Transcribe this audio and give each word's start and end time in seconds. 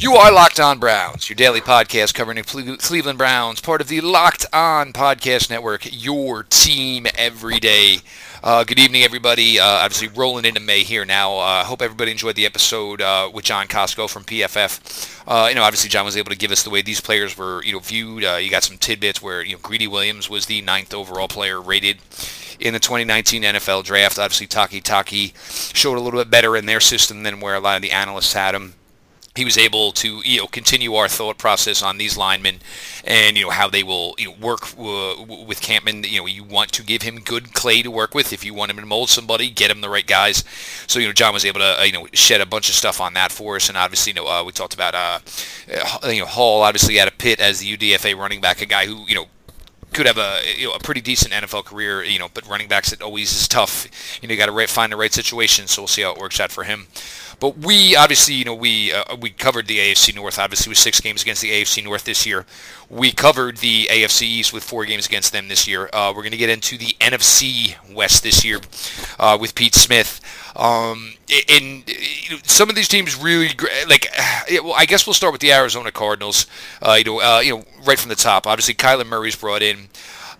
You 0.00 0.14
are 0.14 0.30
Locked 0.30 0.60
On 0.60 0.78
Browns, 0.78 1.28
your 1.28 1.34
daily 1.34 1.60
podcast 1.60 2.14
covering 2.14 2.36
the 2.36 2.76
Cleveland 2.78 3.18
Browns, 3.18 3.60
part 3.60 3.80
of 3.80 3.88
the 3.88 4.00
Locked 4.00 4.46
On 4.52 4.92
Podcast 4.92 5.50
Network, 5.50 5.88
your 5.90 6.44
team 6.44 7.08
every 7.16 7.58
day. 7.58 7.96
Uh, 8.40 8.62
good 8.62 8.78
evening, 8.78 9.02
everybody. 9.02 9.58
Uh, 9.58 9.64
obviously, 9.64 10.06
rolling 10.06 10.44
into 10.44 10.60
May 10.60 10.84
here 10.84 11.04
now. 11.04 11.34
I 11.34 11.62
uh, 11.62 11.64
hope 11.64 11.82
everybody 11.82 12.12
enjoyed 12.12 12.36
the 12.36 12.46
episode 12.46 13.02
uh, 13.02 13.28
with 13.34 13.44
John 13.44 13.66
Costco 13.66 14.08
from 14.08 14.22
PFF. 14.22 15.20
Uh, 15.26 15.48
you 15.48 15.56
know, 15.56 15.64
obviously, 15.64 15.90
John 15.90 16.04
was 16.04 16.16
able 16.16 16.30
to 16.30 16.38
give 16.38 16.52
us 16.52 16.62
the 16.62 16.70
way 16.70 16.80
these 16.80 17.00
players 17.00 17.36
were, 17.36 17.64
you 17.64 17.72
know, 17.72 17.80
viewed. 17.80 18.24
Uh, 18.24 18.36
you 18.36 18.50
got 18.52 18.62
some 18.62 18.78
tidbits 18.78 19.20
where 19.20 19.42
you 19.42 19.54
know 19.54 19.60
Greedy 19.60 19.88
Williams 19.88 20.30
was 20.30 20.46
the 20.46 20.62
ninth 20.62 20.94
overall 20.94 21.26
player 21.26 21.60
rated 21.60 21.98
in 22.60 22.72
the 22.72 22.78
2019 22.78 23.42
NFL 23.42 23.82
Draft. 23.82 24.16
Obviously, 24.16 24.46
Takitaki 24.46 25.34
showed 25.74 25.98
a 25.98 26.00
little 26.00 26.20
bit 26.20 26.30
better 26.30 26.56
in 26.56 26.66
their 26.66 26.80
system 26.80 27.24
than 27.24 27.40
where 27.40 27.56
a 27.56 27.60
lot 27.60 27.74
of 27.74 27.82
the 27.82 27.90
analysts 27.90 28.34
had 28.34 28.54
him 28.54 28.74
he 29.38 29.44
was 29.44 29.56
able 29.56 29.92
to 29.92 30.20
you 30.24 30.38
know 30.40 30.46
continue 30.48 30.94
our 30.94 31.08
thought 31.08 31.38
process 31.38 31.80
on 31.80 31.96
these 31.96 32.16
linemen 32.16 32.58
and 33.04 33.36
you 33.36 33.44
know 33.44 33.50
how 33.50 33.68
they 33.68 33.84
will 33.84 34.14
you 34.18 34.26
know, 34.28 34.34
work 34.40 34.62
uh, 34.78 35.22
with 35.46 35.60
Campen. 35.60 36.02
You 36.04 36.20
know 36.20 36.26
you 36.26 36.42
want 36.42 36.72
to 36.72 36.82
give 36.82 37.02
him 37.02 37.20
good 37.20 37.54
clay 37.54 37.80
to 37.82 37.90
work 37.90 38.14
with. 38.14 38.32
If 38.32 38.44
you 38.44 38.52
want 38.52 38.72
him 38.72 38.78
to 38.78 38.86
mold 38.86 39.10
somebody, 39.10 39.48
get 39.48 39.70
him 39.70 39.80
the 39.80 39.88
right 39.88 40.06
guys. 40.06 40.42
So 40.88 40.98
you 40.98 41.06
know 41.06 41.12
John 41.12 41.32
was 41.32 41.44
able 41.44 41.60
to 41.60 41.80
uh, 41.80 41.84
you 41.84 41.92
know 41.92 42.08
shed 42.12 42.40
a 42.40 42.46
bunch 42.46 42.68
of 42.68 42.74
stuff 42.74 43.00
on 43.00 43.14
that 43.14 43.30
for 43.30 43.56
us, 43.56 43.68
and 43.68 43.78
obviously 43.78 44.10
you 44.10 44.14
know 44.16 44.26
uh, 44.26 44.42
we 44.44 44.52
talked 44.52 44.74
about 44.74 44.94
uh, 44.94 45.20
uh 45.72 46.08
you 46.08 46.20
know 46.20 46.26
Hall 46.26 46.62
obviously 46.62 46.96
had 46.96 47.08
a 47.08 47.12
Pitt 47.12 47.40
as 47.40 47.60
the 47.60 47.76
UDFA 47.76 48.16
running 48.16 48.40
back, 48.40 48.60
a 48.60 48.66
guy 48.66 48.86
who 48.86 49.04
you 49.06 49.14
know 49.14 49.26
could 49.92 50.06
have 50.06 50.18
a 50.18 50.40
you 50.56 50.68
know 50.68 50.74
a 50.74 50.78
pretty 50.78 51.00
decent 51.00 51.32
NFL 51.32 51.64
career, 51.64 52.02
you 52.02 52.18
know, 52.18 52.28
but 52.32 52.46
running 52.48 52.68
backs 52.68 52.92
it 52.92 53.02
always 53.02 53.32
is 53.32 53.48
tough. 53.48 53.88
You 54.20 54.28
know, 54.28 54.32
you 54.32 54.38
got 54.38 54.46
to 54.46 54.66
find 54.66 54.92
the 54.92 54.96
right 54.96 55.12
situation. 55.12 55.66
So 55.66 55.82
we'll 55.82 55.88
see 55.88 56.02
how 56.02 56.12
it 56.12 56.18
works 56.18 56.40
out 56.40 56.52
for 56.52 56.64
him. 56.64 56.86
But 57.40 57.58
we 57.58 57.94
obviously, 57.94 58.34
you 58.34 58.44
know, 58.44 58.54
we 58.54 58.92
uh, 58.92 59.16
we 59.16 59.30
covered 59.30 59.66
the 59.66 59.78
AFC 59.78 60.14
North 60.14 60.38
obviously 60.38 60.70
with 60.70 60.78
six 60.78 61.00
games 61.00 61.22
against 61.22 61.42
the 61.42 61.50
AFC 61.50 61.84
North 61.84 62.04
this 62.04 62.26
year. 62.26 62.46
We 62.90 63.12
covered 63.12 63.58
the 63.58 63.86
AFC 63.86 64.22
East 64.22 64.52
with 64.52 64.64
four 64.64 64.84
games 64.84 65.06
against 65.06 65.32
them 65.32 65.48
this 65.48 65.68
year. 65.68 65.88
Uh, 65.92 66.12
we're 66.14 66.22
going 66.22 66.32
to 66.32 66.38
get 66.38 66.50
into 66.50 66.76
the 66.76 66.96
NFC 67.00 67.76
West 67.94 68.22
this 68.22 68.44
year 68.44 68.58
uh, 69.18 69.38
with 69.40 69.54
Pete 69.54 69.74
Smith. 69.74 70.20
Um, 70.58 71.14
and 71.48 71.84
some 72.42 72.68
of 72.68 72.74
these 72.74 72.88
teams 72.88 73.16
really 73.16 73.50
like. 73.88 74.08
Well, 74.50 74.72
I 74.72 74.86
guess 74.86 75.06
we'll 75.06 75.12
start 75.12 75.32
with 75.32 75.42
the 75.42 75.52
Arizona 75.52 75.92
Cardinals. 75.92 76.46
Uh, 76.80 76.94
you 76.98 77.04
know, 77.04 77.20
uh, 77.20 77.40
you 77.40 77.58
know, 77.58 77.64
right 77.84 77.98
from 77.98 78.08
the 78.08 78.16
top. 78.16 78.46
Obviously, 78.46 78.72
Kyler 78.72 79.06
Murray's 79.06 79.36
brought 79.36 79.62
in. 79.62 79.88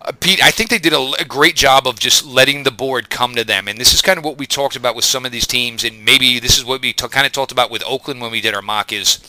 Uh, 0.01 0.11
Pete, 0.19 0.43
I 0.43 0.49
think 0.49 0.71
they 0.71 0.79
did 0.79 0.93
a, 0.93 1.11
a, 1.19 1.25
great 1.25 1.55
job 1.55 1.85
of 1.85 1.99
just 1.99 2.25
letting 2.25 2.63
the 2.63 2.71
board 2.71 3.09
come 3.09 3.35
to 3.35 3.43
them, 3.43 3.67
and 3.67 3.77
this 3.77 3.93
is 3.93 4.01
kind 4.01 4.17
of 4.17 4.25
what 4.25 4.37
we 4.37 4.47
talked 4.47 4.75
about 4.75 4.95
with 4.95 5.05
some 5.05 5.25
of 5.25 5.31
these 5.31 5.45
teams, 5.45 5.83
and 5.83 6.03
maybe 6.03 6.39
this 6.39 6.57
is 6.57 6.65
what 6.65 6.81
we 6.81 6.93
t- 6.93 7.07
kind 7.09 7.27
of 7.27 7.33
talked 7.33 7.51
about 7.51 7.69
with 7.69 7.83
Oakland 7.85 8.21
when 8.21 8.31
we 8.31 8.41
did 8.41 8.55
our 8.55 8.61
mock 8.61 8.91
is 8.91 9.19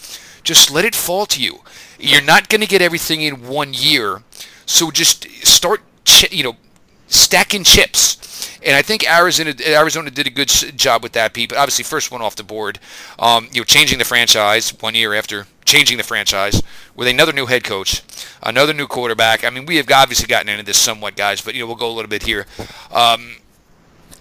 just 0.45 0.71
let 0.71 0.85
it 0.85 0.95
fall 0.95 1.27
to 1.27 1.43
you. 1.43 1.61
You're 1.99 2.23
not 2.23 2.49
going 2.49 2.61
to 2.61 2.67
get 2.67 2.81
everything 2.81 3.21
in 3.21 3.49
one 3.49 3.75
year, 3.75 4.23
so 4.65 4.91
just 4.91 5.29
start, 5.45 5.83
you 6.31 6.45
know, 6.45 6.57
stacking 7.09 7.65
chips. 7.65 8.17
And 8.63 8.77
I 8.77 8.83
think 8.83 9.11
Arizona 9.11 9.55
Arizona 9.67 10.11
did 10.11 10.27
a 10.27 10.31
good 10.31 10.49
job 10.49 11.03
with 11.03 11.13
that, 11.13 11.33
Pete. 11.33 11.49
But 11.49 11.59
obviously, 11.59 11.85
first 11.85 12.11
one 12.11 12.21
off 12.21 12.37
the 12.37 12.43
board, 12.43 12.79
um, 13.19 13.49
you 13.53 13.61
know, 13.61 13.65
changing 13.65 13.99
the 13.99 14.05
franchise 14.05 14.71
one 14.81 14.95
year 14.95 15.15
after 15.15 15.47
changing 15.65 15.97
the 15.97 16.03
franchise 16.03 16.63
with 16.97 17.09
another 17.09 17.33
new 17.33 17.47
head 17.47 17.65
coach, 17.65 18.03
another 18.43 18.75
new 18.75 18.87
quarterback. 18.87 19.45
I 19.45 19.51
mean, 19.51 19.67
we 19.67 19.77
have 19.77 19.91
obviously 19.91 20.27
gotten 20.27 20.49
into 20.49 20.65
this 20.65 20.79
somewhat, 20.79 21.17
guys, 21.17 21.41
but 21.41 21.55
you 21.55 21.61
know, 21.61 21.67
we'll 21.67 21.77
go 21.77 21.89
a 21.89 21.95
little 21.95 22.09
bit 22.09 22.25
here. 22.25 22.47
Um, 22.93 23.37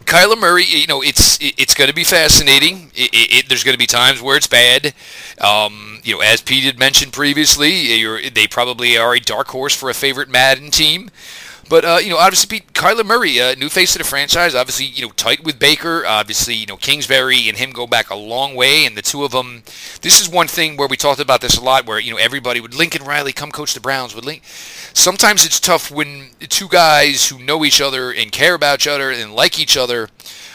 Kyler 0.06 0.40
Murray, 0.40 0.64
you 0.66 0.88
know, 0.88 1.04
it's 1.04 1.38
it's 1.42 1.76
going 1.76 1.90
to 1.90 1.94
be 1.94 2.04
fascinating. 2.04 2.92
It, 2.96 3.10
it, 3.14 3.50
there's 3.50 3.64
going 3.64 3.76
to 3.76 3.80
be 3.80 3.86
times 3.86 4.22
where 4.22 4.38
it's 4.38 4.48
bad. 4.48 4.94
Um, 5.40 6.00
you 6.04 6.16
know, 6.16 6.22
as 6.22 6.42
Pete 6.42 6.64
had 6.64 6.80
mentioned 6.80 7.14
previously, 7.14 8.30
they 8.30 8.48
probably 8.48 8.98
are 8.98 9.14
a 9.14 9.20
dark 9.20 9.50
horse 9.50 9.76
for 9.76 9.90
a 9.90 9.94
favorite 9.94 10.30
Madden 10.30 10.72
team. 10.72 11.12
But 11.70 11.86
uh, 11.86 12.00
you 12.02 12.10
know, 12.10 12.18
obviously, 12.18 12.60
Pete, 12.60 12.74
Kyler 12.74 13.06
Murray, 13.06 13.40
uh, 13.40 13.54
new 13.54 13.70
face 13.70 13.96
of 13.96 14.00
the 14.00 14.08
franchise. 14.08 14.56
Obviously, 14.56 14.88
you 14.88 15.06
know, 15.06 15.12
tight 15.12 15.44
with 15.44 15.60
Baker. 15.60 16.04
Obviously, 16.06 16.56
you 16.56 16.66
know, 16.66 16.78
Kingsbury 16.78 17.48
and 17.48 17.58
him 17.60 17.72
go 17.72 17.86
back 17.86 18.10
a 18.10 18.16
long 18.16 18.56
way, 18.56 18.86
and 18.86 18.98
the 18.98 19.04
two 19.04 19.24
of 19.24 19.32
them. 19.32 19.62
This 20.02 20.20
is 20.20 20.28
one 20.28 20.48
thing 20.48 20.78
where 20.78 20.88
we 20.88 20.98
talked 20.98 21.20
about 21.20 21.42
this 21.42 21.58
a 21.58 21.64
lot, 21.64 21.86
where 21.86 22.00
you 22.00 22.12
know 22.12 22.18
everybody 22.18 22.60
would 22.60 22.74
Lincoln 22.74 23.04
Riley 23.04 23.34
come 23.34 23.52
coach 23.52 23.76
the 23.76 23.80
Browns. 23.80 24.16
Would 24.16 24.26
Link. 24.26 24.44
Sometimes 24.46 25.46
it's 25.46 25.60
tough 25.60 25.92
when 25.92 26.32
two 26.40 26.68
guys 26.68 27.30
who 27.30 27.38
know 27.38 27.64
each 27.64 27.80
other 27.80 28.12
and 28.12 28.32
care 28.32 28.56
about 28.56 28.80
each 28.80 28.88
other 28.88 29.12
and 29.12 29.36
like 29.36 29.60
each 29.60 29.78
other 29.78 30.10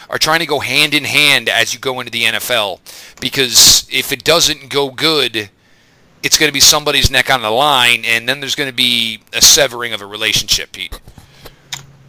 are 0.09 0.17
trying 0.17 0.39
to 0.39 0.45
go 0.45 0.59
hand 0.59 0.93
in 0.93 1.05
hand 1.05 1.47
as 1.47 1.73
you 1.73 1.79
go 1.79 1.99
into 2.01 2.11
the 2.11 2.23
NFL. 2.23 2.79
Because 3.21 3.87
if 3.89 4.11
it 4.11 4.25
doesn't 4.25 4.69
go 4.69 4.91
good, 4.91 5.49
it's 6.25 6.37
going 6.39 6.49
to 6.49 6.53
be 6.53 6.59
somebody's 6.59 7.11
neck 7.11 7.29
on 7.29 7.43
the 7.43 7.51
line, 7.51 8.03
and 8.03 8.27
then 8.27 8.39
there's 8.39 8.55
going 8.55 8.69
to 8.69 8.75
be 8.75 9.21
a 9.31 9.41
severing 9.41 9.93
of 9.93 10.01
a 10.01 10.05
relationship, 10.05 10.71
Pete. 10.71 10.99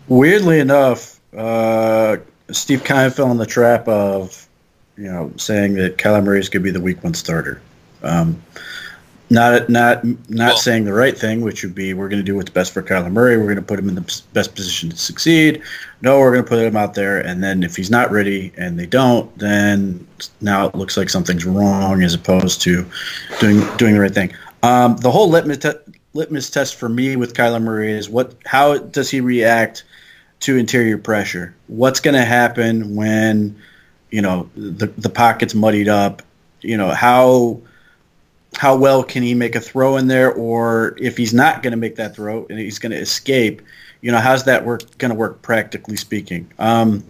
Weirdly 0.09 0.61
enough, 0.61 1.21
uh, 1.37 2.19
Steve 2.51 2.85
kind 2.85 3.07
of 3.07 3.15
fell 3.15 3.31
in 3.31 3.39
the 3.39 3.47
trap 3.47 3.89
of, 3.89 4.47
you 4.97 5.11
know, 5.11 5.33
saying 5.37 5.75
that 5.75 5.99
Kyler 5.99 6.25
Murray's 6.25 6.49
going 6.49 6.63
to 6.63 6.65
be 6.65 6.71
the 6.71 6.81
week 6.81 7.03
one 7.03 7.15
starter. 7.15 7.61
Um, 8.03 8.43
not 9.29 9.69
not 9.69 10.05
not 10.05 10.21
well, 10.31 10.57
saying 10.57 10.85
the 10.85 10.93
right 10.93 11.17
thing, 11.17 11.41
which 11.41 11.65
would 11.65 11.75
be 11.75 11.95
we're 11.95 12.09
going 12.09 12.21
to 12.21 12.25
do 12.25 12.37
what's 12.37 12.51
best 12.51 12.73
for 12.73 12.83
Kyler 12.83 13.11
Murray. 13.11 13.37
We're 13.37 13.45
going 13.45 13.57
to 13.57 13.63
put 13.63 13.79
him 13.79 13.89
in 13.89 13.97
the 13.97 14.23
best 14.33 14.55
position 14.55 14.91
to 14.91 14.97
succeed. 14.97 15.63
No, 16.01 16.21
we're 16.21 16.31
going 16.31 16.45
to 16.45 16.49
put 16.49 16.61
him 16.61 16.77
out 16.77 16.95
there, 16.95 17.19
and 17.19 17.43
then 17.43 17.65
if 17.65 17.75
he's 17.75 17.91
not 17.91 18.13
ready 18.13 18.53
and 18.57 18.79
they 18.79 18.87
don't, 18.87 19.37
then 19.37 20.07
now 20.41 20.69
it 20.69 20.77
looks 20.77 20.97
like 20.97 21.11
something's 21.11 21.45
wrong 21.45 22.05
as 22.05 22.15
opposed 22.15 22.63
to 22.63 22.87
doing 23.41 23.67
doing 23.77 23.95
the 23.95 24.01
right 24.01 24.15
thing. 24.15 24.33
Um, 24.63 24.97
the 24.99 25.11
whole 25.11 25.29
litmus 25.29 25.59
te- 25.59 25.93
litmus 26.15 26.49
test 26.49 26.77
for 26.77 26.89
me 26.89 27.17
with 27.17 27.35
Kyler 27.35 27.61
Murray 27.61 27.91
is 27.91 28.09
what 28.09 28.35
how 28.45 28.79
does 28.79 29.11
he 29.11 29.21
react 29.21 29.83
to 30.41 30.57
interior 30.57 30.99
pressure? 30.99 31.55
What's 31.69 32.01
going 32.01 32.15
to 32.15 32.25
happen 32.25 32.97
when 32.97 33.57
you 34.11 34.23
know 34.23 34.49
the 34.57 34.87
the 34.87 35.11
pocket's 35.11 35.55
muddied 35.55 35.89
up? 35.89 36.23
You 36.63 36.77
know 36.77 36.91
how 36.91 37.61
how 38.57 38.77
well 38.77 39.03
can 39.03 39.23
he 39.23 39.35
make 39.35 39.55
a 39.55 39.61
throw 39.61 39.97
in 39.97 40.09
there, 40.09 40.33
or 40.33 40.97
if 40.99 41.17
he's 41.17 41.35
not 41.35 41.63
going 41.63 41.73
to 41.73 41.77
make 41.77 41.97
that 41.97 42.15
throw 42.15 42.47
and 42.49 42.59
he's 42.59 42.79
going 42.79 42.93
to 42.93 42.99
escape, 42.99 43.61
you 44.01 44.11
know, 44.11 44.19
how's 44.19 44.45
that 44.45 44.65
work 44.65 44.97
going 44.99 45.11
to 45.11 45.15
work 45.15 45.43
practically 45.43 45.97
speaking? 45.97 46.51
Um, 46.59 47.05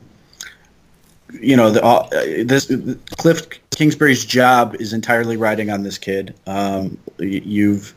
you 1.40 1.56
know, 1.56 1.70
the, 1.70 1.84
uh, 1.84 2.08
this 2.44 2.72
Cliff 3.18 3.46
Kingsbury's 3.70 4.24
job 4.24 4.74
is 4.76 4.92
entirely 4.92 5.36
riding 5.36 5.70
on 5.70 5.82
this 5.82 5.98
kid. 5.98 6.34
Um, 6.46 6.98
you've 7.18 7.94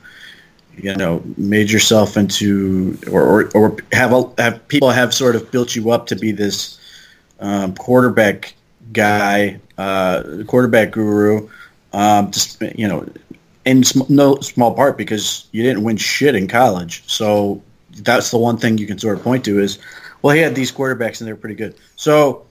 you 0.84 0.96
know 0.96 1.24
made 1.38 1.70
yourself 1.70 2.18
into 2.18 2.98
or, 3.12 3.24
or, 3.24 3.50
or 3.56 3.78
have 3.92 4.14
a, 4.14 4.42
have 4.42 4.68
people 4.68 4.90
have 4.90 5.14
sort 5.14 5.36
of 5.36 5.52
built 5.52 5.76
you 5.76 5.92
up 5.92 6.08
to 6.08 6.16
be 6.16 6.32
this 6.32 6.80
um, 7.40 7.76
quarterback 7.76 8.54
guy, 8.92 9.60
uh, 9.78 10.44
quarterback 10.48 10.92
guru. 10.92 11.50
Um, 11.94 12.32
just 12.32 12.62
you 12.76 12.88
know, 12.88 13.08
in 13.66 13.84
sm- 13.84 14.02
no 14.10 14.36
small 14.42 14.74
part 14.74 14.98
because 14.98 15.48
you 15.52 15.64
didn't 15.64 15.84
win 15.84 15.98
shit 15.98 16.36
in 16.36 16.48
college. 16.48 17.04
So 17.08 17.62
that's 17.92 18.32
the 18.32 18.38
one 18.38 18.58
thing 18.58 18.78
you 18.78 18.88
can 18.88 19.00
sort 19.00 19.18
of 19.18 19.24
point 19.24 19.46
to 19.46 19.60
is, 19.60 19.80
well, 20.22 20.36
he 20.36 20.42
had 20.42 20.56
these 20.56 20.72
quarterbacks 20.72 21.20
and 21.20 21.28
they're 21.28 21.36
pretty 21.36 21.56
good. 21.56 21.76
So, 21.96 22.46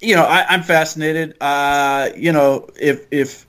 you 0.00 0.14
know, 0.14 0.24
I, 0.24 0.54
am 0.54 0.62
fascinated. 0.62 1.36
Uh, 1.40 2.10
you 2.16 2.32
know, 2.32 2.68
if 2.78 3.06
if 3.10 3.45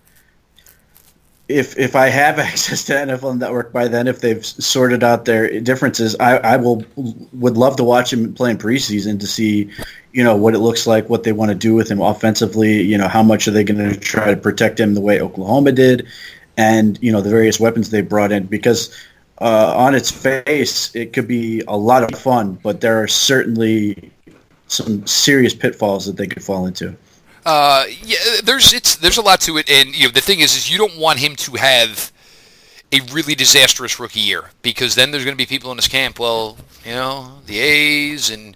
if 1.48 1.78
if 1.78 1.96
I 1.96 2.10
have 2.10 2.40
access 2.52 2.84
to 2.86 2.94
NFL 2.94 3.38
Network 3.38 3.72
by 3.72 3.88
then, 3.88 4.08
if 4.08 4.22
they've 4.22 4.46
sorted 4.46 5.04
out 5.04 5.26
their 5.26 5.60
differences, 5.60 6.16
I, 6.20 6.38
I 6.38 6.58
will 6.58 6.84
would 7.34 7.58
love 7.58 7.76
to 7.78 7.84
watch 7.84 8.14
him 8.14 8.34
play 8.34 8.52
in 8.52 8.58
preseason 8.58 9.20
to 9.20 9.28
see, 9.28 9.70
you 10.12 10.24
know, 10.24 10.36
what 10.36 10.54
it 10.54 10.60
looks 10.60 10.88
like, 10.88 11.10
what 11.10 11.24
they 11.24 11.34
want 11.34 11.50
to 11.50 11.56
do 11.56 11.74
with 11.74 11.90
him 11.90 12.02
offensively. 12.02 12.82
You 12.82 12.98
know, 12.98 13.08
how 13.08 13.24
much 13.24 13.48
are 13.48 13.52
they 13.52 13.64
going 13.64 13.94
to 13.94 14.00
try 14.00 14.34
to 14.34 14.38
protect 14.40 14.80
him 14.80 14.94
the 14.94 15.02
way 15.02 15.22
Oklahoma 15.22 15.72
did? 15.72 16.08
and 16.58 16.98
you 17.02 17.12
know 17.12 17.22
the 17.22 17.30
various 17.30 17.60
weapons 17.60 17.92
they 17.92 18.02
brought 18.02 18.32
in 18.32 18.46
because 18.48 18.94
uh, 19.40 19.74
on 19.78 19.94
its 19.96 20.12
face 20.12 20.94
it 20.96 21.14
could 21.14 21.28
be 21.28 21.62
a 21.68 21.78
lot 21.78 22.04
of 22.04 22.20
fun, 22.20 22.56
but 22.64 22.82
there 22.82 23.02
are 23.02 23.08
certainly 23.08 24.12
some 24.68 25.06
serious 25.06 25.54
pitfalls 25.54 26.06
that 26.08 26.18
they 26.18 26.28
could 26.28 26.44
fall 26.44 26.66
into. 26.66 26.96
Uh, 27.48 27.86
yeah, 28.04 28.18
there's 28.44 28.74
it's 28.74 28.98
there's 28.98 29.16
a 29.16 29.22
lot 29.22 29.40
to 29.40 29.58
it, 29.58 29.70
and 29.70 29.98
you 29.98 30.06
know 30.06 30.12
the 30.12 30.20
thing 30.20 30.42
is, 30.42 30.54
is 30.58 30.70
you 30.70 30.78
don't 30.78 30.98
want 30.98 31.18
him 31.18 31.34
to 31.34 31.54
have 31.54 32.12
a 32.92 33.00
really 33.14 33.36
disastrous 33.36 34.02
rookie 34.02 34.20
year 34.20 34.50
because 34.62 34.96
then 34.96 35.12
there's 35.12 35.24
going 35.24 35.34
to 35.34 35.38
be 35.38 35.46
people 35.46 35.72
in 35.72 35.78
his 35.78 35.88
camp. 35.88 36.20
Well, 36.20 36.58
you 36.84 36.92
know 36.92 37.40
the 37.46 37.58
A's 37.58 38.30
and 38.30 38.54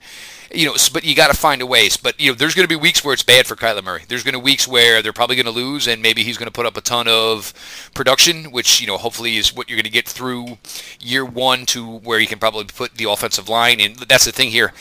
you 0.54 0.66
know, 0.66 0.76
but 0.92 1.06
you 1.06 1.16
got 1.16 1.32
to 1.32 1.38
find 1.38 1.62
a 1.62 1.66
ways. 1.66 1.96
But 1.96 2.20
you 2.20 2.32
know, 2.32 2.36
there's 2.36 2.54
going 2.54 2.66
to 2.66 2.70
be 2.70 2.76
weeks 2.76 3.02
where 3.02 3.14
it's 3.14 3.24
bad 3.24 3.48
for 3.48 3.56
Kyler 3.56 3.82
Murray. 3.82 4.04
There's 4.10 4.24
going 4.24 4.34
to 4.34 4.40
be 4.40 4.44
weeks 4.44 4.68
where 4.68 5.02
they're 5.02 5.14
probably 5.14 5.38
going 5.38 5.46
to 5.46 5.52
lose, 5.52 5.88
and 5.88 6.02
maybe 6.02 6.24
he's 6.24 6.38
going 6.38 6.48
to 6.48 6.54
put 6.54 6.66
up 6.66 6.76
a 6.76 6.82
ton 6.82 7.08
of 7.08 7.54
production, 7.94 8.52
which 8.52 8.82
you 8.82 8.88
know, 8.88 8.98
hopefully 8.98 9.38
is 9.38 9.56
what 9.56 9.70
you're 9.70 9.78
going 9.78 9.86
to 9.86 9.90
get 9.90 10.06
through 10.06 10.58
year 11.00 11.24
one 11.24 11.66
to 11.68 12.00
where 12.00 12.20
you 12.20 12.28
can 12.28 12.40
probably 12.40 12.66
put 12.66 12.96
the 12.96 13.10
offensive 13.10 13.48
line. 13.48 13.80
And 13.80 13.96
that's 13.96 14.26
the 14.26 14.34
thing 14.34 14.50
here. 14.50 14.74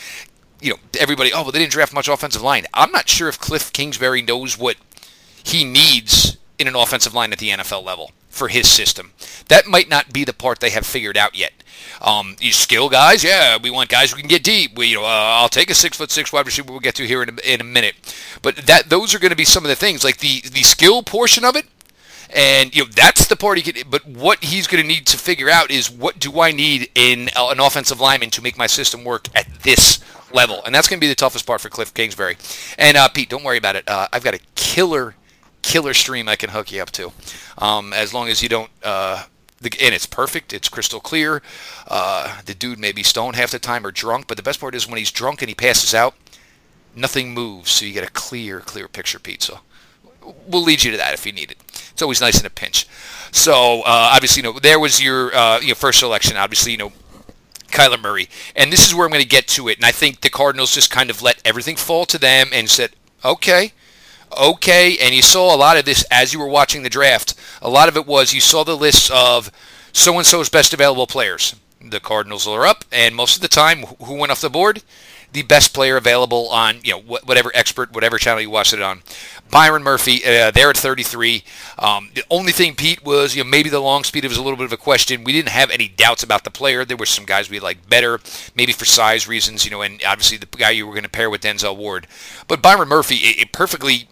You 0.61 0.71
know, 0.71 0.79
everybody, 0.99 1.33
oh, 1.33 1.43
well, 1.43 1.51
they 1.51 1.59
didn't 1.59 1.71
draft 1.71 1.93
much 1.93 2.07
offensive 2.07 2.41
line. 2.41 2.65
I'm 2.73 2.91
not 2.91 3.09
sure 3.09 3.27
if 3.27 3.39
Cliff 3.39 3.73
Kingsbury 3.73 4.21
knows 4.21 4.57
what 4.57 4.77
he 5.43 5.63
needs 5.63 6.37
in 6.59 6.67
an 6.67 6.75
offensive 6.75 7.13
line 7.13 7.33
at 7.33 7.39
the 7.39 7.49
NFL 7.49 7.83
level 7.83 8.11
for 8.29 8.47
his 8.47 8.67
system. 8.67 9.11
That 9.49 9.67
might 9.67 9.89
not 9.89 10.13
be 10.13 10.23
the 10.23 10.33
part 10.33 10.59
they 10.59 10.69
have 10.69 10.85
figured 10.85 11.17
out 11.17 11.35
yet. 11.35 11.51
Um, 12.01 12.35
you 12.39 12.51
skill 12.51 12.89
guys, 12.89 13.23
yeah, 13.23 13.57
we 13.61 13.69
want 13.69 13.89
guys 13.89 14.11
who 14.11 14.19
can 14.19 14.27
get 14.27 14.43
deep. 14.43 14.77
We, 14.77 14.87
you 14.87 14.97
know, 14.97 15.03
uh, 15.03 15.07
I'll 15.07 15.49
take 15.49 15.69
a 15.69 15.75
six 15.75 15.97
foot 15.97 16.11
six 16.11 16.31
wide 16.31 16.45
receiver. 16.45 16.71
We'll 16.71 16.79
get 16.79 16.95
to 16.95 17.05
here 17.05 17.21
in 17.23 17.29
a, 17.29 17.53
in 17.53 17.61
a 17.61 17.63
minute, 17.63 17.95
but 18.41 18.55
that 18.55 18.89
those 18.89 19.13
are 19.13 19.19
going 19.19 19.31
to 19.31 19.35
be 19.35 19.45
some 19.45 19.63
of 19.63 19.69
the 19.69 19.75
things 19.75 20.03
like 20.03 20.17
the 20.17 20.41
the 20.41 20.63
skill 20.63 21.03
portion 21.03 21.43
of 21.43 21.55
it. 21.55 21.65
And 22.33 22.75
you 22.75 22.83
know 22.83 22.89
that's 22.95 23.27
the 23.27 23.35
part 23.35 23.57
he 23.57 23.63
could. 23.63 23.89
But 23.89 24.05
what 24.05 24.43
he's 24.43 24.67
going 24.67 24.81
to 24.81 24.87
need 24.87 25.05
to 25.07 25.17
figure 25.17 25.49
out 25.49 25.69
is 25.69 25.89
what 25.91 26.19
do 26.19 26.39
I 26.39 26.51
need 26.51 26.89
in 26.95 27.29
an 27.35 27.59
offensive 27.59 27.99
lineman 27.99 28.29
to 28.31 28.41
make 28.41 28.57
my 28.57 28.67
system 28.67 29.03
work 29.03 29.27
at 29.35 29.47
this 29.63 29.99
level, 30.33 30.63
and 30.65 30.73
that's 30.73 30.87
going 30.87 30.99
to 30.99 31.01
be 31.01 31.09
the 31.09 31.15
toughest 31.15 31.45
part 31.45 31.61
for 31.61 31.69
Cliff 31.69 31.93
Kingsbury. 31.93 32.37
And 32.77 32.97
uh, 32.97 33.07
Pete, 33.09 33.29
don't 33.29 33.43
worry 33.43 33.57
about 33.57 33.75
it. 33.75 33.87
Uh, 33.87 34.07
I've 34.11 34.23
got 34.23 34.33
a 34.33 34.39
killer, 34.55 35.15
killer 35.61 35.93
stream 35.93 36.27
I 36.27 36.35
can 36.35 36.49
hook 36.49 36.71
you 36.71 36.81
up 36.81 36.91
to, 36.91 37.11
um, 37.57 37.93
as 37.93 38.13
long 38.13 38.29
as 38.29 38.41
you 38.41 38.49
don't. 38.49 38.69
Uh, 38.83 39.23
and 39.63 39.93
it's 39.93 40.07
perfect. 40.07 40.53
It's 40.53 40.69
crystal 40.69 40.99
clear. 40.99 41.41
Uh, 41.87 42.41
the 42.45 42.55
dude 42.55 42.79
may 42.79 42.91
be 42.91 43.03
stoned 43.03 43.35
half 43.35 43.51
the 43.51 43.59
time 43.59 43.85
or 43.85 43.91
drunk, 43.91 44.27
but 44.27 44.37
the 44.37 44.43
best 44.43 44.59
part 44.59 44.73
is 44.73 44.87
when 44.87 44.97
he's 44.97 45.11
drunk 45.11 45.41
and 45.41 45.49
he 45.49 45.55
passes 45.55 45.93
out, 45.93 46.15
nothing 46.95 47.33
moves, 47.33 47.71
so 47.71 47.85
you 47.85 47.93
get 47.93 48.07
a 48.07 48.11
clear, 48.11 48.59
clear 48.59 48.87
picture, 48.87 49.19
Pete. 49.19 49.43
So 49.43 49.59
we'll 50.47 50.63
lead 50.63 50.83
you 50.83 50.91
to 50.91 50.97
that 50.97 51.13
if 51.13 51.25
you 51.25 51.31
need 51.31 51.51
it. 51.51 51.57
It's 52.01 52.03
always 52.03 52.19
nice 52.19 52.39
in 52.39 52.47
a 52.47 52.49
pinch. 52.49 52.87
So 53.31 53.81
uh, 53.81 53.83
obviously, 53.85 54.41
you 54.41 54.51
know, 54.51 54.57
there 54.57 54.79
was 54.79 54.99
your 54.99 55.35
uh, 55.35 55.59
you 55.59 55.67
know, 55.67 55.75
first 55.75 55.99
selection. 55.99 56.35
Obviously, 56.35 56.71
you 56.71 56.79
know, 56.79 56.91
Kyler 57.67 58.01
Murray. 58.01 58.27
And 58.55 58.73
this 58.73 58.87
is 58.87 58.95
where 58.95 59.05
I'm 59.05 59.11
going 59.11 59.21
to 59.21 59.29
get 59.29 59.47
to 59.49 59.67
it. 59.67 59.77
And 59.77 59.85
I 59.85 59.91
think 59.91 60.21
the 60.21 60.31
Cardinals 60.31 60.73
just 60.73 60.89
kind 60.89 61.11
of 61.11 61.21
let 61.21 61.39
everything 61.45 61.75
fall 61.75 62.05
to 62.07 62.17
them 62.17 62.47
and 62.51 62.67
said, 62.67 62.93
okay, 63.23 63.73
okay. 64.35 64.97
And 64.99 65.13
you 65.13 65.21
saw 65.21 65.53
a 65.53 65.55
lot 65.55 65.77
of 65.77 65.85
this 65.85 66.03
as 66.09 66.33
you 66.33 66.39
were 66.39 66.47
watching 66.47 66.81
the 66.81 66.89
draft. 66.89 67.35
A 67.61 67.69
lot 67.69 67.87
of 67.87 67.95
it 67.95 68.07
was 68.07 68.33
you 68.33 68.41
saw 68.41 68.63
the 68.63 68.75
lists 68.75 69.11
of 69.13 69.51
so 69.93 70.17
and 70.17 70.25
so's 70.25 70.49
best 70.49 70.73
available 70.73 71.05
players. 71.05 71.55
The 71.79 71.99
Cardinals 71.99 72.47
are 72.47 72.65
up, 72.65 72.83
and 72.91 73.15
most 73.15 73.35
of 73.35 73.43
the 73.43 73.47
time, 73.47 73.83
who 74.03 74.15
went 74.15 74.31
off 74.31 74.41
the 74.41 74.49
board? 74.49 74.81
The 75.33 75.43
best 75.43 75.73
player 75.73 75.97
available 75.97 76.49
on 76.49 76.79
you 76.83 76.91
know 76.91 76.99
whatever 76.99 77.51
expert 77.53 77.93
whatever 77.93 78.17
channel 78.17 78.41
you 78.41 78.49
watch 78.49 78.73
it 78.73 78.81
on. 78.81 79.01
Byron 79.49 79.83
Murphy, 79.83 80.23
uh, 80.23 80.49
there 80.51 80.69
at 80.69 80.77
33. 80.77 81.43
Um, 81.77 82.09
the 82.13 82.23
only 82.29 82.53
thing, 82.53 82.73
Pete, 82.73 83.03
was 83.03 83.35
you 83.35 83.43
know 83.43 83.49
maybe 83.49 83.69
the 83.69 83.79
long 83.79 84.03
speed 84.03 84.23
was 84.23 84.37
a 84.37 84.41
little 84.41 84.57
bit 84.57 84.65
of 84.65 84.71
a 84.71 84.77
question. 84.77 85.23
We 85.23 85.33
didn't 85.33 85.49
have 85.49 85.69
any 85.69 85.89
doubts 85.89 86.23
about 86.23 86.43
the 86.43 86.51
player. 86.51 86.85
There 86.85 86.97
were 86.97 87.05
some 87.05 87.25
guys 87.25 87.49
we 87.49 87.59
liked 87.59 87.89
better, 87.89 88.19
maybe 88.55 88.71
for 88.71 88.85
size 88.85 89.27
reasons, 89.27 89.65
you 89.65 89.71
know, 89.71 89.81
and 89.81 90.01
obviously 90.05 90.37
the 90.37 90.45
guy 90.45 90.71
you 90.71 90.87
were 90.87 90.93
going 90.93 91.03
to 91.03 91.09
pair 91.09 91.29
with 91.29 91.41
Denzel 91.41 91.75
Ward. 91.75 92.07
But 92.47 92.61
Byron 92.61 92.87
Murphy, 92.87 93.15
it, 93.15 93.41
it 93.41 93.51
perfectly 93.51 94.07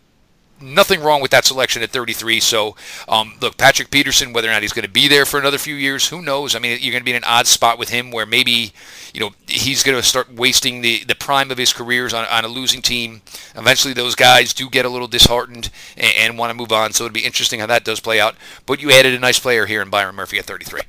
nothing 0.62 1.02
wrong 1.02 1.22
with 1.22 1.32
that 1.32 1.46
selection 1.46 1.82
at 1.82 1.90
33. 1.90 2.40
So, 2.40 2.76
um, 3.08 3.36
look, 3.42 3.58
Patrick 3.58 3.92
Peterson, 3.92 4.34
whether 4.34 4.48
or 4.48 4.52
not 4.52 4.62
he's 4.62 4.74
going 4.74 4.86
to 4.86 4.92
be 4.92 5.08
there 5.08 5.26
for 5.26 5.40
another 5.40 5.58
few 5.58 5.76
years, 5.76 6.10
who 6.10 6.22
knows? 6.22 6.56
I 6.56 6.60
mean, 6.60 6.78
you're 6.82 6.92
going 6.92 7.02
to 7.02 7.06
be 7.06 7.12
in 7.12 7.18
an 7.18 7.24
odd 7.26 7.48
spot 7.48 7.80
with 7.80 7.90
him 7.90 8.12
where 8.12 8.26
maybe, 8.26 8.74
you 9.14 9.20
know, 9.20 9.32
he's 9.48 9.84
going 9.84 9.98
to 9.98 10.04
start 10.04 10.34
wasting 10.34 10.82
the, 10.82 11.04
the 11.04 11.16
prime 11.16 11.52
of 11.52 11.58
his 11.58 11.74
careers 11.74 12.14
on, 12.14 12.26
on 12.26 12.46
a 12.46 12.48
losing 12.48 12.82
team. 12.82 13.22
Eventually, 13.56 13.94
those 13.94 14.16
guys 14.16 14.54
do 14.54 14.70
get 14.70 14.86
a 14.86 14.90
little 14.90 15.08
disheartened 15.08 15.70
and, 15.98 16.14
and 16.18 16.38
want 16.38 16.50
to 16.52 16.56
move 16.56 16.72
on. 16.72 16.94
So 16.94 17.06
it'd 17.06 17.14
be 17.14 17.26
interesting 17.26 17.60
how 17.60 17.68
that 17.68 17.84
does 17.84 18.00
play 18.00 18.20
out. 18.20 18.36
But 18.66 18.82
you 18.82 18.92
added 18.92 19.14
a 19.14 19.20
nice 19.20 19.40
player 19.40 19.66
here 19.66 19.82
in 19.82 19.90
Byron 19.90 20.16
Murphy 20.16 20.40
at 20.40 20.46
33. 20.46 20.82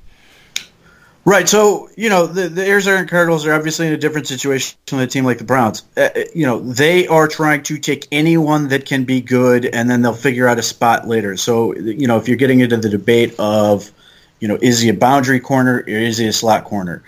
Right. 1.24 1.48
So, 1.48 1.90
you 1.96 2.08
know, 2.08 2.26
the, 2.26 2.48
the 2.48 2.66
Arizona 2.66 3.06
Cardinals 3.06 3.46
are 3.46 3.52
obviously 3.52 3.86
in 3.86 3.92
a 3.92 3.98
different 3.98 4.26
situation 4.26 4.78
than 4.86 5.00
a 5.00 5.06
team 5.06 5.24
like 5.24 5.38
the 5.38 5.44
Browns. 5.44 5.82
Uh, 5.96 6.08
uh, 6.16 6.20
you 6.34 6.46
know, 6.46 6.60
they 6.60 7.06
are 7.08 7.28
trying 7.28 7.62
to 7.64 7.78
take 7.78 8.08
anyone 8.10 8.68
that 8.68 8.86
can 8.86 9.04
be 9.04 9.20
good 9.20 9.66
and 9.66 9.88
then 9.90 10.00
they'll 10.00 10.14
figure 10.14 10.48
out 10.48 10.58
a 10.58 10.62
spot 10.62 11.06
later. 11.06 11.36
So, 11.36 11.76
you 11.76 12.06
know, 12.06 12.16
if 12.16 12.26
you're 12.26 12.38
getting 12.38 12.60
into 12.60 12.78
the 12.78 12.88
debate 12.88 13.34
of, 13.38 13.92
you 14.40 14.48
know, 14.48 14.58
is 14.62 14.80
he 14.80 14.88
a 14.88 14.94
boundary 14.94 15.40
corner 15.40 15.84
or 15.86 15.88
is 15.88 16.16
he 16.16 16.26
a 16.26 16.32
slot 16.32 16.64
corner? 16.64 17.02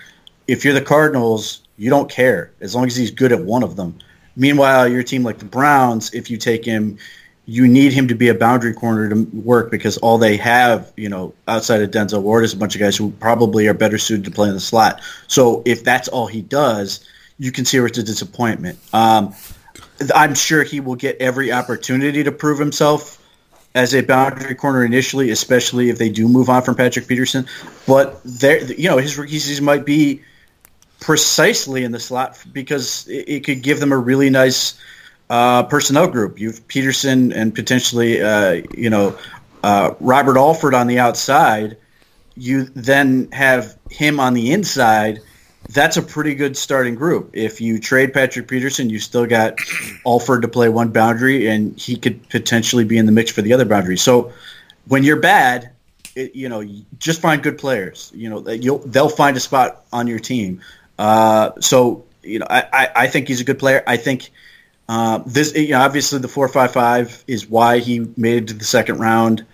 If 0.46 0.64
you're 0.64 0.74
the 0.74 0.82
Cardinals, 0.82 1.62
you 1.78 1.88
don't 1.88 2.10
care 2.10 2.52
as 2.60 2.74
long 2.74 2.86
as 2.86 2.94
he's 2.94 3.10
good 3.10 3.32
at 3.32 3.42
one 3.42 3.62
of 3.62 3.76
them. 3.76 3.98
Meanwhile, 4.36 4.88
your 4.88 5.02
team 5.02 5.22
like 5.22 5.38
the 5.38 5.46
Browns, 5.46 6.12
if 6.12 6.30
you 6.30 6.36
take 6.36 6.64
him, 6.64 6.98
you 7.44 7.66
need 7.66 7.92
him 7.92 8.08
to 8.08 8.14
be 8.14 8.28
a 8.28 8.34
boundary 8.34 8.72
corner 8.72 9.08
to 9.08 9.24
work 9.32 9.70
because 9.70 9.98
all 9.98 10.18
they 10.18 10.36
have, 10.36 10.92
you 10.96 11.08
know, 11.08 11.34
outside 11.48 11.82
of 11.82 11.90
Denzel 11.90 12.22
Ward 12.22 12.44
is 12.44 12.52
a 12.52 12.56
bunch 12.56 12.76
of 12.76 12.80
guys 12.80 12.96
who 12.96 13.10
probably 13.10 13.66
are 13.66 13.74
better 13.74 13.98
suited 13.98 14.24
to 14.26 14.30
play 14.30 14.48
in 14.48 14.54
the 14.54 14.60
slot. 14.60 15.00
So 15.26 15.62
if 15.64 15.82
that's 15.82 16.08
all 16.08 16.28
he 16.28 16.40
does, 16.40 17.04
you 17.38 17.50
can 17.50 17.64
see 17.64 17.78
where 17.78 17.88
it's 17.88 17.98
a 17.98 18.04
disappointment. 18.04 18.78
Um, 18.92 19.34
I'm 20.14 20.34
sure 20.34 20.62
he 20.62 20.78
will 20.78 20.94
get 20.94 21.16
every 21.20 21.50
opportunity 21.50 22.22
to 22.24 22.32
prove 22.32 22.60
himself 22.60 23.18
as 23.74 23.94
a 23.94 24.02
boundary 24.02 24.54
corner 24.54 24.84
initially, 24.84 25.30
especially 25.30 25.90
if 25.90 25.98
they 25.98 26.10
do 26.10 26.28
move 26.28 26.48
on 26.48 26.62
from 26.62 26.76
Patrick 26.76 27.08
Peterson. 27.08 27.46
But 27.88 28.20
there, 28.24 28.62
you 28.72 28.88
know, 28.88 28.98
his 28.98 29.18
rookie 29.18 29.40
season 29.40 29.64
might 29.64 29.84
be 29.84 30.22
precisely 31.00 31.82
in 31.82 31.90
the 31.90 31.98
slot 31.98 32.38
because 32.52 33.08
it, 33.08 33.28
it 33.28 33.44
could 33.44 33.62
give 33.62 33.80
them 33.80 33.90
a 33.90 33.98
really 33.98 34.30
nice– 34.30 34.78
uh, 35.32 35.62
personnel 35.62 36.08
group. 36.08 36.38
You've 36.38 36.68
Peterson 36.68 37.32
and 37.32 37.54
potentially, 37.54 38.20
uh, 38.20 38.60
you 38.74 38.90
know, 38.90 39.18
uh, 39.62 39.94
Robert 39.98 40.36
Alford 40.36 40.74
on 40.74 40.88
the 40.88 40.98
outside. 40.98 41.78
You 42.36 42.64
then 42.64 43.32
have 43.32 43.78
him 43.90 44.20
on 44.20 44.34
the 44.34 44.52
inside. 44.52 45.20
That's 45.70 45.96
a 45.96 46.02
pretty 46.02 46.34
good 46.34 46.54
starting 46.54 46.96
group. 46.96 47.30
If 47.32 47.62
you 47.62 47.78
trade 47.78 48.12
Patrick 48.12 48.46
Peterson, 48.46 48.90
you 48.90 48.98
still 48.98 49.24
got 49.24 49.58
Alford 50.04 50.42
to 50.42 50.48
play 50.48 50.68
one 50.68 50.90
boundary, 50.90 51.48
and 51.48 51.78
he 51.80 51.96
could 51.96 52.28
potentially 52.28 52.84
be 52.84 52.98
in 52.98 53.06
the 53.06 53.12
mix 53.12 53.30
for 53.30 53.40
the 53.40 53.54
other 53.54 53.64
boundary. 53.64 53.96
So 53.96 54.34
when 54.86 55.02
you're 55.02 55.20
bad, 55.20 55.70
it, 56.14 56.34
you 56.34 56.50
know, 56.50 56.62
just 56.98 57.22
find 57.22 57.42
good 57.42 57.56
players. 57.56 58.12
You 58.14 58.28
know, 58.28 58.50
you'll 58.50 58.80
they'll 58.80 59.08
find 59.08 59.34
a 59.38 59.40
spot 59.40 59.86
on 59.94 60.08
your 60.08 60.18
team. 60.18 60.60
Uh, 60.98 61.52
so 61.60 62.04
you 62.22 62.38
know, 62.38 62.46
I, 62.50 62.66
I, 62.70 62.88
I 62.96 63.06
think 63.06 63.28
he's 63.28 63.40
a 63.40 63.44
good 63.44 63.58
player. 63.58 63.82
I 63.86 63.96
think 63.96 64.30
uh, 64.88 65.22
this 65.26 65.54
you 65.54 65.70
know, 65.70 65.80
obviously 65.80 66.18
the 66.18 66.28
four 66.28 66.48
five 66.48 66.72
five 66.72 67.24
is 67.26 67.48
why 67.48 67.78
he 67.78 68.06
made 68.16 68.44
it 68.44 68.48
to 68.48 68.54
the 68.54 68.64
second 68.64 68.98
round. 68.98 69.44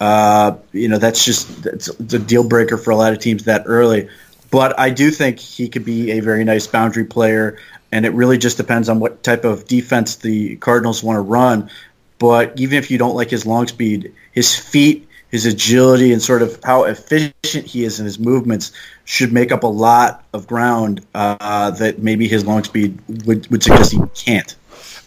Uh, 0.00 0.56
you 0.72 0.88
know 0.88 0.98
that's 0.98 1.24
just 1.24 1.62
that's 1.62 1.88
a 1.88 2.18
deal 2.18 2.42
breaker 2.42 2.76
for 2.76 2.90
a 2.90 2.96
lot 2.96 3.12
of 3.12 3.18
teams 3.18 3.44
that 3.44 3.62
early. 3.66 4.08
But 4.50 4.78
I 4.78 4.90
do 4.90 5.10
think 5.10 5.38
he 5.38 5.68
could 5.68 5.84
be 5.84 6.12
a 6.12 6.20
very 6.20 6.44
nice 6.44 6.66
boundary 6.66 7.04
player, 7.04 7.58
and 7.90 8.04
it 8.04 8.10
really 8.10 8.36
just 8.36 8.58
depends 8.58 8.88
on 8.88 9.00
what 9.00 9.22
type 9.22 9.44
of 9.44 9.66
defense 9.66 10.16
the 10.16 10.56
Cardinals 10.56 11.02
want 11.02 11.16
to 11.16 11.22
run. 11.22 11.70
But 12.18 12.60
even 12.60 12.78
if 12.78 12.90
you 12.90 12.98
don't 12.98 13.14
like 13.14 13.30
his 13.30 13.46
long 13.46 13.66
speed, 13.66 14.14
his 14.30 14.54
feet, 14.54 15.08
his 15.30 15.46
agility, 15.46 16.12
and 16.12 16.20
sort 16.20 16.42
of 16.42 16.60
how 16.62 16.84
efficient 16.84 17.66
he 17.66 17.84
is 17.84 17.98
in 17.98 18.04
his 18.04 18.18
movements 18.18 18.72
should 19.04 19.32
make 19.32 19.52
up 19.52 19.62
a 19.62 19.68
lot 19.68 20.24
of 20.34 20.46
ground 20.46 21.04
uh, 21.14 21.70
that 21.70 22.00
maybe 22.00 22.28
his 22.28 22.44
long 22.44 22.62
speed 22.62 22.98
would, 23.24 23.50
would 23.50 23.62
suggest 23.62 23.92
he 23.92 24.00
can't. 24.14 24.54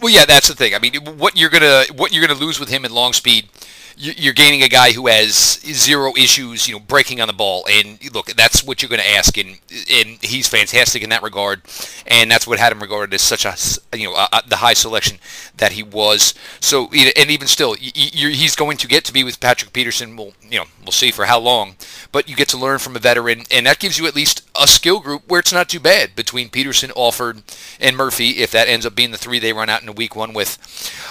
Well, 0.02 0.14
yeah, 0.14 0.25
that's 0.25 0.48
the 0.48 0.56
thing. 0.56 0.75
I 0.75 0.80
mean, 0.80 0.96
what 1.18 1.38
you're 1.38 1.50
gonna 1.50 1.86
what 1.96 2.14
you're 2.14 2.25
gonna 2.25 2.40
lose 2.40 2.60
with 2.60 2.70
him 2.70 2.86
in 2.86 2.92
long 2.92 3.14
speed, 3.14 3.50
you're 3.98 4.34
gaining 4.34 4.62
a 4.62 4.68
guy 4.68 4.92
who 4.92 5.08
has 5.08 5.60
zero 5.62 6.14
issues, 6.18 6.68
you 6.68 6.74
know, 6.74 6.80
breaking 6.80 7.22
on 7.22 7.28
the 7.28 7.34
ball. 7.34 7.66
And 7.70 7.98
look, 8.14 8.28
that's 8.28 8.64
what 8.64 8.82
you're 8.82 8.90
going 8.90 9.02
to 9.02 9.10
ask, 9.10 9.38
and 9.38 9.60
and 9.92 10.18
he's 10.22 10.48
fantastic 10.48 11.04
in 11.04 11.10
that 11.10 11.24
regard. 11.24 11.62
And 12.08 12.30
that's 12.30 12.46
what 12.46 12.60
had 12.60 12.72
him 12.72 12.80
regarded 12.80 13.14
as 13.14 13.22
such 13.22 13.46
a 13.46 13.56
you 13.98 14.10
know 14.10 14.16
a, 14.16 14.42
the 14.48 14.58
high 14.58 14.74
selection 14.74 15.18
that 15.58 15.74
he 15.74 15.84
was. 15.84 16.34
So 16.60 16.90
and 16.92 17.32
even 17.32 17.48
still, 17.48 17.74
he's 17.74 18.56
going 18.56 18.78
to 18.78 18.88
get 18.88 19.06
to 19.06 19.14
be 19.14 19.24
with 19.24 19.40
Patrick 19.40 19.74
Peterson. 19.74 20.16
We'll 20.16 20.34
you 20.42 20.60
know 20.60 20.66
we'll 20.82 20.92
see 20.92 21.12
for 21.12 21.25
how 21.25 21.40
long, 21.40 21.75
but 22.12 22.30
you 22.30 22.36
get 22.36 22.50
to 22.50 22.58
learn 22.58 22.80
from 22.80 22.96
a 22.96 23.00
veteran, 23.00 23.44
and 23.52 23.66
that 23.66 23.80
gives 23.80 23.98
you 23.98 24.08
at 24.08 24.16
least 24.16 24.48
a 24.60 24.68
skill 24.68 25.00
group 25.00 25.24
where 25.28 25.40
it's 25.40 25.54
not 25.54 25.70
too 25.70 25.80
bad 25.80 26.16
between 26.16 26.50
Peterson, 26.50 26.92
Alford, 26.96 27.44
and 27.80 27.96
Murphy. 27.96 28.38
If 28.38 28.52
that 28.52 28.68
ends 28.68 28.86
up 28.86 28.96
being 28.96 29.12
the 29.12 29.18
three 29.18 29.40
they 29.40 29.54
run 29.54 29.70
out 29.70 29.82
in 29.82 29.90
a 29.90 29.94
week 29.94 30.16
one 30.16 30.34
with, 30.34 30.58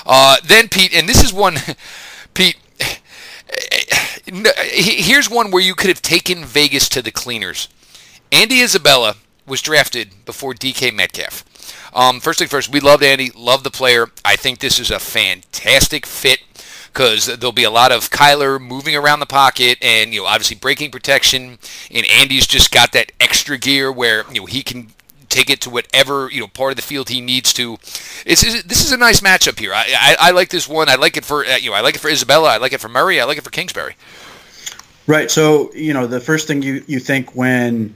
uh, 0.06 0.36
then 0.44 0.68
Pete, 0.68 0.94
and 0.94 1.08
this 1.08 1.24
is 1.24 1.32
one, 1.32 1.56
Pete 2.34 2.56
here's 4.26 5.28
one 5.30 5.50
where 5.50 5.62
you 5.62 5.74
could 5.74 5.88
have 5.88 6.02
taken 6.02 6.44
Vegas 6.44 6.88
to 6.90 7.02
the 7.02 7.10
cleaners. 7.10 7.68
Andy 8.32 8.60
Isabella 8.60 9.16
was 9.46 9.62
drafted 9.62 10.24
before 10.24 10.54
DK 10.54 10.94
Metcalf. 10.94 11.44
Um, 11.94 12.20
first 12.20 12.38
thing 12.38 12.48
first, 12.48 12.72
we 12.72 12.80
loved 12.80 13.02
Andy, 13.02 13.30
love 13.34 13.62
the 13.62 13.70
player. 13.70 14.10
I 14.24 14.36
think 14.36 14.58
this 14.58 14.78
is 14.78 14.90
a 14.90 14.98
fantastic 14.98 16.06
fit 16.06 16.40
because 16.92 17.26
there'll 17.26 17.52
be 17.52 17.64
a 17.64 17.70
lot 17.70 17.92
of 17.92 18.10
Kyler 18.10 18.60
moving 18.60 18.96
around 18.96 19.20
the 19.20 19.26
pocket 19.26 19.78
and 19.82 20.14
you 20.14 20.20
know 20.20 20.26
obviously 20.26 20.56
breaking 20.56 20.90
protection, 20.90 21.58
and 21.90 22.06
Andy's 22.10 22.46
just 22.46 22.70
got 22.70 22.92
that 22.92 23.12
extra 23.20 23.58
gear 23.58 23.92
where 23.92 24.24
you 24.32 24.40
know 24.40 24.46
he 24.46 24.62
can 24.62 24.88
take 25.34 25.50
it 25.50 25.60
to 25.62 25.70
whatever 25.70 26.30
you 26.30 26.40
know 26.40 26.46
part 26.46 26.70
of 26.72 26.76
the 26.76 26.82
field 26.82 27.08
he 27.08 27.20
needs 27.20 27.52
to. 27.54 27.74
It's, 28.24 28.42
it's 28.44 28.62
this 28.62 28.84
is 28.84 28.92
a 28.92 28.96
nice 28.96 29.20
matchup 29.20 29.58
here. 29.58 29.74
I, 29.74 29.84
I, 29.98 30.28
I 30.28 30.30
like 30.30 30.48
this 30.48 30.68
one. 30.68 30.88
I 30.88 30.94
like 30.94 31.16
it 31.16 31.24
for 31.24 31.44
uh, 31.44 31.56
you 31.56 31.70
know 31.70 31.76
I 31.76 31.80
like 31.80 31.96
it 31.96 32.00
for 32.00 32.08
Isabella. 32.08 32.48
I 32.50 32.56
like 32.58 32.72
it 32.72 32.80
for 32.80 32.88
Murray. 32.88 33.20
I 33.20 33.24
like 33.24 33.38
it 33.38 33.44
for 33.44 33.50
Kingsbury. 33.50 33.96
Right. 35.06 35.30
So 35.30 35.72
you 35.74 35.92
know 35.92 36.06
the 36.06 36.20
first 36.20 36.46
thing 36.46 36.62
you 36.62 36.84
you 36.86 37.00
think 37.00 37.34
when 37.34 37.94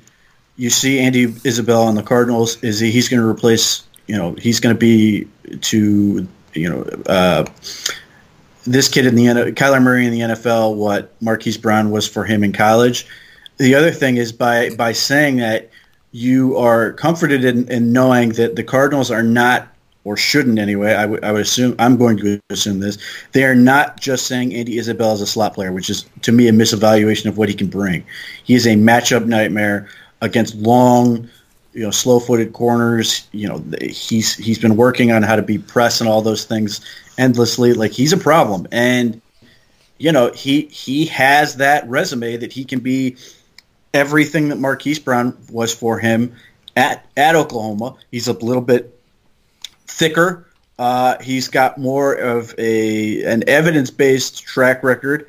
you 0.56 0.70
see 0.70 0.98
Andy 0.98 1.24
Isabella 1.46 1.86
on 1.86 1.94
the 1.94 2.02
Cardinals 2.02 2.62
is 2.62 2.80
he, 2.80 2.90
he's 2.90 3.08
going 3.08 3.20
to 3.20 3.28
replace 3.28 3.84
you 4.06 4.16
know 4.16 4.32
he's 4.32 4.58
going 4.60 4.74
to 4.74 4.78
be 4.78 5.28
to 5.60 6.26
you 6.54 6.68
know 6.68 6.82
uh, 7.06 7.46
this 8.64 8.88
kid 8.88 9.06
in 9.06 9.14
the 9.14 9.52
Kyler 9.52 9.82
Murray 9.82 10.06
in 10.06 10.12
the 10.12 10.20
NFL 10.20 10.74
what 10.74 11.14
Marquise 11.22 11.56
Brown 11.56 11.90
was 11.90 12.08
for 12.08 12.24
him 12.24 12.42
in 12.42 12.52
college. 12.52 13.06
The 13.58 13.74
other 13.74 13.92
thing 13.92 14.16
is 14.16 14.32
by 14.32 14.70
by 14.70 14.92
saying 14.92 15.36
that 15.36 15.70
you 16.12 16.56
are 16.56 16.92
comforted 16.92 17.44
in, 17.44 17.70
in 17.70 17.92
knowing 17.92 18.30
that 18.30 18.56
the 18.56 18.64
Cardinals 18.64 19.10
are 19.10 19.22
not 19.22 19.68
or 20.04 20.16
shouldn't 20.16 20.58
anyway. 20.58 20.94
I, 20.94 21.02
w- 21.02 21.20
I 21.22 21.32
would 21.32 21.42
assume 21.42 21.74
I'm 21.78 21.98
going 21.98 22.16
to 22.18 22.40
assume 22.48 22.80
this. 22.80 22.96
They 23.32 23.44
are 23.44 23.54
not 23.54 24.00
just 24.00 24.26
saying 24.26 24.54
Andy 24.54 24.78
Isabella 24.78 25.12
is 25.14 25.20
a 25.20 25.26
slot 25.26 25.54
player, 25.54 25.70
which 25.70 25.90
is 25.90 26.06
to 26.22 26.32
me 26.32 26.48
a 26.48 26.52
misevaluation 26.52 27.26
of 27.26 27.36
what 27.36 27.50
he 27.50 27.54
can 27.54 27.66
bring. 27.66 28.06
He 28.44 28.54
is 28.54 28.66
a 28.66 28.74
matchup 28.74 29.26
nightmare 29.26 29.88
against 30.22 30.54
long, 30.54 31.28
you 31.74 31.82
know, 31.82 31.90
slow-footed 31.90 32.54
corners. 32.54 33.28
You 33.32 33.48
know, 33.48 33.64
he's 33.82 34.34
he's 34.34 34.58
been 34.58 34.76
working 34.76 35.12
on 35.12 35.22
how 35.22 35.36
to 35.36 35.42
be 35.42 35.58
press 35.58 36.00
and 36.00 36.08
all 36.08 36.22
those 36.22 36.44
things 36.44 36.80
endlessly. 37.18 37.74
Like 37.74 37.92
he's 37.92 38.14
a 38.14 38.16
problem, 38.16 38.66
and 38.72 39.20
you 39.98 40.10
know 40.10 40.32
he 40.32 40.62
he 40.62 41.04
has 41.06 41.56
that 41.56 41.86
resume 41.86 42.38
that 42.38 42.52
he 42.52 42.64
can 42.64 42.80
be 42.80 43.16
everything 43.92 44.48
that 44.48 44.58
Marquise 44.58 44.98
Brown 44.98 45.36
was 45.50 45.74
for 45.74 45.98
him 45.98 46.34
at 46.76 47.04
at 47.16 47.34
Oklahoma. 47.34 47.96
He's 48.10 48.28
a 48.28 48.32
little 48.32 48.62
bit 48.62 48.98
thicker. 49.86 50.46
Uh, 50.78 51.18
he's 51.20 51.48
got 51.48 51.78
more 51.78 52.14
of 52.14 52.54
a 52.56 53.24
an 53.24 53.44
evidence 53.48 53.90
based 53.90 54.44
track 54.44 54.84
record, 54.84 55.26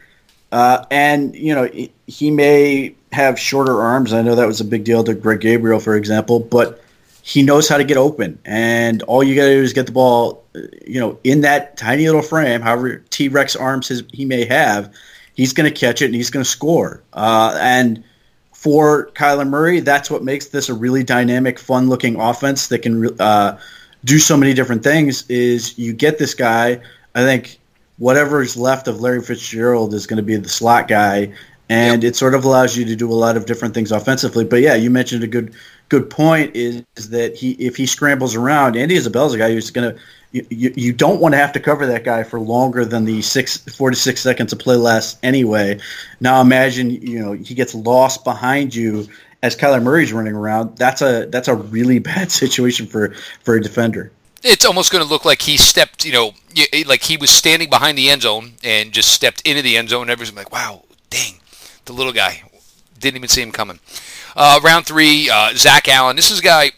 uh, 0.52 0.86
and 0.92 1.36
you 1.36 1.56
know 1.56 1.70
he, 2.06 2.32
may 2.32 2.96
have 3.12 3.40
shorter 3.40 3.82
arms. 3.82 4.14
I 4.14 4.22
know 4.22 4.36
that 4.36 4.46
was 4.46 4.62
a 4.62 4.66
big 4.66 4.84
deal 4.84 5.04
to 5.04 5.16
Greg 5.16 5.42
Gabriel, 5.42 5.80
for 5.80 5.96
example, 5.96 6.40
but 6.40 6.84
he 7.24 7.42
knows 7.42 7.68
how 7.68 7.78
to 7.78 7.84
get 7.84 7.98
open, 7.98 8.38
and 8.46 9.02
all 9.04 9.24
you 9.24 9.36
got 9.36 9.46
to 9.46 9.56
do 9.56 9.64
is 9.64 9.74
get 9.74 9.88
the 9.88 9.92
ball, 9.92 10.44
you 10.86 11.00
know, 11.00 11.18
in 11.24 11.42
that 11.42 11.78
tiny 11.78 12.06
little 12.06 12.22
frame. 12.22 12.62
However 12.62 12.98
T 13.10 13.30
Rex 13.30 13.56
arms 13.56 13.88
his, 13.88 14.04
he 14.14 14.26
may 14.26 14.46
have, 14.46 14.94
he's 15.34 15.54
going 15.54 15.72
to 15.72 15.76
catch 15.76 16.04
it 16.04 16.06
and 16.06 16.16
he's 16.16 16.30
going 16.30 16.44
to 16.44 16.50
score. 16.50 17.02
Uh, 17.12 17.58
and 17.60 18.04
for 18.60 19.10
Kyler 19.12 19.48
Murray, 19.48 19.80
that's 19.80 20.12
what 20.12 20.22
makes 20.22 20.48
this 20.48 20.68
a 20.68 20.74
really 20.74 21.02
dynamic, 21.02 21.58
fun 21.58 21.88
looking 21.88 22.20
offense 22.20 22.68
that 22.68 22.80
can 22.80 23.10
uh, 23.18 23.58
do 24.04 24.20
so 24.20 24.36
many 24.36 24.54
different 24.54 24.84
things 24.84 25.24
is 25.30 25.78
you 25.78 25.94
get 25.94 26.18
this 26.18 26.34
guy. 26.34 26.82
I 27.16 27.24
think 27.24 27.58
whatever 28.00 28.42
is 28.42 28.58
left 28.58 28.90
of 28.90 29.00
Larry 29.00 29.22
Fitzgerald 29.22 29.94
is 29.94 30.06
going 30.06 30.18
to 30.18 30.24
be 30.24 30.36
the 30.36 30.50
slot 30.50 30.90
guy, 30.90 31.34
and 31.70 32.04
yep. 32.04 32.10
it 32.10 32.16
sort 32.18 32.36
of 32.36 32.44
allows 32.44 32.76
you 32.76 32.84
to 32.84 32.98
do 32.98 33.10
a 33.10 33.16
lot 33.16 33.38
of 33.38 33.46
different 33.46 33.74
things 33.74 33.94
offensively. 33.94 34.44
But 34.44 34.60
yeah, 34.60 34.76
you 34.76 34.90
mentioned 34.90 35.24
a 35.24 35.28
good 35.28 35.54
good 35.88 36.10
point 36.10 36.54
is, 36.54 36.84
is 36.98 37.12
that 37.12 37.38
he 37.38 37.52
if 37.52 37.78
he 37.78 37.86
scrambles 37.86 38.36
around, 38.36 38.76
Andy 38.76 38.96
Isabella's 38.96 39.36
a 39.36 39.38
guy 39.38 39.54
who's 39.54 39.72
going 39.72 39.96
to 39.96 40.02
you, 40.32 40.46
you, 40.76 40.94
don't 40.94 41.20
want 41.20 41.34
to 41.34 41.38
have 41.38 41.54
to 41.54 41.60
cover 41.60 41.88
that 41.88 42.04
guy 42.04 42.24
for 42.24 42.40
longer 42.40 42.86
than 42.86 43.06
the 43.06 43.22
six 43.22 43.58
four 43.58 43.90
to 43.90 43.96
six 43.96 44.22
seconds 44.22 44.54
of 44.54 44.60
play 44.60 44.76
lasts 44.76 45.18
anyway. 45.24 45.80
Now 46.20 46.40
imagine 46.42 46.92
you 46.92 47.20
know 47.20 47.32
he 47.32 47.56
gets 47.56 47.74
lost 47.74 48.24
behind 48.24 48.76
you 48.76 49.08
as 49.42 49.56
Kyler 49.56 49.82
Murray's 49.82 50.12
running 50.12 50.34
around, 50.34 50.78
that's 50.78 51.02
a 51.02 51.26
that's 51.28 51.48
a 51.48 51.56
really 51.56 52.00
bad 52.00 52.32
situation 52.32 52.88
for 52.88 53.14
for 53.44 53.56
a 53.56 53.62
defender. 53.62 54.12
It's 54.42 54.64
almost 54.64 54.92
going 54.92 55.04
to 55.04 55.10
look 55.10 55.26
like 55.26 55.42
he 55.42 55.58
stepped, 55.58 56.06
you 56.06 56.14
know, 56.14 56.32
like 56.86 57.04
he 57.04 57.18
was 57.18 57.30
standing 57.30 57.70
behind 57.70 57.98
the 57.98 58.10
end 58.10 58.22
zone 58.22 58.54
and 58.64 58.94
just 58.94 59.12
stepped 59.12 59.42
into 59.46 59.62
the 59.62 59.76
end 59.76 59.90
zone. 59.90 60.04
And 60.04 60.12
everyone's 60.12 60.36
like, 60.36 60.52
"Wow, 60.52 60.84
dang, 61.10 61.40
the 61.86 61.94
little 61.94 62.14
guy 62.14 62.44
didn't 63.00 63.18
even 63.18 63.28
see 63.28 63.42
him 63.42 63.52
coming." 63.52 63.80
Uh, 64.38 64.60
round 64.64 64.86
three, 64.86 65.30
uh, 65.30 65.54
Zach 65.56 65.90
Allen. 65.90 66.16
This 66.16 66.32
is 66.32 66.40
a 66.40 66.44
guy 66.44 66.72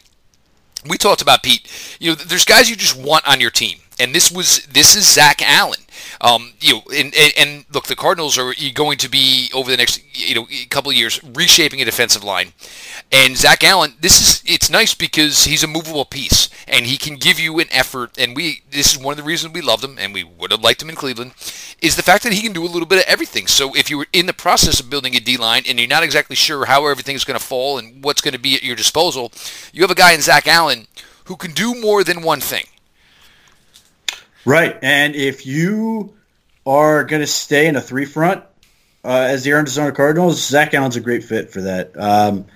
we 0.88 0.98
talked 0.98 1.22
about 1.22 1.42
Pete. 1.42 1.96
You 2.00 2.10
know, 2.10 2.14
there's 2.16 2.44
guys 2.44 2.68
you 2.68 2.76
just 2.76 2.96
want 2.96 3.26
on 3.26 3.40
your 3.40 3.50
team, 3.50 3.78
and 3.98 4.14
this 4.14 4.30
was 4.30 4.66
this 4.66 4.94
is 4.96 5.12
Zach 5.12 5.42
Allen. 5.42 5.80
Um, 6.22 6.52
you 6.60 6.74
know, 6.74 6.82
and, 6.94 7.12
and, 7.16 7.32
and, 7.36 7.64
look, 7.72 7.86
the 7.86 7.96
Cardinals 7.96 8.38
are 8.38 8.54
going 8.74 8.96
to 8.98 9.10
be 9.10 9.50
over 9.52 9.68
the 9.68 9.76
next 9.76 10.00
you 10.14 10.36
know 10.36 10.46
couple 10.70 10.92
of 10.92 10.96
years 10.96 11.20
reshaping 11.24 11.82
a 11.82 11.84
defensive 11.84 12.22
line, 12.22 12.52
and 13.10 13.36
Zach 13.36 13.64
Allen. 13.64 13.94
This 14.00 14.20
is 14.20 14.42
it's 14.46 14.70
nice 14.70 14.94
because 14.94 15.44
he's 15.44 15.64
a 15.64 15.66
movable 15.66 16.04
piece 16.04 16.48
and 16.68 16.86
he 16.86 16.96
can 16.96 17.16
give 17.16 17.40
you 17.40 17.58
an 17.58 17.66
effort. 17.70 18.16
And 18.18 18.36
we 18.36 18.62
this 18.70 18.94
is 18.94 19.02
one 19.02 19.12
of 19.12 19.18
the 19.18 19.24
reasons 19.24 19.52
we 19.52 19.62
loved 19.62 19.82
him 19.82 19.98
and 19.98 20.14
we 20.14 20.22
would 20.22 20.52
have 20.52 20.62
liked 20.62 20.80
him 20.80 20.90
in 20.90 20.94
Cleveland 20.94 21.32
is 21.80 21.96
the 21.96 22.02
fact 22.02 22.22
that 22.22 22.32
he 22.32 22.40
can 22.40 22.52
do 22.52 22.64
a 22.64 22.70
little 22.70 22.86
bit 22.86 23.00
of 23.00 23.04
everything. 23.08 23.48
So 23.48 23.74
if 23.74 23.90
you 23.90 23.98
were 23.98 24.06
in 24.12 24.26
the 24.26 24.32
process 24.32 24.78
of 24.78 24.88
building 24.88 25.16
a 25.16 25.20
D 25.20 25.36
line 25.36 25.64
and 25.68 25.78
you're 25.78 25.88
not 25.88 26.04
exactly 26.04 26.36
sure 26.36 26.66
how 26.66 26.86
everything's 26.86 27.24
going 27.24 27.38
to 27.38 27.44
fall 27.44 27.78
and 27.78 28.02
what's 28.04 28.20
going 28.20 28.34
to 28.34 28.40
be 28.40 28.54
at 28.54 28.62
your 28.62 28.76
disposal, 28.76 29.32
you 29.72 29.82
have 29.82 29.90
a 29.90 29.96
guy 29.96 30.12
in 30.12 30.20
Zach 30.20 30.46
Allen 30.46 30.86
who 31.24 31.36
can 31.36 31.52
do 31.52 31.74
more 31.80 32.04
than 32.04 32.22
one 32.22 32.40
thing. 32.40 32.64
Right. 34.44 34.76
And 34.82 35.14
if 35.14 35.46
you 35.46 36.14
are 36.66 37.04
going 37.04 37.20
to 37.20 37.26
stay 37.26 37.66
in 37.66 37.76
a 37.76 37.80
three 37.80 38.04
front 38.04 38.44
uh, 39.04 39.26
as 39.30 39.44
the 39.44 39.50
Arizona 39.50 39.92
Cardinals, 39.92 40.44
Zach 40.44 40.74
Allen's 40.74 40.96
a 40.96 41.00
great 41.00 41.24
fit 41.24 41.50
for 41.50 41.62
that. 41.62 41.98
Um, 41.98 42.46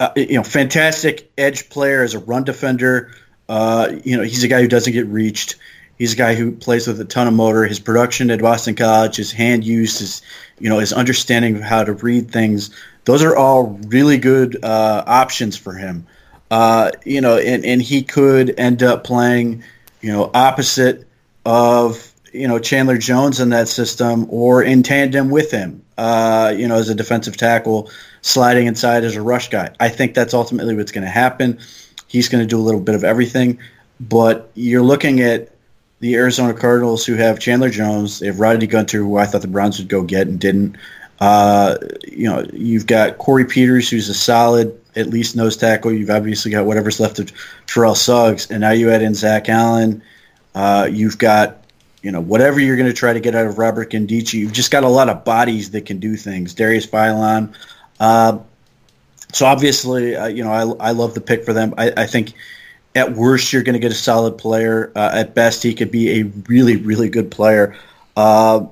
uh, 0.00 0.10
you 0.16 0.34
know, 0.34 0.42
fantastic 0.42 1.30
edge 1.38 1.68
player 1.68 2.02
as 2.02 2.14
a 2.14 2.18
run 2.18 2.44
defender. 2.44 3.12
Uh, 3.48 3.92
you 4.04 4.16
know, 4.16 4.22
he's 4.22 4.44
a 4.44 4.48
guy 4.48 4.60
who 4.60 4.68
doesn't 4.68 4.92
get 4.92 5.06
reached. 5.06 5.56
He's 5.96 6.14
a 6.14 6.16
guy 6.16 6.34
who 6.34 6.52
plays 6.52 6.88
with 6.88 7.00
a 7.00 7.04
ton 7.04 7.28
of 7.28 7.34
motor. 7.34 7.64
His 7.64 7.78
production 7.78 8.30
at 8.30 8.40
Boston 8.40 8.74
College, 8.74 9.16
his 9.16 9.30
hand 9.30 9.64
use, 9.64 10.00
his 10.00 10.22
you 10.58 10.68
know, 10.68 10.78
his 10.78 10.92
understanding 10.92 11.56
of 11.56 11.62
how 11.62 11.84
to 11.84 11.92
read 11.92 12.30
things. 12.30 12.70
Those 13.04 13.22
are 13.22 13.36
all 13.36 13.78
really 13.86 14.18
good 14.18 14.64
uh, 14.64 15.04
options 15.06 15.56
for 15.56 15.74
him. 15.74 16.06
Uh, 16.50 16.90
you 17.04 17.20
know, 17.20 17.36
and, 17.36 17.64
and 17.64 17.82
he 17.82 18.02
could 18.02 18.58
end 18.58 18.82
up 18.82 19.04
playing, 19.04 19.64
you 20.00 20.12
know, 20.12 20.30
opposite 20.32 21.06
of 21.44 22.12
you 22.32 22.48
know 22.48 22.58
Chandler 22.58 22.98
Jones 22.98 23.40
in 23.40 23.50
that 23.50 23.68
system 23.68 24.26
or 24.30 24.62
in 24.62 24.82
tandem 24.82 25.30
with 25.30 25.50
him. 25.50 25.82
Uh, 25.96 26.52
you 26.56 26.66
know, 26.66 26.74
as 26.74 26.88
a 26.88 26.94
defensive 26.94 27.36
tackle, 27.36 27.90
sliding 28.20 28.66
inside 28.66 29.04
as 29.04 29.14
a 29.14 29.22
rush 29.22 29.50
guy. 29.50 29.72
I 29.78 29.88
think 29.88 30.14
that's 30.14 30.34
ultimately 30.34 30.74
what's 30.74 30.90
going 30.90 31.04
to 31.04 31.10
happen. 31.10 31.60
He's 32.08 32.28
going 32.28 32.42
to 32.42 32.48
do 32.48 32.58
a 32.58 32.62
little 32.62 32.80
bit 32.80 32.96
of 32.96 33.04
everything, 33.04 33.60
but 34.00 34.50
you're 34.54 34.82
looking 34.82 35.20
at 35.20 35.50
the 36.00 36.16
Arizona 36.16 36.52
Cardinals 36.52 37.06
who 37.06 37.14
have 37.14 37.38
Chandler 37.38 37.70
Jones. 37.70 38.18
They 38.18 38.26
have 38.26 38.40
Rodney 38.40 38.66
Gunter, 38.66 38.98
who 38.98 39.16
I 39.16 39.26
thought 39.26 39.42
the 39.42 39.48
Browns 39.48 39.78
would 39.78 39.88
go 39.88 40.02
get 40.02 40.26
and 40.26 40.40
didn't. 40.40 40.76
Uh, 41.20 41.76
you 42.06 42.28
know, 42.28 42.44
you've 42.52 42.86
got 42.86 43.18
Corey 43.18 43.44
Peters, 43.44 43.88
who's 43.88 44.08
a 44.08 44.14
solid, 44.14 44.78
at 44.96 45.06
least 45.06 45.36
nose 45.36 45.56
tackle. 45.56 45.92
You've 45.92 46.10
obviously 46.10 46.50
got 46.50 46.66
whatever's 46.66 46.98
left 46.98 47.20
of 47.20 47.32
Terrell 47.66 47.94
Suggs, 47.94 48.50
and 48.50 48.60
now 48.60 48.72
you 48.72 48.90
add 48.90 49.02
in 49.02 49.14
Zach 49.14 49.48
Allen 49.48 50.02
uh, 50.54 50.88
you've 50.90 51.18
got, 51.18 51.64
you 52.02 52.10
know, 52.12 52.20
whatever 52.20 52.60
you're 52.60 52.76
going 52.76 52.88
to 52.88 52.96
try 52.96 53.12
to 53.12 53.20
get 53.20 53.34
out 53.34 53.46
of 53.46 53.58
Robert 53.58 53.90
Nkemdiche. 53.90 54.34
You've 54.34 54.52
just 54.52 54.70
got 54.70 54.84
a 54.84 54.88
lot 54.88 55.08
of 55.08 55.24
bodies 55.24 55.70
that 55.72 55.86
can 55.86 55.98
do 55.98 56.16
things. 56.16 56.54
Darius 56.54 56.86
Philon. 56.86 57.54
Uh, 57.98 58.38
so 59.32 59.46
obviously, 59.46 60.14
uh, 60.14 60.26
you 60.26 60.44
know, 60.44 60.52
I, 60.78 60.88
I 60.88 60.90
love 60.92 61.14
the 61.14 61.20
pick 61.20 61.44
for 61.44 61.52
them. 61.52 61.74
I, 61.76 61.92
I 61.96 62.06
think 62.06 62.34
at 62.94 63.12
worst 63.12 63.52
you're 63.52 63.62
going 63.62 63.74
to 63.74 63.80
get 63.80 63.90
a 63.90 63.96
solid 63.96 64.38
player. 64.38 64.92
Uh, 64.94 65.10
at 65.14 65.34
best, 65.34 65.62
he 65.62 65.74
could 65.74 65.90
be 65.90 66.20
a 66.20 66.22
really, 66.48 66.76
really 66.76 67.08
good 67.08 67.30
player. 67.30 67.76
Uh, 68.16 68.66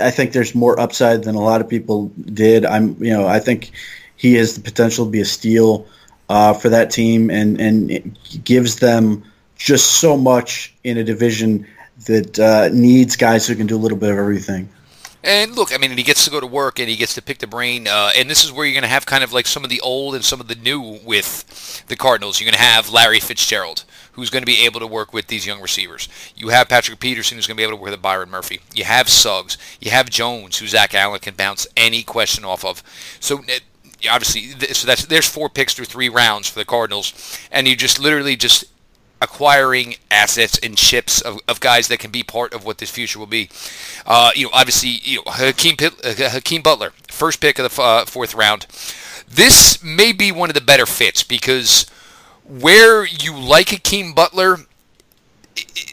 I 0.00 0.10
think 0.10 0.32
there's 0.32 0.54
more 0.54 0.80
upside 0.80 1.24
than 1.24 1.34
a 1.34 1.40
lot 1.40 1.60
of 1.60 1.68
people 1.68 2.10
did. 2.16 2.64
I'm, 2.64 3.02
you 3.02 3.12
know, 3.12 3.26
I 3.26 3.40
think 3.40 3.72
he 4.16 4.34
has 4.34 4.54
the 4.54 4.62
potential 4.62 5.04
to 5.04 5.10
be 5.10 5.20
a 5.20 5.26
steal 5.26 5.86
uh, 6.28 6.54
for 6.54 6.70
that 6.70 6.90
team, 6.90 7.30
and 7.30 7.60
and 7.60 8.18
gives 8.42 8.76
them 8.76 9.24
just 9.56 10.00
so 10.00 10.16
much 10.16 10.74
in 10.84 10.98
a 10.98 11.04
division 11.04 11.66
that 12.06 12.38
uh, 12.38 12.68
needs 12.72 13.16
guys 13.16 13.46
who 13.46 13.54
can 13.54 13.66
do 13.66 13.76
a 13.76 13.78
little 13.78 13.98
bit 13.98 14.10
of 14.10 14.18
everything. 14.18 14.68
And 15.26 15.56
look, 15.56 15.74
I 15.74 15.78
mean, 15.78 15.90
he 15.96 16.04
gets 16.04 16.24
to 16.26 16.30
go 16.30 16.38
to 16.38 16.46
work 16.46 16.78
and 16.78 16.88
he 16.88 16.94
gets 16.94 17.14
to 17.14 17.22
pick 17.22 17.38
the 17.38 17.48
brain. 17.48 17.88
Uh, 17.88 18.10
and 18.16 18.30
this 18.30 18.44
is 18.44 18.52
where 18.52 18.64
you're 18.64 18.74
going 18.74 18.82
to 18.82 18.88
have 18.88 19.06
kind 19.06 19.24
of 19.24 19.32
like 19.32 19.46
some 19.46 19.64
of 19.64 19.70
the 19.70 19.80
old 19.80 20.14
and 20.14 20.24
some 20.24 20.40
of 20.40 20.46
the 20.46 20.54
new 20.54 21.00
with 21.04 21.84
the 21.88 21.96
Cardinals. 21.96 22.38
You're 22.38 22.46
going 22.46 22.58
to 22.58 22.64
have 22.64 22.90
Larry 22.90 23.18
Fitzgerald, 23.18 23.84
who's 24.12 24.30
going 24.30 24.42
to 24.42 24.46
be 24.46 24.64
able 24.64 24.78
to 24.78 24.86
work 24.86 25.12
with 25.12 25.26
these 25.26 25.44
young 25.44 25.60
receivers. 25.60 26.08
You 26.36 26.50
have 26.50 26.68
Patrick 26.68 27.00
Peterson, 27.00 27.36
who's 27.36 27.48
going 27.48 27.56
to 27.56 27.60
be 27.60 27.64
able 27.64 27.76
to 27.76 27.82
work 27.82 27.90
with 27.90 28.02
Byron 28.02 28.30
Murphy. 28.30 28.60
You 28.72 28.84
have 28.84 29.08
Suggs. 29.08 29.58
You 29.80 29.90
have 29.90 30.10
Jones, 30.10 30.58
who 30.58 30.68
Zach 30.68 30.94
Allen 30.94 31.18
can 31.18 31.34
bounce 31.34 31.66
any 31.76 32.04
question 32.04 32.44
off 32.44 32.64
of. 32.64 32.84
So 33.18 33.42
obviously, 34.08 34.50
so 34.74 34.86
that's 34.86 35.06
there's 35.06 35.28
four 35.28 35.48
picks 35.48 35.74
through 35.74 35.86
three 35.86 36.08
rounds 36.08 36.48
for 36.48 36.60
the 36.60 36.64
Cardinals, 36.64 37.38
and 37.50 37.66
you 37.66 37.74
just 37.74 37.98
literally 37.98 38.36
just 38.36 38.66
acquiring 39.20 39.96
assets 40.10 40.58
and 40.62 40.76
chips 40.76 41.20
of, 41.20 41.40
of 41.48 41.60
guys 41.60 41.88
that 41.88 41.98
can 41.98 42.10
be 42.10 42.22
part 42.22 42.52
of 42.52 42.64
what 42.64 42.78
this 42.78 42.90
future 42.90 43.18
will 43.18 43.26
be. 43.26 43.48
Uh, 44.04 44.30
you 44.34 44.44
know, 44.44 44.50
obviously, 44.52 45.00
you 45.02 45.16
know, 45.18 45.22
Hakeem, 45.26 45.76
uh, 45.80 46.30
Hakeem 46.30 46.62
Butler, 46.62 46.92
first 47.08 47.40
pick 47.40 47.58
of 47.58 47.74
the 47.74 47.82
uh, 47.82 48.04
fourth 48.04 48.34
round. 48.34 48.66
This 49.28 49.82
may 49.82 50.12
be 50.12 50.30
one 50.30 50.50
of 50.50 50.54
the 50.54 50.60
better 50.60 50.86
fits 50.86 51.22
because 51.22 51.86
where 52.44 53.04
you 53.04 53.36
like 53.36 53.70
Hakeem 53.70 54.12
Butler, 54.12 54.58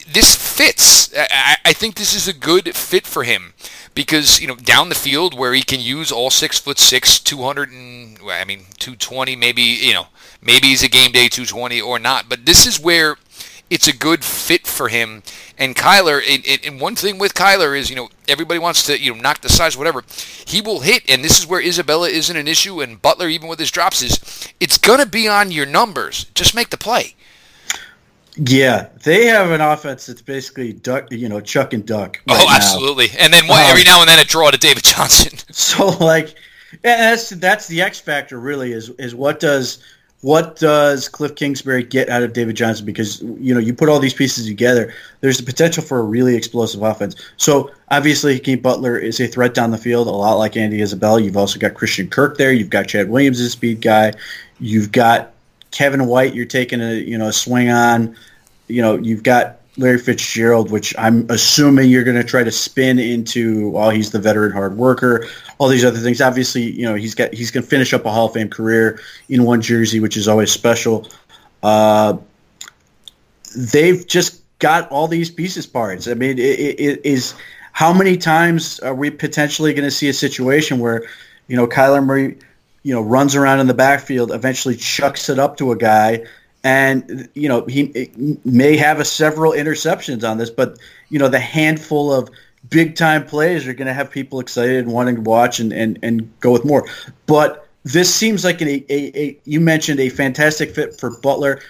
this 0.06 0.36
fits. 0.36 1.12
I, 1.16 1.56
I 1.64 1.72
think 1.72 1.96
this 1.96 2.14
is 2.14 2.28
a 2.28 2.32
good 2.32 2.76
fit 2.76 3.06
for 3.06 3.24
him 3.24 3.54
because 3.94 4.40
you 4.40 4.46
know 4.46 4.56
down 4.56 4.88
the 4.88 4.94
field 4.94 5.36
where 5.36 5.52
he 5.52 5.62
can 5.62 5.80
use 5.80 6.12
all 6.12 6.30
six 6.30 6.58
foot 6.58 6.78
six, 6.78 7.18
two 7.18 7.42
hundred 7.42 7.70
and 7.70 8.18
I 8.28 8.44
mean 8.44 8.66
two 8.78 8.94
twenty, 8.96 9.34
maybe 9.34 9.62
you 9.62 9.94
know 9.94 10.06
maybe 10.44 10.68
he's 10.68 10.82
a 10.82 10.88
game 10.88 11.12
day 11.12 11.28
two 11.28 11.46
twenty 11.46 11.80
or 11.80 11.98
not. 11.98 12.28
But 12.28 12.46
this 12.46 12.66
is 12.66 12.80
where 12.80 13.16
it's 13.70 13.88
a 13.88 13.96
good 13.96 14.24
fit 14.24 14.66
for 14.66 14.88
him. 14.88 15.22
And 15.58 15.74
Kyler, 15.74 16.20
and, 16.28 16.66
and 16.66 16.80
one 16.80 16.96
thing 16.96 17.18
with 17.18 17.34
Kyler 17.34 17.76
is, 17.76 17.90
you 17.90 17.96
know, 17.96 18.08
everybody 18.28 18.58
wants 18.58 18.84
to, 18.86 18.98
you 18.98 19.14
know, 19.14 19.20
knock 19.20 19.40
the 19.40 19.48
size, 19.48 19.76
whatever. 19.76 20.04
He 20.46 20.60
will 20.60 20.80
hit, 20.80 21.02
and 21.08 21.24
this 21.24 21.38
is 21.38 21.46
where 21.46 21.60
Isabella 21.60 22.08
isn't 22.08 22.36
an 22.36 22.48
issue, 22.48 22.82
and 22.82 23.00
Butler, 23.00 23.28
even 23.28 23.48
with 23.48 23.58
his 23.58 23.70
drops, 23.70 24.02
is 24.02 24.52
it's 24.60 24.78
going 24.78 25.00
to 25.00 25.06
be 25.06 25.28
on 25.28 25.50
your 25.50 25.66
numbers. 25.66 26.24
Just 26.34 26.54
make 26.54 26.70
the 26.70 26.76
play. 26.76 27.14
Yeah, 28.36 28.88
they 29.04 29.26
have 29.26 29.50
an 29.50 29.60
offense 29.60 30.06
that's 30.06 30.22
basically 30.22 30.72
duck, 30.72 31.10
you 31.12 31.28
know, 31.28 31.40
chuck 31.40 31.72
and 31.72 31.86
duck. 31.86 32.20
Right 32.28 32.40
oh, 32.42 32.52
absolutely. 32.52 33.08
Now. 33.08 33.14
And 33.20 33.32
then 33.32 33.44
um, 33.44 33.50
every 33.50 33.84
now 33.84 34.00
and 34.00 34.08
then 34.08 34.18
a 34.18 34.24
draw 34.24 34.50
to 34.50 34.58
David 34.58 34.84
Johnson. 34.84 35.38
So 35.54 35.88
like, 35.88 36.34
that's 36.82 37.30
that's 37.30 37.68
the 37.68 37.80
X 37.80 38.00
factor 38.00 38.40
really 38.40 38.72
is 38.72 38.90
is 38.90 39.14
what 39.14 39.38
does 39.38 39.78
what 40.24 40.56
does 40.56 41.06
Cliff 41.06 41.34
Kingsbury 41.34 41.82
get 41.82 42.08
out 42.08 42.22
of 42.22 42.32
David 42.32 42.56
Johnson? 42.56 42.86
Because 42.86 43.20
you 43.20 43.52
know 43.52 43.60
you 43.60 43.74
put 43.74 43.90
all 43.90 44.00
these 44.00 44.14
pieces 44.14 44.46
together, 44.46 44.90
there's 45.20 45.36
the 45.36 45.42
potential 45.42 45.82
for 45.82 45.98
a 45.98 46.02
really 46.02 46.34
explosive 46.34 46.80
offense. 46.80 47.14
So 47.36 47.70
obviously, 47.90 48.32
Hakeem 48.32 48.60
Butler 48.60 48.96
is 48.96 49.20
a 49.20 49.26
threat 49.26 49.52
down 49.52 49.70
the 49.70 49.76
field, 49.76 50.08
a 50.08 50.10
lot 50.10 50.36
like 50.36 50.56
Andy 50.56 50.80
Isabella. 50.80 51.20
You've 51.20 51.36
also 51.36 51.58
got 51.58 51.74
Christian 51.74 52.08
Kirk 52.08 52.38
there. 52.38 52.54
You've 52.54 52.70
got 52.70 52.88
Chad 52.88 53.10
Williams 53.10 53.38
a 53.38 53.50
speed 53.50 53.82
guy. 53.82 54.14
You've 54.60 54.92
got 54.92 55.32
Kevin 55.72 56.06
White, 56.06 56.34
you're 56.34 56.46
taking 56.46 56.80
a 56.80 56.94
you 56.94 57.18
know 57.18 57.28
a 57.28 57.32
swing 57.32 57.68
on. 57.68 58.16
You 58.66 58.80
know, 58.80 58.96
you've 58.96 59.24
got 59.24 59.58
Larry 59.76 59.98
Fitzgerald, 59.98 60.70
which 60.70 60.94
I'm 60.96 61.26
assuming 61.30 61.90
you're 61.90 62.04
going 62.04 62.16
to 62.16 62.24
try 62.24 62.44
to 62.44 62.52
spin 62.52 62.98
into. 62.98 63.70
Well, 63.70 63.90
he's 63.90 64.10
the 64.10 64.20
veteran 64.20 64.52
hard 64.52 64.76
worker. 64.76 65.26
All 65.58 65.68
these 65.68 65.84
other 65.84 65.98
things. 65.98 66.20
Obviously, 66.20 66.70
you 66.70 66.84
know 66.84 66.94
he's 66.94 67.14
got 67.14 67.34
he's 67.34 67.50
going 67.50 67.64
to 67.64 67.68
finish 67.68 67.92
up 67.92 68.04
a 68.04 68.10
Hall 68.10 68.26
of 68.26 68.34
Fame 68.34 68.50
career 68.50 69.00
in 69.28 69.44
one 69.44 69.60
jersey, 69.60 70.00
which 70.00 70.16
is 70.16 70.28
always 70.28 70.50
special. 70.50 71.08
Uh, 71.62 72.18
they've 73.56 74.06
just 74.06 74.42
got 74.58 74.90
all 74.90 75.08
these 75.08 75.30
pieces 75.30 75.66
parts. 75.66 76.06
I 76.08 76.14
mean, 76.14 76.38
it, 76.38 76.80
it 76.80 77.00
is 77.04 77.34
how 77.72 77.92
many 77.92 78.16
times 78.16 78.78
are 78.80 78.94
we 78.94 79.10
potentially 79.10 79.72
going 79.74 79.84
to 79.84 79.90
see 79.90 80.08
a 80.08 80.14
situation 80.14 80.78
where 80.78 81.04
you 81.48 81.56
know 81.56 81.66
Kyler 81.66 82.04
Murray 82.04 82.38
you 82.84 82.94
know, 82.94 83.00
runs 83.00 83.34
around 83.34 83.58
in 83.60 83.66
the 83.66 83.74
backfield, 83.74 84.30
eventually 84.30 84.76
chucks 84.76 85.28
it 85.30 85.38
up 85.40 85.56
to 85.56 85.72
a 85.72 85.76
guy, 85.76 86.24
and 86.64 87.28
you 87.34 87.48
know 87.48 87.66
he 87.66 88.10
may 88.44 88.76
have 88.76 88.98
a 88.98 89.04
several 89.04 89.52
interceptions 89.52 90.28
on 90.28 90.38
this, 90.38 90.50
but 90.50 90.78
you 91.10 91.18
know 91.18 91.28
the 91.28 91.38
handful 91.38 92.12
of 92.12 92.30
big 92.70 92.96
time 92.96 93.26
plays 93.26 93.68
are 93.68 93.74
going 93.74 93.86
to 93.86 93.92
have 93.92 94.10
people 94.10 94.40
excited 94.40 94.78
and 94.78 94.92
wanting 94.92 95.16
to 95.16 95.20
watch 95.20 95.60
and, 95.60 95.72
and, 95.72 95.98
and 96.02 96.40
go 96.40 96.50
with 96.50 96.64
more. 96.64 96.88
But 97.26 97.68
this 97.82 98.12
seems 98.12 98.42
like 98.42 98.62
an, 98.62 98.68
a, 98.68 98.84
a, 98.88 99.18
a 99.18 99.40
you 99.44 99.60
mentioned 99.60 100.00
a 100.00 100.08
fantastic 100.08 100.74
fit 100.74 100.98
for 100.98 101.20
Butler. 101.20 101.60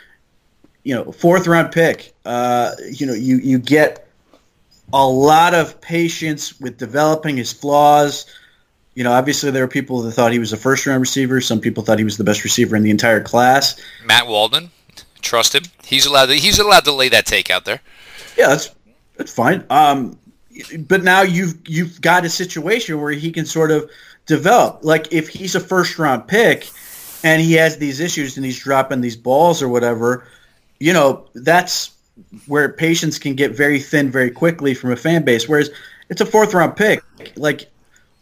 You 0.84 0.94
know, 0.94 1.12
fourth 1.12 1.46
round 1.48 1.72
pick. 1.72 2.14
Uh, 2.24 2.72
you 2.88 3.06
know, 3.06 3.14
you 3.14 3.38
you 3.38 3.58
get 3.58 4.08
a 4.92 5.04
lot 5.04 5.54
of 5.54 5.80
patience 5.80 6.60
with 6.60 6.78
developing 6.78 7.36
his 7.36 7.52
flaws 7.52 8.26
you 8.94 9.02
know, 9.02 9.12
obviously 9.12 9.50
there 9.50 9.64
were 9.64 9.68
people 9.68 10.02
that 10.02 10.12
thought 10.12 10.32
he 10.32 10.38
was 10.38 10.52
a 10.52 10.56
first 10.56 10.86
round 10.86 11.00
receiver. 11.00 11.40
Some 11.40 11.60
people 11.60 11.82
thought 11.82 11.98
he 11.98 12.04
was 12.04 12.16
the 12.16 12.24
best 12.24 12.44
receiver 12.44 12.76
in 12.76 12.82
the 12.82 12.90
entire 12.90 13.20
class. 13.20 13.80
Matt 14.04 14.28
Waldman, 14.28 14.70
trust 15.25 15.54
him. 15.54 15.64
He's 15.85 16.07
allowed 16.07 16.26
to, 16.26 16.35
he's 16.35 16.59
allowed 16.59 16.85
to 16.85 16.93
lay 16.93 17.09
that 17.09 17.26
take 17.26 17.50
out 17.50 17.64
there. 17.64 17.81
Yeah, 18.37 18.49
that's 18.49 18.75
that's 19.16 19.33
fine. 19.33 19.64
Um, 19.71 20.19
but 20.78 21.02
now 21.02 21.23
you've 21.23 21.57
you've 21.66 22.00
got 22.00 22.25
a 22.25 22.31
situation 22.31 23.00
where 23.00 23.12
he 23.12 23.33
can 23.33 23.47
sort 23.47 23.71
of 23.71 23.90
develop. 24.26 24.81
Like 24.85 25.12
if 25.12 25.28
he's 25.28 25.54
a 25.54 25.61
first 25.61 25.99
round 25.99 26.28
pick 26.28 26.69
and 27.23 27.40
he 27.40 27.54
has 27.54 27.78
these 27.78 28.00
issues 28.00 28.37
and 28.37 28.45
he's 28.45 28.59
dropping 28.59 29.00
these 29.00 29.16
balls 29.16 29.62
or 29.62 29.69
whatever, 29.69 30.26
you 30.78 30.93
know, 30.93 31.26
that's 31.35 31.93
where 32.47 32.69
patience 32.73 33.19
can 33.19 33.35
get 33.35 33.52
very 33.52 33.81
thin 33.81 34.11
very 34.11 34.31
quickly 34.31 34.75
from 34.75 34.93
a 34.93 34.97
fan 34.97 35.25
base. 35.25 35.49
Whereas 35.49 35.71
it's 36.09 36.21
a 36.21 36.26
fourth 36.26 36.54
round 36.54 36.76
pick. 36.76 37.02
Like 37.37 37.71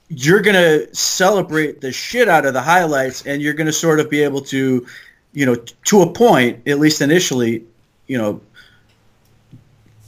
you're 0.09 0.43
going 0.43 0.55
to 0.57 0.95
celebrate 0.95 1.81
the 1.81 1.93
shit 1.93 2.29
out 2.29 2.45
of 2.45 2.53
the 2.55 2.61
highlights 2.61 3.27
and 3.27 3.41
you're 3.41 3.55
going 3.55 3.67
to 3.67 3.73
sort 3.73 4.01
of 4.01 4.11
be 4.11 4.23
able 4.23 4.43
to, 4.43 4.87
you 5.33 5.47
know, 5.47 5.55
to 5.55 6.03
a 6.03 6.13
point, 6.13 6.67
at 6.69 6.79
least 6.79 7.01
initially, 7.01 7.65
you 8.07 8.19
know, 8.19 8.41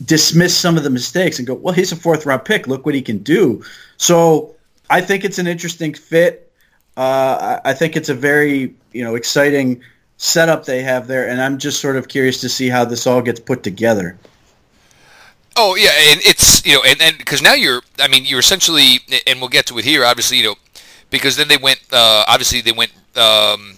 dismiss 0.04 0.56
some 0.56 0.76
of 0.76 0.82
the 0.82 0.90
mistakes 0.90 1.38
and 1.38 1.46
go, 1.46 1.54
well, 1.54 1.74
he's 1.74 1.92
a 1.92 1.96
fourth 1.96 2.26
round 2.26 2.44
pick. 2.44 2.66
Look 2.66 2.84
what 2.84 2.94
he 2.94 3.02
can 3.02 3.18
do. 3.18 3.64
So 3.96 4.54
I 4.90 5.00
think 5.00 5.24
it's 5.24 5.38
an 5.38 5.46
interesting 5.46 5.94
fit. 5.94 6.52
Uh, 6.96 7.60
I 7.64 7.72
think 7.72 7.96
it's 7.96 8.08
a 8.08 8.14
very, 8.14 8.74
you 8.92 9.02
know, 9.02 9.14
exciting 9.14 9.82
setup 10.16 10.64
they 10.64 10.82
have 10.82 11.06
there. 11.06 11.28
And 11.28 11.40
I'm 11.40 11.58
just 11.58 11.80
sort 11.80 11.96
of 11.96 12.08
curious 12.08 12.40
to 12.42 12.48
see 12.48 12.68
how 12.68 12.84
this 12.84 13.06
all 13.06 13.22
gets 13.22 13.40
put 13.40 13.62
together. 13.62 14.18
Oh 15.56 15.76
yeah, 15.76 15.92
and 16.10 16.20
it's 16.24 16.66
you 16.66 16.74
know, 16.74 16.82
and 16.82 17.00
and 17.00 17.16
because 17.16 17.40
now 17.40 17.54
you're, 17.54 17.80
I 18.00 18.08
mean, 18.08 18.24
you're 18.24 18.40
essentially, 18.40 18.98
and 19.24 19.38
we'll 19.38 19.48
get 19.48 19.66
to 19.66 19.78
it 19.78 19.84
here, 19.84 20.04
obviously, 20.04 20.38
you 20.38 20.42
know, 20.42 20.54
because 21.10 21.36
then 21.36 21.46
they 21.46 21.56
went, 21.56 21.80
uh, 21.92 22.24
obviously 22.26 22.60
they 22.60 22.72
went 22.72 22.90
um, 23.16 23.76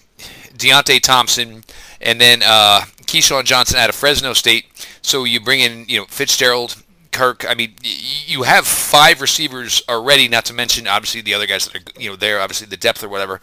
Deionte 0.56 1.00
Thompson, 1.00 1.64
and 2.00 2.20
then 2.20 2.42
uh, 2.42 2.82
KeeSean 3.02 3.44
Johnson 3.44 3.78
out 3.78 3.88
of 3.88 3.94
Fresno 3.94 4.32
State. 4.32 4.66
So 5.02 5.24
you 5.24 5.40
bring 5.40 5.60
in, 5.60 5.84
you 5.88 6.00
know, 6.00 6.06
Fitzgerald, 6.06 6.82
Kirk. 7.12 7.44
I 7.48 7.54
mean, 7.54 7.74
you 7.82 8.42
have 8.42 8.66
five 8.66 9.20
receivers 9.20 9.82
already. 9.88 10.28
Not 10.28 10.44
to 10.46 10.54
mention, 10.54 10.86
obviously, 10.86 11.20
the 11.20 11.34
other 11.34 11.46
guys 11.46 11.66
that 11.66 11.76
are, 11.76 12.00
you 12.00 12.10
know, 12.10 12.16
there, 12.16 12.40
obviously 12.40 12.66
the 12.66 12.76
depth 12.76 13.02
or 13.02 13.08
whatever. 13.08 13.40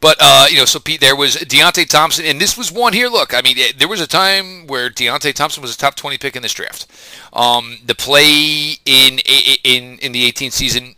But 0.00 0.16
uh, 0.20 0.46
you 0.48 0.58
know, 0.58 0.64
so 0.64 0.78
Pete, 0.78 1.00
there 1.00 1.16
was 1.16 1.36
Deionte 1.36 1.88
Thompson, 1.88 2.24
and 2.24 2.40
this 2.40 2.56
was 2.56 2.70
one 2.70 2.92
here. 2.92 3.08
Look, 3.08 3.34
I 3.34 3.42
mean, 3.42 3.58
it, 3.58 3.78
there 3.78 3.88
was 3.88 4.00
a 4.00 4.06
time 4.06 4.66
where 4.68 4.90
Deionte 4.90 5.34
Thompson 5.34 5.60
was 5.60 5.74
a 5.74 5.78
top 5.78 5.96
twenty 5.96 6.18
pick 6.18 6.36
in 6.36 6.42
this 6.42 6.54
draft. 6.54 6.86
Um, 7.32 7.78
the 7.84 7.96
play 7.96 8.74
in 8.84 9.18
in 9.64 9.98
in 9.98 10.12
the 10.12 10.30
18th 10.30 10.52
season, 10.52 10.94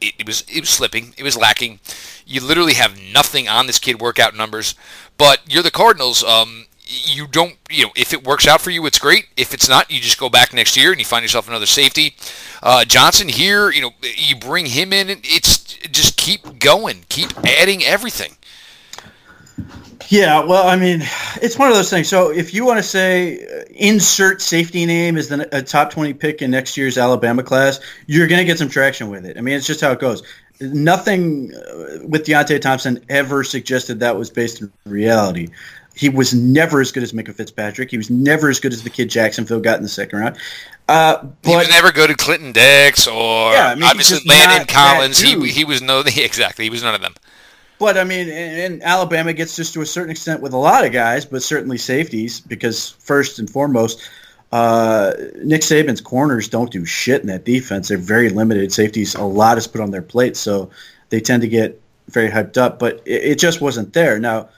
it, 0.00 0.14
it, 0.18 0.26
was 0.26 0.44
it 0.48 0.60
was 0.60 0.70
slipping, 0.70 1.14
it 1.16 1.22
was 1.22 1.36
lacking. 1.36 1.80
You 2.26 2.40
literally 2.40 2.74
have 2.74 3.00
nothing 3.00 3.48
on 3.48 3.66
this 3.66 3.78
kid 3.78 4.00
workout 4.00 4.34
numbers. 4.34 4.74
But 5.16 5.40
you're 5.48 5.62
the 5.62 5.70
Cardinals. 5.70 6.24
Um, 6.24 6.66
you 6.86 7.26
don't, 7.26 7.56
you 7.70 7.84
know, 7.84 7.92
if 7.96 8.12
it 8.12 8.26
works 8.26 8.46
out 8.46 8.60
for 8.60 8.70
you, 8.70 8.84
it's 8.86 8.98
great. 8.98 9.28
If 9.36 9.54
it's 9.54 9.68
not, 9.68 9.90
you 9.90 10.00
just 10.00 10.18
go 10.18 10.28
back 10.28 10.52
next 10.52 10.76
year 10.76 10.90
and 10.90 10.98
you 10.98 11.04
find 11.04 11.22
yourself 11.22 11.48
another 11.48 11.66
safety. 11.66 12.14
Uh, 12.62 12.84
Johnson 12.84 13.28
here, 13.28 13.70
you 13.70 13.80
know, 13.80 13.90
you 14.02 14.36
bring 14.36 14.66
him 14.66 14.92
in. 14.92 15.08
And 15.08 15.20
it's 15.24 15.58
just 15.88 16.16
keep 16.16 16.58
going, 16.58 17.04
keep 17.08 17.30
adding 17.46 17.82
everything. 17.82 18.36
Yeah, 20.08 20.44
well, 20.44 20.66
I 20.66 20.76
mean, 20.76 21.02
it's 21.40 21.58
one 21.58 21.68
of 21.68 21.74
those 21.74 21.90
things. 21.90 22.08
So 22.08 22.30
if 22.30 22.54
you 22.54 22.64
want 22.64 22.78
to 22.78 22.82
say 22.82 23.44
uh, 23.44 23.64
insert 23.70 24.42
safety 24.42 24.86
name 24.86 25.16
is 25.16 25.28
the 25.28 25.48
a 25.56 25.62
top 25.62 25.90
20 25.90 26.14
pick 26.14 26.42
in 26.42 26.50
next 26.50 26.76
year's 26.76 26.98
Alabama 26.98 27.42
class, 27.42 27.80
you're 28.06 28.26
going 28.26 28.40
to 28.40 28.44
get 28.44 28.58
some 28.58 28.68
traction 28.68 29.10
with 29.10 29.24
it. 29.24 29.38
I 29.38 29.40
mean, 29.40 29.56
it's 29.56 29.66
just 29.66 29.80
how 29.80 29.92
it 29.92 30.00
goes. 30.00 30.22
Nothing 30.60 31.54
uh, 31.54 32.06
with 32.06 32.26
Deionte 32.26 32.60
Thompson 32.60 33.04
ever 33.08 33.44
suggested 33.44 34.00
that 34.00 34.16
was 34.16 34.30
based 34.30 34.60
in 34.60 34.72
reality. 34.84 35.48
He 35.96 36.08
was 36.08 36.34
never 36.34 36.80
as 36.80 36.90
good 36.90 37.04
as 37.04 37.12
Minkah 37.12 37.34
Fitzpatrick. 37.34 37.90
He 37.90 37.96
was 37.96 38.10
never 38.10 38.50
as 38.50 38.58
good 38.58 38.72
as 38.72 38.82
the 38.82 38.90
kid 38.90 39.10
Jacksonville 39.10 39.60
got 39.60 39.76
in 39.76 39.84
the 39.84 39.88
second 39.88 40.18
round. 40.18 40.36
Uh, 40.88 41.22
but, 41.22 41.50
he 41.50 41.56
was 41.56 41.68
never 41.68 41.92
good 41.92 42.10
at 42.10 42.18
Clinton 42.18 42.52
Dix 42.52 43.06
or 43.06 43.52
yeah, 43.52 43.68
I 43.68 43.74
mean, 43.74 43.84
obviously 43.84 44.20
Landon 44.28 44.66
Collins. 44.66 45.20
He 45.20 45.48
he 45.48 45.64
was 45.64 45.80
no 45.80 46.00
exactly 46.06 46.64
he 46.64 46.70
was 46.70 46.82
none 46.82 46.94
of 46.94 47.00
them. 47.00 47.14
But 47.84 47.98
I 47.98 48.04
mean, 48.04 48.30
and, 48.30 48.82
Alabama 48.82 49.34
gets 49.34 49.56
just 49.56 49.74
to 49.74 49.82
a 49.82 49.86
certain 49.86 50.10
extent 50.10 50.40
with 50.40 50.54
a 50.54 50.56
lot 50.56 50.86
of 50.86 50.92
guys, 50.92 51.26
but 51.26 51.42
certainly 51.42 51.76
safeties 51.76 52.40
because 52.40 52.92
first 53.00 53.38
and 53.38 53.48
foremost, 53.48 54.08
uh, 54.52 55.12
Nick 55.42 55.60
Saban's 55.60 56.00
corners 56.00 56.48
don't 56.48 56.70
do 56.70 56.86
shit 56.86 57.20
in 57.20 57.26
that 57.26 57.44
defense. 57.44 57.88
They're 57.88 57.98
very 57.98 58.30
limited. 58.30 58.72
Safeties, 58.72 59.14
a 59.14 59.24
lot 59.24 59.58
is 59.58 59.66
put 59.66 59.82
on 59.82 59.90
their 59.90 60.00
plate, 60.00 60.38
so 60.38 60.70
they 61.10 61.20
tend 61.20 61.42
to 61.42 61.48
get 61.48 61.78
very 62.08 62.30
hyped 62.30 62.56
up. 62.56 62.78
But 62.78 63.02
it, 63.04 63.22
it 63.24 63.38
just 63.38 63.60
wasn't 63.60 63.92
there. 63.92 64.18
Now 64.18 64.48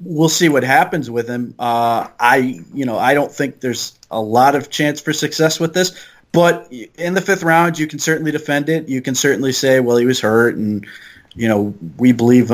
we'll 0.00 0.30
see 0.30 0.48
what 0.48 0.64
happens 0.64 1.10
with 1.10 1.28
him. 1.28 1.54
Uh, 1.58 2.08
I, 2.18 2.64
you 2.72 2.86
know, 2.86 2.96
I 2.96 3.12
don't 3.12 3.30
think 3.30 3.60
there's 3.60 3.98
a 4.10 4.22
lot 4.22 4.54
of 4.54 4.70
chance 4.70 4.98
for 4.98 5.12
success 5.12 5.60
with 5.60 5.74
this. 5.74 5.92
But 6.32 6.72
in 6.96 7.12
the 7.12 7.20
fifth 7.20 7.42
round, 7.42 7.78
you 7.78 7.86
can 7.86 7.98
certainly 7.98 8.32
defend 8.32 8.70
it. 8.70 8.88
You 8.88 9.02
can 9.02 9.14
certainly 9.14 9.52
say, 9.52 9.80
well, 9.80 9.98
he 9.98 10.06
was 10.06 10.20
hurt, 10.20 10.56
and 10.56 10.86
you 11.34 11.48
know, 11.48 11.74
we 11.96 12.12
believe 12.12 12.52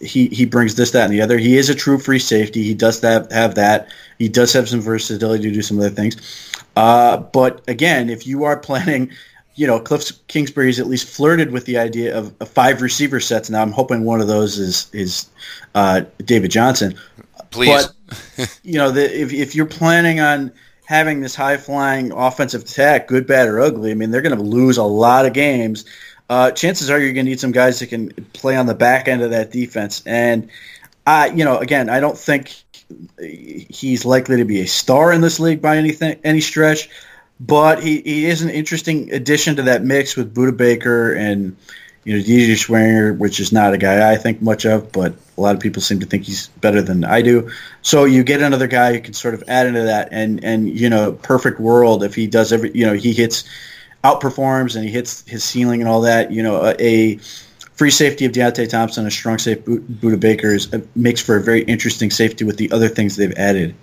he 0.00 0.28
he 0.28 0.44
brings 0.44 0.74
this, 0.76 0.92
that, 0.92 1.04
and 1.04 1.12
the 1.12 1.22
other. 1.22 1.38
He 1.38 1.56
is 1.56 1.68
a 1.68 1.74
true 1.74 1.98
free 1.98 2.18
safety. 2.18 2.62
He 2.62 2.74
does 2.74 3.00
have 3.00 3.30
have 3.32 3.56
that. 3.56 3.88
He 4.18 4.28
does 4.28 4.52
have 4.52 4.68
some 4.68 4.80
versatility 4.80 5.44
to 5.44 5.54
do 5.54 5.62
some 5.62 5.78
other 5.78 5.90
things. 5.90 6.16
Uh, 6.76 7.16
but 7.18 7.62
again, 7.68 8.10
if 8.10 8.26
you 8.26 8.44
are 8.44 8.56
planning 8.60 9.10
you 9.54 9.66
know, 9.66 9.78
Cliff 9.78 10.10
Kingsbury's 10.26 10.80
at 10.80 10.86
least 10.86 11.08
flirted 11.08 11.52
with 11.52 11.64
the 11.64 11.78
idea 11.78 12.16
of, 12.16 12.34
five 12.48 12.82
receiver 12.82 13.20
sets. 13.20 13.50
Now 13.50 13.62
I'm 13.62 13.72
hoping 13.72 14.04
one 14.04 14.20
of 14.20 14.26
those 14.26 14.58
is 14.58 14.88
is 14.92 15.28
uh, 15.74 16.02
David 16.18 16.50
Johnson. 16.50 16.96
Please, 17.50 17.88
but, 18.36 18.58
you 18.62 18.74
know, 18.74 18.90
the, 18.90 19.20
if 19.20 19.32
if 19.32 19.54
you're 19.54 19.66
planning 19.66 20.20
on 20.20 20.52
having 20.86 21.20
this 21.20 21.34
high 21.34 21.56
flying 21.56 22.12
offensive 22.12 22.62
attack, 22.62 23.08
good, 23.08 23.26
bad, 23.26 23.48
or 23.48 23.60
ugly, 23.60 23.90
I 23.90 23.94
mean, 23.94 24.10
they're 24.10 24.22
going 24.22 24.36
to 24.36 24.42
lose 24.42 24.76
a 24.76 24.84
lot 24.84 25.24
of 25.24 25.32
games. 25.32 25.84
Uh, 26.28 26.50
chances 26.50 26.90
are 26.90 26.98
you're 26.98 27.12
going 27.12 27.26
to 27.26 27.30
need 27.30 27.40
some 27.40 27.52
guys 27.52 27.80
that 27.80 27.88
can 27.88 28.10
play 28.32 28.56
on 28.56 28.66
the 28.66 28.74
back 28.74 29.08
end 29.08 29.22
of 29.22 29.30
that 29.30 29.50
defense. 29.50 30.02
And 30.06 30.50
I, 31.06 31.28
you 31.28 31.44
know, 31.44 31.58
again, 31.58 31.90
I 31.90 32.00
don't 32.00 32.16
think 32.16 32.54
he's 33.18 34.04
likely 34.04 34.38
to 34.38 34.44
be 34.44 34.60
a 34.60 34.66
star 34.66 35.12
in 35.12 35.20
this 35.20 35.40
league 35.40 35.60
by 35.60 35.76
anything 35.76 36.18
any 36.24 36.40
stretch, 36.40 36.88
but 37.40 37.82
he, 37.82 38.00
he 38.00 38.26
is 38.26 38.42
an 38.42 38.50
interesting 38.50 39.12
addition 39.12 39.56
to 39.56 39.62
that 39.62 39.82
mix 39.82 40.16
with 40.16 40.34
Budda 40.34 40.56
Baker 40.56 41.12
and 41.12 41.56
you 42.04 42.16
know 42.16 42.22
DJ 42.22 42.52
Swearinger, 42.52 43.16
which 43.16 43.40
is 43.40 43.52
not 43.52 43.74
a 43.74 43.78
guy 43.78 44.12
I 44.12 44.16
think 44.16 44.42
much 44.42 44.66
of, 44.66 44.92
but 44.92 45.14
a 45.36 45.40
lot 45.40 45.54
of 45.54 45.60
people 45.60 45.82
seem 45.82 46.00
to 46.00 46.06
think 46.06 46.24
he's 46.24 46.48
better 46.48 46.82
than 46.82 47.04
I 47.04 47.22
do. 47.22 47.50
So 47.82 48.04
you 48.04 48.22
get 48.22 48.42
another 48.42 48.66
guy 48.66 48.92
who 48.92 49.00
can 49.00 49.14
sort 49.14 49.34
of 49.34 49.44
add 49.48 49.66
into 49.66 49.82
that, 49.82 50.08
and 50.12 50.44
and 50.44 50.68
you 50.68 50.90
know, 50.90 51.12
perfect 51.12 51.60
world 51.60 52.04
if 52.04 52.14
he 52.14 52.26
does 52.26 52.52
every 52.52 52.70
you 52.74 52.86
know 52.86 52.94
he 52.94 53.12
hits 53.12 53.44
outperforms 54.04 54.76
and 54.76 54.84
he 54.84 54.90
hits 54.90 55.26
his 55.26 55.42
ceiling 55.42 55.80
and 55.80 55.88
all 55.88 56.02
that. 56.02 56.30
You 56.30 56.42
know, 56.42 56.64
a, 56.64 56.76
a 56.80 57.16
free 57.74 57.90
safety 57.90 58.24
of 58.24 58.32
Deionte 58.32 58.68
Thompson, 58.68 59.06
a 59.06 59.10
strong 59.10 59.38
safe 59.38 59.64
Budda 59.64 60.20
Baker 60.20 60.54
is, 60.54 60.72
uh, 60.72 60.80
makes 60.94 61.20
for 61.20 61.36
a 61.36 61.42
very 61.42 61.62
interesting 61.62 62.10
safety 62.10 62.44
with 62.44 62.56
the 62.56 62.70
other 62.70 62.88
things 62.88 63.16
they've 63.16 63.32
added. 63.32 63.74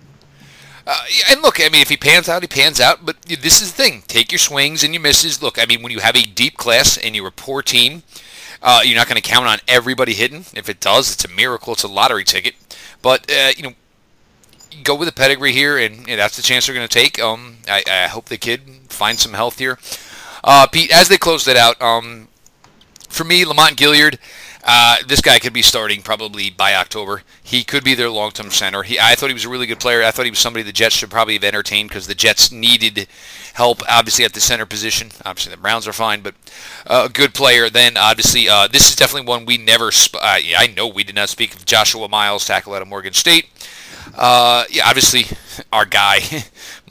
Uh, 0.87 1.03
and 1.29 1.41
look, 1.41 1.59
I 1.59 1.69
mean, 1.69 1.81
if 1.81 1.89
he 1.89 1.97
pans 1.97 2.27
out, 2.27 2.41
he 2.41 2.47
pans 2.47 2.79
out. 2.79 3.05
But 3.05 3.21
this 3.21 3.61
is 3.61 3.71
the 3.71 3.83
thing: 3.83 4.03
take 4.07 4.31
your 4.31 4.39
swings 4.39 4.83
and 4.83 4.93
your 4.93 5.01
misses. 5.01 5.41
Look, 5.41 5.61
I 5.61 5.65
mean, 5.65 5.83
when 5.83 5.91
you 5.91 5.99
have 5.99 6.15
a 6.15 6.23
deep 6.23 6.57
class 6.57 6.97
and 6.97 7.15
you're 7.15 7.27
a 7.27 7.31
poor 7.31 7.61
team, 7.61 8.03
uh, 8.61 8.81
you're 8.83 8.97
not 8.97 9.07
going 9.07 9.21
to 9.21 9.27
count 9.27 9.45
on 9.45 9.59
everybody 9.67 10.13
hitting. 10.13 10.45
If 10.55 10.69
it 10.69 10.79
does, 10.79 11.13
it's 11.13 11.25
a 11.25 11.27
miracle. 11.27 11.73
It's 11.73 11.83
a 11.83 11.87
lottery 11.87 12.23
ticket. 12.23 12.55
But 13.01 13.31
uh, 13.31 13.51
you 13.55 13.63
know, 13.63 13.73
go 14.83 14.95
with 14.95 15.07
the 15.07 15.13
pedigree 15.13 15.51
here, 15.51 15.77
and 15.77 16.05
that's 16.05 16.35
the 16.35 16.41
chance 16.41 16.65
they're 16.65 16.75
going 16.75 16.87
to 16.87 16.93
take. 16.93 17.19
Um, 17.19 17.57
I, 17.67 17.83
I, 17.87 18.07
hope 18.07 18.25
the 18.25 18.37
kid 18.37 18.61
finds 18.89 19.21
some 19.21 19.33
health 19.33 19.59
here. 19.59 19.77
Uh, 20.43 20.67
Pete, 20.67 20.91
as 20.91 21.07
they 21.07 21.17
closed 21.17 21.47
it 21.47 21.57
out, 21.57 21.81
um, 21.81 22.27
for 23.09 23.23
me, 23.23 23.45
Lamont 23.45 23.77
Gaillard, 23.77 24.17
uh, 24.63 24.97
this 25.07 25.21
guy 25.21 25.39
could 25.39 25.53
be 25.53 25.61
starting 25.61 26.01
probably 26.01 26.49
by 26.49 26.75
October. 26.75 27.23
He 27.41 27.63
could 27.63 27.83
be 27.83 27.95
their 27.95 28.09
long-term 28.09 28.51
center. 28.51 28.83
He, 28.83 28.99
I 28.99 29.15
thought 29.15 29.27
he 29.27 29.33
was 29.33 29.45
a 29.45 29.49
really 29.49 29.65
good 29.65 29.79
player. 29.79 30.03
I 30.03 30.11
thought 30.11 30.25
he 30.25 30.31
was 30.31 30.39
somebody 30.39 30.63
the 30.63 30.71
Jets 30.71 30.95
should 30.95 31.09
probably 31.09 31.33
have 31.33 31.43
entertained 31.43 31.89
because 31.89 32.07
the 32.07 32.15
Jets 32.15 32.51
needed 32.51 33.07
help, 33.53 33.81
obviously 33.89 34.23
at 34.23 34.33
the 34.33 34.39
center 34.39 34.65
position. 34.65 35.09
Obviously 35.25 35.51
the 35.51 35.61
Browns 35.61 35.87
are 35.87 35.93
fine, 35.93 36.21
but 36.21 36.35
uh, 36.85 37.07
a 37.09 37.11
good 37.11 37.33
player. 37.33 37.69
Then 37.69 37.97
obviously 37.97 38.47
uh, 38.47 38.67
this 38.67 38.89
is 38.89 38.95
definitely 38.95 39.27
one 39.27 39.45
we 39.45 39.57
never. 39.57 39.91
Sp- 39.91 40.21
I 40.21 40.73
know 40.75 40.87
we 40.87 41.03
did 41.03 41.15
not 41.15 41.29
speak 41.29 41.55
of 41.55 41.65
Joshua 41.65 42.07
Miles, 42.07 42.45
tackle 42.45 42.73
out 42.73 42.83
of 42.83 42.87
Morgan 42.87 43.13
State. 43.13 43.47
Uh, 44.15 44.65
yeah, 44.69 44.83
obviously 44.87 45.25
our 45.73 45.85
guy, 45.85 46.19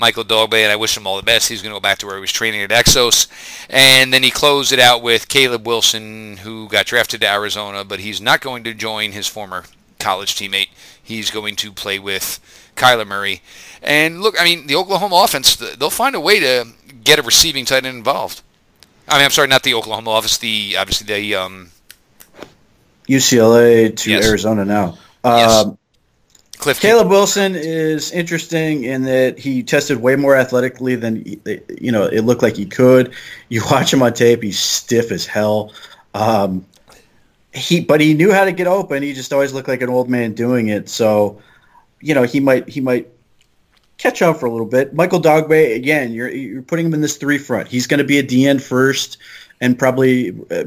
Michael 0.00 0.24
Dogbe, 0.24 0.54
and 0.54 0.72
I 0.72 0.76
wish 0.76 0.96
him 0.96 1.06
all 1.06 1.16
the 1.16 1.22
best. 1.22 1.48
He's 1.48 1.62
going 1.62 1.72
to 1.72 1.76
go 1.76 1.80
back 1.80 1.98
to 1.98 2.06
where 2.06 2.16
he 2.16 2.20
was 2.20 2.32
training 2.32 2.62
at 2.62 2.70
Exos. 2.70 3.28
And 3.68 4.12
then 4.12 4.22
he 4.22 4.30
closed 4.30 4.72
it 4.72 4.80
out 4.80 5.02
with 5.02 5.28
Caleb 5.28 5.66
Wilson, 5.66 6.38
who 6.38 6.68
got 6.68 6.86
drafted 6.86 7.20
to 7.20 7.30
Arizona, 7.30 7.84
but 7.84 8.00
he's 8.00 8.20
not 8.20 8.40
going 8.40 8.64
to 8.64 8.74
join 8.74 9.12
his 9.12 9.28
former 9.28 9.64
college 9.98 10.34
teammate. 10.34 10.70
He's 11.00 11.30
going 11.30 11.54
to 11.56 11.70
play 11.70 11.98
with 11.98 12.40
Kyler 12.74 13.06
Murray. 13.06 13.42
And 13.82 14.22
look, 14.22 14.40
I 14.40 14.44
mean, 14.44 14.66
the 14.66 14.76
Oklahoma 14.76 15.22
offense, 15.22 15.56
they'll 15.56 15.90
find 15.90 16.16
a 16.16 16.20
way 16.20 16.40
to 16.40 16.66
get 17.04 17.18
a 17.18 17.22
receiving 17.22 17.64
tight 17.64 17.84
end 17.84 17.98
involved. 17.98 18.42
I 19.08 19.16
mean, 19.16 19.24
I'm 19.24 19.30
sorry, 19.30 19.48
not 19.48 19.62
the 19.62 19.74
Oklahoma 19.74 20.10
office, 20.10 20.38
the 20.38 20.76
obviously 20.78 21.06
the 21.06 21.34
um, 21.34 21.70
UCLA 23.08 23.96
to 23.96 24.10
yes. 24.10 24.26
Arizona 24.26 24.64
now. 24.64 24.98
Yes. 25.24 25.52
Um, 25.52 25.78
Cliff 26.61 26.79
Caleb 26.79 27.09
Wilson 27.09 27.55
is 27.57 28.12
interesting 28.12 28.85
in 28.85 29.05
that 29.05 29.38
he 29.38 29.62
tested 29.62 30.03
way 30.03 30.14
more 30.14 30.37
athletically 30.37 30.94
than 30.94 31.25
you 31.81 31.90
know 31.90 32.05
it 32.05 32.20
looked 32.20 32.42
like 32.42 32.55
he 32.55 32.66
could. 32.66 33.14
You 33.49 33.62
watch 33.70 33.92
him 33.92 34.03
on 34.03 34.12
tape; 34.12 34.42
he's 34.42 34.59
stiff 34.59 35.11
as 35.11 35.25
hell. 35.25 35.73
Um, 36.12 36.66
he, 37.55 37.81
but 37.81 38.03
he 38.03 38.12
knew 38.12 38.31
how 38.31 38.44
to 38.44 38.53
get 38.53 38.66
open. 38.66 39.03
He 39.03 39.14
just 39.14 39.33
always 39.33 39.55
looked 39.55 39.68
like 39.68 39.81
an 39.81 39.88
old 39.88 40.11
man 40.11 40.35
doing 40.35 40.68
it. 40.68 40.90
So, 40.90 41.40
you 42.01 42.14
know, 42.14 42.25
he 42.25 42.40
might 42.40 42.68
he 42.68 42.83
might 42.83 43.09
catch 43.96 44.20
on 44.20 44.35
for 44.35 44.44
a 44.44 44.51
little 44.51 44.66
bit. 44.66 44.92
Michael 44.92 45.20
Dogbe, 45.20 45.75
again, 45.75 46.12
you're 46.12 46.29
you're 46.29 46.62
putting 46.62 46.85
him 46.85 46.92
in 46.92 47.01
this 47.01 47.16
three 47.16 47.38
front. 47.38 47.68
He's 47.68 47.87
going 47.87 47.99
to 47.99 48.05
be 48.05 48.18
a 48.18 48.23
DN 48.23 48.61
first 48.61 49.16
and 49.62 49.79
probably 49.79 50.38
uh, 50.51 50.64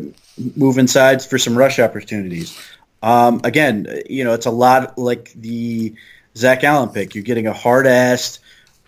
move 0.55 0.79
inside 0.79 1.21
for 1.21 1.37
some 1.37 1.55
rush 1.55 1.77
opportunities. 1.77 2.59
Um, 3.03 3.41
again, 3.43 3.85
you 4.09 4.23
know, 4.23 4.33
it's 4.33 4.45
a 4.45 4.51
lot 4.51 4.97
like 4.97 5.33
the 5.33 5.93
Zach 6.35 6.63
Allen 6.63 6.89
pick. 6.89 7.13
You're 7.13 7.25
getting 7.25 7.47
a 7.47 7.53
hard 7.53 7.85
assed, 7.85 8.39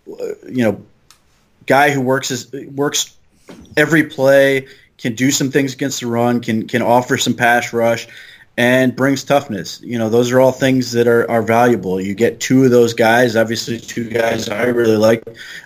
you 0.07 0.63
know, 0.63 0.81
guy 1.65 1.91
who 1.91 1.99
works 1.99 2.31
as, 2.31 2.51
works 2.51 3.15
every 3.75 4.05
play, 4.05 4.67
can 4.97 5.15
do 5.15 5.31
some 5.31 5.51
things 5.51 5.73
against 5.73 5.99
the 5.99 6.07
run, 6.07 6.39
can 6.39 6.67
can 6.67 6.81
offer 6.81 7.17
some 7.17 7.33
pass 7.33 7.73
rush, 7.73 8.07
and 8.57 8.95
brings 8.95 9.25
toughness. 9.25 9.81
You 9.81 9.99
know, 9.99 10.09
those 10.09 10.31
are 10.31 10.39
all 10.39 10.53
things 10.53 10.93
that 10.93 11.07
are, 11.07 11.29
are 11.29 11.41
valuable. 11.41 11.99
You 11.99 12.15
get 12.15 12.39
two 12.39 12.63
of 12.63 12.71
those 12.71 12.93
guys, 12.93 13.35
obviously 13.35 13.79
two 13.79 14.09
guys 14.09 14.47
I 14.47 14.67
really 14.67 14.97
like. 14.97 15.23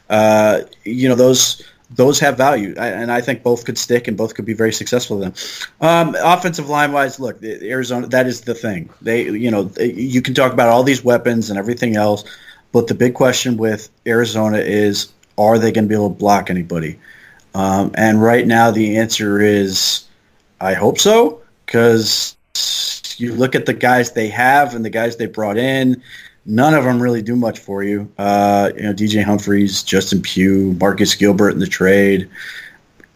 Uh, 0.09 0.61
you 0.83 1.07
know, 1.07 1.15
those 1.15 1.63
those 1.91 2.19
have 2.19 2.37
value, 2.37 2.75
and 2.77 3.11
I 3.11 3.21
think 3.21 3.41
both 3.41 3.65
could 3.65 3.77
stick 3.77 4.07
and 4.07 4.15
both 4.15 4.35
could 4.35 4.45
be 4.45 4.53
very 4.53 4.71
successful. 4.71 5.19
Then, 5.19 5.33
um, 5.81 6.15
offensive 6.21 6.69
line 6.69 6.91
wise, 6.91 7.19
look, 7.19 7.43
Arizona. 7.43 8.07
That 8.07 8.27
is 8.27 8.41
the 8.41 8.53
thing. 8.53 8.89
They, 9.01 9.23
you 9.23 9.49
know, 9.49 9.71
you 9.79 10.21
can 10.21 10.35
talk 10.35 10.53
about 10.53 10.69
all 10.69 10.83
these 10.83 11.03
weapons 11.03 11.49
and 11.49 11.57
everything 11.57 11.95
else, 11.95 12.23
but 12.71 12.87
the 12.87 12.93
big 12.93 13.15
question 13.15 13.57
with 13.57 13.89
Arizona 14.05 14.59
is, 14.59 15.11
are 15.37 15.57
they 15.57 15.71
going 15.71 15.85
to 15.85 15.89
be 15.89 15.95
able 15.95 16.09
to 16.09 16.15
block 16.15 16.49
anybody? 16.49 16.99
Um, 17.55 17.91
and 17.95 18.21
right 18.21 18.45
now, 18.45 18.69
the 18.69 18.97
answer 18.97 19.41
is, 19.41 20.03
I 20.61 20.75
hope 20.75 20.99
so, 20.99 21.41
because 21.65 22.35
you 23.17 23.33
look 23.33 23.55
at 23.55 23.65
the 23.65 23.73
guys 23.73 24.11
they 24.11 24.29
have 24.29 24.75
and 24.75 24.85
the 24.85 24.89
guys 24.89 25.17
they 25.17 25.25
brought 25.25 25.57
in 25.57 26.03
None 26.45 26.73
of 26.73 26.83
them 26.83 27.01
really 27.01 27.21
do 27.21 27.35
much 27.35 27.59
for 27.59 27.83
you. 27.83 28.11
Uh, 28.17 28.71
you 28.75 28.83
know, 28.83 28.93
DJ 28.93 29.23
Humphries, 29.23 29.83
Justin 29.83 30.21
Pugh, 30.21 30.75
Marcus 30.79 31.15
Gilbert 31.15 31.51
in 31.51 31.59
the 31.59 31.67
trade. 31.67 32.29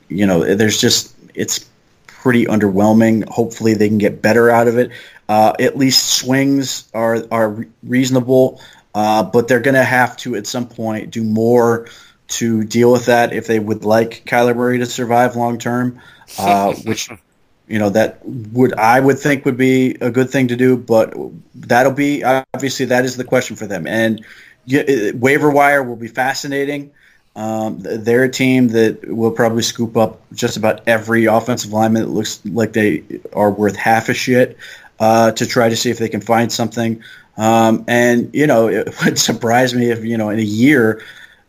You 0.09 0.27
know, 0.27 0.55
there's 0.55 0.79
just 0.79 1.15
it's 1.33 1.65
pretty 2.07 2.45
underwhelming. 2.45 3.27
Hopefully, 3.27 3.73
they 3.73 3.87
can 3.87 3.97
get 3.97 4.21
better 4.21 4.49
out 4.49 4.67
of 4.67 4.77
it. 4.77 4.91
Uh, 5.27 5.53
at 5.59 5.77
least 5.77 6.05
swings 6.05 6.89
are 6.93 7.23
are 7.31 7.65
reasonable, 7.81 8.61
uh, 8.93 9.23
but 9.23 9.47
they're 9.47 9.59
going 9.59 9.75
to 9.75 9.83
have 9.83 10.15
to 10.17 10.35
at 10.35 10.45
some 10.45 10.67
point 10.67 11.11
do 11.11 11.23
more 11.23 11.87
to 12.27 12.63
deal 12.63 12.91
with 12.91 13.05
that 13.07 13.33
if 13.33 13.47
they 13.47 13.59
would 13.59 13.85
like 13.85 14.23
Kyler 14.25 14.55
Murray 14.55 14.79
to 14.79 14.85
survive 14.85 15.35
long 15.35 15.57
term, 15.59 16.01
uh, 16.37 16.73
which 16.73 17.09
you 17.73 17.79
know 17.79 17.89
that 17.89 18.19
would 18.23 18.75
I 18.75 18.99
would 18.99 19.17
think 19.17 19.45
would 19.45 19.57
be 19.57 19.95
a 19.99 20.11
good 20.11 20.29
thing 20.29 20.49
to 20.49 20.55
do, 20.55 20.77
but 20.77 21.15
that'll 21.55 21.91
be 21.91 22.23
obviously 22.23 22.85
that 22.85 23.03
is 23.03 23.17
the 23.17 23.23
question 23.23 23.55
for 23.55 23.65
them. 23.65 23.87
And 23.87 24.23
waiver 24.67 25.49
wire 25.49 25.81
will 25.81 25.95
be 25.95 26.07
fascinating. 26.07 26.91
Um, 27.35 27.79
they're 27.79 28.25
a 28.25 28.29
team 28.29 28.67
that 28.67 29.07
will 29.07 29.31
probably 29.31 29.63
scoop 29.63 29.97
up 29.97 30.21
just 30.33 30.55
about 30.55 30.87
every 30.87 31.25
offensive 31.25 31.73
lineman 31.73 32.03
that 32.03 32.09
looks 32.09 32.45
like 32.45 32.73
they 32.73 33.05
are 33.33 33.49
worth 33.49 33.75
half 33.75 34.07
a 34.07 34.13
shit 34.13 34.55
uh, 34.99 35.31
to 35.31 35.47
try 35.47 35.67
to 35.67 35.75
see 35.75 35.89
if 35.89 35.97
they 35.97 36.09
can 36.09 36.21
find 36.21 36.51
something. 36.51 37.01
Um, 37.37 37.85
and 37.87 38.29
you 38.35 38.45
know, 38.45 38.67
it 38.67 38.93
would 39.03 39.17
surprise 39.17 39.73
me 39.73 39.89
if 39.89 40.05
you 40.05 40.15
know 40.15 40.29
in 40.29 40.37
a 40.37 40.43
year 40.43 41.01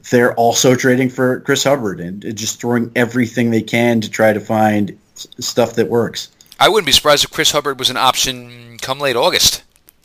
they're 0.09 0.35
also 0.37 0.75
trading 0.75 1.11
for 1.11 1.41
Chris 1.41 1.65
Hubbard 1.65 2.01
and 2.01 2.35
just 2.35 2.63
throwing 2.63 2.93
everything 2.97 3.51
they 3.51 3.61
can 3.61 4.01
to 4.01 4.11
try 4.11 4.33
to 4.33 4.41
find 4.41 4.99
stuff 5.15 5.75
that 5.75 5.89
works. 5.89 6.31
I 6.59 6.69
wouldn't 6.69 6.87
be 6.87 6.93
surprised 6.93 7.25
if 7.25 7.31
Chris 7.31 7.53
Hubbard 7.53 7.79
was 7.79 7.91
an 7.91 7.97
option 7.97 8.79
come 8.81 9.01
late 9.01 9.17
August. 9.17 9.63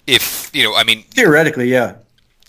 If 0.07 0.49
you 0.53 0.63
know, 0.63 0.75
I 0.75 0.83
mean, 0.83 1.03
theoretically, 1.03 1.69
yeah, 1.69 1.95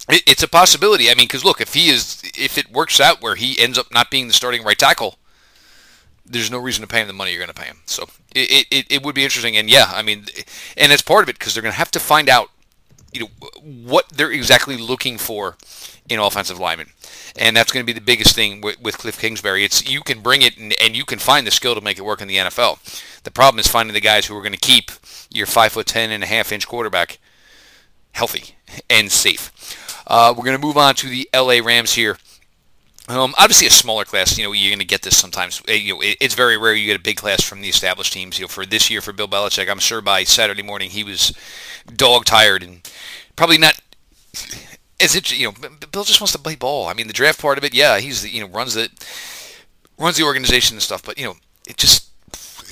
it, 0.09 0.23
it's 0.27 0.42
a 0.42 0.49
possibility. 0.49 1.11
I 1.11 1.14
mean, 1.14 1.27
because 1.27 1.44
look, 1.44 1.61
if 1.61 1.75
he 1.75 1.90
is, 1.90 2.23
if 2.37 2.57
it 2.57 2.73
works 2.73 3.01
out 3.01 3.23
where 3.23 3.35
he 3.35 3.59
ends 3.59 3.79
up 3.79 3.92
not 3.92 4.11
being 4.11 4.27
the 4.27 4.33
starting 4.33 4.64
right 4.64 4.79
tackle, 4.79 5.18
there's 6.25 6.51
no 6.51 6.59
reason 6.59 6.83
to 6.83 6.88
pay 6.88 7.03
him 7.03 7.09
the 7.09 7.12
money 7.12 7.33
you're 7.33 7.40
going 7.40 7.55
to 7.55 7.61
pay 7.61 7.66
him. 7.66 7.79
So 7.87 8.09
it, 8.35 8.66
it, 8.70 8.87
it 8.90 9.03
would 9.03 9.14
be 9.14 9.25
interesting. 9.25 9.57
And 9.57 9.68
yeah, 9.68 9.90
I 9.92 10.03
mean, 10.03 10.27
and 10.77 10.92
it's 10.92 11.03
part 11.03 11.23
of 11.23 11.29
it 11.29 11.38
because 11.38 11.55
they're 11.55 11.62
going 11.62 11.73
to 11.73 11.79
have 11.79 11.90
to 11.92 12.01
find 12.01 12.29
out, 12.29 12.51
you 13.12 13.20
know, 13.20 13.29
what 13.62 14.09
they're 14.09 14.31
exactly 14.31 14.77
looking 14.77 15.18
for 15.18 15.57
in 16.09 16.18
offensive 16.18 16.59
linemen 16.59 16.88
and 17.37 17.57
that's 17.57 17.73
going 17.73 17.85
to 17.85 17.93
be 17.93 17.99
the 17.99 18.05
biggest 18.05 18.35
thing 18.35 18.61
with, 18.61 18.81
with 18.81 18.99
Cliff 18.99 19.19
Kingsbury. 19.19 19.64
It's 19.64 19.88
you 19.88 20.03
can 20.03 20.21
bring 20.21 20.43
it 20.43 20.57
and, 20.59 20.75
and, 20.81 20.97
you 20.97 21.05
can 21.05 21.19
find 21.19 21.47
the 21.47 21.51
skill 21.51 21.75
to 21.75 21.81
make 21.81 21.99
it 21.99 22.03
work 22.03 22.21
in 22.21 22.29
the 22.29 22.37
NFL. 22.37 23.23
The 23.23 23.31
problem 23.31 23.61
is 23.61 23.69
finding 23.69 23.95
the 23.95 24.01
guys 24.01 24.27
who 24.27 24.37
are 24.37 24.43
going 24.43 24.53
to 24.53 24.59
keep 24.59 24.90
your 25.31 25.47
five 25.47 25.73
foot 25.73 25.87
ten 25.87 26.11
and 26.11 26.23
a 26.23 26.27
half 26.27 26.53
inch 26.53 26.66
quarterback 26.66 27.19
healthy 28.12 28.57
and 28.88 29.11
safe. 29.11 29.53
Uh, 30.07 30.35
we're 30.37 30.45
going 30.45 30.57
to 30.59 30.66
move 30.66 30.77
on 30.77 30.95
to 30.97 31.09
the 31.09 31.29
LA 31.35 31.61
Rams 31.64 31.95
here. 31.95 32.19
Um, 33.09 33.35
obviously, 33.38 33.66
a 33.66 33.71
smaller 33.71 34.05
class. 34.05 34.38
You 34.38 34.45
know, 34.45 34.53
you're 34.53 34.71
going 34.71 34.79
to 34.79 34.85
get 34.85 35.03
this 35.03 35.16
sometimes. 35.16 35.62
Eh, 35.66 35.75
you 35.75 35.95
know, 35.95 36.01
it's 36.03 36.35
very 36.35 36.57
rare 36.57 36.75
you 36.75 36.87
get 36.87 37.01
a 37.01 37.03
big 37.03 37.16
class 37.16 37.43
from 37.43 37.61
the 37.61 37.69
established 37.69 38.12
teams. 38.12 38.38
You 38.38 38.45
know, 38.45 38.49
for 38.49 38.64
this 38.64 38.88
year 38.88 39.01
for 39.01 39.12
Bill 39.12 39.27
Belichick, 39.27 39.69
I'm 39.69 39.81
sure 39.81 40.01
by 40.01 40.25
Saturday 40.25 40.62
morning 40.62 40.90
he 40.90 41.03
was 41.03 41.33
dog 41.97 42.25
tired 42.25 42.62
and 42.62 42.88
probably 43.35 43.59
not 43.59 43.81
is 45.01 45.15
it 45.15 45.37
you 45.37 45.47
know 45.47 45.69
Bill 45.93 46.05
just 46.05 46.21
wants 46.21 46.33
to 46.33 46.39
play 46.39 46.57
ball. 46.57 46.89
I 46.89 46.95
mean, 46.95 47.07
the 47.07 47.13
draft 47.13 47.41
part 47.41 47.59
of 47.59 47.65
it, 47.65 47.75
yeah, 47.75 47.99
he's 47.99 48.27
you 48.33 48.41
know 48.41 48.49
runs 48.49 48.75
the 48.75 48.91
runs 49.99 50.17
the 50.17 50.25
organization 50.25 50.77
and 50.77 50.83
stuff, 50.83 51.03
but 51.03 51.19
you 51.19 51.25
know 51.25 51.37
it 51.67 51.77
just 51.77 52.11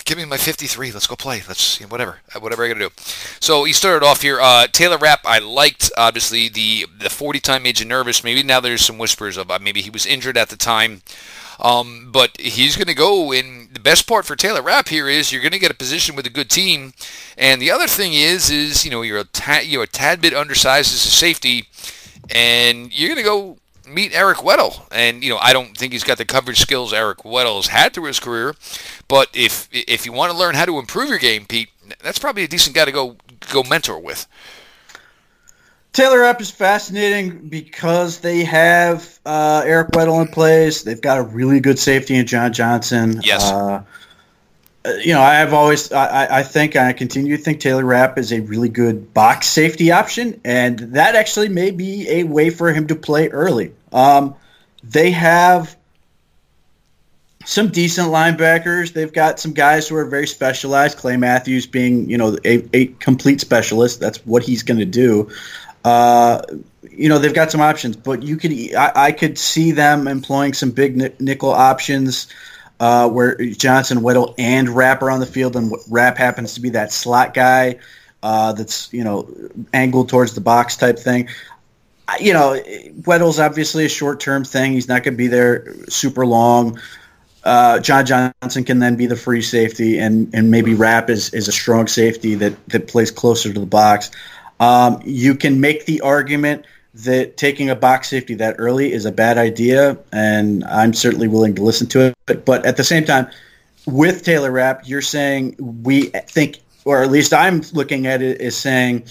give 0.09 0.19
me 0.19 0.25
my 0.25 0.39
53. 0.39 0.91
Let's 0.91 1.07
go 1.07 1.17
play. 1.17 1.43
Let's 1.47 1.79
you 1.79 1.87
know, 1.87 1.91
whatever, 1.91 2.21
uh, 2.35 2.41
whatever 2.41 2.65
I 2.65 2.69
got 2.69 2.75
to 2.75 2.89
do. 2.89 2.91
So 3.41 3.65
he 3.65 3.73
started 3.73 4.05
off 4.05 4.23
here. 4.23 4.41
Uh, 4.41 4.67
Taylor 4.67 4.97
Rapp, 4.97 5.21
I 5.25 5.39
liked 5.39 5.93
obviously 5.97 6.49
the 6.49 6.87
the 6.99 7.11
40 7.11 7.41
time 7.41 7.63
made 7.63 7.79
you 7.79 7.87
nervous. 7.87 8.25
Maybe 8.25 8.43
now 8.43 8.61
there's 8.61 8.85
some 8.85 8.99
whispers 8.99 9.37
of 9.37 9.51
uh, 9.51 9.59
maybe 9.61 9.83
he 9.83 9.91
was 9.91 10.07
injured 10.07 10.37
at 10.37 10.49
the 10.49 10.57
time. 10.57 11.03
Um, 11.61 12.11
but 12.13 12.41
he's 12.41 12.77
going 12.77 12.87
to 12.87 12.95
go 12.95 13.33
in. 13.33 13.69
The 13.73 13.81
best 13.81 14.07
part 14.07 14.25
for 14.25 14.37
Taylor 14.37 14.63
Rapp 14.63 14.89
here 14.89 15.09
is 15.09 15.33
you're 15.33 15.43
going 15.43 15.53
to 15.53 15.59
get 15.59 15.73
a 15.73 15.75
position 15.75 16.15
with 16.15 16.25
a 16.25 16.31
good 16.31 16.49
team, 16.49 16.93
and 17.37 17.61
the 17.61 17.71
other 17.73 17.89
thing 17.89 18.15
is, 18.15 18.49
is 18.49 18.85
you 18.85 18.91
know 18.91 19.03
you're 19.03 19.25
a 19.25 19.65
you're 19.65 19.83
a 19.83 19.89
tad 19.89 20.21
bit 20.21 20.35
undersized 20.35 20.95
as 20.95 21.05
a 21.05 21.11
safety, 21.11 21.67
and 22.31 22.97
you're 22.99 23.09
going 23.09 23.19
to 23.19 23.23
go 23.23 23.59
meet 23.89 24.13
Eric 24.13 24.39
Weddle. 24.39 24.83
And 24.93 25.23
you 25.23 25.31
know 25.31 25.39
I 25.39 25.53
don't 25.53 25.77
think 25.77 25.93
he's 25.93 26.05
got 26.05 26.19
the 26.19 26.25
coverage 26.25 26.61
skills 26.61 26.93
Eric 26.93 27.19
Weddle 27.19 27.57
has 27.57 27.69
had 27.69 27.95
through 27.95 28.05
his 28.05 28.21
career, 28.21 28.55
but 29.09 29.29
if 29.35 29.69
if 29.73 30.07
you 30.07 30.13
want 30.13 30.33
to 30.33 30.39
learn 30.39 30.55
how 30.55 30.65
to 30.65 30.79
improve 30.79 31.09
your 31.09 31.19
game, 31.19 31.47
Pete, 31.47 31.71
that's 32.03 32.19
probably 32.19 32.45
a 32.45 32.49
decent 32.49 32.75
guy 32.75 32.85
to 32.85 32.93
go 32.93 33.17
go 33.51 33.63
mentor 33.63 33.99
with. 33.99 34.27
Taylor 35.93 36.21
Rapp 36.21 36.41
is 36.41 36.51
fascinating 36.51 37.49
because 37.49 38.21
they 38.21 38.45
have 38.45 39.19
uh, 39.27 39.63
Eric 39.65 39.89
Weddle 39.89 40.21
in 40.21 40.29
place. 40.29 40.83
They've 40.83 41.01
got 41.01 41.19
a 41.19 41.23
really 41.23 41.61
good 41.61 41.79
safety 41.79 42.15
in 42.15 42.27
John 42.27 42.53
Johnson. 42.53 43.21
Yes. 43.25 43.51
Uh, 43.51 43.83
you 44.85 45.13
know, 45.13 45.21
I 45.21 45.35
have 45.35 45.53
always, 45.53 45.93
I, 45.93 46.39
I 46.39 46.43
think, 46.43 46.77
I 46.77 46.93
continue 46.93 47.37
to 47.37 47.43
think 47.43 47.61
Taylor 47.61 47.85
Rapp 47.85 48.19
is 48.19 48.33
a 48.33 48.41
really 48.41 48.69
good 48.69 49.13
box 49.13 49.47
safety 49.49 49.91
option, 49.93 50.41
and 50.45 50.79
that 50.79 51.15
actually 51.15 51.49
may 51.49 51.71
be 51.71 52.09
a 52.09 52.25
way 52.25 52.51
for 52.51 52.73
him 52.73 52.87
to 52.89 52.95
play 52.95 53.29
early. 53.29 53.75
Um, 53.93 54.37
they 54.85 55.11
have 55.11 55.77
some 57.45 57.69
decent 57.69 58.09
linebackers. 58.09 58.93
They've 58.93 59.13
got 59.13 59.41
some 59.41 59.53
guys 59.53 59.89
who 59.89 59.97
are 59.97 60.05
very 60.05 60.27
specialized. 60.27 60.99
Clay 60.99 61.17
Matthews 61.17 61.67
being, 61.67 62.09
you 62.09 62.19
know, 62.19 62.37
a, 62.45 62.69
a 62.73 62.87
complete 62.87 63.41
specialist. 63.41 64.01
That's 64.01 64.19
what 64.27 64.43
he's 64.43 64.63
going 64.63 64.81
to 64.81 64.87
do. 64.87 65.31
Uh, 65.85 66.43
you 66.91 67.09
know, 67.09 67.19
they've 67.19 67.35
got 67.35 67.51
some 67.51 67.61
options, 67.61 67.97
but 67.97 68.23
you 68.23 68.37
could, 68.37 68.53
I, 68.75 68.93
I 68.95 69.13
could 69.13 69.39
see 69.39 69.73
them 69.73 70.07
employing 70.09 70.53
some 70.53 70.71
big 70.71 71.21
nickel 71.21 71.51
options 71.51 72.29
uh, 72.81 73.09
where 73.09 73.37
Johnson, 73.37 73.99
Weddle, 73.99 74.35
and 74.39 74.69
Rapp 74.69 75.03
are 75.03 75.11
on 75.11 75.21
the 75.21 75.27
field, 75.27 75.57
and 75.57 75.73
Rapp 75.89 76.17
happens 76.17 76.55
to 76.55 76.61
be 76.61 76.71
that 76.71 76.93
slot 76.93 77.35
guy 77.35 77.79
uh, 78.23 78.53
that's 78.53 78.93
you 78.93 79.05
know 79.05 79.29
angled 79.73 80.09
towards 80.09 80.35
the 80.35 80.41
box 80.41 80.77
type 80.77 80.99
thing. 80.99 81.29
You 82.21 82.33
know, 82.33 82.59
Weddle's 83.05 83.39
obviously 83.39 83.85
a 83.85 83.89
short 83.89 84.21
term 84.21 84.45
thing. 84.45 84.73
He's 84.73 84.89
not 84.89 85.03
going 85.03 85.15
to 85.15 85.19
be 85.19 85.27
there 85.27 85.75
super 85.89 86.25
long. 86.25 86.81
Uh, 87.45 87.79
John 87.81 88.05
Johnson 88.05 88.65
can 88.65 88.79
then 88.79 88.97
be 88.97 89.07
the 89.07 89.17
free 89.17 89.43
safety, 89.43 89.99
and, 89.99 90.35
and 90.35 90.51
maybe 90.51 90.75
Rapp 90.75 91.09
is, 91.09 91.33
is 91.33 91.49
a 91.49 91.53
strong 91.53 91.87
safety 91.87 92.35
that, 92.37 92.69
that 92.69 92.89
plays 92.89 93.11
closer 93.11 93.53
to 93.53 93.61
the 93.61 93.67
box. 93.67 94.11
Um, 94.59 95.01
you 95.05 95.35
can 95.35 95.61
make 95.61 95.87
the 95.87 96.01
argument 96.01 96.67
that 97.05 97.37
taking 97.37 97.71
a 97.71 97.77
box 97.77 98.09
safety 98.09 98.35
that 98.35 98.57
early 98.59 98.93
is 98.93 99.05
a 99.05 99.13
bad 99.13 99.39
idea, 99.39 99.97
and 100.13 100.65
I'm 100.65 100.93
certainly 100.93 101.29
willing 101.29 101.55
to 101.55 101.63
listen 101.63 101.87
to 101.89 102.13
it. 102.27 102.45
But 102.45 102.67
at 102.67 102.77
the 102.77 102.85
same 102.85 103.05
time, 103.05 103.29
with 103.87 104.25
Taylor 104.25 104.51
Rapp, 104.51 104.89
you're 104.89 105.03
saying 105.03 105.57
we 105.59 106.07
think, 106.07 106.59
or 106.85 107.03
at 107.03 107.11
least 107.11 107.33
I'm 107.33 107.63
looking 107.73 108.07
at 108.07 108.21
it 108.21 108.41
as 108.41 108.57
saying, 108.57 109.05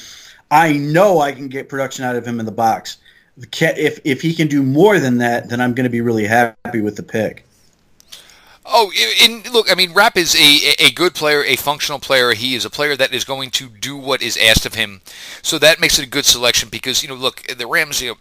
I 0.52 0.73
know 0.73 1.19
I 1.19 1.32
can 1.32 1.47
get 1.47 1.69
production 1.69 2.04
out 2.04 2.15
of 2.15 2.26
him 2.26 2.39
in 2.39 2.45
the 2.45 2.52
box. 2.52 2.97
If 3.38 4.00
if 4.04 4.21
he 4.21 4.34
can 4.34 4.47
do 4.47 4.63
more 4.63 5.00
than 5.00 5.19
that, 5.19 5.50
then 5.50 5.62
I'm 5.62 5.73
going 5.73 5.86
to 5.86 5.89
be 5.89 6.02
really 6.02 6.26
happy 6.26 6.82
with 6.82 6.95
the 6.97 7.04
pick. 7.04 7.46
Oh, 8.69 8.91
and 9.23 9.49
look, 9.53 9.71
I 9.71 9.75
mean, 9.75 9.93
Rapp 9.93 10.17
is 10.17 10.36
a, 10.36 10.88
a 10.88 10.91
good 10.91 11.15
player, 11.15 11.41
a 11.41 11.56
functional 11.56 11.99
player. 11.99 12.34
He 12.34 12.53
is 12.53 12.65
a 12.65 12.69
player 12.69 12.97
that 12.97 13.13
is 13.13 13.23
going 13.23 13.49
to 13.51 13.69
do 13.69 13.95
what 13.95 14.21
is 14.21 14.38
asked 14.38 14.65
of 14.65 14.73
him. 14.73 14.99
So 15.41 15.58
that 15.60 15.80
makes 15.80 15.97
it 15.97 16.06
a 16.06 16.10
good 16.10 16.25
selection 16.25 16.67
because, 16.67 17.01
you 17.01 17.08
know, 17.08 17.15
look, 17.15 17.43
the 17.43 17.65
Rams, 17.65 18.01
you 18.01 18.10
know, 18.10 18.17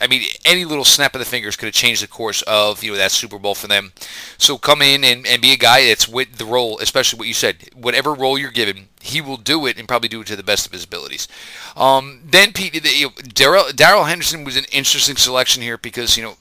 I 0.00 0.08
mean, 0.08 0.22
any 0.44 0.64
little 0.64 0.84
snap 0.84 1.14
of 1.14 1.20
the 1.20 1.24
fingers 1.24 1.54
could 1.54 1.66
have 1.66 1.74
changed 1.74 2.02
the 2.02 2.08
course 2.08 2.42
of, 2.42 2.82
you 2.82 2.90
know, 2.90 2.96
that 2.96 3.12
Super 3.12 3.38
Bowl 3.38 3.54
for 3.54 3.68
them. 3.68 3.92
So 4.36 4.58
come 4.58 4.82
in 4.82 5.04
and, 5.04 5.24
and 5.24 5.40
be 5.40 5.52
a 5.52 5.56
guy 5.56 5.86
that's 5.86 6.08
with 6.08 6.38
the 6.38 6.44
role, 6.44 6.80
especially 6.80 7.20
what 7.20 7.28
you 7.28 7.34
said. 7.34 7.68
Whatever 7.74 8.12
role 8.12 8.36
you're 8.36 8.50
given, 8.50 8.88
he 9.00 9.20
will 9.20 9.36
do 9.36 9.66
it 9.66 9.78
and 9.78 9.86
probably 9.86 10.08
do 10.08 10.22
it 10.22 10.26
to 10.26 10.36
the 10.36 10.42
best 10.42 10.66
of 10.66 10.72
his 10.72 10.82
abilities. 10.82 11.28
Um, 11.76 12.22
then 12.24 12.52
Pete, 12.52 12.84
you 12.84 13.06
know, 13.06 13.70
Darrell 13.72 14.04
Henderson 14.04 14.42
was 14.42 14.56
an 14.56 14.64
interesting 14.72 15.16
selection 15.16 15.62
here 15.62 15.78
because, 15.78 16.16
you 16.16 16.24
know, 16.24 16.34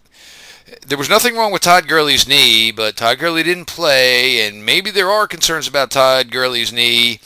there 0.86 0.98
was 0.98 1.10
nothing 1.10 1.36
wrong 1.36 1.52
with 1.52 1.62
Todd 1.62 1.88
Gurley's 1.88 2.28
knee, 2.28 2.72
but 2.72 2.98
Todd 2.98 3.20
Gurley 3.20 3.44
didn't 3.44 3.66
play, 3.66 4.48
and 4.48 4.66
maybe 4.66 4.92
there 4.92 5.10
are 5.10 5.28
concerns 5.28 5.68
about 5.68 5.92
Todd 5.92 6.32
Gurley's 6.32 6.74
knee. 6.74 7.20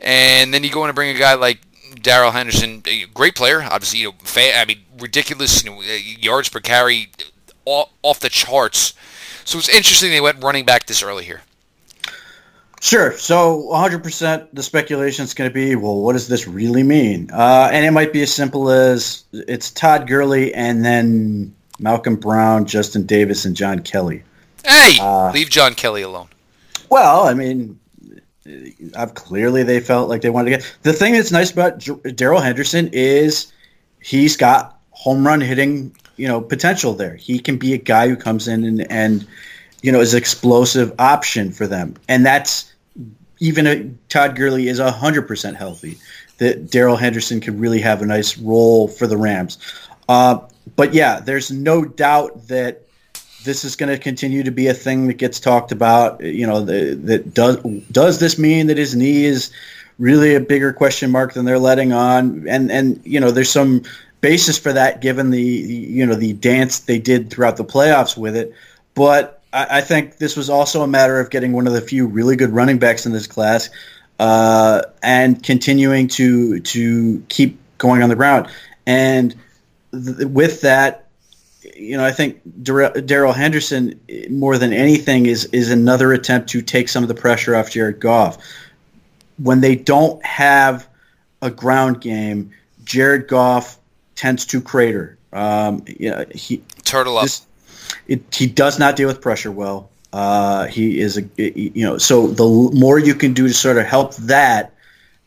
And 0.00 0.52
then 0.52 0.64
you 0.64 0.70
go 0.70 0.82
in 0.84 0.90
and 0.90 0.96
bring 0.96 1.14
a 1.14 1.18
guy 1.18 1.34
like 1.34 1.60
Darrell 2.00 2.32
Henderson, 2.32 2.82
great 3.14 3.36
player, 3.36 3.62
obviously, 3.62 4.00
you 4.00 4.08
know, 4.08 4.14
I 4.36 4.64
mean, 4.66 4.82
ridiculous 4.98 5.64
you 5.64 5.70
know, 5.70 5.80
uh, 5.80 5.84
yards 5.84 6.48
per 6.48 6.60
carry, 6.60 7.10
off 7.64 8.20
the 8.20 8.28
charts. 8.28 8.94
So 9.44 9.58
it's 9.58 9.68
interesting 9.68 10.10
they 10.10 10.20
went 10.20 10.42
running 10.42 10.64
back 10.64 10.86
this 10.86 11.02
early 11.02 11.24
here. 11.24 11.42
Sure. 12.80 13.16
So 13.16 13.68
100% 13.70 14.48
the 14.52 14.62
speculation 14.62 15.24
is 15.24 15.34
going 15.34 15.48
to 15.48 15.54
be, 15.54 15.76
well, 15.76 16.00
what 16.00 16.14
does 16.14 16.26
this 16.26 16.48
really 16.48 16.82
mean? 16.82 17.30
Uh, 17.32 17.70
and 17.72 17.86
it 17.86 17.92
might 17.92 18.12
be 18.12 18.22
as 18.22 18.34
simple 18.34 18.70
as 18.70 19.22
it's 19.32 19.70
Todd 19.70 20.08
Gurley 20.08 20.52
and 20.52 20.84
then 20.84 21.54
Malcolm 21.82 22.16
Brown, 22.16 22.66
Justin 22.66 23.06
Davis, 23.06 23.44
and 23.44 23.56
John 23.56 23.80
Kelly. 23.80 24.22
Hey, 24.64 24.96
uh, 25.00 25.32
leave 25.32 25.50
John 25.50 25.74
Kelly 25.74 26.02
alone. 26.02 26.28
Well, 26.88 27.26
I 27.26 27.34
mean, 27.34 27.78
I've 28.96 29.14
clearly 29.14 29.62
they 29.62 29.80
felt 29.80 30.08
like 30.08 30.22
they 30.22 30.30
wanted 30.30 30.50
to 30.50 30.56
get. 30.58 30.76
The 30.82 30.92
thing 30.92 31.14
that's 31.14 31.32
nice 31.32 31.50
about 31.50 31.86
Darrell 32.16 32.40
Henderson 32.40 32.90
is 32.92 33.52
he's 34.00 34.36
got 34.36 34.78
home 34.90 35.26
run 35.26 35.40
hitting, 35.40 35.96
you 36.16 36.28
know, 36.28 36.40
potential 36.40 36.94
there. 36.94 37.14
He 37.14 37.38
can 37.38 37.56
be 37.56 37.72
a 37.72 37.78
guy 37.78 38.08
who 38.08 38.16
comes 38.16 38.48
in 38.48 38.64
and, 38.64 38.90
and 38.90 39.26
you 39.82 39.90
know, 39.90 40.00
is 40.00 40.14
an 40.14 40.18
explosive 40.18 40.92
option 40.98 41.50
for 41.50 41.66
them, 41.66 41.96
and 42.08 42.24
that's 42.24 42.72
even 43.40 43.66
a, 43.66 43.90
Todd 44.08 44.36
Gurley 44.36 44.68
is 44.68 44.78
hundred 44.78 45.22
percent 45.22 45.56
healthy. 45.56 45.98
That 46.38 46.70
Darrell 46.70 46.96
Henderson 46.96 47.40
could 47.40 47.60
really 47.60 47.80
have 47.80 48.02
a 48.02 48.06
nice 48.06 48.38
role 48.38 48.88
for 48.88 49.06
the 49.06 49.16
Rams. 49.16 49.58
Uh, 50.08 50.40
but 50.76 50.94
yeah, 50.94 51.20
there's 51.20 51.50
no 51.50 51.84
doubt 51.84 52.48
that 52.48 52.82
this 53.44 53.64
is 53.64 53.76
going 53.76 53.90
to 53.90 53.98
continue 53.98 54.44
to 54.44 54.50
be 54.50 54.68
a 54.68 54.74
thing 54.74 55.08
that 55.08 55.14
gets 55.14 55.40
talked 55.40 55.72
about. 55.72 56.22
You 56.22 56.46
know, 56.46 56.64
that 56.64 57.34
does 57.34 57.56
does 57.90 58.20
this 58.20 58.38
mean 58.38 58.68
that 58.68 58.78
his 58.78 58.94
knee 58.94 59.24
is 59.24 59.52
really 59.98 60.34
a 60.34 60.40
bigger 60.40 60.72
question 60.72 61.10
mark 61.10 61.34
than 61.34 61.44
they're 61.44 61.58
letting 61.58 61.92
on? 61.92 62.46
And 62.48 62.70
and 62.70 63.00
you 63.04 63.20
know, 63.20 63.30
there's 63.30 63.50
some 63.50 63.82
basis 64.20 64.58
for 64.58 64.72
that 64.72 65.00
given 65.00 65.30
the 65.30 65.42
you 65.42 66.06
know 66.06 66.14
the 66.14 66.32
dance 66.32 66.80
they 66.80 66.98
did 66.98 67.30
throughout 67.30 67.56
the 67.56 67.64
playoffs 67.64 68.16
with 68.16 68.36
it. 68.36 68.54
But 68.94 69.42
I, 69.52 69.78
I 69.78 69.80
think 69.80 70.18
this 70.18 70.36
was 70.36 70.48
also 70.48 70.82
a 70.82 70.88
matter 70.88 71.20
of 71.20 71.30
getting 71.30 71.52
one 71.52 71.66
of 71.66 71.72
the 71.72 71.80
few 71.80 72.06
really 72.06 72.36
good 72.36 72.50
running 72.50 72.78
backs 72.78 73.06
in 73.06 73.12
this 73.12 73.26
class 73.26 73.70
uh, 74.18 74.82
and 75.02 75.42
continuing 75.42 76.08
to 76.08 76.60
to 76.60 77.24
keep 77.28 77.58
going 77.78 78.02
on 78.02 78.08
the 78.08 78.16
ground. 78.16 78.48
And 78.86 79.34
th- 79.92 80.28
with 80.28 80.62
that, 80.62 81.08
you 81.76 81.96
know, 81.96 82.04
I 82.04 82.10
think 82.10 82.40
Darrell 82.62 83.32
Henderson 83.32 84.00
more 84.30 84.58
than 84.58 84.72
anything 84.72 85.26
is 85.26 85.44
is 85.46 85.70
another 85.70 86.12
attempt 86.12 86.50
to 86.50 86.62
take 86.62 86.88
some 86.88 87.04
of 87.04 87.08
the 87.08 87.14
pressure 87.14 87.54
off 87.54 87.70
Jared 87.70 88.00
Goff. 88.00 88.38
When 89.38 89.60
they 89.60 89.76
don't 89.76 90.24
have 90.24 90.88
a 91.40 91.50
ground 91.50 92.00
game, 92.00 92.50
Jared 92.84 93.28
Goff 93.28 93.78
tends 94.14 94.46
to 94.46 94.60
crater. 94.60 95.18
Um, 95.32 95.84
you 95.86 96.10
know, 96.10 96.24
he 96.34 96.62
turtle 96.84 97.16
up. 97.16 97.24
This, 97.24 97.46
it, 98.06 98.22
he 98.34 98.46
does 98.46 98.78
not 98.78 98.96
deal 98.96 99.08
with 99.08 99.20
pressure 99.20 99.52
well. 99.52 99.90
Uh, 100.12 100.66
he 100.66 101.00
is 101.00 101.16
a 101.16 101.22
you 101.38 101.86
know 101.86 101.96
so 101.96 102.26
the 102.26 102.44
more 102.74 102.98
you 102.98 103.14
can 103.14 103.32
do 103.32 103.48
to 103.48 103.54
sort 103.54 103.78
of 103.78 103.86
help 103.86 104.14
that, 104.16 104.74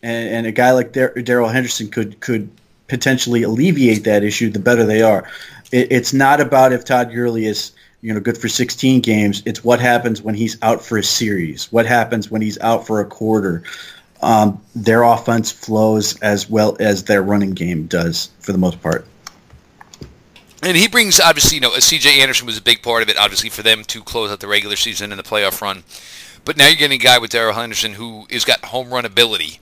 and, 0.04 0.30
and 0.30 0.48
a 0.48 0.52
guy 0.52 0.72
like 0.72 0.92
Darrell 0.92 1.50
Henderson 1.50 1.90
could 1.90 2.20
could 2.20 2.50
potentially 2.88 3.44
alleviate 3.44 4.04
that 4.04 4.24
issue, 4.24 4.50
the 4.50 4.60
better 4.60 4.86
they 4.86 5.02
are. 5.02 5.30
It, 5.72 5.92
it's 5.92 6.14
not 6.14 6.42
about 6.42 6.74
if 6.74 6.86
Todd 6.86 7.12
Gurley 7.12 7.46
is 7.46 7.72
you 8.02 8.14
know 8.14 8.20
good 8.20 8.38
for 8.38 8.48
16 8.48 9.02
games. 9.02 9.42
It's 9.46 9.64
what 9.64 9.80
happens 9.80 10.22
when 10.22 10.36
he's 10.36 10.62
out 10.62 10.84
for 10.84 10.98
a 10.98 11.04
series. 11.04 11.72
What 11.72 11.86
happens 11.86 12.30
when 12.30 12.42
he's 12.42 12.60
out 12.60 12.86
for 12.86 13.00
a 13.00 13.06
quarter. 13.06 13.64
Um, 14.22 14.62
their 14.76 15.04
offense 15.04 15.52
flows 15.52 16.20
as 16.22 16.50
well 16.50 16.78
as 16.80 17.04
their 17.04 17.22
running 17.22 17.52
game 17.52 17.86
does 17.86 18.30
for 18.40 18.54
the 18.54 18.58
most 18.58 18.82
part. 18.82 19.06
And 20.64 20.76
he 20.76 20.88
brings 20.88 21.20
obviously, 21.20 21.56
you 21.56 21.62
know, 21.62 21.72
C.J. 21.72 22.22
Anderson 22.22 22.48
was 22.48 22.58
a 22.58 22.62
big 22.62 22.82
part 22.82 23.04
of 23.04 23.10
it, 23.10 23.18
obviously 23.18 23.50
for 23.50 23.62
them 23.62 23.84
to 23.84 24.02
close 24.02 24.32
out 24.32 24.40
the 24.40 24.48
regular 24.48 24.76
season 24.76 25.12
and 25.12 25.20
the 25.20 25.24
playoff 25.24 25.62
run. 25.62 25.84
But 26.44 26.58
now 26.58 26.68
you're 26.68 26.76
getting 26.76 27.00
a 27.00 27.04
guy 27.04 27.20
with 27.20 27.32
Darrell 27.32 27.54
Henderson 27.54 27.94
who 27.94 28.26
has 28.32 28.46
got 28.46 28.66
home 28.66 28.92
run 28.92 29.06
ability. 29.06 29.60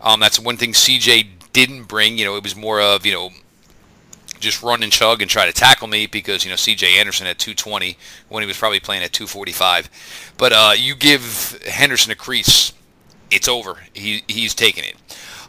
Um, 0.00 0.20
that's 0.20 0.38
one 0.38 0.56
thing 0.56 0.72
C.J 0.72 1.35
didn't 1.56 1.84
bring. 1.84 2.18
You 2.18 2.26
know, 2.26 2.36
it 2.36 2.42
was 2.42 2.54
more 2.54 2.82
of 2.82 3.06
you 3.06 3.12
know 3.12 3.30
just 4.38 4.62
run 4.62 4.82
and 4.82 4.92
chug 4.92 5.22
and 5.22 5.30
try 5.30 5.46
to 5.46 5.52
tackle 5.52 5.88
me 5.88 6.06
because 6.06 6.44
you 6.44 6.50
know 6.50 6.56
C.J. 6.56 6.98
Anderson 6.98 7.26
at 7.26 7.38
220 7.38 7.96
when 8.28 8.42
he 8.42 8.46
was 8.46 8.58
probably 8.58 8.78
playing 8.78 9.02
at 9.02 9.12
245. 9.14 10.34
But 10.36 10.52
uh, 10.52 10.72
you 10.76 10.94
give 10.94 11.58
Henderson 11.66 12.12
a 12.12 12.14
crease, 12.14 12.72
it's 13.30 13.48
over. 13.48 13.78
He 13.94 14.22
he's 14.28 14.54
taking 14.54 14.84
it. 14.84 14.96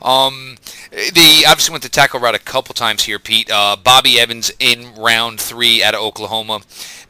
Um, 0.01 0.57
they 0.91 1.43
obviously 1.45 1.73
went 1.73 1.83
the 1.83 1.89
tackle 1.89 2.21
route 2.21 2.35
a 2.35 2.39
couple 2.39 2.73
times 2.73 3.03
here, 3.03 3.19
Pete. 3.19 3.51
Uh, 3.51 3.75
Bobby 3.75 4.17
Evans 4.19 4.51
in 4.59 4.95
round 4.95 5.41
three 5.41 5.83
out 5.83 5.93
of 5.93 6.01
Oklahoma. 6.01 6.61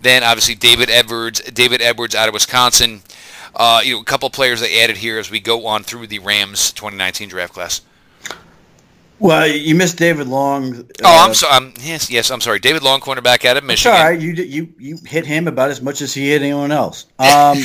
Then 0.02 0.24
obviously 0.24 0.56
David 0.56 0.90
Edwards, 0.90 1.42
David 1.42 1.82
Edwards 1.82 2.16
out 2.16 2.30
of 2.30 2.34
Wisconsin. 2.34 3.02
Uh, 3.56 3.82
you 3.84 3.94
know, 3.96 4.02
a 4.02 4.06
couple 4.06 4.30
players 4.32 4.62
they 4.62 4.82
added 4.82 4.98
here 4.98 5.20
as 5.20 5.30
we 5.30 5.40
go 5.40 5.68
on 5.68 5.84
through 5.84 6.08
the 6.08 6.20
Rams 6.20 6.72
2019 6.72 7.30
draft 7.30 7.54
class. 7.54 7.82
Well, 9.20 9.48
you 9.48 9.74
missed 9.74 9.98
David 9.98 10.28
Long. 10.28 10.88
Oh, 11.04 11.24
I'm 11.24 11.32
uh, 11.32 11.34
sorry. 11.34 11.54
Um, 11.54 11.74
yes, 11.82 12.10
yes, 12.10 12.30
I'm 12.30 12.42
sorry. 12.42 12.60
David 12.60 12.84
Long, 12.84 13.00
cornerback 13.00 13.46
out 13.46 13.58
of 13.58 13.64
Michigan. 13.64 13.98
All 13.98 14.04
right, 14.04 14.20
you 14.20 14.34
you 14.34 14.74
you 14.78 14.98
hit 15.06 15.26
him 15.26 15.48
about 15.48 15.72
as 15.72 15.82
much 15.82 16.02
as 16.02 16.14
he 16.14 16.30
hit 16.30 16.42
anyone 16.42 16.72
else. 16.72 17.06
Um, 17.18 17.58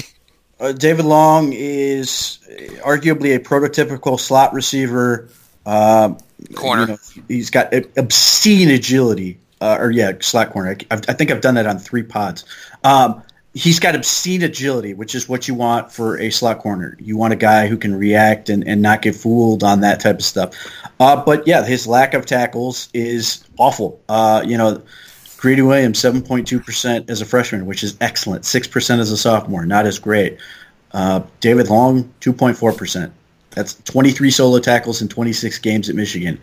uh, 0.60 0.72
David 0.72 1.04
Long 1.04 1.52
is 1.52 2.40
arguably 2.84 3.36
a 3.36 3.38
prototypical 3.38 4.18
slot 4.18 4.52
receiver. 4.52 5.28
Uh, 5.64 6.14
Corner. 6.54 6.82
You 6.82 6.88
know, 6.88 6.98
he's 7.28 7.50
got 7.50 7.72
obscene 7.96 8.70
agility. 8.70 9.38
Uh, 9.60 9.76
or 9.80 9.90
yeah, 9.90 10.12
slot 10.20 10.52
corner. 10.52 10.76
I, 10.88 10.94
I, 10.94 11.12
think 11.14 11.32
I've 11.32 11.40
done 11.40 11.56
that 11.56 11.66
on 11.66 11.80
three 11.80 12.04
pods. 12.04 12.44
Um, 12.84 13.24
he's 13.58 13.80
got 13.80 13.96
obscene 13.96 14.42
agility, 14.42 14.94
which 14.94 15.16
is 15.16 15.28
what 15.28 15.48
you 15.48 15.54
want 15.54 15.90
for 15.90 16.16
a 16.20 16.30
slot 16.30 16.60
corner. 16.60 16.96
You 17.00 17.16
want 17.16 17.32
a 17.32 17.36
guy 17.36 17.66
who 17.66 17.76
can 17.76 17.92
react 17.92 18.48
and, 18.48 18.66
and 18.68 18.80
not 18.80 19.02
get 19.02 19.16
fooled 19.16 19.64
on 19.64 19.80
that 19.80 19.98
type 19.98 20.16
of 20.16 20.24
stuff. 20.24 20.54
Uh, 21.00 21.24
but 21.24 21.44
yeah, 21.46 21.64
his 21.64 21.86
lack 21.86 22.14
of 22.14 22.24
tackles 22.24 22.88
is 22.94 23.44
awful. 23.58 24.00
Uh, 24.08 24.44
you 24.46 24.56
know, 24.56 24.80
Greedy 25.38 25.62
Williams, 25.62 26.00
7.2% 26.00 27.10
as 27.10 27.20
a 27.20 27.26
freshman, 27.26 27.66
which 27.66 27.82
is 27.82 27.96
excellent. 28.00 28.44
6% 28.44 28.98
as 29.00 29.10
a 29.10 29.16
sophomore, 29.16 29.66
not 29.66 29.86
as 29.86 29.98
great. 29.98 30.38
Uh, 30.92 31.22
David 31.40 31.68
Long, 31.68 32.04
2.4%. 32.20 33.10
That's 33.50 33.74
23 33.74 34.30
solo 34.30 34.60
tackles 34.60 35.02
in 35.02 35.08
26 35.08 35.58
games 35.58 35.88
at 35.88 35.96
Michigan. 35.96 36.40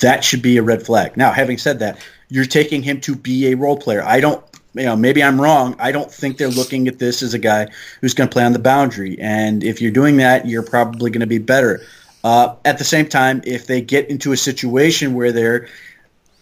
That 0.00 0.24
should 0.24 0.42
be 0.42 0.56
a 0.56 0.62
red 0.62 0.82
flag. 0.82 1.16
Now, 1.16 1.30
having 1.30 1.58
said 1.58 1.78
that, 1.78 1.98
you're 2.28 2.44
taking 2.44 2.82
him 2.82 3.00
to 3.02 3.14
be 3.14 3.52
a 3.52 3.56
role 3.56 3.76
player. 3.76 4.02
I 4.04 4.20
don't, 4.20 4.44
you 4.74 4.84
know, 4.84 4.96
maybe 4.96 5.22
I'm 5.22 5.40
wrong. 5.40 5.76
I 5.78 5.92
don't 5.92 6.10
think 6.10 6.36
they're 6.36 6.48
looking 6.48 6.88
at 6.88 6.98
this 6.98 7.22
as 7.22 7.34
a 7.34 7.38
guy 7.38 7.68
who's 8.00 8.14
going 8.14 8.28
to 8.28 8.32
play 8.32 8.44
on 8.44 8.52
the 8.52 8.58
boundary. 8.58 9.18
And 9.18 9.64
if 9.64 9.80
you're 9.80 9.90
doing 9.90 10.18
that, 10.18 10.46
you're 10.46 10.62
probably 10.62 11.10
going 11.10 11.20
to 11.20 11.26
be 11.26 11.38
better. 11.38 11.80
Uh, 12.22 12.54
at 12.64 12.78
the 12.78 12.84
same 12.84 13.08
time, 13.08 13.42
if 13.44 13.66
they 13.66 13.80
get 13.80 14.10
into 14.10 14.32
a 14.32 14.36
situation 14.36 15.14
where 15.14 15.32
they're, 15.32 15.68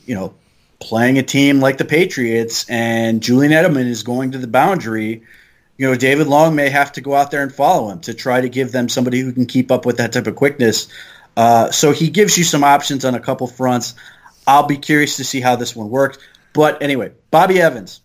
you 0.06 0.14
know, 0.14 0.34
playing 0.80 1.18
a 1.18 1.22
team 1.22 1.60
like 1.60 1.78
the 1.78 1.84
Patriots 1.84 2.68
and 2.68 3.22
Julian 3.22 3.52
Edelman 3.52 3.86
is 3.86 4.02
going 4.02 4.32
to 4.32 4.38
the 4.38 4.46
boundary, 4.46 5.22
you 5.76 5.88
know, 5.88 5.94
David 5.94 6.26
Long 6.26 6.54
may 6.54 6.68
have 6.68 6.92
to 6.92 7.00
go 7.00 7.14
out 7.14 7.30
there 7.30 7.42
and 7.42 7.54
follow 7.54 7.90
him 7.90 8.00
to 8.00 8.14
try 8.14 8.40
to 8.40 8.48
give 8.48 8.72
them 8.72 8.88
somebody 8.88 9.20
who 9.20 9.32
can 9.32 9.46
keep 9.46 9.70
up 9.70 9.86
with 9.86 9.98
that 9.98 10.12
type 10.12 10.26
of 10.26 10.36
quickness. 10.36 10.88
Uh, 11.36 11.70
so 11.70 11.92
he 11.92 12.10
gives 12.10 12.36
you 12.36 12.44
some 12.44 12.64
options 12.64 13.04
on 13.04 13.14
a 13.14 13.20
couple 13.20 13.46
fronts. 13.46 13.94
I'll 14.46 14.66
be 14.66 14.76
curious 14.76 15.16
to 15.18 15.24
see 15.24 15.40
how 15.40 15.56
this 15.56 15.76
one 15.76 15.88
worked. 15.88 16.18
But 16.52 16.82
anyway, 16.82 17.12
Bobby 17.30 17.60
Evans, 17.60 18.00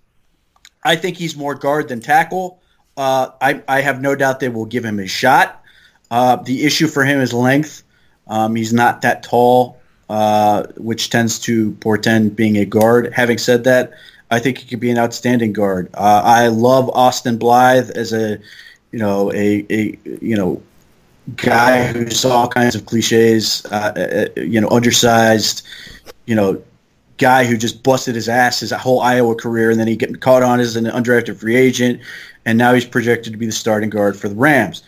I 0.84 0.96
think 0.96 1.18
he's 1.18 1.36
more 1.36 1.56
guard 1.56 1.88
than 1.88 2.00
tackle. 2.00 2.62
Uh, 2.96 3.30
I, 3.42 3.64
I, 3.68 3.82
have 3.82 4.02
no 4.02 4.16
doubt 4.16 4.40
they 4.40 4.50
will 4.50 4.66
give 4.66 4.86
him 4.86 5.00
a 5.00 5.08
shot. 5.08 5.64
Uh, 6.12 6.36
the 6.36 6.64
issue 6.64 6.86
for 6.88 7.04
him 7.04 7.20
is 7.20 7.34
length. 7.34 7.82
Um, 8.28 8.56
he's 8.56 8.72
not 8.72 9.02
that 9.02 9.24
tall 9.24 9.82
uh, 10.10 10.68
which 10.78 11.10
tends 11.10 11.40
to 11.40 11.72
portend 11.76 12.36
being 12.36 12.58
a 12.58 12.66
guard. 12.66 13.12
Having 13.14 13.38
said 13.40 13.64
that, 13.64 13.94
I 14.30 14.40
think 14.40 14.58
he 14.58 14.68
could 14.68 14.80
be 14.80 14.92
an 14.92 14.98
outstanding 14.98 15.54
guard. 15.54 15.90
Uh, 15.94 16.22
I 16.24 16.48
love 16.48 16.90
Austin 16.90 17.38
Blythe 17.38 17.90
as 17.92 18.14
a, 18.14 18.40
you 18.92 19.00
know, 19.00 19.32
a, 19.32 19.66
a 19.70 19.98
you 20.22 20.36
know, 20.36 20.62
guy 21.36 21.88
who's 21.88 22.26
all 22.26 22.48
kinds 22.48 22.76
of 22.76 22.86
cliches. 22.86 23.66
Uh, 23.72 24.28
uh, 24.38 24.42
you 24.42 24.60
know, 24.60 24.70
undersized, 24.70 25.66
you 26.26 26.36
know, 26.36 26.62
guy 27.18 27.46
who 27.46 27.58
just 27.58 27.84
busted 27.84 28.16
his 28.16 28.28
ass 28.28 28.60
his 28.60 28.72
whole 28.72 29.02
Iowa 29.02 29.36
career, 29.36 29.72
and 29.72 29.80
then 29.80 29.88
he 29.88 29.96
get 29.96 30.22
caught 30.22 30.44
on 30.44 30.60
as 30.60 30.76
an 30.76 30.86
undrafted 30.86 31.38
free 31.38 31.56
agent, 31.56 32.02
and 32.46 32.58
now 32.58 32.74
he's 32.74 32.86
projected 32.86 33.34
to 33.34 33.38
be 33.38 33.46
the 33.46 33.52
starting 33.52 33.90
guard 33.90 34.18
for 34.18 34.30
the 34.30 34.36
Rams. 34.36 34.84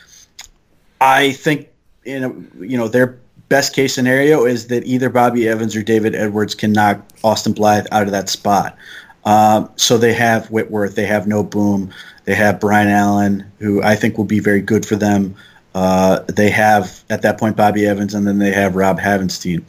I 1.02 1.34
think 1.34 1.70
in 2.04 2.22
know, 2.22 2.44
you 2.60 2.78
know, 2.78 2.88
they're 2.88 3.18
best 3.50 3.76
case 3.76 3.94
scenario 3.94 4.46
is 4.46 4.68
that 4.68 4.86
either 4.86 5.10
Bobby 5.10 5.48
Evans 5.48 5.76
or 5.76 5.84
David 5.84 6.16
Edwards 6.16 6.56
can 6.56 6.72
knock 6.72 7.06
Austin 7.24 7.54
Blythe 7.54 7.86
out 7.92 8.04
of 8.04 8.12
that 8.12 8.30
spot. 8.30 8.78
Um, 9.24 9.70
so 9.76 9.98
they 9.98 10.14
have 10.14 10.50
Whitworth, 10.52 10.96
they 10.96 11.06
have 11.06 11.26
Noteboom, 11.26 11.92
they 12.26 12.36
have 12.36 12.60
Brian 12.60 12.88
Allen, 12.88 13.52
who 13.60 13.82
I 13.82 13.96
think 13.96 14.18
will 14.18 14.26
be 14.26 14.40
very 14.40 14.62
good 14.62 14.86
for 14.86 14.96
them. 14.96 15.36
Uh, 15.74 16.20
they 16.28 16.50
have 16.50 17.04
at 17.10 17.22
that 17.24 17.38
point 17.38 17.58
Bobby 17.58 17.86
Evans, 17.86 18.14
and 18.14 18.26
then 18.26 18.40
they 18.40 18.52
have 18.52 18.76
Rob 18.76 19.00
Havenstein. 19.00 19.62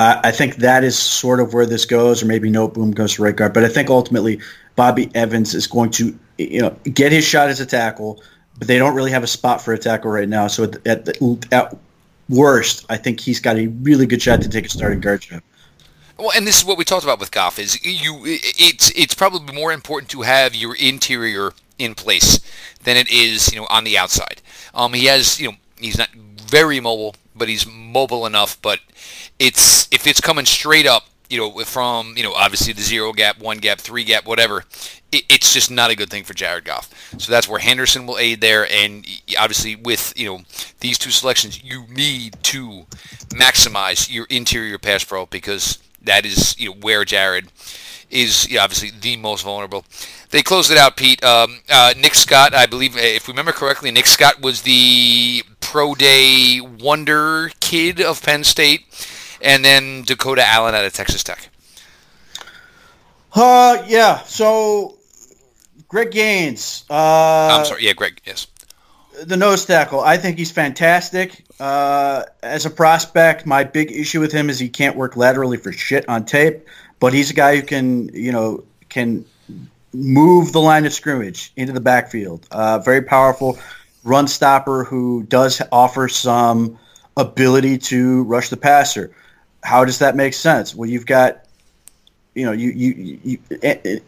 I, 0.00 0.20
I 0.24 0.30
think 0.32 0.56
that 0.56 0.84
is 0.84 0.98
sort 0.98 1.40
of 1.40 1.54
where 1.54 1.66
this 1.66 1.84
goes, 1.84 2.22
or 2.22 2.26
maybe 2.26 2.50
Noteboom 2.50 2.94
goes 2.94 3.14
to 3.14 3.22
right 3.22 3.34
guard. 3.34 3.52
But 3.52 3.64
I 3.64 3.68
think 3.68 3.90
ultimately 3.90 4.40
Bobby 4.76 5.10
Evans 5.14 5.54
is 5.54 5.66
going 5.66 5.90
to 5.92 6.18
you 6.38 6.62
know 6.62 6.70
get 6.84 7.12
his 7.12 7.24
shot 7.24 7.48
as 7.48 7.60
a 7.60 7.66
tackle, 7.66 8.22
but 8.58 8.68
they 8.68 8.78
don't 8.78 8.94
really 8.94 9.10
have 9.10 9.22
a 9.22 9.28
spot 9.28 9.60
for 9.60 9.72
a 9.72 9.78
tackle 9.78 10.10
right 10.10 10.28
now. 10.28 10.46
So 10.46 10.64
at, 10.64 10.86
at, 10.86 11.52
at 11.52 11.76
worst, 12.28 12.86
I 12.88 12.96
think 12.96 13.20
he's 13.20 13.40
got 13.40 13.56
a 13.56 13.66
really 13.66 14.06
good 14.06 14.22
shot 14.22 14.42
to 14.42 14.48
take 14.48 14.66
a 14.66 14.68
starting 14.68 15.00
guard 15.00 15.22
job. 15.22 15.42
Well, 16.18 16.32
and 16.36 16.46
this 16.46 16.58
is 16.58 16.64
what 16.64 16.78
we 16.78 16.84
talked 16.84 17.04
about 17.04 17.18
with 17.18 17.30
Goff 17.30 17.58
is 17.58 17.84
you. 17.84 18.22
It's 18.24 18.90
it's 18.90 19.14
probably 19.14 19.54
more 19.54 19.72
important 19.72 20.10
to 20.12 20.22
have 20.22 20.54
your 20.54 20.76
interior 20.76 21.52
in 21.78 21.94
place 21.94 22.38
than 22.84 22.96
it 22.96 23.10
is 23.10 23.52
you 23.52 23.60
know 23.60 23.66
on 23.70 23.84
the 23.84 23.98
outside. 23.98 24.40
Um, 24.74 24.92
he 24.92 25.06
has 25.06 25.40
you 25.40 25.48
know 25.48 25.56
he's 25.78 25.98
not 25.98 26.10
very 26.12 26.80
mobile, 26.80 27.16
but 27.34 27.48
he's 27.48 27.66
mobile 27.66 28.26
enough. 28.26 28.60
But 28.60 28.80
it's 29.38 29.88
if 29.92 30.06
it's 30.06 30.20
coming 30.20 30.46
straight 30.46 30.86
up, 30.86 31.06
you 31.28 31.38
know, 31.38 31.58
from 31.64 32.14
you 32.16 32.22
know 32.22 32.32
obviously 32.32 32.72
the 32.72 32.82
zero 32.82 33.12
gap, 33.12 33.38
one 33.40 33.58
gap, 33.58 33.78
three 33.78 34.04
gap, 34.04 34.26
whatever 34.26 34.64
it, 35.12 35.24
it's 35.28 35.52
just 35.52 35.70
not 35.70 35.90
a 35.90 35.96
good 35.96 36.10
thing 36.10 36.24
for 36.24 36.34
Jared 36.34 36.64
Goff. 36.64 36.90
So 37.18 37.30
that's 37.30 37.48
where 37.48 37.60
Henderson 37.60 38.06
will 38.06 38.18
aid 38.18 38.40
there, 38.40 38.70
and 38.70 39.06
obviously 39.38 39.76
with 39.76 40.12
you 40.16 40.26
know 40.26 40.40
these 40.80 40.98
two 40.98 41.10
selections, 41.10 41.62
you 41.62 41.84
need 41.88 42.42
to 42.44 42.86
maximize 43.28 44.12
your 44.12 44.26
interior 44.30 44.78
pass 44.78 45.04
pro 45.04 45.26
because 45.26 45.78
that 46.02 46.26
is 46.26 46.58
you 46.58 46.70
know 46.70 46.76
where 46.80 47.04
Jared 47.04 47.48
is 48.10 48.48
you 48.48 48.56
know, 48.56 48.64
obviously 48.64 48.90
the 48.90 49.16
most 49.16 49.42
vulnerable. 49.42 49.84
They 50.30 50.42
closed 50.42 50.70
it 50.70 50.78
out, 50.78 50.96
Pete. 50.96 51.22
Um, 51.22 51.60
uh, 51.70 51.94
Nick 51.96 52.14
Scott, 52.14 52.54
I 52.54 52.66
believe, 52.66 52.96
if 52.96 53.26
we 53.26 53.32
remember 53.32 53.52
correctly, 53.52 53.90
Nick 53.90 54.06
Scott 54.06 54.40
was 54.40 54.62
the 54.62 55.42
pro 55.72 55.94
day 55.94 56.60
wonder 56.60 57.50
kid 57.60 57.98
of 57.98 58.22
Penn 58.22 58.44
State, 58.44 58.84
and 59.40 59.64
then 59.64 60.02
Dakota 60.02 60.46
Allen 60.46 60.74
out 60.74 60.84
of 60.84 60.92
Texas 60.92 61.24
Tech. 61.24 61.48
Uh, 63.32 63.82
yeah. 63.88 64.22
So 64.24 64.98
Greg 65.88 66.10
Gaines. 66.10 66.84
Uh, 66.90 67.56
I'm 67.58 67.64
sorry. 67.64 67.86
Yeah, 67.86 67.94
Greg. 67.94 68.20
Yes. 68.26 68.48
The 69.24 69.38
nose 69.38 69.64
tackle. 69.64 70.00
I 70.00 70.18
think 70.18 70.36
he's 70.36 70.50
fantastic. 70.50 71.42
Uh, 71.58 72.24
as 72.42 72.66
a 72.66 72.70
prospect, 72.70 73.46
my 73.46 73.64
big 73.64 73.90
issue 73.90 74.20
with 74.20 74.30
him 74.30 74.50
is 74.50 74.58
he 74.58 74.68
can't 74.68 74.96
work 74.96 75.16
laterally 75.16 75.56
for 75.56 75.72
shit 75.72 76.06
on 76.06 76.26
tape. 76.26 76.68
But 77.00 77.14
he's 77.14 77.30
a 77.30 77.34
guy 77.34 77.56
who 77.56 77.62
can, 77.62 78.08
you 78.08 78.32
know, 78.32 78.64
can 78.90 79.24
move 79.94 80.52
the 80.52 80.60
line 80.60 80.84
of 80.84 80.92
scrimmage 80.92 81.50
into 81.56 81.72
the 81.72 81.80
backfield. 81.80 82.46
Uh, 82.50 82.78
very 82.78 83.00
powerful 83.00 83.58
run 84.04 84.26
stopper 84.28 84.84
who 84.84 85.22
does 85.24 85.62
offer 85.70 86.08
some 86.08 86.78
ability 87.16 87.78
to 87.78 88.24
rush 88.24 88.48
the 88.48 88.56
passer. 88.56 89.14
How 89.62 89.84
does 89.84 90.00
that 90.00 90.16
make 90.16 90.34
sense? 90.34 90.74
Well, 90.74 90.88
you've 90.88 91.06
got 91.06 91.46
you 92.34 92.46
know, 92.46 92.52
you 92.52 92.70
you, 92.70 93.20
you 93.22 93.38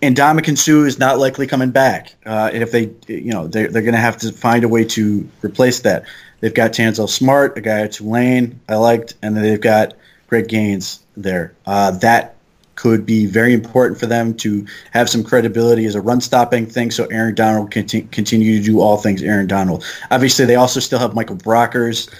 and 0.00 0.16
Ndamukong 0.16 0.56
Suh 0.56 0.84
is 0.84 0.98
not 0.98 1.18
likely 1.18 1.46
coming 1.46 1.70
back. 1.70 2.14
Uh, 2.24 2.50
and 2.52 2.62
if 2.62 2.72
they, 2.72 2.90
you 3.06 3.32
know, 3.32 3.48
they're 3.48 3.68
they're 3.68 3.82
going 3.82 3.94
to 3.94 4.00
have 4.00 4.16
to 4.18 4.32
find 4.32 4.64
a 4.64 4.68
way 4.68 4.84
to 4.84 5.28
replace 5.42 5.80
that. 5.80 6.04
They've 6.40 6.54
got 6.54 6.72
Tanzel 6.72 7.08
Smart, 7.08 7.56
a 7.56 7.60
guy 7.60 7.80
at 7.80 7.92
Tulane 7.92 8.60
I 8.68 8.76
liked, 8.76 9.14
and 9.22 9.36
then 9.36 9.44
they've 9.44 9.60
got 9.60 9.94
Greg 10.28 10.48
Gaines 10.48 11.00
there. 11.16 11.54
Uh, 11.66 11.92
that 11.98 12.33
could 12.74 13.06
be 13.06 13.26
very 13.26 13.52
important 13.52 13.98
for 13.98 14.06
them 14.06 14.34
to 14.34 14.66
have 14.92 15.08
some 15.08 15.22
credibility 15.22 15.86
as 15.86 15.94
a 15.94 16.00
run 16.00 16.20
stopping 16.20 16.66
thing 16.66 16.90
so 16.90 17.06
Aaron 17.06 17.34
Donald 17.34 17.70
can 17.70 17.86
t- 17.86 18.02
continue 18.10 18.58
to 18.58 18.64
do 18.64 18.80
all 18.80 18.96
things 18.96 19.22
Aaron 19.22 19.46
Donald. 19.46 19.84
Obviously, 20.10 20.44
they 20.44 20.56
also 20.56 20.80
still 20.80 20.98
have 20.98 21.14
Michael 21.14 21.36
Brockers. 21.36 22.12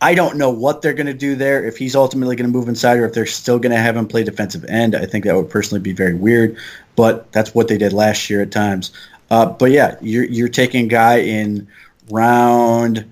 I 0.00 0.14
don't 0.14 0.36
know 0.36 0.50
what 0.50 0.82
they're 0.82 0.94
going 0.94 1.06
to 1.06 1.14
do 1.14 1.34
there. 1.36 1.64
If 1.64 1.78
he's 1.78 1.96
ultimately 1.96 2.36
going 2.36 2.50
to 2.50 2.56
move 2.56 2.68
inside, 2.68 2.98
or 2.98 3.06
if 3.06 3.14
they're 3.14 3.26
still 3.26 3.58
going 3.58 3.72
to 3.72 3.78
have 3.78 3.96
him 3.96 4.06
play 4.06 4.24
defensive 4.24 4.64
end, 4.66 4.94
I 4.94 5.06
think 5.06 5.24
that 5.24 5.34
would 5.34 5.50
personally 5.50 5.80
be 5.80 5.92
very 5.92 6.14
weird. 6.14 6.56
But 6.96 7.32
that's 7.32 7.54
what 7.54 7.68
they 7.68 7.78
did 7.78 7.92
last 7.92 8.28
year 8.28 8.42
at 8.42 8.50
times. 8.50 8.92
Uh, 9.30 9.46
but 9.46 9.70
yeah, 9.70 9.96
you're 10.00 10.24
you're 10.24 10.48
taking 10.48 10.84
a 10.84 10.88
guy 10.88 11.18
in 11.18 11.66
round 12.10 13.10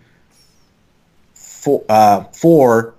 four, 1.34 1.84
uh, 1.88 2.24
four 2.24 2.93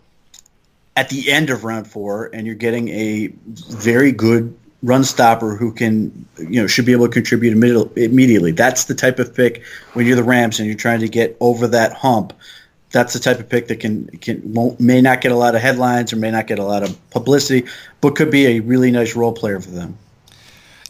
at 0.96 1.10
the 1.10 1.32
end 1.32 1.50
of 1.50 1.64
round 1.64 1.88
four, 1.88 2.30
and 2.34 2.46
you're 2.46 2.56
getting 2.56 2.89
a 2.89 3.28
very 3.48 4.12
good 4.12 4.58
run 4.82 5.04
stopper 5.04 5.56
who 5.56 5.72
can, 5.72 6.28
you 6.38 6.62
know, 6.62 6.68
should 6.68 6.86
be 6.86 6.91
able 6.91 7.08
to 7.08 7.12
contribute 7.12 7.52
immediately. 7.98 8.52
That's 8.52 8.86
the 8.86 8.96
type 8.96 9.20
of 9.20 9.36
pick 9.36 9.64
when 9.93 10.06
you're 10.06 10.16
the 10.16 10.24
Rams 10.24 10.60
and 10.60 10.68
you're 10.68 10.78
trying 10.78 11.00
to 11.00 11.10
get 11.10 11.36
over 11.39 11.68
that 11.68 11.93
hump. 11.93 12.34
That's 12.91 13.14
the 13.14 13.20
type 13.20 13.39
of 13.39 13.50
pick 13.50 13.68
that 13.68 13.80
can 13.80 14.08
can 14.20 14.54
won't, 14.54 14.80
may 14.80 15.02
not 15.02 15.20
get 15.20 15.32
a 15.34 15.36
lot 15.36 15.56
of 15.56 15.62
headlines 15.62 16.14
or 16.14 16.18
may 16.18 16.32
not 16.32 16.48
get 16.48 16.60
a 16.60 16.64
lot 16.64 16.84
of 16.84 17.10
publicity, 17.10 17.68
but 18.00 18.16
could 18.16 18.32
be 18.32 18.46
a 18.48 18.60
really 18.62 18.91
nice 18.91 19.16
role 19.16 19.34
player 19.34 19.60
for 19.60 19.72
them. 19.72 19.98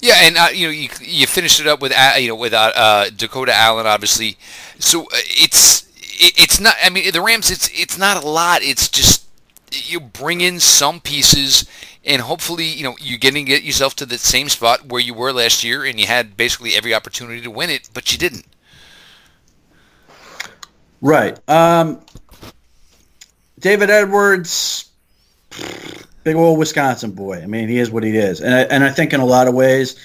Yeah, 0.01 0.15
and 0.17 0.37
uh, 0.37 0.47
you 0.53 0.67
know 0.67 0.71
you 0.71 0.89
you 1.01 1.25
finished 1.25 1.59
it 1.59 1.65
up 1.65 1.81
with 1.81 1.93
uh, 1.95 2.13
you 2.19 2.27
know 2.27 2.35
with 2.35 2.53
uh, 2.53 2.71
uh, 2.75 3.09
Dakota 3.15 3.55
Allen, 3.55 3.87
obviously. 3.87 4.37
So 4.77 5.03
uh, 5.03 5.07
it's 5.13 5.83
it, 6.21 6.33
it's 6.37 6.59
not. 6.59 6.75
I 6.83 6.91
mean, 6.91 7.11
the 7.11 7.21
Rams. 7.21 7.49
It's 7.49 7.69
it's 7.73 7.97
not 7.97 8.21
a 8.23 8.27
lot. 8.27 8.61
It's 8.61 8.87
just 8.87 9.24
you 9.75 9.99
bring 9.99 10.41
in 10.41 10.59
some 10.59 10.99
pieces, 10.99 11.69
and 12.03 12.21
hopefully, 12.21 12.65
you 12.65 12.83
know, 12.83 12.95
you're 12.99 13.19
getting 13.19 13.45
get 13.45 13.63
yourself 13.63 13.95
to 13.97 14.05
the 14.05 14.17
same 14.17 14.49
spot 14.49 14.87
where 14.87 15.01
you 15.01 15.13
were 15.13 15.31
last 15.31 15.63
year, 15.63 15.83
and 15.83 15.99
you 15.99 16.07
had 16.07 16.37
basically 16.37 16.75
every 16.75 16.93
opportunity 16.93 17.41
to 17.41 17.51
win 17.51 17.69
it, 17.69 17.89
but 17.93 18.11
you 18.11 18.17
didn't. 18.17 18.45
Right. 21.01 21.37
Um, 21.49 22.01
David 23.59 23.89
Edwards, 23.89 24.89
big 26.23 26.35
old 26.35 26.57
Wisconsin 26.57 27.11
boy. 27.11 27.41
I 27.41 27.45
mean, 27.45 27.69
he 27.69 27.79
is 27.79 27.91
what 27.91 28.03
he 28.03 28.17
is, 28.17 28.41
and 28.41 28.53
I, 28.53 28.61
and 28.61 28.83
I 28.83 28.89
think 28.89 29.13
in 29.13 29.19
a 29.19 29.25
lot 29.25 29.47
of 29.47 29.53
ways 29.53 29.97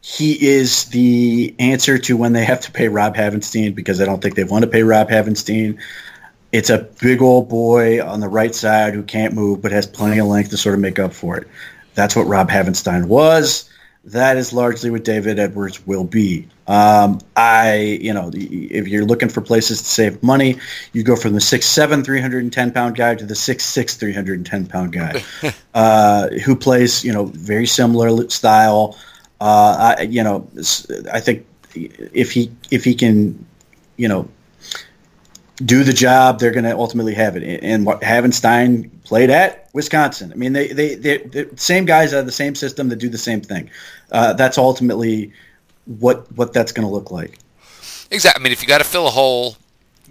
he 0.00 0.48
is 0.48 0.86
the 0.86 1.54
answer 1.58 1.98
to 1.98 2.16
when 2.16 2.32
they 2.32 2.44
have 2.44 2.60
to 2.60 2.72
pay 2.72 2.88
Rob 2.88 3.14
Havenstein 3.14 3.74
because 3.74 4.00
I 4.00 4.04
don't 4.04 4.22
think 4.22 4.36
they 4.36 4.44
want 4.44 4.64
to 4.64 4.70
pay 4.70 4.82
Rob 4.82 5.08
Havenstein. 5.08 5.78
It's 6.50 6.70
a 6.70 6.78
big 6.78 7.20
old 7.20 7.48
boy 7.48 8.02
on 8.04 8.20
the 8.20 8.28
right 8.28 8.54
side 8.54 8.94
who 8.94 9.02
can't 9.02 9.34
move 9.34 9.60
but 9.60 9.72
has 9.72 9.86
plenty 9.86 10.18
of 10.18 10.26
length 10.26 10.50
to 10.50 10.56
sort 10.56 10.74
of 10.74 10.80
make 10.80 10.98
up 10.98 11.12
for 11.12 11.36
it. 11.36 11.48
That's 11.94 12.16
what 12.16 12.26
Rob 12.26 12.48
Havenstein 12.48 13.06
was. 13.06 13.68
That 14.04 14.38
is 14.38 14.52
largely 14.52 14.90
what 14.90 15.04
David 15.04 15.38
Edwards 15.38 15.86
will 15.86 16.04
be. 16.04 16.48
Um, 16.66 17.20
I, 17.36 17.98
you 18.00 18.14
know, 18.14 18.30
if 18.32 18.88
you're 18.88 19.04
looking 19.04 19.28
for 19.28 19.40
places 19.40 19.82
to 19.82 19.88
save 19.88 20.22
money, 20.22 20.58
you 20.92 21.02
go 21.02 21.16
from 21.16 21.34
the 21.34 21.40
6'7", 21.40 22.04
310 22.04 22.72
pound 22.72 22.96
guy 22.96 23.14
to 23.14 23.26
the 23.26 23.34
6'6", 23.34 23.98
310 23.98 24.66
pound 24.66 24.92
guy, 24.92 25.22
uh, 25.74 26.28
who 26.28 26.56
plays, 26.56 27.04
you 27.04 27.12
know, 27.12 27.26
very 27.26 27.66
similar 27.66 28.30
style. 28.30 28.96
Uh, 29.40 29.96
I, 29.98 30.02
you 30.02 30.22
know, 30.22 30.48
I 31.12 31.20
think 31.20 31.46
if 31.74 32.32
he 32.32 32.50
if 32.70 32.84
he 32.84 32.94
can, 32.94 33.44
you 33.96 34.08
know, 34.08 34.28
do 35.64 35.82
the 35.84 35.92
job, 35.92 36.38
they're 36.38 36.52
going 36.52 36.64
to 36.64 36.76
ultimately 36.76 37.14
have 37.14 37.36
it. 37.36 37.60
And 37.62 37.84
what 37.84 38.00
Havenstein 38.00 38.90
played 39.04 39.30
at 39.30 39.68
Wisconsin. 39.72 40.32
I 40.32 40.36
mean, 40.36 40.52
they 40.52 40.68
they 40.68 40.94
they 40.94 41.18
the 41.18 41.56
same 41.56 41.84
guys 41.84 42.14
out 42.14 42.20
of 42.20 42.26
the 42.26 42.32
same 42.32 42.54
system 42.54 42.88
that 42.90 42.96
do 42.96 43.08
the 43.08 43.18
same 43.18 43.40
thing. 43.40 43.70
Uh, 44.10 44.32
that's 44.34 44.58
ultimately 44.58 45.32
what 45.86 46.30
what 46.32 46.52
that's 46.52 46.72
going 46.72 46.86
to 46.86 46.92
look 46.92 47.10
like. 47.10 47.38
Exactly. 48.10 48.40
I 48.40 48.42
mean, 48.42 48.52
if 48.52 48.62
you 48.62 48.68
got 48.68 48.78
to 48.78 48.84
fill 48.84 49.06
a 49.06 49.10
hole, 49.10 49.56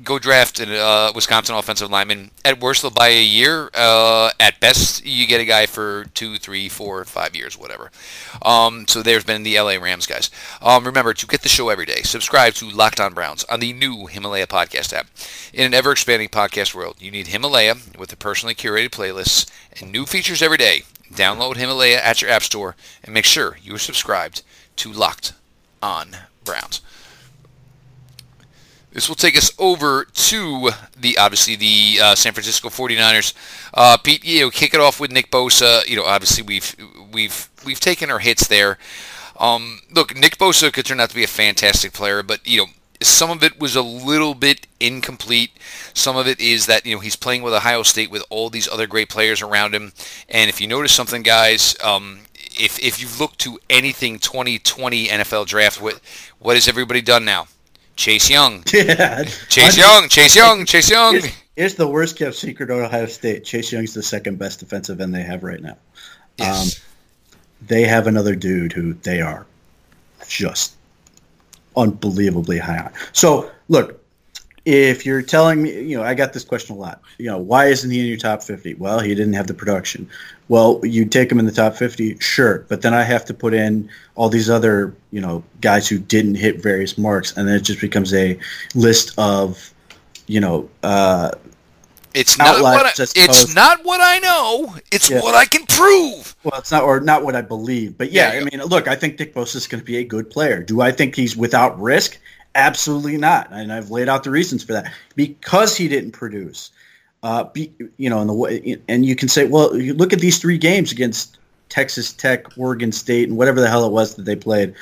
go 0.04 0.20
draft 0.20 0.60
a 0.60 0.80
uh, 0.80 1.12
Wisconsin 1.14 1.56
offensive 1.56 1.90
lineman. 1.90 2.32
At 2.46 2.60
worst, 2.60 2.82
they'll 2.82 2.92
buy 2.92 3.10
a 3.10 3.24
year. 3.24 3.70
Uh, 3.74 4.32
at 4.40 4.60
best, 4.60 5.06
you 5.06 5.28
get 5.28 5.42
a 5.42 5.46
guy 5.46 5.66
for 5.66 6.06
two, 6.14 6.38
three, 6.38 6.70
four, 6.70 7.04
five 7.06 7.36
years, 7.36 7.58
whatever. 7.58 7.92
Um, 8.42 8.88
so 8.88 9.02
there's 9.02 9.24
been 9.24 9.44
the 9.44 9.60
LA 9.60 9.76
Rams 9.76 10.06
guys. 10.06 10.30
Um, 10.62 10.86
remember 10.86 11.14
to 11.14 11.28
get 11.28 11.42
the 11.42 11.50
show 11.50 11.70
every 11.70 11.86
day. 11.86 12.02
Subscribe 12.04 12.54
to 12.56 12.70
Locked 12.70 13.00
On 13.00 13.14
Browns 13.14 13.44
on 13.46 13.60
the 13.60 13.74
new 13.74 14.08
Himalaya 14.08 14.48
podcast 14.48 14.94
app. 14.94 15.08
In 15.54 15.66
an 15.66 15.74
ever-expanding 15.74 16.30
podcast 16.30 16.76
world, 16.76 16.98
you 17.00 17.12
need 17.12 17.28
Himalaya 17.28 17.76
with 17.98 18.10
the 18.10 18.18
personally 18.18 18.56
curated 18.56 18.90
playlists 18.90 19.50
and 19.80 19.92
new 19.92 20.06
features 20.06 20.42
every 20.42 20.58
day. 20.58 20.84
Download 21.12 21.56
Himalaya 21.56 22.02
at 22.02 22.22
your 22.22 22.30
app 22.30 22.44
store 22.44 22.76
and 23.04 23.14
make 23.14 23.26
sure 23.26 23.58
you 23.64 23.76
are 23.76 23.80
subscribed 23.80 24.44
to 24.78 24.92
Locked 24.92 25.34
On 25.82 26.10
Browns. 26.44 26.82
This 28.98 29.08
will 29.08 29.16
take 29.16 29.38
us 29.38 29.52
over 29.60 30.06
to 30.06 30.72
the 31.00 31.20
obviously 31.20 31.56
the 31.56 32.00
uh, 32.02 32.16
San 32.16 32.34
Francisco 32.34 32.70
49ers. 32.70 33.32
Uh, 33.72 33.96
Pete, 33.98 34.26
you 34.26 34.42
know, 34.42 34.50
kick 34.50 34.74
it 34.74 34.80
off 34.80 35.00
with 35.00 35.12
Nick 35.12 35.30
Bosa. 35.30 35.88
You 35.88 35.98
know, 35.98 36.04
obviously 36.04 36.42
we've 36.44 36.76
we've 37.14 37.48
we've 37.64 37.80
taken 37.80 38.10
our 38.10 38.18
hits 38.18 38.48
there. 38.48 38.80
Um, 39.40 39.82
look, 39.92 40.18
Nick 40.18 40.40
Bosa 40.40 40.74
could 40.74 40.88
turn 40.88 41.00
out 41.00 41.10
to 41.10 41.16
be 41.16 41.24
a 41.24 41.28
fantastic 41.28 41.94
player, 41.94 42.24
but 42.24 42.40
you 42.48 42.58
know, 42.58 42.66
some 43.00 43.30
of 43.30 43.44
it 43.44 43.60
was 43.60 43.76
a 43.76 43.84
little 43.84 44.34
bit 44.34 44.66
incomplete. 44.80 45.52
Some 45.94 46.18
of 46.18 46.28
it 46.28 46.40
is 46.40 46.66
that 46.66 46.84
you 46.84 46.96
know 46.96 47.00
he's 47.00 47.16
playing 47.16 47.44
with 47.44 47.54
Ohio 47.54 47.84
State 47.84 48.10
with 48.10 48.26
all 48.32 48.50
these 48.50 48.68
other 48.68 48.88
great 48.88 49.10
players 49.10 49.44
around 49.44 49.76
him. 49.76 49.94
And 50.28 50.50
if 50.50 50.60
you 50.60 50.66
notice 50.66 50.92
something, 50.92 51.22
guys, 51.22 51.78
um, 51.84 52.22
if 52.34 52.80
if 52.80 53.00
you 53.00 53.08
look 53.20 53.38
to 53.38 53.60
anything 53.70 54.18
2020 54.18 55.10
NFL 55.10 55.46
draft, 55.46 55.80
what 55.80 56.02
what 56.40 56.56
has 56.56 56.68
everybody 56.68 57.04
done 57.04 57.26
now? 57.26 57.46
Chase 57.98 58.30
Young. 58.30 58.64
Yeah. 58.74 59.24
Chase 59.50 59.78
Young. 59.78 60.08
Chase 60.08 60.36
Young. 60.36 60.66
Chase 60.66 60.90
Young. 60.90 61.14
Here's, 61.14 61.34
here's, 61.56 61.76
the 61.76 61.88
worst 61.88 62.18
kept 62.18 62.36
secret 62.36 62.70
of 62.70 62.78
Ohio 62.78 63.08
State. 63.08 63.44
Chase 63.44 63.72
Young's 63.72 63.94
the 63.94 64.04
second 64.04 64.40
best 64.40 64.60
defensive 64.60 65.02
end 65.02 65.14
they 65.14 65.24
have 65.24 65.44
right 65.44 65.62
now. 65.62 65.78
Yes. 66.38 66.78
Um, 66.78 66.84
they 67.68 67.84
have 67.84 68.08
another 68.08 68.36
dude 68.36 68.72
who 68.72 68.94
they 68.94 69.22
are 69.22 69.46
just 70.28 70.76
unbelievably 71.76 72.60
high 72.60 72.80
on. 72.80 72.94
So 73.14 73.52
look, 73.68 74.04
if 74.68 75.06
you're 75.06 75.22
telling 75.22 75.64
me, 75.64 75.72
you 75.72 75.98
know, 75.98 76.04
I 76.04 76.14
got 76.14 76.34
this 76.34 76.44
question 76.44 76.76
a 76.76 76.78
lot. 76.78 77.02
You 77.18 77.28
know, 77.28 77.38
why 77.38 77.68
isn't 77.68 77.90
he 77.90 78.02
in 78.02 78.06
your 78.06 78.18
top 78.18 78.44
50? 78.44 78.74
Well, 78.74 79.00
he 79.00 79.16
didn't 79.16 79.32
have 79.32 79.48
the 79.48 79.54
production. 79.54 80.10
Well, 80.50 80.82
you 80.84 81.06
take 81.06 81.32
him 81.32 81.40
in 81.40 81.46
the 81.46 81.54
top 81.54 81.76
50, 81.76 82.20
sure, 82.20 82.66
but 82.68 82.82
then 82.82 82.94
I 82.94 83.04
have 83.04 83.24
to 83.26 83.34
put 83.34 83.54
in 83.54 83.90
all 84.16 84.28
these 84.28 84.50
other, 84.50 84.94
you 85.12 85.22
know, 85.22 85.42
guys 85.62 85.88
who 85.88 85.98
didn't 85.98 86.36
hit 86.36 86.62
various 86.62 86.98
marks, 86.98 87.38
and 87.38 87.48
then 87.48 87.56
it 87.56 87.62
just 87.62 87.80
becomes 87.80 88.14
a 88.14 88.38
list 88.76 89.18
of, 89.18 89.74
you 90.28 90.42
know, 90.42 90.70
uh, 90.84 91.32
it's 92.14 92.38
not 92.38 92.62
what 92.62 92.86
I, 92.86 92.92
it's 92.98 93.56
not 93.56 93.86
what 93.86 94.02
I 94.02 94.20
know. 94.20 94.76
It's 94.92 95.10
yeah. 95.10 95.22
what 95.22 95.36
I 95.36 95.46
can 95.46 95.66
prove. 95.68 96.36
Well, 96.44 96.60
it's 96.60 96.72
not 96.72 96.84
or 96.84 97.00
not 97.00 97.24
what 97.24 97.36
I 97.36 97.42
believe. 97.42 97.98
But 97.98 98.12
yeah, 98.12 98.34
yeah 98.34 98.40
I 98.40 98.44
mean, 98.44 98.66
look, 98.66 98.88
I 98.88 98.96
think 98.96 99.20
Nick 99.20 99.36
Bosa 99.36 99.56
is 99.56 99.68
going 99.68 99.80
to 99.80 99.86
be 99.86 99.98
a 99.98 100.04
good 100.04 100.30
player. 100.30 100.62
Do 100.64 100.82
I 100.82 100.92
think 100.92 101.16
he's 101.16 101.38
without 101.38 101.80
risk? 101.80 102.18
Absolutely 102.58 103.18
not. 103.18 103.50
And 103.52 103.72
I've 103.72 103.92
laid 103.92 104.10
out 104.10 104.24
the 104.24 104.32
reasons 104.32 104.64
for 104.64 104.74
that. 104.74 104.92
Because 105.16 105.78
he 105.78 105.88
didn't 105.88 106.12
produce. 106.12 106.72
Uh, 107.24 107.46
be, 107.46 107.72
you 107.98 108.10
know, 108.10 108.20
in 108.22 108.28
the 108.28 108.34
way, 108.34 108.78
and 108.88 109.06
you 109.06 109.16
can 109.16 109.28
say, 109.28 109.46
well, 109.46 109.76
you 109.76 109.94
look 109.94 110.14
at 110.14 110.20
these 110.20 110.40
three 110.40 110.58
games 110.58 110.92
against 110.92 111.38
Texas 111.70 112.14
Tech, 112.14 112.58
Oregon 112.58 112.92
State, 112.92 113.28
and 113.28 113.38
whatever 113.38 113.60
the 113.60 113.70
hell 113.70 113.86
it 113.86 113.92
was 113.92 114.16
that 114.16 114.24
they 114.24 114.36
played. 114.36 114.76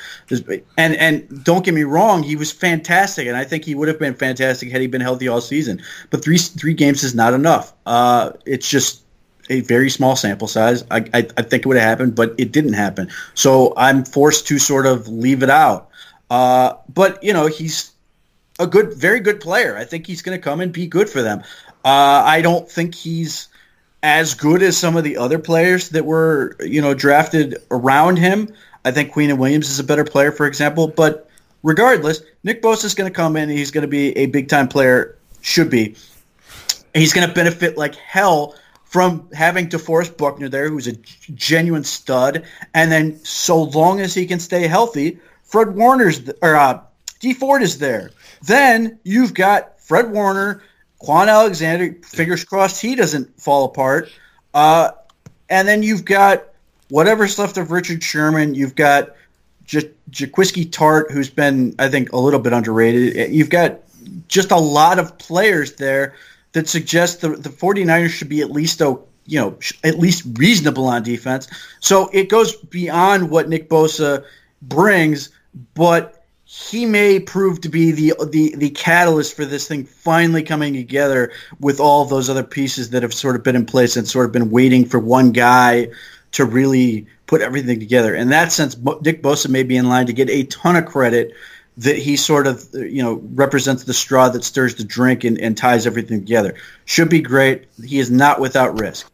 And 0.78 0.96
and 0.96 1.44
don't 1.44 1.64
get 1.66 1.74
me 1.74 1.84
wrong, 1.84 2.24
he 2.24 2.36
was 2.36 2.52
fantastic, 2.52 3.28
and 3.28 3.38
I 3.38 3.46
think 3.46 3.64
he 3.64 3.74
would 3.74 3.88
have 3.88 4.00
been 4.00 4.16
fantastic 4.16 4.70
had 4.70 4.82
he 4.82 4.88
been 4.88 5.02
healthy 5.02 5.28
all 5.28 5.42
season. 5.42 5.82
But 6.10 6.24
three 6.24 6.38
three 6.38 6.74
games 6.74 7.04
is 7.04 7.16
not 7.16 7.34
enough. 7.34 7.74
Uh, 7.86 8.34
it's 8.46 8.70
just 8.70 9.02
a 9.50 9.62
very 9.62 9.90
small 9.90 10.16
sample 10.16 10.48
size. 10.48 10.84
I, 10.92 11.06
I, 11.14 11.28
I 11.38 11.42
think 11.42 11.66
it 11.66 11.66
would 11.66 11.78
have 11.78 11.88
happened, 11.88 12.16
but 12.16 12.36
it 12.38 12.52
didn't 12.52 12.74
happen. 12.74 13.10
So 13.34 13.74
I'm 13.78 14.04
forced 14.04 14.48
to 14.48 14.60
sort 14.60 14.86
of 14.86 15.08
leave 15.08 15.44
it 15.44 15.50
out. 15.50 15.90
Uh, 16.30 16.74
but 16.94 17.24
you 17.24 17.34
know, 17.34 17.48
he's 17.48 17.92
a 18.60 18.68
good, 18.68 18.94
very 18.94 19.20
good 19.20 19.42
player. 19.42 19.78
I 19.78 19.86
think 19.86 20.08
he's 20.08 20.22
going 20.22 20.38
to 20.38 20.42
come 20.42 20.62
and 20.62 20.72
be 20.72 20.88
good 20.88 21.10
for 21.10 21.22
them. 21.22 21.40
Uh, 21.84 22.24
I 22.26 22.42
don't 22.42 22.70
think 22.70 22.96
he's 22.96 23.48
as 24.02 24.34
good 24.34 24.62
as 24.62 24.78
some 24.78 24.98
of 24.98 25.04
the 25.04 25.18
other 25.18 25.40
players 25.40 25.90
that 25.90 26.06
were, 26.06 26.56
you 26.60 26.82
know, 26.82 26.94
drafted 26.94 27.58
around 27.72 28.18
him. 28.18 28.54
I 28.84 28.92
think 28.92 29.14
Quinnen 29.14 29.38
Williams 29.38 29.70
is 29.70 29.80
a 29.80 29.84
better 29.84 30.04
player, 30.04 30.32
for 30.32 30.46
example. 30.46 30.88
But 30.88 31.30
regardless, 31.64 32.22
Nick 32.44 32.62
Bosa 32.62 32.86
is 32.86 32.94
going 32.94 33.12
to 33.12 33.16
come 33.16 33.36
in. 33.36 33.50
he's 33.50 33.72
going 33.72 33.82
to 33.82 33.88
be 33.88 34.16
a 34.18 34.28
big 34.28 34.48
time 34.48 34.68
player. 34.68 35.18
Should 35.42 35.70
be. 35.70 35.96
He's 36.94 37.14
going 37.14 37.28
to 37.28 37.34
benefit 37.34 37.78
like 37.78 37.96
hell 37.96 38.56
from 38.86 39.28
having 39.34 39.68
DeForest 39.68 40.18
Buckner 40.18 40.50
there, 40.50 40.70
who's 40.70 40.88
a 40.88 40.94
genuine 41.34 41.84
stud. 41.84 42.46
And 42.74 42.92
then 42.92 43.24
so 43.26 43.64
long 43.64 44.00
as 44.00 44.14
he 44.14 44.26
can 44.26 44.40
stay 44.40 44.68
healthy, 44.68 45.20
Fred 45.56 45.74
Warner's 45.74 46.20
or 46.42 46.58
uh, 46.58 46.82
Dee 47.22 47.34
Ford 47.34 47.62
is 47.62 47.78
there. 47.78 48.12
Then 48.44 49.00
you've 49.06 49.34
got 49.34 49.80
Fred 49.80 50.12
Warner, 50.12 50.62
Kwon 51.02 51.30
Alexander. 51.30 51.96
Fingers 52.04 52.44
crossed 52.44 52.82
he 52.82 52.96
doesn't 52.96 53.40
fall 53.40 53.64
apart. 53.64 54.12
Uh, 54.54 54.92
and 55.50 55.66
then 55.66 55.82
you've 55.82 56.04
got 56.04 56.44
whatever's 56.90 57.40
left 57.40 57.56
of 57.56 57.72
Richard 57.72 58.04
Sherman. 58.04 58.54
You've 58.54 58.76
got 58.76 59.16
J- 59.64 59.92
Jaquiski 60.12 60.70
Tartt, 60.70 61.10
who's 61.10 61.30
been 61.30 61.74
I 61.80 61.88
think 61.88 62.12
a 62.12 62.18
little 62.18 62.42
bit 62.42 62.52
underrated. 62.52 63.34
You've 63.34 63.50
got 63.50 63.80
just 64.28 64.52
a 64.52 64.60
lot 64.60 65.00
of 65.00 65.18
players 65.18 65.76
there 65.76 66.16
that 66.52 66.68
suggest 66.68 67.22
the, 67.22 67.30
the 67.30 67.48
49ers 67.48 68.10
should 68.10 68.28
be 68.28 68.42
at 68.42 68.52
least 68.52 68.82
a 68.82 69.00
you 69.26 69.40
know 69.40 69.58
at 69.86 70.00
least 70.00 70.26
reasonable 70.38 70.88
on 70.88 71.04
defense. 71.04 71.48
So 71.80 72.10
it 72.12 72.28
goes 72.28 72.58
beyond 72.58 73.30
what 73.30 73.48
Nick 73.48 73.70
Bosa 73.70 74.26
brings, 74.62 75.30
but 75.74 76.26
he 76.44 76.86
may 76.86 77.20
prove 77.20 77.62
to 77.62 77.70
be 77.70 77.92
the 77.92 78.14
the 78.30 78.56
the 78.56 78.70
catalyst 78.70 79.36
for 79.36 79.46
this 79.46 79.68
thing 79.68 79.84
finally 79.84 80.44
coming 80.44 80.74
together 80.74 81.32
with 81.60 81.80
all 81.80 82.06
those 82.06 82.30
other 82.30 82.44
pieces 82.44 82.92
that 82.92 83.02
have 83.02 83.14
sort 83.14 83.36
of 83.36 83.44
been 83.44 83.56
in 83.56 83.66
place 83.66 83.98
and 83.98 84.08
sort 84.08 84.28
of 84.28 84.32
been 84.32 84.52
waiting 84.52 84.86
for 84.86 85.00
one 85.00 85.32
guy 85.32 85.88
to 86.34 86.46
really 86.46 87.08
put 87.26 87.42
everything 87.42 87.80
together. 87.80 88.14
In 88.14 88.30
that 88.30 88.52
sense, 88.52 88.78
Nick 88.78 89.24
Bosa 89.24 89.50
may 89.50 89.64
be 89.64 89.76
in 89.76 89.90
line 89.90 90.06
to 90.06 90.14
get 90.14 90.30
a 90.30 90.44
ton 90.44 90.76
of 90.76 90.86
credit 90.86 91.34
that 91.78 91.98
he 91.98 92.16
sort 92.16 92.46
of 92.46 92.70
you 92.74 93.02
know 93.02 93.22
represents 93.34 93.84
the 93.84 93.94
straw 93.94 94.30
that 94.30 94.44
stirs 94.44 94.76
the 94.76 94.84
drink 94.84 95.24
and, 95.24 95.40
and 95.40 95.58
ties 95.58 95.88
everything 95.88 96.20
together. 96.20 96.56
Should 96.86 97.10
be 97.10 97.22
great. 97.22 97.66
He 97.84 97.98
is 97.98 98.12
not 98.12 98.40
without 98.40 98.80
risk. 98.80 99.12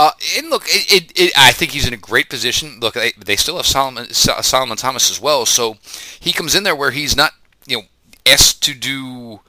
Uh, 0.00 0.12
and 0.38 0.48
look, 0.48 0.64
it, 0.66 0.90
it, 0.90 1.12
it, 1.14 1.32
I 1.36 1.52
think 1.52 1.72
he's 1.72 1.86
in 1.86 1.92
a 1.92 1.98
great 1.98 2.30
position. 2.30 2.80
Look, 2.80 2.94
they, 2.94 3.12
they 3.18 3.36
still 3.36 3.58
have 3.58 3.66
Solomon, 3.66 4.06
Solomon 4.14 4.78
Thomas 4.78 5.10
as 5.10 5.20
well, 5.20 5.44
so 5.44 5.76
he 6.18 6.32
comes 6.32 6.54
in 6.54 6.62
there 6.62 6.74
where 6.74 6.90
he's 6.90 7.14
not, 7.14 7.32
you 7.66 7.76
know, 7.76 7.82
asked 8.24 8.62
to 8.62 8.72
do, 8.72 9.40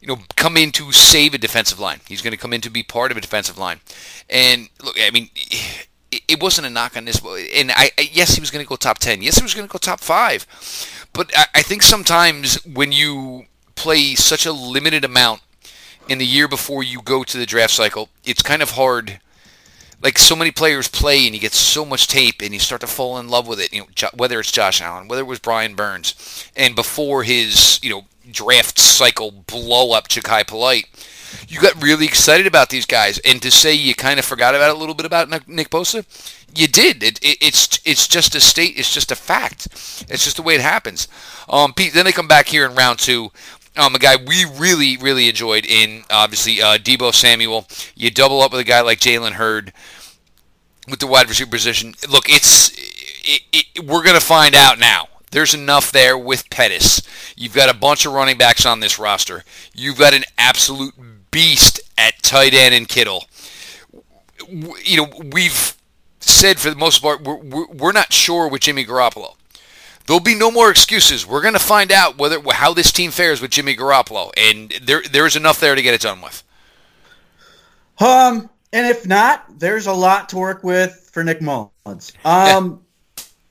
you 0.00 0.08
know, 0.08 0.16
come 0.36 0.56
in 0.56 0.72
to 0.72 0.90
save 0.90 1.34
a 1.34 1.38
defensive 1.38 1.78
line. 1.78 2.00
He's 2.08 2.22
going 2.22 2.30
to 2.30 2.38
come 2.38 2.54
in 2.54 2.62
to 2.62 2.70
be 2.70 2.82
part 2.82 3.10
of 3.10 3.18
a 3.18 3.20
defensive 3.20 3.58
line. 3.58 3.80
And 4.30 4.70
look, 4.82 4.96
I 4.98 5.10
mean, 5.10 5.28
it, 5.34 6.22
it 6.26 6.42
wasn't 6.42 6.66
a 6.66 6.70
knock 6.70 6.96
on 6.96 7.04
this. 7.04 7.20
And 7.54 7.70
I, 7.70 7.90
I 7.98 8.08
yes, 8.10 8.34
he 8.34 8.40
was 8.40 8.50
going 8.50 8.64
to 8.64 8.68
go 8.68 8.76
top 8.76 9.00
ten. 9.00 9.20
Yes, 9.20 9.36
he 9.36 9.42
was 9.42 9.52
going 9.52 9.68
to 9.68 9.72
go 9.72 9.78
top 9.78 10.00
five. 10.00 10.46
But 11.12 11.30
I, 11.36 11.44
I 11.56 11.62
think 11.62 11.82
sometimes 11.82 12.54
when 12.64 12.90
you 12.90 13.44
play 13.74 14.14
such 14.14 14.46
a 14.46 14.52
limited 14.52 15.04
amount 15.04 15.42
in 16.08 16.16
the 16.16 16.26
year 16.26 16.48
before 16.48 16.82
you 16.82 17.02
go 17.02 17.22
to 17.22 17.36
the 17.36 17.44
draft 17.44 17.74
cycle, 17.74 18.08
it's 18.24 18.40
kind 18.40 18.62
of 18.62 18.70
hard 18.70 19.20
like 20.02 20.18
so 20.18 20.34
many 20.36 20.50
players 20.50 20.88
play 20.88 21.26
and 21.26 21.34
you 21.34 21.40
get 21.40 21.52
so 21.52 21.84
much 21.84 22.06
tape 22.06 22.42
and 22.42 22.52
you 22.52 22.60
start 22.60 22.80
to 22.80 22.86
fall 22.86 23.18
in 23.18 23.28
love 23.28 23.46
with 23.46 23.60
it. 23.60 23.72
You 23.72 23.82
know, 23.82 24.08
whether 24.14 24.40
it's 24.40 24.52
Josh 24.52 24.80
Allen, 24.80 25.08
whether 25.08 25.22
it 25.22 25.26
was 25.26 25.38
Brian 25.38 25.74
Burns, 25.74 26.48
and 26.56 26.74
before 26.74 27.24
his 27.24 27.80
you 27.82 27.90
know 27.90 28.04
draft 28.30 28.78
cycle 28.78 29.30
blow 29.30 29.92
up 29.92 30.08
Jachai 30.08 30.46
Polite, 30.46 30.86
you 31.48 31.60
got 31.60 31.82
really 31.82 32.06
excited 32.06 32.46
about 32.46 32.70
these 32.70 32.86
guys. 32.86 33.18
And 33.18 33.42
to 33.42 33.50
say 33.50 33.74
you 33.74 33.94
kind 33.94 34.18
of 34.18 34.24
forgot 34.24 34.54
about 34.54 34.74
a 34.74 34.78
little 34.78 34.94
bit 34.94 35.06
about 35.06 35.28
Nick 35.48 35.70
Bosa, 35.70 36.04
you 36.54 36.66
did. 36.66 37.02
It, 37.02 37.18
it, 37.22 37.38
it's 37.40 37.80
it's 37.84 38.08
just 38.08 38.34
a 38.34 38.40
state. 38.40 38.78
It's 38.78 38.92
just 38.92 39.12
a 39.12 39.16
fact. 39.16 39.66
It's 40.08 40.24
just 40.24 40.36
the 40.36 40.42
way 40.42 40.54
it 40.54 40.60
happens. 40.60 41.08
Um, 41.48 41.72
Pete. 41.72 41.92
Then 41.92 42.04
they 42.04 42.12
come 42.12 42.28
back 42.28 42.48
here 42.48 42.64
in 42.64 42.74
round 42.74 42.98
two. 42.98 43.30
Um, 43.76 43.94
a 43.94 43.98
guy 43.98 44.16
we 44.16 44.44
really, 44.44 44.96
really 44.96 45.28
enjoyed 45.28 45.64
in 45.64 46.02
obviously 46.10 46.60
uh, 46.60 46.76
Deebo 46.76 47.14
Samuel. 47.14 47.66
You 47.94 48.10
double 48.10 48.40
up 48.42 48.52
with 48.52 48.60
a 48.60 48.64
guy 48.64 48.80
like 48.80 48.98
Jalen 48.98 49.32
Hurd 49.32 49.72
with 50.88 50.98
the 50.98 51.06
wide 51.06 51.28
receiver 51.28 51.50
position. 51.50 51.94
Look, 52.08 52.28
it's 52.28 52.70
it, 53.22 53.42
it, 53.52 53.84
we're 53.84 54.02
going 54.02 54.18
to 54.18 54.24
find 54.24 54.54
out 54.54 54.78
now. 54.78 55.08
There's 55.30 55.54
enough 55.54 55.92
there 55.92 56.18
with 56.18 56.50
Pettis. 56.50 57.02
You've 57.36 57.54
got 57.54 57.70
a 57.70 57.78
bunch 57.78 58.04
of 58.04 58.12
running 58.12 58.36
backs 58.36 58.66
on 58.66 58.80
this 58.80 58.98
roster. 58.98 59.44
You've 59.72 59.98
got 59.98 60.14
an 60.14 60.24
absolute 60.36 60.94
beast 61.30 61.80
at 61.96 62.20
tight 62.22 62.52
end 62.52 62.74
and 62.74 62.88
Kittle. 62.88 63.26
You 64.48 64.96
know, 64.96 65.08
we've 65.32 65.76
said 66.18 66.58
for 66.58 66.70
the 66.70 66.76
most 66.76 67.00
part 67.00 67.22
we're, 67.22 67.66
we're 67.66 67.92
not 67.92 68.12
sure 68.12 68.48
with 68.48 68.62
Jimmy 68.62 68.84
Garoppolo. 68.84 69.36
There'll 70.10 70.18
be 70.18 70.34
no 70.34 70.50
more 70.50 70.72
excuses. 70.72 71.24
We're 71.24 71.40
going 71.40 71.54
to 71.54 71.60
find 71.60 71.92
out 71.92 72.18
whether 72.18 72.42
how 72.50 72.74
this 72.74 72.90
team 72.90 73.12
fares 73.12 73.40
with 73.40 73.52
Jimmy 73.52 73.76
Garoppolo, 73.76 74.32
and 74.36 74.68
there 74.82 75.02
there 75.08 75.24
is 75.24 75.36
enough 75.36 75.60
there 75.60 75.76
to 75.76 75.82
get 75.82 75.94
it 75.94 76.00
done 76.00 76.20
with. 76.20 76.42
Um, 78.00 78.50
and 78.72 78.88
if 78.88 79.06
not, 79.06 79.60
there's 79.60 79.86
a 79.86 79.92
lot 79.92 80.30
to 80.30 80.36
work 80.36 80.64
with 80.64 81.10
for 81.12 81.22
Nick 81.22 81.40
Mullens. 81.40 82.12
Um, 82.24 82.82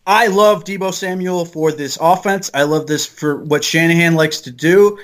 I 0.06 0.28
love 0.28 0.66
Deebo 0.66 0.94
Samuel 0.94 1.46
for 1.46 1.72
this 1.72 1.98
offense. 2.02 2.52
I 2.54 2.64
love 2.64 2.88
this 2.88 3.06
for 3.06 3.42
what 3.42 3.64
Shanahan 3.64 4.16
likes 4.16 4.42
to 4.42 4.52
do. 4.52 5.00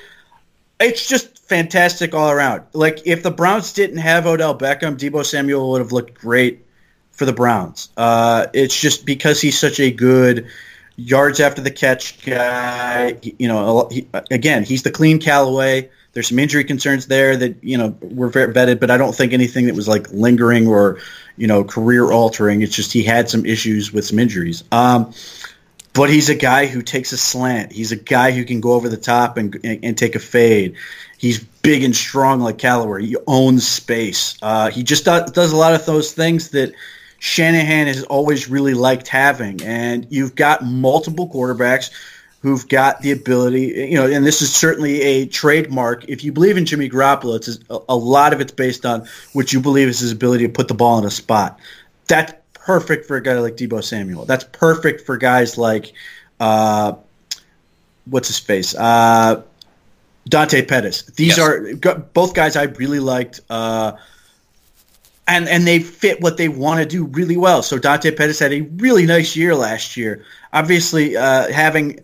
It's 0.77 1.07
just 1.07 1.47
fantastic 1.47 2.13
all 2.13 2.31
around. 2.31 2.63
Like 2.73 3.03
if 3.07 3.23
the 3.23 3.31
Browns 3.31 3.71
didn't 3.71 3.99
have 3.99 4.27
Odell 4.27 4.57
Beckham, 4.57 4.97
Deebo 4.97 5.25
Samuel 5.25 5.71
would 5.71 5.79
have 5.79 5.93
looked 5.93 6.15
great 6.15 6.65
for 7.13 7.23
the 7.23 7.31
Browns. 7.31 7.87
Uh, 7.95 8.47
it's 8.53 8.77
just 8.77 9.05
because 9.05 9.39
he's 9.39 9.57
such 9.57 9.79
a 9.79 9.89
good 9.89 10.49
yards 10.95 11.39
after 11.39 11.61
the 11.61 11.71
catch 11.71 12.23
guy. 12.25 13.17
You 13.21 13.47
know, 13.47 13.87
he, 13.91 14.07
again, 14.31 14.63
he's 14.63 14.83
the 14.83 14.91
clean 14.91 15.19
Callaway. 15.19 15.89
There's 16.13 16.29
some 16.29 16.39
injury 16.39 16.63
concerns 16.63 17.07
there 17.07 17.35
that 17.35 17.63
you 17.63 17.77
know 17.77 17.97
were 18.01 18.29
vetted, 18.29 18.79
but 18.79 18.89
I 18.89 18.97
don't 18.97 19.13
think 19.13 19.33
anything 19.33 19.65
that 19.65 19.75
was 19.75 19.87
like 19.87 20.11
lingering 20.11 20.67
or 20.67 20.99
you 21.35 21.47
know 21.47 21.63
career 21.63 22.09
altering. 22.09 22.61
It's 22.61 22.75
just 22.75 22.93
he 22.93 23.03
had 23.03 23.29
some 23.29 23.45
issues 23.45 23.91
with 23.91 24.05
some 24.05 24.19
injuries. 24.19 24.63
Um, 24.71 25.13
but 25.93 26.09
he's 26.09 26.29
a 26.29 26.35
guy 26.35 26.67
who 26.67 26.81
takes 26.81 27.11
a 27.11 27.17
slant. 27.17 27.71
He's 27.71 27.91
a 27.91 27.97
guy 27.97 28.31
who 28.31 28.45
can 28.45 28.61
go 28.61 28.73
over 28.73 28.87
the 28.87 28.97
top 28.97 29.37
and 29.37 29.55
and, 29.63 29.79
and 29.83 29.97
take 29.97 30.15
a 30.15 30.19
fade. 30.19 30.75
He's 31.17 31.43
big 31.43 31.83
and 31.83 31.95
strong 31.95 32.39
like 32.39 32.59
Callaway. 32.59 33.05
He 33.05 33.17
owns 33.27 33.67
space. 33.67 34.37
Uh, 34.41 34.69
he 34.69 34.83
just 34.83 35.05
does, 35.05 35.31
does 35.31 35.51
a 35.51 35.57
lot 35.57 35.73
of 35.73 35.85
those 35.85 36.13
things 36.13 36.49
that 36.51 36.73
Shanahan 37.25 37.87
has 37.87 38.03
always 38.03 38.47
really 38.47 38.75
liked 38.75 39.07
having. 39.07 39.59
And 39.63 40.05
you've 40.11 40.35
got 40.35 40.63
multiple 40.63 41.27
quarterbacks 41.27 41.89
who've 42.41 42.69
got 42.69 43.01
the 43.01 43.11
ability, 43.11 43.87
you 43.89 43.95
know, 43.95 44.05
and 44.05 44.23
this 44.23 44.43
is 44.43 44.53
certainly 44.53 45.01
a 45.01 45.25
trademark. 45.25 46.07
If 46.07 46.23
you 46.23 46.31
believe 46.31 46.55
in 46.55 46.67
Jimmy 46.67 46.87
Garoppolo, 46.87 47.37
it's 47.37 47.57
a, 47.67 47.79
a 47.89 47.95
lot 47.95 48.31
of 48.31 48.41
it's 48.41 48.51
based 48.51 48.85
on 48.85 49.07
what 49.33 49.51
you 49.51 49.59
believe 49.59 49.87
is 49.87 50.01
his 50.01 50.11
ability 50.11 50.45
to 50.45 50.53
put 50.53 50.67
the 50.67 50.75
ball 50.75 50.99
in 50.99 51.05
a 51.05 51.09
spot. 51.09 51.59
That's 52.07 52.31
perfect 52.53 53.07
for 53.07 53.17
a 53.17 53.23
guy 53.23 53.39
like 53.39 53.57
Deebo 53.57 53.83
Samuel. 53.83 54.25
That's 54.25 54.43
perfect 54.43 55.01
for 55.01 55.17
guys 55.17 55.57
like, 55.57 55.93
uh, 56.39 56.93
what's 58.05 58.27
his 58.27 58.37
face? 58.37 58.75
Uh, 58.75 59.41
Dante 60.29 60.63
Pettis. 60.63 61.07
These 61.07 61.39
yes. 61.39 61.39
are 61.39 61.75
both 62.13 62.35
guys 62.35 62.55
I 62.55 62.65
really 62.65 62.99
liked. 62.99 63.39
Uh, 63.49 63.93
and 65.27 65.47
and 65.47 65.65
they 65.65 65.79
fit 65.79 66.21
what 66.21 66.37
they 66.37 66.49
want 66.49 66.79
to 66.79 66.85
do 66.85 67.05
really 67.05 67.37
well. 67.37 67.63
So 67.63 67.79
Dante 67.79 68.11
Pettis 68.11 68.39
had 68.39 68.53
a 68.53 68.61
really 68.61 69.05
nice 69.05 69.35
year 69.35 69.55
last 69.55 69.97
year. 69.97 70.23
Obviously, 70.53 71.17
uh, 71.17 71.51
having 71.51 71.99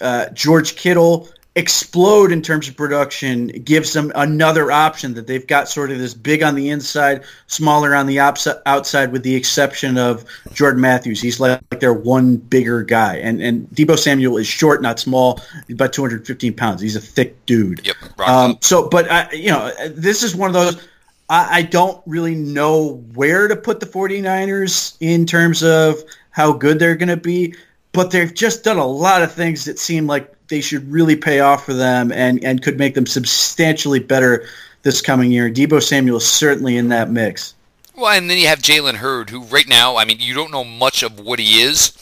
uh, 0.00 0.28
George 0.30 0.76
Kittle 0.76 1.28
explode 1.56 2.32
in 2.32 2.42
terms 2.42 2.66
of 2.66 2.76
production 2.76 3.46
gives 3.46 3.92
them 3.92 4.10
another 4.16 4.72
option 4.72 5.14
that 5.14 5.28
they've 5.28 5.46
got 5.46 5.68
sort 5.68 5.92
of 5.92 5.98
this 5.98 6.12
big 6.12 6.42
on 6.42 6.56
the 6.56 6.68
inside, 6.68 7.22
smaller 7.46 7.94
on 7.94 8.06
the 8.06 8.18
outside, 8.18 9.12
with 9.12 9.22
the 9.22 9.36
exception 9.36 9.96
of 9.96 10.24
Jordan 10.52 10.80
Matthews. 10.80 11.22
He's 11.22 11.38
like, 11.38 11.62
like 11.70 11.80
their 11.80 11.94
one 11.94 12.36
bigger 12.36 12.82
guy, 12.82 13.16
and 13.18 13.40
and 13.40 13.68
Deebo 13.70 13.96
Samuel 13.96 14.36
is 14.36 14.48
short, 14.48 14.82
not 14.82 14.98
small, 14.98 15.40
about 15.70 15.92
215 15.92 16.54
pounds. 16.54 16.80
He's 16.80 16.96
a 16.96 17.00
thick 17.00 17.46
dude. 17.46 17.86
Yep. 17.86 17.96
Um, 18.26 18.58
so, 18.60 18.88
but 18.88 19.08
I, 19.10 19.30
you 19.32 19.50
know, 19.50 19.72
this 19.90 20.24
is 20.24 20.34
one 20.34 20.48
of 20.48 20.54
those 20.54 20.88
I, 21.28 21.58
I 21.58 21.62
don't 21.62 22.00
really 22.06 22.34
know 22.34 23.02
where 23.14 23.48
to 23.48 23.56
put 23.56 23.80
the 23.80 23.86
49ers 23.86 24.96
in 25.00 25.26
terms 25.26 25.62
of 25.62 26.02
how 26.30 26.52
good 26.52 26.78
they're 26.78 26.96
going 26.96 27.08
to 27.08 27.16
be, 27.16 27.54
but 27.92 28.10
they've 28.10 28.34
just 28.34 28.64
done 28.64 28.78
a 28.78 28.86
lot 28.86 29.22
of 29.22 29.32
things 29.32 29.64
that 29.64 29.78
seem 29.78 30.06
like 30.06 30.34
they 30.48 30.60
should 30.60 30.90
really 30.90 31.16
pay 31.16 31.40
off 31.40 31.64
for 31.64 31.74
them 31.74 32.12
and, 32.12 32.44
and 32.44 32.62
could 32.62 32.78
make 32.78 32.94
them 32.94 33.06
substantially 33.06 34.00
better 34.00 34.46
this 34.82 35.00
coming 35.00 35.32
year. 35.32 35.50
Deebo 35.50 35.82
Samuel 35.82 36.18
is 36.18 36.28
certainly 36.28 36.76
in 36.76 36.88
that 36.90 37.10
mix. 37.10 37.54
Well, 37.96 38.10
and 38.10 38.28
then 38.28 38.38
you 38.38 38.48
have 38.48 38.58
Jalen 38.58 38.96
Hurd, 38.96 39.30
who 39.30 39.42
right 39.44 39.68
now, 39.68 39.96
I 39.96 40.04
mean, 40.04 40.18
you 40.20 40.34
don't 40.34 40.50
know 40.50 40.64
much 40.64 41.02
of 41.02 41.20
what 41.20 41.38
he 41.38 41.60
is, 41.60 41.92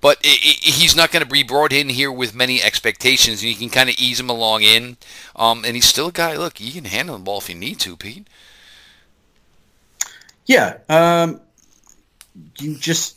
but 0.00 0.18
it, 0.22 0.38
it, 0.44 0.74
he's 0.74 0.94
not 0.94 1.10
going 1.10 1.24
to 1.24 1.28
be 1.28 1.42
brought 1.42 1.72
in 1.72 1.88
here 1.88 2.12
with 2.12 2.34
many 2.34 2.62
expectations. 2.62 3.42
And 3.42 3.50
you 3.50 3.56
can 3.56 3.70
kind 3.70 3.88
of 3.88 3.96
ease 3.98 4.20
him 4.20 4.30
along 4.30 4.62
in, 4.62 4.96
um, 5.34 5.64
and 5.64 5.74
he's 5.74 5.86
still 5.86 6.08
a 6.08 6.12
guy. 6.12 6.36
Look, 6.36 6.58
he 6.58 6.72
can 6.72 6.84
handle 6.84 7.16
the 7.16 7.24
ball 7.24 7.38
if 7.38 7.48
you 7.48 7.54
need 7.54 7.80
to, 7.80 7.96
Pete. 7.96 8.28
Yeah, 10.46 10.78
um, 10.88 11.40
you 12.60 12.76
just 12.76 13.16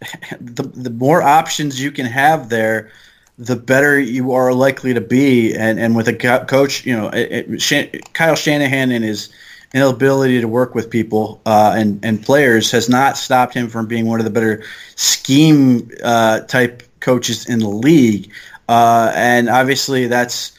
the 0.40 0.62
the 0.62 0.90
more 0.90 1.22
options 1.22 1.82
you 1.82 1.90
can 1.90 2.06
have 2.06 2.48
there, 2.48 2.92
the 3.36 3.56
better 3.56 3.98
you 3.98 4.32
are 4.32 4.52
likely 4.52 4.94
to 4.94 5.00
be. 5.00 5.54
And 5.54 5.78
and 5.78 5.96
with 5.96 6.08
a 6.08 6.44
coach, 6.48 6.86
you 6.86 6.96
know, 6.96 7.10
it, 7.12 8.12
Kyle 8.12 8.36
Shanahan 8.36 8.92
and 8.92 9.04
his 9.04 9.30
inability 9.74 10.40
to 10.40 10.48
work 10.48 10.74
with 10.74 10.90
people 10.90 11.40
uh, 11.44 11.74
and 11.76 12.04
and 12.04 12.22
players 12.22 12.70
has 12.70 12.88
not 12.88 13.16
stopped 13.16 13.54
him 13.54 13.68
from 13.68 13.86
being 13.86 14.06
one 14.06 14.20
of 14.20 14.24
the 14.24 14.30
better 14.30 14.64
scheme 14.96 15.90
uh, 16.02 16.40
type 16.40 16.82
coaches 17.00 17.48
in 17.48 17.58
the 17.58 17.68
league. 17.68 18.30
Uh, 18.68 19.12
and 19.14 19.48
obviously, 19.48 20.06
that's 20.06 20.52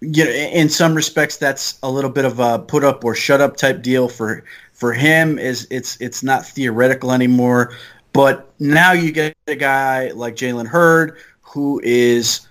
you 0.00 0.24
know, 0.24 0.30
in 0.30 0.68
some 0.68 0.94
respects, 0.94 1.36
that's 1.36 1.78
a 1.82 1.90
little 1.90 2.10
bit 2.10 2.24
of 2.24 2.40
a 2.40 2.58
put 2.58 2.84
up 2.84 3.04
or 3.04 3.14
shut 3.14 3.40
up 3.40 3.56
type 3.56 3.82
deal 3.82 4.08
for 4.08 4.44
for 4.72 4.92
him 4.92 5.38
is 5.38 5.66
it's 5.70 6.00
it's 6.00 6.22
not 6.22 6.44
theoretical 6.44 7.12
anymore. 7.12 7.76
But 8.12 8.52
now 8.58 8.92
you 8.92 9.12
get 9.12 9.34
a 9.46 9.54
guy 9.54 10.10
like 10.10 10.36
Jalen 10.36 10.66
Hurd 10.66 11.16
who 11.40 11.80
is, 11.84 12.46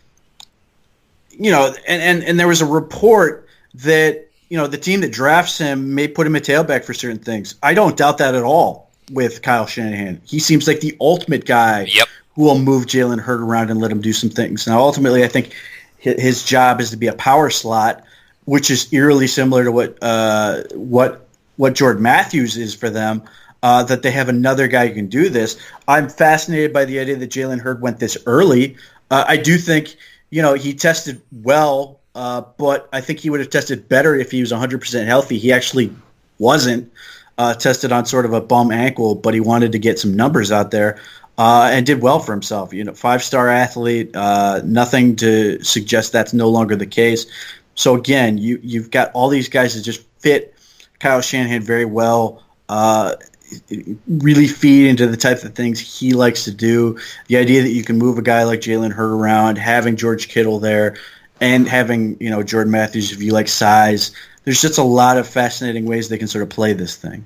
you 1.31 1.51
know, 1.51 1.73
and, 1.87 2.01
and, 2.01 2.23
and 2.23 2.39
there 2.39 2.47
was 2.47 2.61
a 2.61 2.65
report 2.65 3.47
that, 3.75 4.27
you 4.51 4.57
know, 4.57 4.67
the 4.67 4.77
team 4.77 4.99
that 4.99 5.13
drafts 5.13 5.57
him 5.57 5.95
may 5.95 6.09
put 6.09 6.27
him 6.27 6.35
a 6.35 6.41
tailback 6.41 6.83
for 6.83 6.93
certain 6.93 7.19
things. 7.19 7.55
I 7.63 7.73
don't 7.73 7.95
doubt 7.95 8.17
that 8.17 8.35
at 8.35 8.43
all 8.43 8.91
with 9.09 9.41
Kyle 9.41 9.65
Shanahan. 9.65 10.19
He 10.25 10.39
seems 10.39 10.67
like 10.67 10.81
the 10.81 10.97
ultimate 10.99 11.45
guy 11.45 11.87
yep. 11.87 12.09
who 12.35 12.43
will 12.43 12.59
move 12.59 12.85
Jalen 12.85 13.21
Hurd 13.21 13.39
around 13.39 13.69
and 13.69 13.79
let 13.79 13.89
him 13.89 14.01
do 14.01 14.11
some 14.11 14.29
things. 14.29 14.67
Now, 14.67 14.81
ultimately, 14.81 15.23
I 15.23 15.29
think 15.29 15.55
his 15.95 16.43
job 16.43 16.81
is 16.81 16.89
to 16.89 16.97
be 16.97 17.07
a 17.07 17.13
power 17.13 17.49
slot, 17.49 18.03
which 18.43 18.69
is 18.69 18.91
eerily 18.91 19.27
similar 19.27 19.63
to 19.63 19.71
what 19.71 19.97
uh, 20.01 20.63
what 20.73 21.29
what 21.55 21.73
Jordan 21.73 22.03
Matthews 22.03 22.57
is 22.57 22.75
for 22.75 22.89
them. 22.89 23.23
Uh, 23.63 23.83
that 23.83 24.01
they 24.01 24.11
have 24.11 24.27
another 24.27 24.67
guy 24.67 24.87
who 24.87 24.93
can 24.93 25.07
do 25.07 25.29
this. 25.29 25.57
I'm 25.87 26.09
fascinated 26.09 26.73
by 26.73 26.83
the 26.83 26.99
idea 26.99 27.15
that 27.15 27.29
Jalen 27.29 27.61
Hurd 27.61 27.79
went 27.79 27.99
this 27.99 28.17
early. 28.25 28.75
Uh, 29.09 29.23
I 29.25 29.37
do 29.37 29.57
think 29.57 29.95
you 30.29 30.41
know 30.41 30.55
he 30.55 30.73
tested 30.73 31.21
well, 31.31 32.00
uh, 32.15 32.41
but 32.57 32.89
I 32.91 33.01
think 33.01 33.19
he 33.19 33.29
would 33.29 33.39
have 33.39 33.49
tested 33.49 33.87
better 33.87 34.15
if 34.15 34.31
he 34.31 34.41
was 34.41 34.51
100% 34.51 35.05
healthy. 35.05 35.37
He 35.37 35.51
actually 35.51 35.93
wasn't 36.39 36.91
uh, 37.37 37.53
tested 37.53 37.91
on 37.91 38.05
sort 38.05 38.25
of 38.25 38.33
a 38.33 38.41
bum 38.41 38.71
ankle, 38.71 39.15
but 39.15 39.33
he 39.33 39.39
wanted 39.39 39.71
to 39.71 39.79
get 39.79 39.99
some 39.99 40.15
numbers 40.15 40.51
out 40.51 40.71
there 40.71 40.99
uh, 41.37 41.69
and 41.71 41.85
did 41.85 42.01
well 42.01 42.19
for 42.19 42.33
himself. 42.33 42.73
You 42.73 42.83
know, 42.83 42.93
five 42.93 43.23
star 43.23 43.49
athlete. 43.49 44.15
Uh, 44.15 44.61
nothing 44.63 45.15
to 45.17 45.63
suggest 45.63 46.11
that's 46.11 46.33
no 46.33 46.49
longer 46.49 46.75
the 46.75 46.85
case. 46.85 47.25
So 47.75 47.95
again, 47.95 48.37
you 48.37 48.59
you've 48.61 48.91
got 48.91 49.11
all 49.13 49.29
these 49.29 49.49
guys 49.49 49.75
that 49.75 49.81
just 49.81 50.03
fit 50.19 50.53
Kyle 50.99 51.21
Shanahan 51.21 51.61
very 51.61 51.85
well. 51.85 52.43
Uh, 52.67 53.15
really 54.07 54.47
feed 54.47 54.87
into 54.87 55.07
the 55.07 55.17
types 55.17 55.43
of 55.43 55.55
things 55.55 55.79
he 55.79 56.13
likes 56.13 56.45
to 56.45 56.51
do. 56.51 56.97
The 57.27 57.37
idea 57.37 57.61
that 57.61 57.71
you 57.71 57.83
can 57.83 57.97
move 57.97 58.17
a 58.17 58.21
guy 58.21 58.43
like 58.43 58.61
Jalen 58.61 58.91
Hurd 58.91 59.11
around, 59.11 59.57
having 59.57 59.97
George 59.97 60.29
Kittle 60.29 60.59
there, 60.59 60.95
and 61.41 61.67
having 61.67 62.15
you 62.21 62.29
know 62.29 62.43
Jordan 62.43 62.71
Matthews 62.71 63.11
if 63.11 63.21
you 63.21 63.33
like 63.33 63.49
size. 63.49 64.11
There's 64.45 64.61
just 64.61 64.77
a 64.77 64.83
lot 64.83 65.17
of 65.17 65.27
fascinating 65.27 65.85
ways 65.85 66.07
they 66.07 66.17
can 66.17 66.27
sort 66.27 66.43
of 66.43 66.49
play 66.49 66.73
this 66.73 66.95
thing. 66.95 67.25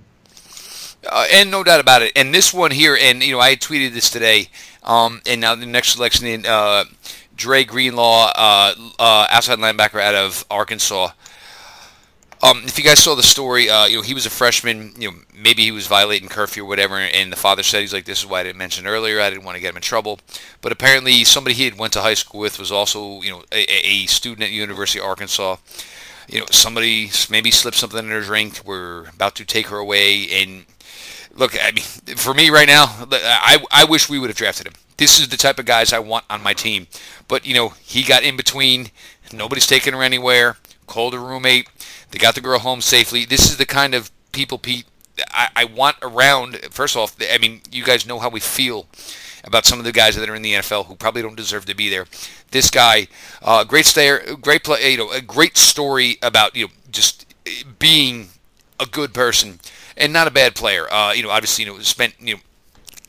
Uh, 1.08 1.28
and 1.32 1.52
no 1.52 1.64
doubt 1.64 1.80
about 1.80 2.02
it. 2.02 2.12
And 2.16 2.34
this 2.34 2.54
one 2.54 2.72
here, 2.72 2.98
and 3.00 3.22
you 3.22 3.34
know, 3.34 3.40
I 3.40 3.56
tweeted 3.56 3.94
this 3.94 4.10
today. 4.10 4.50
Um, 4.84 5.22
and 5.28 5.40
now 5.40 5.56
the 5.56 5.66
next 5.66 5.94
selection 5.94 6.26
in 6.26 6.46
uh, 6.46 6.86
Dre 7.36 7.64
Greenlaw, 7.64 8.32
uh, 8.36 8.76
uh, 9.00 9.28
outside 9.30 9.60
linebacker 9.60 10.02
out 10.02 10.16
of 10.16 10.46
Arkansas. 10.50 11.10
Um, 12.46 12.62
if 12.66 12.78
you 12.78 12.84
guys 12.84 13.00
saw 13.00 13.16
the 13.16 13.24
story, 13.24 13.70
uh, 13.70 13.86
you 13.86 13.98
know 13.98 14.02
he 14.04 14.14
was 14.14 14.26
a 14.26 14.30
freshman. 14.30 14.94
You 15.00 15.12
know 15.12 15.18
maybe 15.34 15.64
he 15.64 15.72
was 15.72 15.88
violating 15.88 16.30
curfew 16.30 16.64
or 16.64 16.68
whatever, 16.68 16.96
and 16.98 17.32
the 17.32 17.38
father 17.38 17.64
said 17.64 17.82
he's 17.82 17.94
like, 17.94 18.06
"This 18.06 18.20
is 18.20 18.26
why 18.28 18.42
I 18.42 18.44
didn't 18.44 18.58
mention 18.58 18.86
earlier. 18.86 19.20
I 19.20 19.30
didn't 19.32 19.46
want 19.46 19.56
to 19.56 19.62
get 19.62 19.72
him 19.72 19.78
in 19.78 19.82
trouble." 19.82 20.20
But 20.62 20.72
apparently, 20.72 21.24
somebody 21.24 21.56
he 21.56 21.66
had 21.66 21.78
went 21.78 21.94
to 21.94 22.02
high 22.02 22.14
school 22.14 22.42
with 22.42 22.60
was 22.60 22.72
also 22.72 23.22
you 23.22 23.32
know 23.32 23.44
a, 23.52 23.66
a 23.68 24.06
student 24.06 24.44
at 24.44 24.52
University 24.52 25.00
of 25.00 25.06
Arkansas 25.06 25.58
you 26.28 26.40
know, 26.40 26.46
somebody 26.50 27.12
maybe 27.30 27.52
slipped 27.52 27.78
something 27.78 28.00
in 28.00 28.10
her 28.10 28.22
drink. 28.22 28.60
We're 28.66 29.10
about 29.10 29.36
to 29.36 29.46
take 29.46 29.68
her 29.68 29.78
away, 29.78 30.28
and 30.32 30.66
look, 31.36 31.56
I 31.62 31.72
mean, 31.72 31.84
for 32.18 32.34
me 32.34 32.50
right 32.50 32.68
now, 32.68 32.86
I, 33.12 33.64
I 33.72 33.86
wish 33.86 34.10
we 34.10 34.20
would 34.20 34.30
have 34.30 34.38
drafted 34.38 34.68
him. 34.68 34.74
This 34.98 35.20
is 35.20 35.28
the 35.28 35.38
type 35.38 35.60
of 35.60 35.66
guys 35.66 35.94
I 35.94 36.00
want 36.00 36.26
on 36.30 36.42
my 36.42 36.54
team. 36.54 36.88
But, 37.28 37.46
you 37.46 37.54
know, 37.54 37.70
he 37.82 38.04
got 38.04 38.24
in 38.24 38.38
between. 38.38 38.92
Nobody's 39.34 39.68
taking 39.68 39.94
her 39.94 40.02
anywhere. 40.02 40.58
Called 40.88 41.14
a 41.14 41.20
roommate. 41.20 41.68
They 42.12 42.20
got 42.20 42.36
the 42.36 42.42
girl 42.42 42.60
home 42.60 42.82
safely. 42.82 43.26
This 43.26 43.50
is 43.50 43.58
the 43.58 43.66
kind 43.66 43.94
of 43.94 44.12
people, 44.32 44.58
Pete, 44.58 44.86
I, 45.32 45.50
I 45.56 45.66
want 45.66 45.98
around. 46.02 46.58
First 46.72 46.96
off, 46.96 47.16
I 47.22 47.38
mean, 47.38 47.62
you 47.72 47.84
guys 47.84 48.06
know 48.06 48.20
how 48.20 48.30
we 48.30 48.40
feel 48.40 48.88
about 49.44 49.66
some 49.66 49.80
of 49.80 49.86
the 49.86 49.92
guys 49.92 50.16
that 50.16 50.30
are 50.30 50.36
in 50.36 50.42
the 50.42 50.54
NFL 50.54 50.88
who 50.88 50.96
probably 50.96 51.22
don't 51.22 51.36
deserve 51.36 51.66
to 51.66 51.76
be 51.76 51.90
there. 51.90 52.06
This 52.52 52.70
guy, 52.70 53.08
uh, 53.42 53.64
great 53.64 53.86
stayer, 53.86 54.36
great 54.36 54.64
play, 54.64 54.92
you 54.92 54.98
know, 54.98 55.12
a 55.12 55.22
great 55.22 55.58
story 55.58 56.18
about 56.22 56.56
you 56.56 56.66
know 56.66 56.72
just 56.92 57.26
being 57.80 58.30
a 58.80 58.86
good 58.86 59.14
person 59.14 59.60
and 59.96 60.12
not 60.12 60.28
a 60.28 60.32
bad 60.32 60.56
player. 60.56 60.92
Uh, 60.92 61.14
you 61.14 61.24
know, 61.24 61.30
obviously, 61.30 61.66
you 61.66 61.72
know, 61.72 61.80
spent 61.80 62.16
you 62.20 62.36
know. 62.36 62.42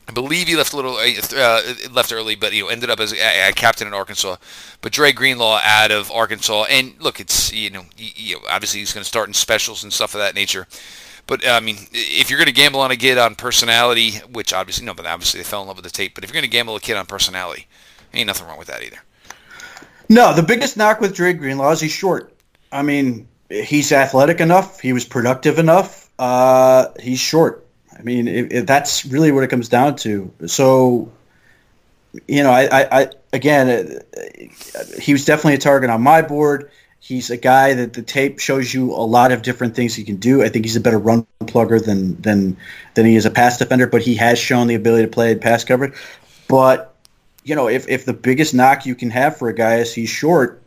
I 0.07 0.13
believe 0.13 0.47
he 0.47 0.55
left 0.55 0.73
a 0.73 0.75
little 0.75 0.95
uh, 0.95 1.35
uh 1.35 1.61
left 1.91 2.13
early, 2.13 2.35
but 2.35 2.53
you 2.53 2.63
know 2.63 2.69
ended 2.69 2.89
up 2.89 2.99
as 2.99 3.11
a, 3.13 3.49
a, 3.49 3.51
captain 3.53 3.87
in 3.87 3.93
Arkansas. 3.93 4.37
But 4.81 4.93
Dre 4.93 5.11
Greenlaw 5.11 5.59
out 5.63 5.91
of 5.91 6.11
Arkansas, 6.11 6.65
and 6.69 6.93
look, 6.99 7.19
it's 7.19 7.51
you 7.51 7.69
know, 7.69 7.85
you 7.97 8.35
know 8.35 8.41
obviously 8.49 8.79
he's 8.79 8.93
going 8.93 9.03
to 9.03 9.07
start 9.07 9.27
in 9.27 9.33
specials 9.33 9.83
and 9.83 9.91
stuff 9.91 10.15
of 10.15 10.19
that 10.19 10.35
nature. 10.35 10.65
But 11.27 11.45
I 11.45 11.59
mean, 11.59 11.77
if 11.91 12.29
you're 12.29 12.39
going 12.39 12.47
to 12.47 12.53
gamble 12.53 12.79
on 12.79 12.91
a 12.91 12.95
kid 12.95 13.17
on 13.17 13.35
personality, 13.35 14.11
which 14.31 14.53
obviously 14.53 14.85
no, 14.85 14.93
but 14.93 15.05
obviously 15.05 15.39
they 15.39 15.43
fell 15.43 15.61
in 15.61 15.67
love 15.67 15.75
with 15.75 15.83
the 15.83 15.91
tape. 15.91 16.15
But 16.15 16.23
if 16.23 16.29
you're 16.29 16.41
going 16.41 16.49
to 16.49 16.55
gamble 16.55 16.77
a 16.77 16.79
kid 16.79 16.95
on 16.95 17.05
personality, 17.05 17.67
ain't 18.13 18.27
nothing 18.27 18.47
wrong 18.47 18.57
with 18.57 18.69
that 18.69 18.81
either. 18.81 18.99
No, 20.09 20.33
the 20.33 20.43
biggest 20.43 20.77
knock 20.77 21.01
with 21.01 21.13
Dre 21.13 21.33
Greenlaw 21.33 21.71
is 21.71 21.81
he's 21.81 21.91
short. 21.91 22.33
I 22.71 22.81
mean, 22.81 23.27
he's 23.49 23.91
athletic 23.91 24.39
enough. 24.39 24.79
He 24.79 24.93
was 24.93 25.03
productive 25.03 25.59
enough. 25.59 26.09
Uh, 26.17 26.87
he's 26.99 27.19
short. 27.19 27.66
I 27.97 28.01
mean, 28.03 28.27
if, 28.27 28.51
if 28.51 28.65
that's 28.65 29.05
really 29.05 29.31
what 29.31 29.43
it 29.43 29.47
comes 29.47 29.69
down 29.69 29.95
to. 29.97 30.31
So, 30.45 31.11
you 32.27 32.43
know, 32.43 32.51
I, 32.51 32.63
I, 32.63 33.01
I 33.01 33.09
again, 33.33 33.99
uh, 34.15 34.83
he 34.99 35.13
was 35.13 35.25
definitely 35.25 35.55
a 35.55 35.59
target 35.59 35.89
on 35.89 36.01
my 36.01 36.21
board. 36.21 36.71
He's 36.99 37.29
a 37.29 37.37
guy 37.37 37.73
that 37.73 37.93
the 37.93 38.01
tape 38.01 38.39
shows 38.39 38.73
you 38.73 38.91
a 38.91 39.05
lot 39.05 39.31
of 39.31 39.41
different 39.41 39.75
things 39.75 39.95
he 39.95 40.03
can 40.03 40.17
do. 40.17 40.43
I 40.43 40.49
think 40.49 40.65
he's 40.65 40.75
a 40.75 40.81
better 40.81 40.99
run 40.99 41.25
plugger 41.41 41.83
than 41.83 42.19
than 42.21 42.57
than 42.95 43.05
he 43.05 43.15
is 43.15 43.25
a 43.25 43.31
pass 43.31 43.57
defender, 43.57 43.87
but 43.87 44.01
he 44.01 44.15
has 44.15 44.37
shown 44.37 44.67
the 44.67 44.75
ability 44.75 45.05
to 45.05 45.11
play 45.11 45.35
pass 45.35 45.63
coverage. 45.63 45.93
But 46.47 46.93
you 47.43 47.55
know, 47.55 47.69
if 47.69 47.87
if 47.87 48.05
the 48.05 48.13
biggest 48.13 48.53
knock 48.53 48.85
you 48.85 48.95
can 48.95 49.09
have 49.11 49.37
for 49.37 49.47
a 49.47 49.53
guy 49.53 49.77
is 49.77 49.93
he's 49.93 50.09
short, 50.09 50.61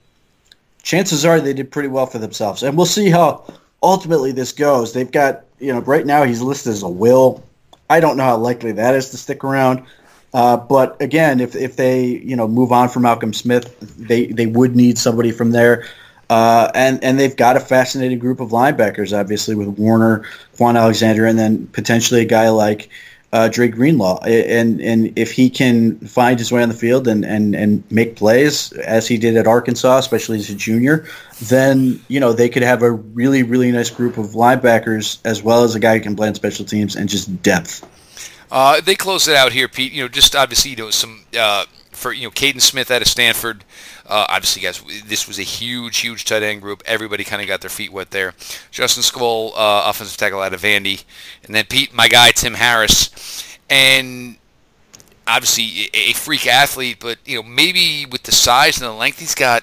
chances 0.82 1.24
are 1.24 1.40
they 1.40 1.52
did 1.52 1.70
pretty 1.70 1.88
well 1.88 2.06
for 2.06 2.18
themselves. 2.18 2.62
And 2.62 2.76
we'll 2.76 2.86
see 2.86 3.10
how 3.10 3.44
ultimately 3.82 4.32
this 4.32 4.52
goes. 4.52 4.92
They've 4.92 5.10
got 5.10 5.44
you 5.60 5.72
know 5.72 5.80
right 5.80 6.06
now 6.06 6.24
he's 6.24 6.40
listed 6.40 6.72
as 6.72 6.82
a 6.82 6.88
will. 6.88 7.44
I 7.88 8.00
don't 8.00 8.16
know 8.16 8.24
how 8.24 8.36
likely 8.36 8.72
that 8.72 8.94
is 8.94 9.10
to 9.10 9.16
stick 9.16 9.44
around. 9.44 9.84
Uh, 10.32 10.56
but 10.56 11.00
again, 11.02 11.40
if, 11.40 11.56
if 11.56 11.76
they 11.76 12.04
you 12.04 12.36
know 12.36 12.46
move 12.46 12.72
on 12.72 12.88
from 12.88 13.02
Malcolm 13.02 13.32
Smith, 13.32 13.76
they, 13.98 14.26
they 14.26 14.46
would 14.46 14.76
need 14.76 14.98
somebody 14.98 15.32
from 15.32 15.50
there. 15.50 15.86
Uh, 16.28 16.70
and 16.74 17.02
and 17.02 17.18
they've 17.18 17.36
got 17.36 17.56
a 17.56 17.60
fascinating 17.60 18.18
group 18.18 18.38
of 18.38 18.50
linebackers, 18.50 19.18
obviously 19.18 19.56
with 19.56 19.66
Warner, 19.66 20.24
Kwon 20.56 20.78
Alexander, 20.78 21.26
and 21.26 21.36
then 21.36 21.66
potentially 21.68 22.20
a 22.20 22.24
guy 22.24 22.48
like 22.50 22.88
uh, 23.32 23.48
Greenlaw. 23.48 24.20
And 24.24 24.80
and 24.80 25.12
if 25.16 25.32
he 25.32 25.50
can 25.50 25.98
find 26.00 26.38
his 26.38 26.50
way 26.50 26.62
on 26.62 26.68
the 26.68 26.74
field 26.74 27.06
and, 27.06 27.24
and, 27.24 27.54
and 27.54 27.84
make 27.90 28.16
plays 28.16 28.72
as 28.72 29.06
he 29.06 29.18
did 29.18 29.36
at 29.36 29.46
Arkansas, 29.46 29.98
especially 29.98 30.38
as 30.38 30.50
a 30.50 30.54
junior, 30.54 31.06
then 31.42 32.00
you 32.08 32.20
know 32.20 32.32
they 32.32 32.48
could 32.48 32.62
have 32.62 32.82
a 32.82 32.90
really 32.90 33.42
really 33.42 33.70
nice 33.70 33.90
group 33.90 34.18
of 34.18 34.28
linebackers 34.28 35.18
as 35.24 35.42
well 35.42 35.64
as 35.64 35.74
a 35.74 35.80
guy 35.80 35.96
who 35.96 36.02
can 36.02 36.16
play 36.16 36.28
on 36.28 36.34
special 36.34 36.64
teams 36.64 36.96
and 36.96 37.08
just 37.08 37.42
depth. 37.42 37.86
Uh, 38.50 38.80
they 38.80 38.96
close 38.96 39.28
it 39.28 39.36
out 39.36 39.52
here, 39.52 39.68
Pete. 39.68 39.92
You 39.92 40.02
know, 40.02 40.08
just 40.08 40.34
obviously 40.34 40.72
you 40.72 40.76
know 40.76 40.90
some 40.90 41.24
uh, 41.38 41.66
for 41.92 42.12
you 42.12 42.24
know 42.24 42.30
Kaden 42.30 42.60
Smith 42.60 42.90
out 42.90 43.02
of 43.02 43.08
Stanford. 43.08 43.64
Uh, 44.10 44.26
obviously, 44.28 44.60
guys, 44.60 44.82
this 45.06 45.28
was 45.28 45.38
a 45.38 45.44
huge, 45.44 45.98
huge 45.98 46.24
tight 46.24 46.42
end 46.42 46.60
group. 46.60 46.82
Everybody 46.84 47.22
kind 47.22 47.40
of 47.40 47.46
got 47.46 47.60
their 47.60 47.70
feet 47.70 47.92
wet 47.92 48.10
there. 48.10 48.34
Justin 48.72 49.04
Skule, 49.04 49.52
uh, 49.54 49.84
offensive 49.86 50.16
tackle 50.16 50.40
out 50.40 50.52
of 50.52 50.60
Vandy, 50.60 51.04
and 51.44 51.54
then 51.54 51.64
Pete, 51.66 51.94
my 51.94 52.08
guy 52.08 52.32
Tim 52.32 52.54
Harris, 52.54 53.56
and 53.70 54.36
obviously 55.28 55.90
a 55.94 56.12
freak 56.14 56.48
athlete. 56.48 56.98
But 56.98 57.18
you 57.24 57.36
know, 57.36 57.44
maybe 57.44 58.04
with 58.04 58.24
the 58.24 58.32
size 58.32 58.78
and 58.78 58.86
the 58.90 58.92
length 58.92 59.20
he's 59.20 59.36
got, 59.36 59.62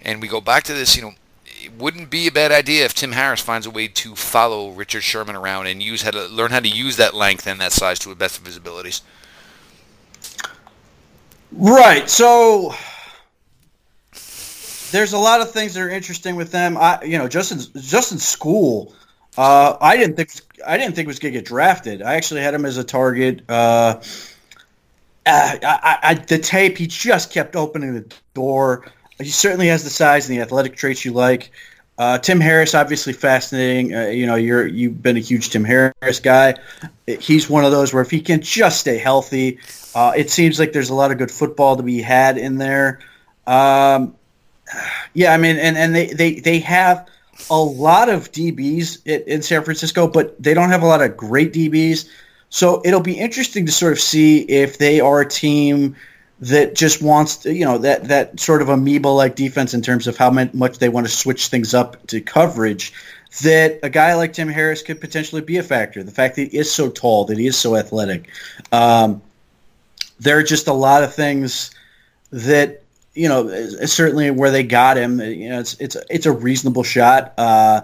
and 0.00 0.22
we 0.22 0.26
go 0.26 0.40
back 0.40 0.62
to 0.64 0.72
this, 0.72 0.96
you 0.96 1.02
know, 1.02 1.12
it 1.44 1.72
wouldn't 1.74 2.08
be 2.08 2.26
a 2.26 2.32
bad 2.32 2.50
idea 2.50 2.86
if 2.86 2.94
Tim 2.94 3.12
Harris 3.12 3.42
finds 3.42 3.66
a 3.66 3.70
way 3.70 3.88
to 3.88 4.16
follow 4.16 4.70
Richard 4.70 5.02
Sherman 5.02 5.36
around 5.36 5.66
and 5.66 5.82
use 5.82 6.00
how 6.00 6.12
to 6.12 6.26
learn 6.28 6.50
how 6.50 6.60
to 6.60 6.68
use 6.68 6.96
that 6.96 7.12
length 7.12 7.46
and 7.46 7.60
that 7.60 7.72
size 7.72 7.98
to 8.00 8.08
the 8.08 8.14
best 8.14 8.38
of 8.38 8.46
his 8.46 8.56
abilities. 8.56 9.02
Right. 11.52 12.08
So 12.08 12.74
there's 14.92 15.12
a 15.12 15.18
lot 15.18 15.40
of 15.40 15.50
things 15.50 15.74
that 15.74 15.80
are 15.80 15.90
interesting 15.90 16.36
with 16.36 16.52
them. 16.52 16.76
I, 16.76 17.02
you 17.02 17.18
know, 17.18 17.28
Justin 17.28 17.58
Justin 17.80 18.18
Skule. 18.18 18.92
Uh, 19.36 19.76
I 19.80 19.96
didn't 19.96 20.16
think 20.16 20.30
I 20.66 20.76
didn't 20.76 20.94
think 20.94 21.08
was 21.08 21.18
going 21.18 21.32
to 21.32 21.38
get 21.40 21.46
drafted. 21.46 22.02
I 22.02 22.14
actually 22.14 22.42
had 22.42 22.54
him 22.54 22.64
as 22.64 22.76
a 22.76 22.84
target. 22.84 23.42
Uh, 23.48 24.00
I, 25.24 25.58
I, 25.62 25.98
I, 26.10 26.14
the 26.14 26.38
tape, 26.38 26.78
he 26.78 26.86
just 26.86 27.32
kept 27.32 27.56
opening 27.56 27.94
the 27.94 28.14
door. 28.34 28.86
He 29.18 29.30
certainly 29.30 29.68
has 29.68 29.84
the 29.84 29.90
size 29.90 30.28
and 30.28 30.36
the 30.36 30.42
athletic 30.42 30.76
traits 30.76 31.04
you 31.04 31.12
like. 31.12 31.50
Uh, 31.96 32.18
Tim 32.18 32.40
Harris, 32.40 32.74
obviously 32.74 33.12
fascinating. 33.12 33.94
Uh, 33.94 34.06
you 34.06 34.26
know, 34.26 34.34
you're 34.34 34.66
you've 34.66 35.02
been 35.02 35.16
a 35.16 35.20
huge 35.20 35.50
Tim 35.50 35.64
Harris 35.64 36.20
guy. 36.20 36.56
He's 37.06 37.48
one 37.48 37.64
of 37.64 37.70
those 37.70 37.94
where 37.94 38.02
if 38.02 38.10
he 38.10 38.20
can 38.20 38.42
just 38.42 38.80
stay 38.80 38.98
healthy, 38.98 39.60
uh, 39.94 40.12
it 40.16 40.30
seems 40.30 40.58
like 40.58 40.72
there's 40.72 40.90
a 40.90 40.94
lot 40.94 41.12
of 41.12 41.18
good 41.18 41.30
football 41.30 41.76
to 41.76 41.82
be 41.82 42.02
had 42.02 42.38
in 42.38 42.56
there. 42.58 43.00
Um, 43.46 44.14
yeah, 45.14 45.32
I 45.32 45.36
mean, 45.36 45.56
and, 45.58 45.76
and 45.76 45.94
they, 45.94 46.06
they, 46.06 46.40
they 46.40 46.58
have 46.60 47.08
a 47.50 47.58
lot 47.58 48.08
of 48.08 48.32
DBs 48.32 49.06
in, 49.06 49.42
San 49.42 49.64
Francisco, 49.64 50.06
but 50.06 50.40
they 50.42 50.54
don't 50.54 50.70
have 50.70 50.82
a 50.82 50.86
lot 50.86 51.02
of 51.02 51.16
great 51.16 51.52
DBs. 51.52 52.08
So 52.50 52.82
it'll 52.84 53.00
be 53.00 53.18
interesting 53.18 53.66
to 53.66 53.72
sort 53.72 53.92
of 53.92 54.00
see 54.00 54.40
if 54.40 54.78
they 54.78 55.00
are 55.00 55.20
a 55.20 55.28
team 55.28 55.96
that 56.40 56.74
just 56.74 57.00
wants 57.00 57.38
to, 57.38 57.54
you 57.54 57.64
know, 57.64 57.78
that, 57.78 58.04
that 58.08 58.40
sort 58.40 58.62
of 58.62 58.68
amoeba-like 58.68 59.36
defense 59.36 59.74
in 59.74 59.82
terms 59.82 60.06
of 60.06 60.16
how 60.16 60.30
much 60.30 60.78
they 60.78 60.88
want 60.88 61.06
to 61.06 61.12
switch 61.12 61.48
things 61.48 61.72
up 61.72 62.06
to 62.08 62.20
coverage, 62.20 62.92
that 63.42 63.78
a 63.82 63.88
guy 63.88 64.14
like 64.14 64.32
Tim 64.32 64.48
Harris 64.48 64.82
could 64.82 65.00
potentially 65.00 65.40
be 65.40 65.56
a 65.56 65.62
factor. 65.62 66.02
The 66.02 66.10
fact 66.10 66.36
that 66.36 66.50
he 66.50 66.58
is 66.58 66.72
so 66.72 66.90
tall, 66.90 67.26
that 67.26 67.38
he 67.38 67.46
is 67.46 67.56
so 67.56 67.76
athletic. 67.76 68.28
Um, 68.70 69.22
there 70.20 70.38
are 70.38 70.42
just 70.42 70.66
a 70.66 70.72
lot 70.72 71.04
of 71.04 71.14
things 71.14 71.70
that 72.30 72.81
you 73.14 73.28
know 73.28 73.66
certainly 73.86 74.30
where 74.30 74.50
they 74.50 74.62
got 74.62 74.96
him. 74.96 75.20
You 75.20 75.50
know, 75.50 75.60
it's 75.60 75.74
it's 75.80 75.96
it's 76.10 76.26
a 76.26 76.32
reasonable 76.32 76.82
shot. 76.82 77.34
Uh, 77.36 77.82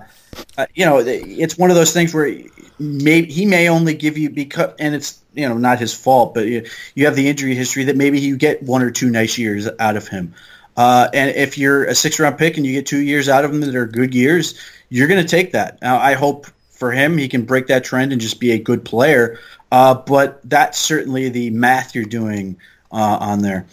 uh, 0.57 0.67
you 0.75 0.85
know, 0.85 0.99
it's 0.99 1.59
one 1.59 1.71
of 1.71 1.77
those 1.77 1.93
things 1.93 2.15
where 2.15 2.33
may, 2.79 3.23
he 3.23 3.47
may 3.47 3.69
only 3.69 3.95
give 3.95 4.19
you 4.19 4.31
because, 4.31 4.73
and 4.79 4.95
it's 4.95 5.21
you 5.35 5.49
know 5.49 5.59
not 5.59 5.79
his 5.79 5.95
fault, 5.95 6.35
but 6.35 6.47
you, 6.47 6.67
you 6.95 7.05
have 7.07 7.17
the 7.17 7.29
injury 7.29 7.55
history 7.55 7.85
that 7.85 7.97
maybe 7.97 8.21
you 8.21 8.37
get 8.37 8.63
one 8.63 8.83
or 8.83 8.91
two 8.91 9.11
nice 9.11 9.39
years 9.39 9.69
out 9.79 9.97
of 9.97 10.09
him. 10.09 10.35
Uh, 10.77 11.09
and 11.13 11.35
if 11.35 11.59
you're 11.59 11.85
a 11.85 11.95
six 11.95 12.21
round 12.21 12.39
pick 12.39 12.57
and 12.57 12.65
you 12.65 12.73
get 12.73 12.87
two 12.87 13.01
years 13.01 13.29
out 13.29 13.45
of 13.45 13.53
him 13.53 13.61
that 13.61 13.75
are 13.75 13.87
good 13.87 14.15
years, 14.15 14.61
you're 14.89 15.09
going 15.09 15.21
to 15.21 15.29
take 15.29 15.53
that. 15.53 15.83
Now, 15.83 15.99
I 15.99 16.15
hope 16.15 16.47
for 16.71 16.93
him 16.93 17.19
he 17.19 17.29
can 17.29 17.43
break 17.43 17.67
that 17.67 17.83
trend 17.83 18.13
and 18.13 18.21
just 18.21 18.39
be 18.39 18.53
a 18.53 18.59
good 18.59 18.85
player. 18.85 19.41
Uh, 19.73 19.95
but 19.95 20.41
that's 20.49 20.79
certainly 20.79 21.29
the 21.29 21.51
math 21.51 21.95
you're 21.97 22.05
doing 22.05 22.57
uh, 22.93 23.19
on 23.21 23.43
there. 23.43 23.67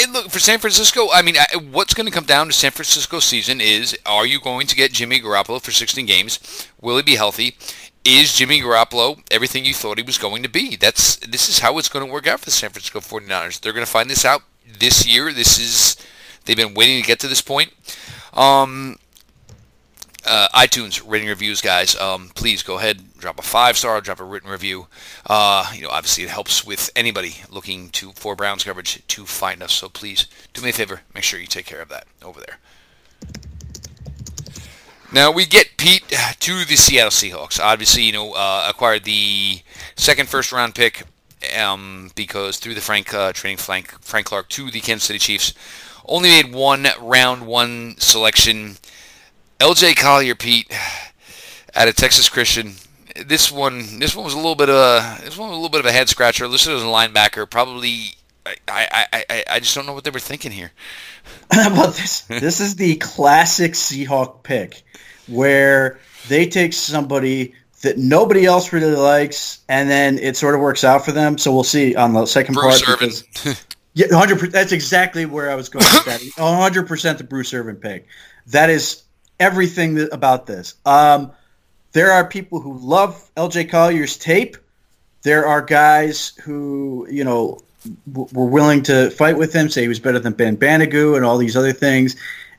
And 0.00 0.12
look 0.12 0.30
for 0.30 0.38
San 0.38 0.58
Francisco. 0.58 1.08
I 1.12 1.20
mean, 1.20 1.36
what's 1.70 1.92
going 1.92 2.06
to 2.06 2.12
come 2.12 2.24
down 2.24 2.46
to 2.46 2.52
San 2.52 2.70
Francisco 2.70 3.20
season 3.20 3.60
is: 3.60 3.96
Are 4.06 4.26
you 4.26 4.40
going 4.40 4.66
to 4.68 4.76
get 4.76 4.92
Jimmy 4.92 5.20
Garoppolo 5.20 5.60
for 5.60 5.70
16 5.70 6.06
games? 6.06 6.66
Will 6.80 6.96
he 6.96 7.02
be 7.02 7.16
healthy? 7.16 7.56
Is 8.04 8.32
Jimmy 8.32 8.60
Garoppolo 8.60 9.22
everything 9.30 9.64
you 9.64 9.74
thought 9.74 9.98
he 9.98 10.02
was 10.02 10.18
going 10.18 10.42
to 10.42 10.48
be? 10.48 10.76
That's 10.76 11.16
this 11.16 11.48
is 11.48 11.58
how 11.58 11.76
it's 11.78 11.90
going 11.90 12.06
to 12.06 12.12
work 12.12 12.26
out 12.26 12.40
for 12.40 12.46
the 12.46 12.50
San 12.52 12.70
Francisco 12.70 13.00
49ers. 13.00 13.60
They're 13.60 13.74
going 13.74 13.84
to 13.84 13.90
find 13.90 14.08
this 14.08 14.24
out 14.24 14.42
this 14.66 15.06
year. 15.06 15.32
This 15.32 15.58
is 15.58 15.96
they've 16.44 16.56
been 16.56 16.74
waiting 16.74 17.00
to 17.00 17.06
get 17.06 17.20
to 17.20 17.28
this 17.28 17.42
point. 17.42 17.72
Um, 18.32 18.96
uh, 20.24 20.48
iTunes 20.54 21.02
rating 21.06 21.28
reviews, 21.28 21.60
guys. 21.60 21.96
Um, 21.96 22.30
please 22.34 22.62
go 22.62 22.78
ahead, 22.78 23.02
drop 23.18 23.38
a 23.38 23.42
five 23.42 23.76
star, 23.76 24.00
drop 24.00 24.20
a 24.20 24.24
written 24.24 24.50
review. 24.50 24.86
Uh, 25.26 25.70
you 25.74 25.82
know, 25.82 25.88
obviously 25.90 26.24
it 26.24 26.30
helps 26.30 26.64
with 26.64 26.90
anybody 26.94 27.36
looking 27.50 27.88
to 27.90 28.12
for 28.12 28.36
Browns 28.36 28.64
coverage 28.64 29.06
to 29.06 29.24
find 29.24 29.62
us. 29.62 29.72
So 29.72 29.88
please 29.88 30.26
do 30.52 30.62
me 30.62 30.70
a 30.70 30.72
favor, 30.72 31.02
make 31.14 31.24
sure 31.24 31.40
you 31.40 31.46
take 31.46 31.66
care 31.66 31.80
of 31.80 31.88
that 31.88 32.06
over 32.22 32.40
there. 32.40 32.58
Now 35.12 35.30
we 35.30 35.44
get 35.44 35.76
Pete 35.76 36.08
to 36.40 36.64
the 36.64 36.76
Seattle 36.76 37.10
Seahawks. 37.10 37.60
Obviously, 37.60 38.04
you 38.04 38.12
know, 38.12 38.32
uh, 38.32 38.66
acquired 38.68 39.04
the 39.04 39.60
second 39.94 40.28
first 40.28 40.52
round 40.52 40.74
pick 40.74 41.04
um, 41.58 42.10
because 42.14 42.58
through 42.58 42.74
the 42.74 42.80
Frank 42.80 43.12
uh, 43.12 43.32
trading 43.32 43.58
Frank 43.58 43.90
Frank 44.00 44.26
Clark 44.26 44.48
to 44.50 44.70
the 44.70 44.80
Kansas 44.80 45.06
City 45.06 45.18
Chiefs, 45.18 45.52
only 46.06 46.30
made 46.30 46.54
one 46.54 46.86
round 47.00 47.46
one 47.46 47.96
selection 47.98 48.76
LJ 49.62 49.96
Collier, 49.96 50.34
Pete, 50.34 50.76
out 51.76 51.86
of 51.86 51.94
Texas 51.94 52.28
Christian. 52.28 52.74
This 53.24 53.52
one, 53.52 54.00
this 54.00 54.16
one 54.16 54.24
was 54.24 54.34
a 54.34 54.36
little 54.36 54.56
bit 54.56 54.68
of 54.68 54.74
a, 54.74 55.22
this 55.22 55.38
one 55.38 55.50
was 55.50 55.56
a 55.56 55.60
little 55.60 55.70
bit 55.70 55.78
of 55.78 55.86
a 55.86 55.92
head 55.92 56.08
scratcher. 56.08 56.48
Listed 56.48 56.72
as 56.72 56.82
a 56.82 56.86
linebacker, 56.86 57.48
probably. 57.48 58.14
I, 58.44 58.56
I, 58.66 59.06
I, 59.30 59.44
I 59.52 59.60
just 59.60 59.76
don't 59.76 59.86
know 59.86 59.92
what 59.92 60.02
they 60.02 60.10
were 60.10 60.18
thinking 60.18 60.50
here. 60.50 60.72
but 61.50 61.92
this, 61.92 62.22
this 62.22 62.58
is 62.58 62.74
the 62.74 62.96
classic 62.96 63.74
Seahawk 63.74 64.42
pick, 64.42 64.82
where 65.28 66.00
they 66.26 66.46
take 66.46 66.72
somebody 66.72 67.54
that 67.82 67.98
nobody 67.98 68.44
else 68.46 68.72
really 68.72 68.96
likes, 68.96 69.60
and 69.68 69.88
then 69.88 70.18
it 70.18 70.36
sort 70.36 70.56
of 70.56 70.60
works 70.60 70.82
out 70.82 71.04
for 71.04 71.12
them. 71.12 71.38
So 71.38 71.52
we'll 71.52 71.62
see 71.62 71.94
on 71.94 72.14
the 72.14 72.26
second 72.26 72.54
Bruce 72.54 72.82
part. 72.82 72.98
Because, 72.98 73.24
yeah, 73.94 74.06
hundred. 74.10 74.50
That's 74.50 74.72
exactly 74.72 75.24
where 75.24 75.52
I 75.52 75.54
was 75.54 75.68
going 75.68 75.84
with 75.84 76.04
that. 76.06 76.20
hundred 76.36 76.88
percent 76.88 77.18
the 77.18 77.24
Bruce 77.24 77.54
Irvin 77.54 77.76
pick. 77.76 78.08
That 78.48 78.68
is 78.70 79.01
everything 79.42 79.96
that, 79.96 80.14
about 80.14 80.46
this. 80.46 80.74
Um, 80.86 81.32
there 81.92 82.12
are 82.12 82.26
people 82.26 82.60
who 82.60 82.78
love 82.78 83.30
LJ 83.36 83.68
Collier's 83.70 84.16
tape. 84.16 84.56
There 85.22 85.46
are 85.46 85.60
guys 85.60 86.32
who, 86.44 87.06
you 87.10 87.24
know, 87.24 87.60
w- 88.10 88.28
were 88.32 88.46
willing 88.46 88.84
to 88.84 89.10
fight 89.10 89.36
with 89.36 89.52
him, 89.52 89.68
say 89.68 89.82
he 89.82 89.88
was 89.88 90.00
better 90.00 90.18
than 90.18 90.32
Ben 90.32 90.56
Banogu 90.56 91.16
and 91.16 91.24
all 91.24 91.38
these 91.38 91.56
other 91.56 91.72
things. 91.72 92.16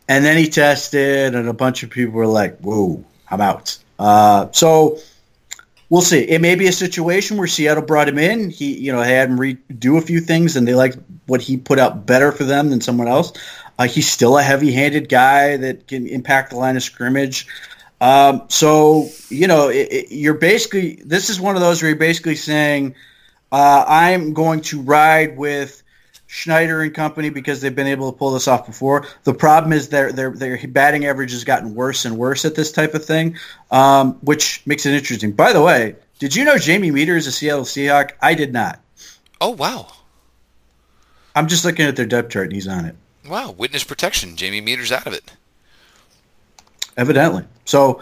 And 0.08 0.24
then 0.24 0.38
he 0.38 0.50
tested, 0.50 1.34
and 1.34 1.48
a 1.48 1.54
bunch 1.54 1.84
of 1.84 1.90
people 1.90 2.14
were 2.14 2.28
like, 2.28 2.60
whoa, 2.60 3.04
I'm 3.30 3.42
out. 3.42 3.78
Uh, 3.98 4.52
so 4.52 5.00
we'll 5.94 6.02
see. 6.02 6.22
It 6.22 6.42
may 6.42 6.56
be 6.56 6.66
a 6.66 6.72
situation 6.72 7.38
where 7.38 7.46
Seattle 7.46 7.84
brought 7.84 8.10
him 8.10 8.18
in. 8.18 8.50
He, 8.50 8.76
you 8.80 8.92
know, 8.92 9.04
had 9.04 9.30
him 9.30 9.38
redo 9.38 10.00
a 10.00 10.02
few 10.02 10.22
things, 10.22 10.56
and 10.56 10.68
they 10.68 10.74
liked 10.74 10.98
what 11.28 11.40
he 11.40 11.56
put 11.56 11.78
out 11.78 12.08
better 12.08 12.32
for 12.32 12.46
them 12.46 12.72
than 12.72 12.82
someone 12.82 13.08
else. 13.08 13.32
Uh, 13.78 13.86
he's 13.86 14.10
still 14.12 14.36
a 14.40 14.42
heavy-handed 14.42 15.08
guy 15.08 15.56
that 15.56 15.88
can 15.88 16.08
impact 16.08 16.50
the 16.50 16.56
line 16.56 16.78
of 16.78 16.82
scrimmage. 16.82 17.46
Um, 18.02 18.46
so 18.50 19.10
you 19.30 19.46
know, 19.46 19.70
it, 19.70 19.88
it, 19.92 20.12
you're 20.12 20.34
basically 20.34 20.96
this 21.06 21.30
is 21.30 21.40
one 21.40 21.54
of 21.54 21.62
those 21.62 21.80
where 21.80 21.90
you're 21.90 22.00
basically 22.00 22.38
saying, 22.38 22.96
uh, 23.52 23.86
I'm 23.88 24.34
going 24.34 24.62
to 24.62 24.82
ride 24.82 25.38
with 25.38 25.83
Schneider 26.34 26.82
and 26.82 26.92
company 26.92 27.30
because 27.30 27.62
they've 27.62 27.76
been 27.76 27.86
able 27.86 28.12
to 28.12 28.18
pull 28.18 28.32
this 28.32 28.48
off 28.48 28.66
before. 28.66 29.06
The 29.24 29.36
problem 29.36 29.72
is 29.72 29.90
their 29.90 30.12
their 30.12 30.32
their 30.32 30.60
batting 30.68 31.06
average 31.06 31.32
has 31.32 31.44
gotten 31.44 31.76
worse 31.76 32.06
and 32.06 32.18
worse 32.18 32.44
at 32.44 32.56
this 32.56 32.72
type 32.72 32.96
of 32.96 33.06
thing, 33.06 33.38
um, 33.70 34.14
which 34.22 34.66
makes 34.66 34.88
it 34.88 34.96
interesting. 34.96 35.34
By 35.34 35.54
the 35.54 35.62
way, 35.62 35.96
did 36.18 36.36
you 36.36 36.44
know 36.44 36.58
Jamie 36.58 36.90
Meder 36.90 37.16
is 37.16 37.28
a 37.28 37.32
Seattle 37.32 37.66
Seahawk? 37.66 38.14
I 38.20 38.34
did 38.34 38.52
not. 38.52 38.82
Oh 39.40 39.52
wow! 39.52 39.94
I'm 41.36 41.48
just 41.48 41.66
looking 41.66 41.86
at 41.86 41.96
their 41.96 42.08
depth 42.08 42.32
chart 42.32 42.46
and 42.46 42.54
he's 42.54 42.68
on 42.68 42.86
it. 42.86 42.96
Wow, 43.30 43.52
witness 43.52 43.84
protection. 43.84 44.36
Jamie 44.36 44.60
Meder's 44.60 44.92
out 44.92 45.06
of 45.06 45.14
it. 45.14 45.32
Evidently. 46.98 47.46
So 47.66 48.02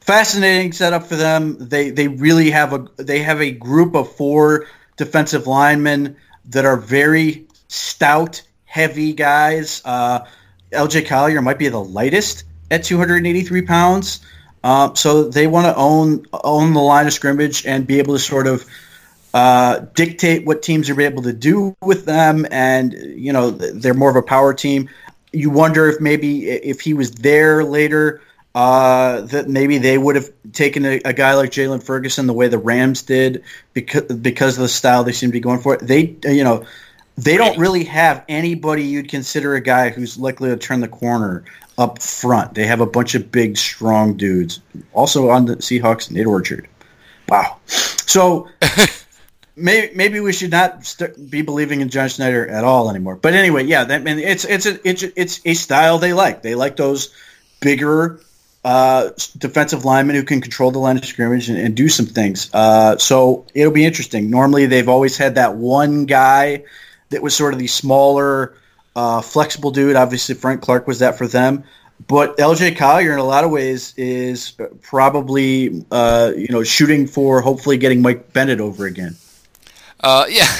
fascinating 0.00 0.70
setup 0.70 1.06
for 1.06 1.16
them. 1.16 1.56
They 1.58 1.90
they 1.90 2.06
really 2.06 2.52
have 2.52 2.72
a 2.72 2.86
they 3.02 3.18
have 3.18 3.42
a 3.42 3.50
group 3.50 3.96
of 3.96 4.14
four 4.14 4.68
defensive 4.96 5.48
linemen 5.48 6.14
that 6.50 6.64
are 6.64 6.76
very 6.76 7.43
stout, 7.68 8.42
heavy 8.64 9.12
guys. 9.12 9.82
Uh, 9.84 10.26
LJ 10.72 11.06
Collier 11.06 11.42
might 11.42 11.58
be 11.58 11.68
the 11.68 11.82
lightest 11.82 12.44
at 12.70 12.84
283 12.84 13.62
pounds. 13.62 14.20
Uh, 14.62 14.94
so 14.94 15.24
they 15.24 15.46
want 15.46 15.66
to 15.66 15.76
own 15.76 16.24
own 16.32 16.72
the 16.72 16.80
line 16.80 17.06
of 17.06 17.12
scrimmage 17.12 17.66
and 17.66 17.86
be 17.86 17.98
able 17.98 18.14
to 18.14 18.18
sort 18.18 18.46
of 18.46 18.64
uh, 19.34 19.80
dictate 19.94 20.46
what 20.46 20.62
teams 20.62 20.88
are 20.88 21.00
able 21.00 21.22
to 21.22 21.32
do 21.32 21.76
with 21.82 22.06
them, 22.06 22.46
and 22.50 22.94
you 22.94 23.32
know 23.32 23.50
they're 23.50 23.92
more 23.92 24.08
of 24.08 24.16
a 24.16 24.22
power 24.22 24.54
team. 24.54 24.88
You 25.32 25.50
wonder 25.50 25.88
if 25.90 26.00
maybe 26.00 26.48
if 26.48 26.80
he 26.80 26.94
was 26.94 27.10
there 27.10 27.62
later, 27.62 28.22
uh, 28.54 29.22
that 29.22 29.48
maybe 29.48 29.78
they 29.78 29.98
would 29.98 30.14
have 30.16 30.30
taken 30.52 30.86
a, 30.86 31.00
a 31.04 31.12
guy 31.12 31.34
like 31.34 31.50
Jaylon 31.50 31.82
Ferguson 31.82 32.26
the 32.26 32.32
way 32.32 32.48
the 32.48 32.58
Rams 32.58 33.02
did 33.02 33.42
because 33.74 34.02
because 34.02 34.56
of 34.56 34.62
the 34.62 34.68
style 34.68 35.04
they 35.04 35.12
seem 35.12 35.28
to 35.28 35.32
be 35.32 35.40
going 35.40 35.60
for. 35.60 35.76
They 35.76 36.16
you 36.24 36.44
know 36.44 36.64
they 37.16 37.36
don't 37.36 37.58
really 37.58 37.84
have 37.84 38.24
anybody 38.28 38.84
you'd 38.84 39.08
consider 39.08 39.54
a 39.54 39.60
guy 39.60 39.90
who's 39.90 40.18
likely 40.18 40.50
to 40.50 40.56
turn 40.56 40.80
the 40.80 40.88
corner 40.88 41.44
up 41.78 42.02
front. 42.02 42.54
They 42.54 42.66
have 42.66 42.80
a 42.80 42.86
bunch 42.86 43.14
of 43.14 43.30
big, 43.30 43.56
strong 43.56 44.16
dudes. 44.16 44.60
Also 44.92 45.30
on 45.30 45.46
the 45.46 45.56
Seahawks, 45.56 46.10
Nate 46.10 46.26
Orchard. 46.26 46.68
Wow. 47.28 47.58
So 47.66 48.48
maybe 49.56 49.94
maybe 49.94 50.20
we 50.20 50.32
should 50.32 50.50
not 50.50 50.84
st- 50.84 51.30
be 51.30 51.42
believing 51.42 51.80
in 51.80 51.88
John 51.88 52.08
Schneider 52.08 52.46
at 52.46 52.64
all 52.64 52.90
anymore. 52.90 53.16
But 53.16 53.34
anyway, 53.34 53.64
yeah, 53.64 53.84
that 53.84 54.02
man, 54.02 54.18
it's 54.18 54.44
it's 54.44 54.66
a 54.66 54.88
it's 54.88 55.02
a, 55.02 55.20
it's 55.20 55.40
a 55.44 55.54
style 55.54 55.98
they 55.98 56.12
like. 56.12 56.42
They 56.42 56.54
like 56.54 56.76
those 56.76 57.14
bigger 57.60 58.20
uh, 58.64 59.10
defensive 59.36 59.84
linemen 59.84 60.16
who 60.16 60.22
can 60.22 60.40
control 60.40 60.70
the 60.70 60.78
line 60.78 60.96
of 60.96 61.04
scrimmage 61.04 61.48
and, 61.48 61.58
and 61.58 61.74
do 61.74 61.88
some 61.88 62.06
things. 62.06 62.50
Uh, 62.52 62.98
so 62.98 63.46
it'll 63.54 63.72
be 63.72 63.84
interesting. 63.84 64.30
Normally, 64.30 64.66
they've 64.66 64.88
always 64.88 65.16
had 65.16 65.36
that 65.36 65.54
one 65.54 66.06
guy 66.06 66.64
that 67.14 67.22
was 67.22 67.34
sort 67.34 67.54
of 67.54 67.58
the 67.58 67.66
smaller, 67.66 68.54
uh, 68.94 69.22
flexible 69.22 69.70
dude. 69.70 69.96
Obviously, 69.96 70.34
Frank 70.34 70.60
Clark 70.60 70.86
was 70.86 70.98
that 70.98 71.16
for 71.16 71.26
them. 71.26 71.64
But 72.06 72.36
LJ 72.36 72.76
Collier, 72.76 73.12
in 73.12 73.18
a 73.18 73.24
lot 73.24 73.44
of 73.44 73.50
ways, 73.50 73.94
is 73.96 74.52
probably 74.82 75.84
uh, 75.90 76.32
you 76.36 76.48
know 76.50 76.64
shooting 76.64 77.06
for 77.06 77.40
hopefully 77.40 77.78
getting 77.78 78.02
Mike 78.02 78.32
Bennett 78.32 78.60
over 78.60 78.84
again. 78.84 79.16
Uh, 80.00 80.26
yeah, 80.28 80.42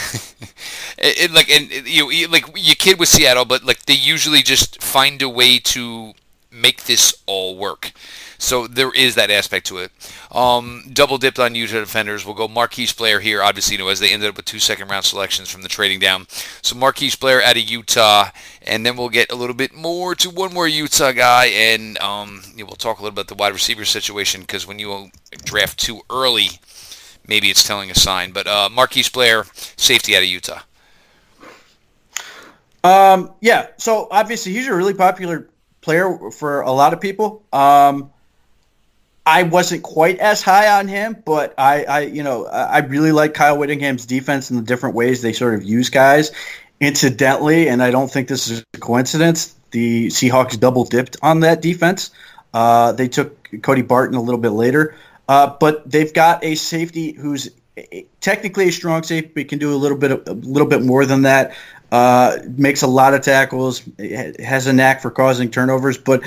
it, 0.96 1.24
it, 1.24 1.30
like 1.32 1.50
and 1.50 1.70
you 1.86 2.28
like 2.28 2.46
you 2.56 2.74
kid 2.76 2.98
with 2.98 3.08
Seattle, 3.08 3.44
but 3.44 3.64
like 3.64 3.84
they 3.86 3.94
usually 3.94 4.42
just 4.42 4.82
find 4.82 5.20
a 5.20 5.28
way 5.28 5.58
to 5.58 6.14
make 6.54 6.84
this 6.84 7.14
all 7.26 7.56
work. 7.56 7.92
So 8.38 8.66
there 8.66 8.92
is 8.92 9.14
that 9.14 9.30
aspect 9.30 9.66
to 9.68 9.78
it. 9.78 9.90
Um, 10.30 10.84
double 10.92 11.18
dipped 11.18 11.38
on 11.38 11.54
Utah 11.54 11.80
defenders. 11.80 12.24
We'll 12.24 12.34
go 12.34 12.48
Marquise 12.48 12.92
Blair 12.92 13.20
here, 13.20 13.42
obviously, 13.42 13.76
you 13.76 13.78
know, 13.78 13.88
as 13.88 14.00
they 14.00 14.10
ended 14.10 14.28
up 14.28 14.36
with 14.36 14.44
two 14.44 14.58
second 14.58 14.88
round 14.88 15.04
selections 15.04 15.50
from 15.50 15.62
the 15.62 15.68
trading 15.68 15.98
down. 15.98 16.26
So 16.62 16.76
Marquise 16.76 17.16
Blair 17.16 17.42
out 17.42 17.56
of 17.56 17.62
Utah, 17.62 18.30
and 18.62 18.84
then 18.84 18.96
we'll 18.96 19.08
get 19.08 19.32
a 19.32 19.36
little 19.36 19.54
bit 19.54 19.74
more 19.74 20.14
to 20.16 20.30
one 20.30 20.52
more 20.52 20.68
Utah 20.68 21.12
guy, 21.12 21.46
and 21.46 21.98
um, 21.98 22.42
we'll 22.56 22.66
talk 22.76 22.98
a 22.98 23.02
little 23.02 23.14
bit 23.14 23.22
about 23.22 23.28
the 23.28 23.40
wide 23.40 23.52
receiver 23.52 23.84
situation 23.84 24.42
because 24.42 24.66
when 24.66 24.78
you 24.78 25.10
draft 25.44 25.78
too 25.78 26.02
early, 26.10 26.48
maybe 27.26 27.48
it's 27.48 27.66
telling 27.66 27.90
a 27.90 27.94
sign. 27.94 28.32
But 28.32 28.46
uh, 28.46 28.68
Marquise 28.70 29.08
Blair, 29.08 29.44
safety 29.54 30.14
out 30.16 30.22
of 30.22 30.28
Utah. 30.28 30.60
Um, 32.82 33.32
yeah, 33.40 33.68
so 33.78 34.08
obviously 34.10 34.52
he's 34.52 34.68
a 34.68 34.74
really 34.74 34.92
popular 34.92 35.48
player 35.84 36.30
for 36.30 36.62
a 36.62 36.72
lot 36.72 36.92
of 36.92 37.00
people. 37.00 37.42
Um, 37.52 38.10
I 39.26 39.44
wasn't 39.44 39.82
quite 39.82 40.18
as 40.18 40.42
high 40.42 40.78
on 40.78 40.88
him, 40.88 41.16
but 41.24 41.54
I, 41.56 41.84
I, 41.84 42.00
you 42.00 42.22
know, 42.22 42.46
I 42.46 42.78
really 42.80 43.12
like 43.12 43.32
Kyle 43.34 43.56
Whittingham's 43.56 44.04
defense 44.04 44.50
and 44.50 44.58
the 44.58 44.64
different 44.64 44.94
ways 44.94 45.22
they 45.22 45.32
sort 45.32 45.54
of 45.54 45.62
use 45.62 45.90
guys. 45.90 46.32
Incidentally, 46.80 47.68
and 47.68 47.82
I 47.82 47.90
don't 47.90 48.10
think 48.10 48.28
this 48.28 48.48
is 48.48 48.64
a 48.74 48.78
coincidence, 48.78 49.54
the 49.70 50.08
Seahawks 50.08 50.58
double 50.58 50.84
dipped 50.84 51.16
on 51.22 51.40
that 51.40 51.62
defense. 51.62 52.10
Uh, 52.52 52.92
they 52.92 53.08
took 53.08 53.48
Cody 53.62 53.82
Barton 53.82 54.16
a 54.16 54.20
little 54.20 54.40
bit 54.40 54.50
later, 54.50 54.94
uh, 55.28 55.54
but 55.58 55.88
they've 55.90 56.12
got 56.12 56.44
a 56.44 56.54
safety 56.54 57.12
who's 57.12 57.48
technically 58.20 58.68
a 58.68 58.72
strong 58.72 59.02
safety, 59.02 59.30
but 59.34 59.48
can 59.48 59.58
do 59.58 59.72
a 59.72 59.76
little 59.76 59.98
bit, 59.98 60.28
a 60.28 60.32
little 60.32 60.68
bit 60.68 60.82
more 60.82 61.06
than 61.06 61.22
that. 61.22 61.56
Uh, 61.94 62.42
makes 62.56 62.82
a 62.82 62.88
lot 62.88 63.14
of 63.14 63.20
tackles, 63.20 63.80
has 64.40 64.66
a 64.66 64.72
knack 64.72 65.00
for 65.00 65.12
causing 65.12 65.48
turnovers, 65.48 65.96
but 65.96 66.24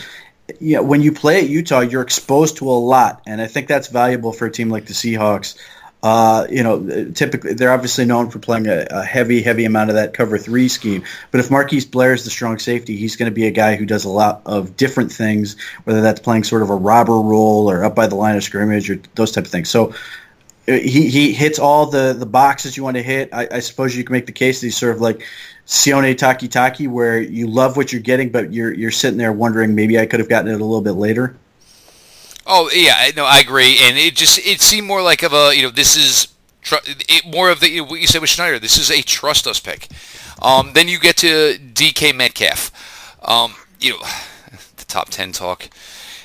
you 0.62 0.78
know, 0.78 0.82
when 0.82 1.02
you 1.02 1.12
play 1.12 1.40
at 1.40 1.50
Utah, 1.50 1.82
you're 1.82 2.02
exposed 2.02 2.56
to 2.60 2.70
a 2.70 2.80
lot, 2.80 3.22
and 3.28 3.42
I 3.42 3.48
think 3.48 3.68
that's 3.68 3.90
valuable 3.90 4.32
for 4.32 4.46
a 4.46 4.50
team 4.50 4.70
like 4.70 4.86
the 4.86 4.94
Seahawks. 4.94 5.58
Uh, 6.02 6.48
you 6.50 6.64
know, 6.64 7.12
typically 7.12 7.54
they're 7.54 7.74
obviously 7.74 8.06
known 8.06 8.30
for 8.30 8.40
playing 8.40 8.68
a, 8.68 8.88
a, 8.90 9.04
heavy, 9.04 9.42
heavy 9.42 9.66
amount 9.66 9.90
of 9.90 9.98
that 9.98 10.14
cover 10.14 10.38
three 10.38 10.70
scheme. 10.70 11.04
But 11.32 11.42
if 11.42 11.52
Marquise 11.52 11.86
Blair 11.86 12.14
is 12.14 12.24
the 12.24 12.30
strong 12.30 12.60
safety, 12.60 12.96
he's 12.96 13.18
going 13.18 13.30
to 13.30 13.36
be 13.36 13.46
a 13.46 13.52
guy 13.52 13.76
who 13.76 13.86
does 13.86 14.06
a 14.06 14.10
lot 14.10 14.44
of 14.46 14.78
different 14.78 15.12
things, 15.12 15.58
whether 15.84 16.00
that's 16.00 16.22
playing 16.22 16.46
sort 16.46 16.62
of 16.62 16.70
a 16.70 16.76
robber 16.78 17.20
role 17.20 17.70
or 17.70 17.84
up 17.84 17.94
by 17.94 18.08
the 18.08 18.16
line 18.16 18.38
of 18.38 18.44
scrimmage 18.44 18.90
or 18.90 19.02
those 19.16 19.34
type 19.34 19.44
of 19.44 19.52
things. 19.52 19.70
So 19.70 19.94
he, 20.66 21.10
he 21.10 21.34
hits 21.34 21.60
all 21.60 21.88
the, 21.88 22.16
the 22.18 22.26
boxes 22.26 22.78
you 22.78 22.84
want 22.84 22.96
to 22.96 23.04
hit. 23.04 23.34
I, 23.34 23.48
I 23.52 23.60
suppose 23.60 23.96
you 23.96 24.06
can 24.06 24.14
make 24.14 24.28
the 24.28 24.32
case 24.32 24.62
that 24.62 24.68
he's 24.68 24.78
sort 24.78 24.96
of 24.96 25.02
like 25.02 25.26
Sione 25.68 26.16
Takitaki, 26.16 26.88
where 26.88 27.20
you 27.20 27.46
love 27.46 27.76
what 27.76 27.92
you're 27.92 28.02
getting, 28.02 28.30
but 28.30 28.54
you're 28.54 28.74
you're 28.74 28.90
sitting 28.90 29.18
there 29.18 29.34
wondering 29.34 29.76
maybe 29.76 30.00
I 30.00 30.06
could 30.06 30.22
have 30.22 30.30
gotten 30.30 30.50
it 30.50 30.62
a 30.62 30.66
little 30.66 30.82
bit 30.82 30.94
later. 30.94 31.36
Oh 32.46 32.70
yeah, 32.74 33.10
no, 33.16 33.26
I 33.26 33.40
agree, 33.40 33.78
and 33.82 33.98
it 33.98 34.16
just 34.16 34.40
it 34.40 34.62
seemed 34.62 34.88
more 34.88 35.02
like 35.02 35.24
of 35.24 35.34
a 35.34 35.54
you 35.54 35.64
know 35.64 35.70
this 35.70 35.98
is 35.98 36.30
tr- 36.62 36.76
it, 36.86 37.26
more 37.26 37.50
of 37.50 37.60
the 37.60 37.70
you 37.70 37.82
know, 37.82 37.90
what 37.90 38.00
you 38.00 38.08
said 38.08 38.22
with 38.22 38.30
Schneider. 38.30 38.60
This 38.60 38.78
is 38.78 38.90
a 38.90 39.02
trust 39.02 39.46
us 39.46 39.60
pick. 39.60 39.90
Um, 40.42 40.72
then 40.74 40.88
you 40.88 41.00
get 41.00 41.18
to 41.18 41.58
DK 41.58 42.16
Metcalf. 42.16 42.72
Um, 43.22 43.56
you 43.82 43.92
know, 43.92 44.00
the 44.78 44.86
top 44.86 45.10
ten 45.10 45.34
talk, 45.34 45.70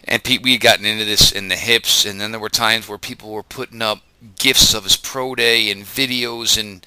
and 0.05 0.23
Pete, 0.23 0.43
we 0.43 0.53
had 0.53 0.61
gotten 0.61 0.87
into 0.87 1.05
this 1.05 1.33
in 1.33 1.49
the 1.49 1.57
hips, 1.57 2.05
and 2.07 2.21
then 2.21 2.31
there 2.31 2.41
were 2.41 2.49
times 2.49 2.89
where 2.89 2.99
people 2.99 3.33
were 3.33 3.43
putting 3.43 3.83
up 3.83 4.03
gifs 4.39 4.73
of 4.73 4.85
his 4.85 4.97
pro 4.97 5.35
day 5.35 5.69
and 5.69 5.83
videos 5.83 6.57
and 6.57 6.87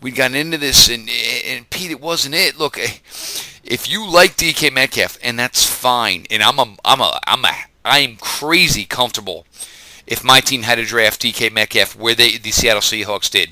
we'd 0.00 0.14
gotten 0.16 0.36
into 0.36 0.58
this, 0.58 0.88
and, 0.88 1.08
and 1.46 1.68
Pete, 1.70 1.90
it 1.90 2.00
wasn't 2.00 2.34
it. 2.34 2.58
Look, 2.58 2.78
eh, 2.78 2.98
if 3.64 3.88
you 3.88 4.08
like 4.08 4.36
DK 4.36 4.72
Metcalf, 4.72 5.18
and 5.22 5.38
that's 5.38 5.64
fine, 5.64 6.26
and 6.30 6.42
I'm 6.42 6.58
a, 6.58 6.76
I'm 6.84 7.00
a, 7.00 7.20
I'm 7.26 7.44
a, 7.44 7.54
I'm 7.84 8.16
crazy 8.16 8.84
comfortable 8.84 9.46
if 10.06 10.24
my 10.24 10.40
team 10.40 10.62
had 10.62 10.76
to 10.76 10.84
draft 10.84 11.22
DK 11.22 11.52
Metcalf 11.52 11.96
where 11.96 12.14
they, 12.14 12.36
the 12.36 12.50
Seattle 12.50 12.82
Seahawks 12.82 13.30
did. 13.30 13.50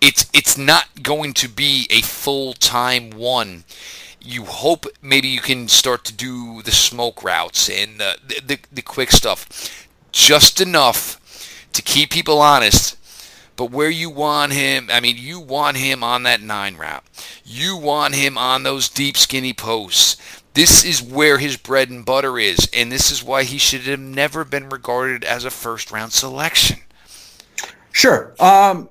It's, 0.00 0.28
it's 0.32 0.58
not 0.58 1.02
going 1.02 1.32
to 1.34 1.48
be 1.48 1.86
a 1.90 2.02
full 2.02 2.52
time 2.54 3.10
one. 3.10 3.64
You 4.20 4.44
hope 4.44 4.86
maybe 5.00 5.28
you 5.28 5.40
can 5.40 5.68
start 5.68 6.04
to 6.04 6.12
do 6.12 6.62
the 6.62 6.72
smoke 6.72 7.22
routes 7.22 7.68
and 7.70 7.98
the, 7.98 8.16
the, 8.44 8.58
the 8.72 8.82
quick 8.82 9.12
stuff 9.12 9.86
just 10.12 10.60
enough 10.60 11.20
to 11.72 11.82
keep 11.82 12.10
people 12.10 12.40
honest 12.40 12.96
but 13.56 13.70
where 13.70 13.90
you 13.90 14.10
want 14.10 14.52
him, 14.52 14.88
I 14.92 15.00
mean, 15.00 15.16
you 15.18 15.40
want 15.40 15.76
him 15.76 16.04
on 16.04 16.24
that 16.24 16.42
nine 16.42 16.76
route. 16.76 17.04
You 17.44 17.76
want 17.76 18.14
him 18.14 18.36
on 18.36 18.62
those 18.62 18.88
deep, 18.88 19.16
skinny 19.16 19.52
posts. 19.52 20.16
This 20.54 20.84
is 20.84 21.02
where 21.02 21.38
his 21.38 21.56
bread 21.56 21.90
and 21.90 22.04
butter 22.04 22.38
is, 22.38 22.68
and 22.72 22.90
this 22.90 23.10
is 23.10 23.22
why 23.22 23.44
he 23.44 23.58
should 23.58 23.82
have 23.82 24.00
never 24.00 24.44
been 24.44 24.68
regarded 24.68 25.24
as 25.24 25.44
a 25.44 25.50
first 25.50 25.90
round 25.90 26.12
selection. 26.12 26.78
Sure. 27.92 28.34
Um, 28.38 28.90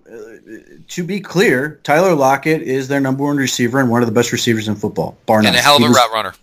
to 0.88 1.03
be 1.03 1.20
clear, 1.20 1.80
Tyler 1.84 2.16
Lockett 2.16 2.63
is 2.63 2.88
their 2.88 2.99
number 2.99 3.24
one 3.24 3.38
receiver 3.38 3.80
and 3.80 3.89
one 3.89 4.01
of 4.01 4.07
the 4.07 4.13
best 4.13 4.32
receivers 4.32 4.68
in 4.68 4.76
football, 4.76 5.16
bar 5.28 5.43
none. 5.43 5.49
And 5.49 5.55
a 5.55 5.61
hell 5.61 5.78
of 5.78 5.84
a 5.84 5.93
route 5.93 6.11
runner. 6.11 6.34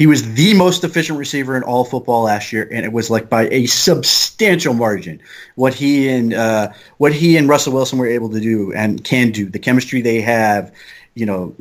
He 0.00 0.06
was 0.06 0.32
the 0.32 0.54
most 0.54 0.82
efficient 0.82 1.18
receiver 1.18 1.58
in 1.58 1.62
all 1.62 1.84
football 1.84 2.22
last 2.22 2.54
year, 2.54 2.66
and 2.72 2.86
it 2.86 2.90
was 2.90 3.10
like 3.10 3.28
by 3.28 3.48
a 3.50 3.66
substantial 3.66 4.72
margin. 4.72 5.20
What 5.56 5.74
he 5.74 6.08
and 6.08 6.32
uh, 6.32 6.72
what 6.96 7.12
he 7.12 7.36
and 7.36 7.50
Russell 7.50 7.74
Wilson 7.74 7.98
were 7.98 8.06
able 8.06 8.30
to 8.30 8.40
do 8.40 8.72
and 8.72 9.04
can 9.04 9.30
do, 9.30 9.50
the 9.50 9.58
chemistry 9.58 10.00
they 10.00 10.22
have, 10.22 10.74
you 11.12 11.26
know, 11.26 11.54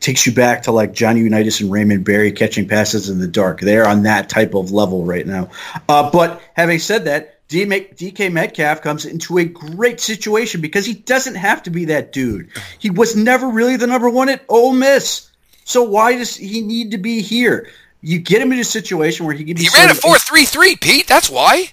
takes 0.00 0.26
you 0.26 0.34
back 0.34 0.64
to 0.64 0.72
like 0.72 0.94
Johnny 0.94 1.20
Unitas 1.20 1.60
and 1.60 1.70
Raymond 1.70 2.04
Berry 2.04 2.32
catching 2.32 2.66
passes 2.66 3.08
in 3.08 3.20
the 3.20 3.28
dark. 3.28 3.60
They're 3.60 3.86
on 3.86 4.02
that 4.02 4.28
type 4.28 4.54
of 4.54 4.72
level 4.72 5.04
right 5.04 5.24
now. 5.24 5.50
Uh, 5.88 6.10
but 6.10 6.42
having 6.54 6.80
said 6.80 7.04
that, 7.04 7.46
DK 7.48 8.32
Metcalf 8.32 8.82
comes 8.82 9.04
into 9.04 9.38
a 9.38 9.44
great 9.44 10.00
situation 10.00 10.60
because 10.60 10.84
he 10.84 10.94
doesn't 10.94 11.36
have 11.36 11.62
to 11.62 11.70
be 11.70 11.84
that 11.84 12.10
dude. 12.10 12.50
He 12.80 12.90
was 12.90 13.14
never 13.14 13.48
really 13.48 13.76
the 13.76 13.86
number 13.86 14.10
one 14.10 14.28
at 14.28 14.44
Ole 14.48 14.72
Miss. 14.72 15.30
So 15.66 15.82
why 15.82 16.16
does 16.16 16.36
he 16.36 16.62
need 16.62 16.92
to 16.92 16.98
be 16.98 17.20
here? 17.20 17.68
You 18.00 18.20
get 18.20 18.40
him 18.40 18.52
in 18.52 18.60
a 18.60 18.64
situation 18.64 19.26
where 19.26 19.34
he 19.34 19.44
can 19.44 19.56
be. 19.56 19.64
He 19.64 19.68
ran 19.74 19.90
a 19.90 19.94
four 19.94 20.16
three 20.16 20.44
three, 20.44 20.76
Pete. 20.76 21.08
That's 21.08 21.28
why. 21.28 21.72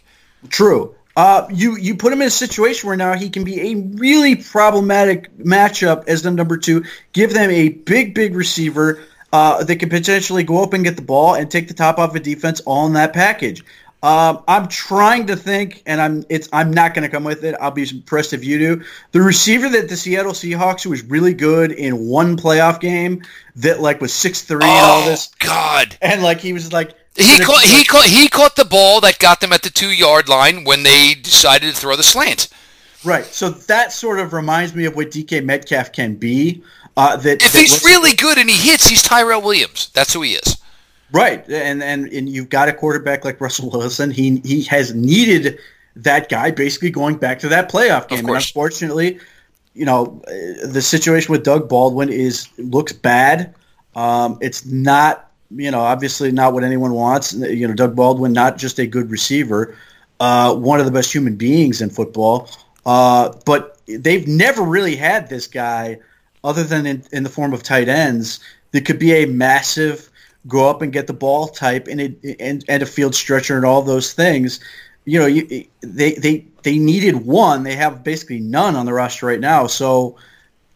True. 0.50 0.96
Uh, 1.16 1.48
you 1.52 1.78
you 1.78 1.96
put 1.96 2.12
him 2.12 2.20
in 2.22 2.28
a 2.28 2.32
situation 2.32 2.88
where 2.88 2.98
now 2.98 3.14
he 3.14 3.30
can 3.30 3.44
be 3.44 3.72
a 3.72 3.76
really 3.76 4.36
problematic 4.36 5.38
matchup 5.38 6.08
as 6.08 6.24
the 6.24 6.32
number 6.32 6.58
two. 6.58 6.84
Give 7.12 7.32
them 7.32 7.52
a 7.52 7.70
big 7.70 8.16
big 8.16 8.36
receiver 8.36 9.00
uh, 9.32 9.64
that 9.64 9.76
can 9.76 9.90
potentially 9.90 10.44
go 10.44 10.64
up 10.64 10.74
and 10.74 10.84
get 10.84 10.96
the 10.96 11.04
ball 11.04 11.36
and 11.36 11.52
take 11.52 11.68
the 11.68 11.76
top 11.76 12.00
off 12.00 12.16
a 12.16 12.18
of 12.18 12.24
defense 12.24 12.62
all 12.62 12.88
in 12.88 12.94
that 12.94 13.14
package. 13.14 13.64
Um, 14.04 14.44
I'm 14.50 14.68
trying 14.68 15.28
to 15.28 15.38
think, 15.38 15.82
and 15.86 16.02
I'm 16.02 16.26
it's 16.28 16.50
I'm 16.52 16.72
not 16.72 16.94
going 16.94 17.04
to 17.04 17.10
come 17.10 17.24
with 17.24 17.46
it. 17.46 17.56
I'll 17.62 17.72
be 17.72 17.88
impressed 17.90 18.34
if 18.34 18.44
you 18.44 18.60
do. 18.60 18.84
The 19.14 19.22
receiver 19.22 19.70
that 19.70 19.88
the 19.88 19.96
Seattle 19.96 20.34
Seahawks, 20.34 20.84
who 20.84 20.90
was 20.90 21.04
really 21.04 21.34
good 21.34 21.72
in 21.72 22.10
one 22.10 22.36
playoff 22.36 22.82
game, 22.82 23.24
that 23.56 23.80
like 23.80 24.02
was 24.02 24.14
six 24.14 24.42
three 24.42 24.60
oh, 24.62 24.68
and 24.68 24.86
all 24.86 25.06
this. 25.06 25.30
God! 25.40 25.98
And 26.02 26.22
like 26.22 26.42
he 26.42 26.52
was 26.52 26.74
like 26.74 26.96
he 27.16 27.40
caught 27.40 27.64
he 27.64 27.78
like, 27.78 27.88
caught 27.88 28.06
he 28.06 28.28
caught 28.28 28.58
the 28.58 28.66
ball 28.66 29.00
that 29.02 29.20
got 29.20 29.40
them 29.40 29.54
at 29.54 29.62
the 29.62 29.70
two 29.70 29.92
yard 29.92 30.28
line 30.28 30.66
when 30.66 30.84
they 30.84 31.14
decided 31.14 31.74
to 31.74 31.80
throw 31.80 31.96
the 31.96 32.04
slant. 32.04 32.50
Right. 33.06 33.24
So 33.24 33.52
that 33.52 33.94
sort 33.94 34.20
of 34.20 34.34
reminds 34.34 34.76
me 34.76 34.84
of 34.84 34.98
what 34.98 35.12
DK 35.12 35.46
Metcalf 35.46 35.94
can 35.94 36.16
be. 36.16 36.62
Uh, 36.98 37.16
that 37.16 37.42
if 37.42 37.54
that 37.54 37.60
he's 37.60 37.86
really 37.86 38.16
good 38.16 38.38
and 38.38 38.50
he 38.50 38.58
hits, 38.58 38.86
he's 38.86 39.02
Tyrell 39.02 39.42
Williams. 39.42 39.90
That's 39.94 40.14
who 40.14 40.24
he 40.24 40.34
is. 40.34 40.58
Right, 41.14 41.48
and 41.48 41.84
and 41.84 42.12
and 42.12 42.28
you've 42.28 42.50
got 42.50 42.70
a 42.70 42.74
quarterback 42.74 43.24
like 43.24 43.40
Russell 43.40 43.70
Wilson. 43.70 44.10
He 44.10 44.42
he 44.44 44.64
has 44.64 44.96
needed 44.96 45.60
that 45.96 46.28
guy 46.28 46.50
basically 46.50 46.90
going 46.90 47.18
back 47.18 47.38
to 47.40 47.50
that 47.50 47.72
playoff 47.72 48.08
game. 48.08 48.26
And 48.26 48.30
unfortunately, 48.30 49.20
you 49.76 49.86
know, 49.86 50.22
the 50.64 50.82
situation 50.82 51.32
with 51.32 51.44
Doug 51.44 51.70
Baldwin 51.70 52.10
is 52.10 52.50
looks 52.58 52.94
bad. 52.94 53.54
Um, 53.96 54.40
it's 54.42 54.66
not, 54.66 55.30
you 55.52 55.70
know, 55.70 55.82
obviously 55.82 56.32
not 56.32 56.54
what 56.54 56.64
anyone 56.64 56.94
wants. 56.94 57.34
You 57.34 57.68
know, 57.68 57.76
Doug 57.76 57.96
Baldwin, 57.96 58.34
not 58.34 58.58
just 58.58 58.80
a 58.80 58.88
good 58.88 59.12
receiver, 59.12 59.76
uh, 60.20 60.56
one 60.56 60.80
of 60.80 60.88
the 60.88 60.92
best 60.92 61.14
human 61.14 61.36
beings 61.36 61.80
in 61.80 61.92
football. 61.92 62.50
Uh, 62.88 63.34
but 63.46 63.80
they've 63.86 64.28
never 64.28 64.64
really 64.64 64.96
had 64.96 65.30
this 65.30 65.46
guy, 65.46 66.00
other 66.44 66.64
than 66.64 66.88
in, 66.88 67.04
in 67.12 67.22
the 67.22 67.30
form 67.30 67.54
of 67.54 67.62
tight 67.62 67.88
ends, 67.88 68.40
that 68.72 68.82
could 68.82 68.98
be 68.98 69.14
a 69.14 69.28
massive 69.28 70.10
go 70.48 70.70
up 70.70 70.82
and 70.82 70.92
get 70.92 71.08
the 71.08 71.14
ball 71.14 71.48
type 71.48 71.88
and 71.88 72.02
it, 72.02 72.38
and, 72.40 72.64
and 72.68 72.84
a 72.84 72.86
field 72.86 73.16
stretcher 73.16 73.56
and 73.56 73.66
all 73.66 73.82
those 73.82 74.14
things. 74.14 74.60
You 75.06 75.20
know, 75.20 75.26
you, 75.26 75.66
they 75.82 76.14
they 76.14 76.46
they 76.64 76.78
needed 76.78 77.26
one. 77.26 77.64
They 77.64 77.76
have 77.76 78.04
basically 78.04 78.40
none 78.40 78.76
on 78.76 78.86
the 78.86 78.94
roster 78.94 79.26
right 79.26 79.40
now. 79.40 79.68
So 79.68 80.18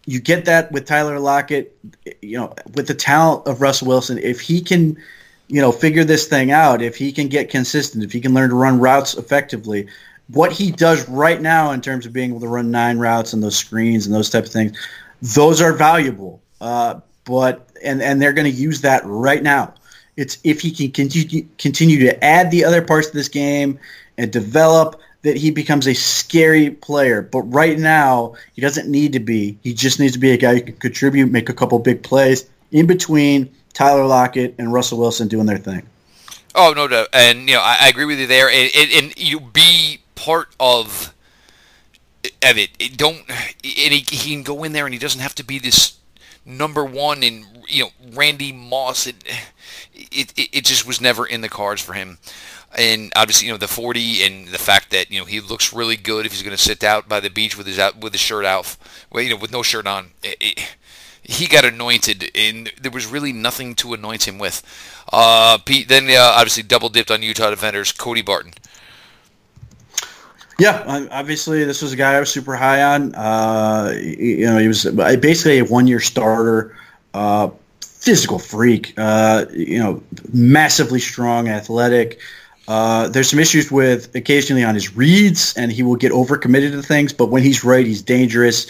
you 0.06 0.20
get 0.20 0.46
that 0.46 0.72
with 0.72 0.86
Tyler 0.86 1.20
Lockett. 1.20 1.78
You 2.22 2.38
know, 2.38 2.54
with 2.76 2.88
the 2.88 2.94
talent 2.94 3.48
of 3.48 3.62
Russell 3.62 3.88
Wilson, 3.88 4.18
if 4.18 4.42
he 4.42 4.62
can, 4.62 4.98
you 5.48 5.62
know, 5.62 5.72
figure 5.72 6.04
this 6.04 6.28
thing 6.28 6.52
out, 6.52 6.82
if 6.82 6.96
he 6.98 7.12
can 7.12 7.28
get 7.28 7.50
consistent, 7.50 8.04
if 8.04 8.12
he 8.12 8.20
can 8.20 8.34
learn 8.34 8.50
to 8.50 8.56
run 8.56 8.80
routes 8.80 9.16
effectively, 9.16 9.88
what 10.28 10.52
he 10.52 10.72
does 10.72 11.08
right 11.08 11.42
now 11.42 11.72
in 11.72 11.82
terms 11.82 12.06
of 12.06 12.14
being 12.14 12.32
able 12.32 12.42
to 12.42 12.48
run 12.48 12.70
nine 12.70 12.98
routes 12.98 13.34
and 13.34 13.42
those 13.42 13.58
screens 13.58 14.06
and 14.06 14.14
those 14.14 14.30
type 14.30 14.44
of 14.44 14.52
things, 14.52 14.78
those 15.22 15.62
are 15.62 15.74
valuable. 15.74 16.42
Uh, 16.60 17.00
but 17.28 17.70
and 17.84 18.02
and 18.02 18.22
they're 18.22 18.34
going 18.34 18.52
to 18.52 18.58
use 18.58 18.82
that 18.82 19.04
right 19.06 19.44
now. 19.44 19.74
It's 20.16 20.40
if 20.44 20.62
he 20.62 20.72
can 20.72 20.92
continue 20.92 21.46
continue 21.60 22.00
to 22.00 22.24
add 22.24 22.50
the 22.50 22.66
other 22.66 22.82
parts 22.82 23.08
of 23.08 23.14
this 23.14 23.30
game 23.30 23.80
and 24.18 24.32
develop 24.32 25.00
that 25.22 25.38
he 25.38 25.52
becomes 25.52 25.88
a 25.88 25.94
scary 25.94 26.70
player. 26.70 27.22
But 27.22 27.42
right 27.42 27.78
now, 27.78 28.36
he 28.54 28.62
doesn't 28.62 28.90
need 28.90 29.14
to 29.14 29.20
be. 29.20 29.58
He 29.62 29.74
just 29.74 30.00
needs 30.00 30.14
to 30.14 30.20
be 30.20 30.32
a 30.32 30.38
guy 30.38 30.56
who 30.56 30.62
can 30.62 30.76
contribute, 30.78 31.30
make 31.30 31.50
a 31.50 31.54
couple 31.54 31.78
big 31.80 32.02
plays 32.02 32.50
in 32.72 32.88
between 32.88 33.54
Tyler 33.74 34.06
Lockett 34.06 34.56
and 34.58 34.74
Russell 34.74 35.00
Wilson 35.00 35.28
doing 35.28 35.46
their 35.46 35.58
thing. 35.58 35.88
Oh 36.56 36.74
no 36.76 36.88
doubt, 36.88 37.10
and 37.14 37.48
you 37.48 37.56
know 37.56 37.62
I, 37.62 37.78
I 37.82 37.90
agree 37.90 38.06
with 38.06 38.20
you 38.20 38.26
there, 38.26 38.50
and, 38.50 38.72
and, 38.76 38.92
and, 38.92 39.18
you 39.18 39.40
be 39.40 40.00
part 40.16 40.48
of 40.60 41.14
of 42.42 42.58
it. 42.58 42.72
it 42.80 42.98
don't 42.98 43.20
and 43.30 43.94
he, 43.94 44.00
he 44.00 44.34
can 44.34 44.44
go 44.44 44.64
in 44.64 44.72
there 44.72 44.86
and 44.86 44.94
he 44.94 45.00
doesn't 45.00 45.22
have 45.22 45.36
to 45.36 45.44
be 45.44 45.60
this 45.60 45.98
number 46.48 46.84
one 46.84 47.22
in 47.24 47.46
you 47.68 47.84
know 47.84 47.90
Randy 48.14 48.52
Moss. 48.52 49.08
It, 49.08 49.16
it, 49.94 50.34
it 50.38 50.66
just 50.66 50.88
was 50.88 51.02
never 51.02 51.26
in 51.26 51.42
the 51.42 51.50
cards 51.50 51.82
for 51.82 51.94
him. 51.94 52.18
and 52.78 53.12
obviously 53.16 53.48
you 53.48 53.54
know 53.54 53.58
the 53.58 53.68
40 53.68 54.24
and 54.24 54.48
the 54.50 54.58
fact 54.58 54.92
that 54.92 55.12
you 55.12 55.20
know 55.20 55.26
he 55.26 55.40
looks 55.40 55.74
really 55.74 55.96
good 55.98 56.26
if 56.26 56.32
he's 56.32 56.44
going 56.44 56.56
to 56.56 56.62
sit 56.62 56.84
out 56.84 57.08
by 57.10 57.20
the 57.20 57.30
beach 57.30 57.58
with 57.58 57.68
his 57.68 57.80
out 57.80 57.98
with 57.98 58.14
his 58.14 58.22
shirt 58.22 58.46
out, 58.46 58.78
well, 59.12 59.24
you 59.24 59.30
know 59.32 59.38
with 59.38 59.52
no 59.52 59.64
shirt 59.64 59.88
on. 59.88 60.12
It, 60.24 60.38
it, 60.40 60.68
he 61.24 61.46
got 61.48 61.66
anointed, 61.66 62.32
and 62.36 62.72
there 62.82 62.92
was 62.92 63.06
really 63.06 63.34
nothing 63.34 63.76
to 63.76 63.94
anoint 63.94 64.26
him 64.26 64.40
with. 64.40 64.64
Uh, 65.12 65.58
Pete, 65.58 65.90
then 65.90 66.10
uh, 66.10 66.34
obviously 66.36 66.64
double 66.64 66.88
dipped 66.88 67.12
on 67.12 67.22
Utah 67.22 67.50
defenders, 67.50 67.92
Cody 67.92 68.22
Barton. 68.22 68.54
Yeah, 70.60 71.08
obviously 71.12 71.64
this 71.66 71.82
was 71.82 71.94
a 71.94 71.96
guy 71.96 72.16
I 72.16 72.20
was 72.20 72.32
super 72.32 72.56
high 72.56 72.82
on. 72.82 73.14
Uh, 73.14 73.94
you 73.96 74.46
know, 74.46 74.58
he 74.58 74.68
was 74.68 74.86
basically 74.86 75.60
a 75.60 75.66
one-year 75.66 76.00
starter, 76.00 76.76
uh, 77.14 77.50
physical 77.82 78.40
freak. 78.40 78.94
Uh, 78.98 79.46
you 79.54 79.78
know, 79.80 80.02
massively 80.34 81.00
strong, 81.00 81.48
athletic. 81.48 82.20
Uh, 82.68 83.08
there's 83.10 83.30
some 83.30 83.40
issues 83.40 83.72
with 83.72 84.14
occasionally 84.16 84.64
on 84.64 84.74
his 84.74 84.96
reads, 84.96 85.56
and 85.56 85.72
he 85.72 85.84
will 85.84 85.96
get 85.96 86.12
overcommitted 86.12 86.72
to 86.72 86.82
things. 86.82 87.14
But 87.14 87.28
when 87.28 87.44
he's 87.44 87.64
right, 87.64 87.86
he's 87.86 88.02
dangerous. 88.02 88.68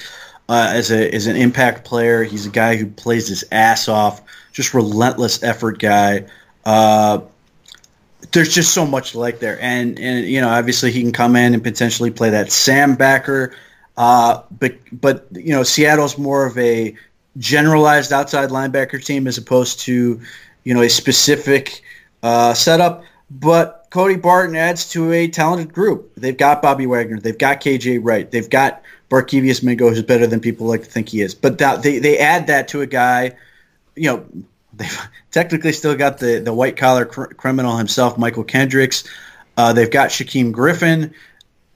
Uh, 0.49 0.69
as 0.71 0.91
a 0.91 1.13
as 1.13 1.27
an 1.27 1.35
impact 1.35 1.83
player, 1.83 2.23
he's 2.23 2.45
a 2.45 2.49
guy 2.49 2.75
who 2.77 2.85
plays 2.85 3.27
his 3.27 3.43
ass 3.51 3.87
off. 3.87 4.21
Just 4.53 4.73
relentless 4.73 5.43
effort 5.43 5.79
guy. 5.79 6.25
There's 8.31 8.53
just 8.53 8.73
so 8.73 8.85
much 8.85 9.11
to 9.11 9.19
like 9.19 9.39
there, 9.39 9.59
and 9.61 9.99
and 9.99 10.25
you 10.25 10.41
know 10.41 10.49
obviously 10.49 10.91
he 10.91 11.01
can 11.01 11.11
come 11.11 11.35
in 11.35 11.53
and 11.53 11.63
potentially 11.63 12.11
play 12.11 12.31
that 12.31 12.51
Sam 12.51 12.95
backer, 12.95 13.55
uh, 13.95 14.41
but 14.51 14.75
but 14.91 15.27
you 15.31 15.53
know 15.53 15.63
Seattle's 15.63 16.17
more 16.17 16.45
of 16.45 16.57
a 16.57 16.95
generalized 17.37 18.11
outside 18.11 18.49
linebacker 18.49 19.03
team 19.03 19.27
as 19.27 19.37
opposed 19.37 19.81
to 19.81 20.19
you 20.63 20.73
know 20.73 20.81
a 20.81 20.89
specific 20.89 21.81
uh, 22.23 22.53
setup. 22.53 23.03
But 23.29 23.87
Cody 23.89 24.15
Barton 24.15 24.55
adds 24.55 24.89
to 24.91 25.11
a 25.11 25.27
talented 25.27 25.73
group. 25.73 26.13
They've 26.15 26.37
got 26.37 26.61
Bobby 26.61 26.87
Wagner, 26.87 27.19
they've 27.19 27.37
got 27.37 27.61
KJ 27.61 27.99
Wright, 28.01 28.29
they've 28.29 28.49
got 28.49 28.81
Barkevious 29.09 29.63
Mingo, 29.63 29.89
who's 29.89 30.01
better 30.01 30.27
than 30.27 30.39
people 30.39 30.65
like 30.65 30.83
to 30.83 30.89
think 30.89 31.09
he 31.09 31.21
is. 31.21 31.35
But 31.35 31.59
that, 31.59 31.83
they 31.83 31.99
they 31.99 32.17
add 32.17 32.47
that 32.47 32.69
to 32.69 32.81
a 32.81 32.87
guy, 32.87 33.35
you 33.95 34.09
know 34.09 34.25
They've 34.77 35.09
technically 35.31 35.73
still 35.73 35.95
got 35.95 36.19
the, 36.19 36.39
the 36.39 36.53
white 36.53 36.77
collar 36.77 37.05
cr- 37.05 37.33
criminal 37.33 37.77
himself, 37.77 38.17
Mychal 38.17 38.47
Kendricks. 38.47 39.03
Uh, 39.57 39.73
they've 39.73 39.91
got 39.91 40.09
Shaquem 40.09 40.51
Griffin. 40.51 41.13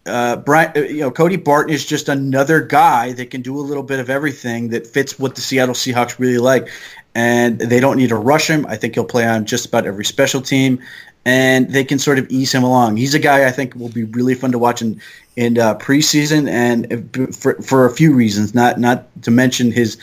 Uh, 0.06 0.36
Brian, 0.36 0.72
uh, 0.76 0.80
you 0.80 1.02
know, 1.02 1.12
Cody 1.12 1.36
Barton 1.36 1.74
is 1.74 1.86
just 1.86 2.10
another 2.10 2.62
guy 2.62 3.14
that 3.14 3.30
can 3.30 3.42
do 3.42 3.60
a 3.60 3.62
little 3.62 3.84
bit 3.84 4.00
of 4.00 4.10
everything 4.10 4.70
that 4.70 4.88
fits 4.88 5.20
what 5.20 5.36
the 5.36 5.42
Seattle 5.42 5.76
Seahawks 5.76 6.18
really 6.18 6.40
like. 6.40 6.70
And 7.14 7.60
they 7.60 7.80
don't 7.80 7.98
need 7.98 8.10
to 8.10 8.16
rush 8.16 8.50
him. 8.50 8.66
I 8.68 8.78
think 8.78 8.96
he'll 8.96 9.04
play 9.04 9.28
on 9.28 9.46
just 9.46 9.66
about 9.66 9.86
every 9.86 10.06
special 10.06 10.42
team, 10.42 10.80
and 11.26 11.70
they 11.70 11.84
can 11.84 12.00
sort 12.00 12.20
of 12.20 12.30
ease 12.30 12.54
him 12.54 12.64
along. 12.64 12.96
He's 12.96 13.14
a 13.14 13.20
guy 13.20 13.46
I 13.46 13.52
think 13.52 13.76
will 13.76 13.90
be 13.90 14.06
really 14.06 14.34
fun 14.34 14.54
to 14.54 14.58
watch 14.58 14.82
in 14.82 15.02
in 15.36 15.60
uh, 15.60 15.76
preseason, 15.78 16.50
and 16.50 17.36
for 17.36 17.62
for 17.62 17.86
a 17.86 17.92
few 17.92 18.14
reasons. 18.14 18.56
Not 18.56 18.80
not 18.80 19.08
to 19.24 19.32
mention 19.32 19.72
his 19.72 19.98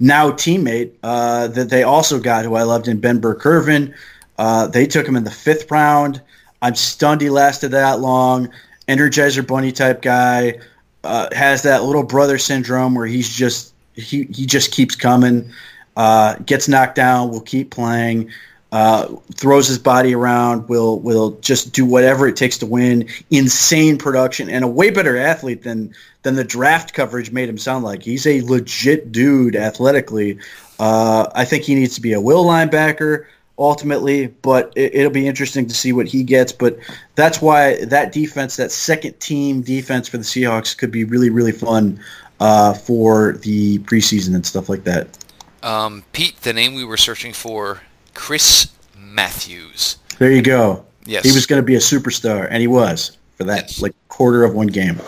now 0.00 0.30
teammate 0.30 0.92
uh, 1.02 1.48
that 1.48 1.70
they 1.70 1.82
also 1.82 2.20
got, 2.20 2.44
who 2.44 2.54
I 2.54 2.62
loved 2.62 2.88
in 2.88 3.00
Ben 3.00 3.20
Burr-Kirven. 3.20 3.94
Uh, 4.38 4.66
they 4.66 4.86
took 4.86 5.06
him 5.06 5.16
in 5.16 5.24
the 5.24 5.30
fifth 5.30 5.70
round. 5.70 6.20
I'm 6.62 6.74
stunned 6.74 7.20
he 7.20 7.30
lasted 7.30 7.70
that 7.70 8.00
long. 8.00 8.50
Energizer 8.88 9.46
Bunny 9.46 9.72
type 9.72 10.02
guy 10.02 10.58
uh, 11.04 11.28
has 11.32 11.62
that 11.62 11.84
little 11.84 12.02
brother 12.02 12.38
syndrome 12.38 12.94
where 12.94 13.06
he's 13.06 13.34
just 13.34 13.72
he 13.94 14.24
he 14.24 14.46
just 14.46 14.72
keeps 14.72 14.96
coming, 14.96 15.50
uh, 15.96 16.36
gets 16.46 16.68
knocked 16.68 16.96
down, 16.96 17.30
will 17.30 17.40
keep 17.40 17.70
playing. 17.70 18.30
Uh, 18.74 19.06
throws 19.36 19.68
his 19.68 19.78
body 19.78 20.16
around, 20.16 20.68
will 20.68 20.98
will 20.98 21.38
just 21.40 21.72
do 21.72 21.86
whatever 21.86 22.26
it 22.26 22.34
takes 22.34 22.58
to 22.58 22.66
win. 22.66 23.08
Insane 23.30 23.98
production 23.98 24.50
and 24.50 24.64
a 24.64 24.66
way 24.66 24.90
better 24.90 25.16
athlete 25.16 25.62
than 25.62 25.94
than 26.24 26.34
the 26.34 26.42
draft 26.42 26.92
coverage 26.92 27.30
made 27.30 27.48
him 27.48 27.56
sound 27.56 27.84
like. 27.84 28.02
He's 28.02 28.26
a 28.26 28.40
legit 28.40 29.12
dude 29.12 29.54
athletically. 29.54 30.40
Uh, 30.80 31.30
I 31.32 31.44
think 31.44 31.62
he 31.62 31.76
needs 31.76 31.94
to 31.94 32.00
be 32.00 32.14
a 32.14 32.20
will 32.20 32.44
linebacker 32.44 33.26
ultimately, 33.56 34.26
but 34.26 34.72
it, 34.74 34.92
will 35.04 35.10
be 35.10 35.28
interesting 35.28 35.68
to 35.68 35.74
see 35.74 35.92
what 35.92 36.08
he 36.08 36.24
gets. 36.24 36.50
But 36.50 36.76
that's 37.14 37.40
why 37.40 37.84
that 37.84 38.10
defense, 38.10 38.56
that 38.56 38.72
second 38.72 39.20
team 39.20 39.62
defense 39.62 40.08
for 40.08 40.18
the 40.18 40.24
Seahawks, 40.24 40.76
could 40.76 40.90
be 40.90 41.04
really 41.04 41.30
really 41.30 41.52
fun 41.52 42.00
uh, 42.40 42.74
for 42.74 43.34
the 43.34 43.78
preseason 43.78 44.34
and 44.34 44.44
stuff 44.44 44.68
like 44.68 44.82
that. 44.82 45.16
Um, 45.62 46.02
Pete, 46.12 46.40
the 46.40 46.52
name 46.52 46.74
we 46.74 46.84
were 46.84 46.96
searching 46.96 47.32
for 47.32 47.82
Chris 48.14 48.72
Matthews. 48.98 49.98
There 50.18 50.32
you 50.32 50.42
go. 50.42 50.84
Yes. 51.04 51.24
He 51.24 51.32
was 51.32 51.46
going 51.46 51.60
to 51.60 51.66
be 51.66 51.74
a 51.74 51.80
superstar, 51.80 52.46
and 52.50 52.60
he 52.60 52.66
was 52.66 53.18
for 53.36 53.44
that 53.44 53.64
yes. 53.64 53.82
like 53.82 53.94
quarter 54.08 54.44
of 54.44 54.54
one 54.54 54.68
game. 54.68 55.00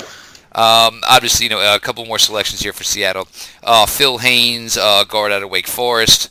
Um, 0.53 1.03
obviously, 1.09 1.45
you 1.45 1.51
know, 1.51 1.75
a 1.75 1.79
couple 1.79 2.05
more 2.07 2.19
selections 2.19 2.63
here 2.63 2.73
for 2.73 2.85
Seattle. 2.85 3.29
Uh, 3.63 3.87
Phil 3.87 4.19
Haynes, 4.19 4.77
uh, 4.77 5.05
guard 5.05 5.33
out 5.33 5.43
of 5.43 5.51
Wake 5.51 5.67
Forest. 5.67 6.31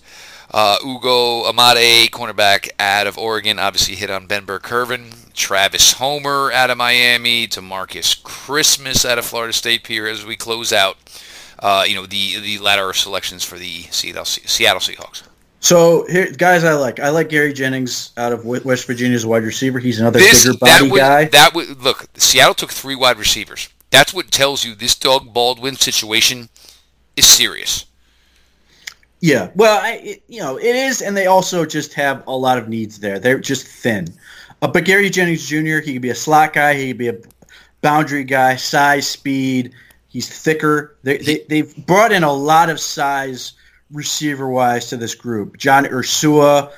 Uh, 0.51 0.78
Ugo 0.86 1.43
Amadi, 1.45 2.07
cornerback 2.07 2.69
out 2.80 3.07
of 3.07 3.17
Oregon, 3.17 3.59
obviously 3.59 3.95
hit 3.95 4.09
on 4.09 4.26
Ben 4.26 4.45
Burr-Kirven. 4.45 5.34
Travis 5.34 5.93
Homer 5.93 6.51
out 6.51 6.69
of 6.69 6.78
Miami. 6.78 7.45
Demarcus 7.45 8.21
Christmas 8.23 9.03
out 9.03 9.17
of 9.17 9.26
Florida 9.26 9.53
State 9.53 9.86
here 9.86 10.07
as 10.07 10.26
we 10.26 10.36
close 10.36 10.71
out, 10.71 10.97
uh, 11.59 11.84
you 11.86 11.93
know, 11.93 12.05
the 12.05 12.39
the 12.39 12.57
latter 12.59 12.93
selections 12.93 13.43
for 13.43 13.57
the 13.57 13.84
Seattle, 13.91 14.26
Seattle 14.26 14.80
Seahawks. 14.80 15.23
So 15.66 16.05
here, 16.05 16.32
guys, 16.32 16.63
I 16.63 16.74
like 16.74 16.99
I 16.99 17.09
like 17.09 17.30
Gary 17.30 17.51
Jennings 17.51 18.11
out 18.18 18.32
of 18.32 18.45
West 18.45 18.86
Virginia's 18.86 19.26
wide 19.26 19.41
receiver. 19.41 19.80
He's 19.80 19.99
another 19.99 20.20
this, 20.20 20.45
bigger 20.45 20.59
body 20.59 20.72
that 20.86 20.91
would, 20.91 20.99
guy. 20.99 21.26
That 21.26 21.55
would 21.55 21.82
look. 21.82 22.05
Seattle 22.18 22.53
took 22.53 22.70
three 22.70 22.93
wide 22.93 23.18
receivers. 23.18 23.70
That's 23.89 24.13
what 24.13 24.30
tells 24.30 24.63
you 24.63 24.76
this 24.76 24.93
Doug 24.93 25.34
Baldwin 25.34 25.76
situation 25.76 26.49
is 27.16 27.26
serious. 27.26 27.88
Yeah, 29.22 29.49
well, 29.55 29.84
I, 29.84 29.93
it, 30.03 30.24
you 30.28 30.39
know, 30.39 30.59
it 30.59 30.76
is, 30.76 31.01
and 31.01 31.18
they 31.18 31.26
also 31.26 31.66
just 31.66 31.95
have 31.95 32.28
a 32.28 32.38
lot 32.38 32.59
of 32.59 32.70
needs 32.70 32.99
there. 32.99 33.18
They're 33.18 33.39
just 33.39 33.66
thin. 33.66 34.09
Uh, 34.61 34.68
but 34.68 34.86
Gary 34.86 35.09
Jennings 35.09 35.47
Jr., 35.47 35.80
he 35.80 35.93
could 35.93 36.03
be 36.03 36.11
a 36.11 36.16
slot 36.16 36.53
guy. 36.53 36.76
He 36.76 36.89
could 36.89 36.99
be 36.99 37.07
a 37.07 37.18
boundary 37.82 38.24
guy, 38.24 38.57
size, 38.57 39.07
speed. 39.07 39.74
He's 40.09 40.30
thicker. 40.30 40.95
They, 41.01 41.18
they, 41.18 41.43
they've 41.49 41.76
brought 41.88 42.11
in 42.11 42.24
a 42.24 42.32
lot 42.32 42.70
of 42.70 42.80
size 42.80 43.53
receiver 43.91 44.47
wise 44.47 44.89
to 44.89 44.97
this 44.97 45.15
group. 45.15 45.57
John 45.57 45.86
Ursua, 45.86 46.71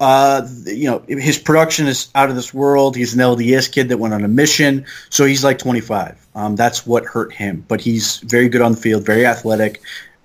uh, 0.00 0.46
you 0.64 0.90
know, 0.90 1.04
his 1.08 1.38
production 1.38 1.86
is 1.86 2.08
out 2.14 2.30
of 2.30 2.36
this 2.36 2.52
world. 2.52 2.96
He's 2.96 3.14
an 3.14 3.20
LDS 3.20 3.70
kid 3.70 3.88
that 3.88 3.98
went 3.98 4.14
on 4.14 4.24
a 4.24 4.28
mission, 4.28 4.86
so 5.10 5.24
he's 5.24 5.44
like 5.44 5.58
25. 5.58 6.26
Um, 6.34 6.56
that's 6.56 6.86
what 6.86 7.04
hurt 7.04 7.32
him, 7.32 7.64
but 7.66 7.80
he's 7.80 8.18
very 8.18 8.48
good 8.48 8.60
on 8.60 8.72
the 8.72 8.78
field, 8.78 9.04
very 9.04 9.24
athletic, 9.26 9.80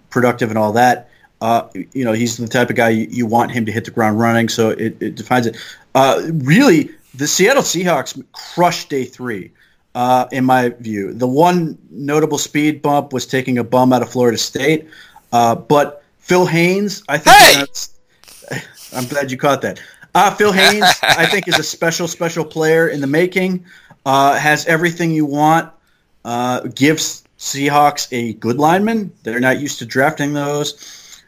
productive, 0.10 0.50
and 0.50 0.58
all 0.58 0.74
that. 0.74 1.10
Uh, 1.42 1.68
you 1.94 2.04
know, 2.04 2.12
he's 2.12 2.38
the 2.38 2.48
type 2.48 2.70
of 2.70 2.76
guy 2.76 2.90
you, 2.90 3.08
you, 3.10 3.26
want 3.26 3.52
him 3.52 3.66
to 3.66 3.72
hit 3.72 3.86
the 3.86 3.92
ground 3.92 4.20
running, 4.20 4.50
so 4.50 4.72
it, 4.72 5.02
it 5.02 5.16
defines 5.16 5.46
it. 5.46 5.56
Uh, 5.96 6.22
really, 6.34 6.90
the 7.16 7.28
Seattle 7.28 7.64
Seahawks 7.64 8.22
crushed 8.34 8.90
day 8.90 9.06
three. 9.06 9.52
Uh, 9.96 10.28
in 10.32 10.46
my 10.46 10.70
view, 10.70 11.14
the 11.14 11.28
one 11.28 11.78
notable 11.90 12.38
speed 12.38 12.82
bump 12.82 13.12
was 13.12 13.26
taking 13.26 13.58
a 13.58 13.64
bum 13.64 13.92
out 13.92 14.02
of 14.02 14.10
Florida 14.10 14.38
State, 14.38 14.88
uh, 15.32 15.56
but 15.56 16.04
Phil 16.30 16.46
Haynes, 16.46 17.02
I 17.10 17.18
think 17.18 17.36
hey! 17.36 17.56
that's. 17.56 17.96
I'm 18.94 19.08
glad 19.08 19.32
you 19.32 19.38
caught 19.38 19.64
that. 19.64 19.82
Uh, 20.14 20.30
Phil 20.36 20.52
Haynes, 20.52 20.86
I 21.02 21.26
think, 21.26 21.48
is 21.48 21.58
a 21.58 21.64
special, 21.64 22.08
special 22.08 22.46
player 22.46 22.88
in 22.88 23.02
the 23.02 23.08
making. 23.08 23.66
Uh, 24.06 24.38
has 24.38 24.68
everything 24.68 25.10
you 25.10 25.26
want. 25.26 25.72
Uh, 26.24 26.62
gives 26.62 27.24
Seahawks 27.40 28.08
a 28.12 28.34
good 28.34 28.58
lineman. 28.58 29.12
They're 29.24 29.40
not 29.40 29.60
used 29.60 29.80
to 29.80 29.88
drafting 29.88 30.34
those. 30.34 31.24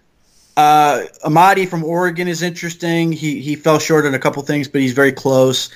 Uh, 0.55 1.05
Amadi 1.23 1.65
from 1.65 1.83
Oregon 1.83 2.27
is 2.27 2.43
interesting. 2.43 3.11
He 3.11 3.41
he 3.41 3.55
fell 3.55 3.79
short 3.79 4.05
on 4.05 4.13
a 4.13 4.19
couple 4.19 4.43
things, 4.43 4.67
but 4.67 4.81
he's 4.81 4.93
very 4.93 5.13
close. 5.13 5.71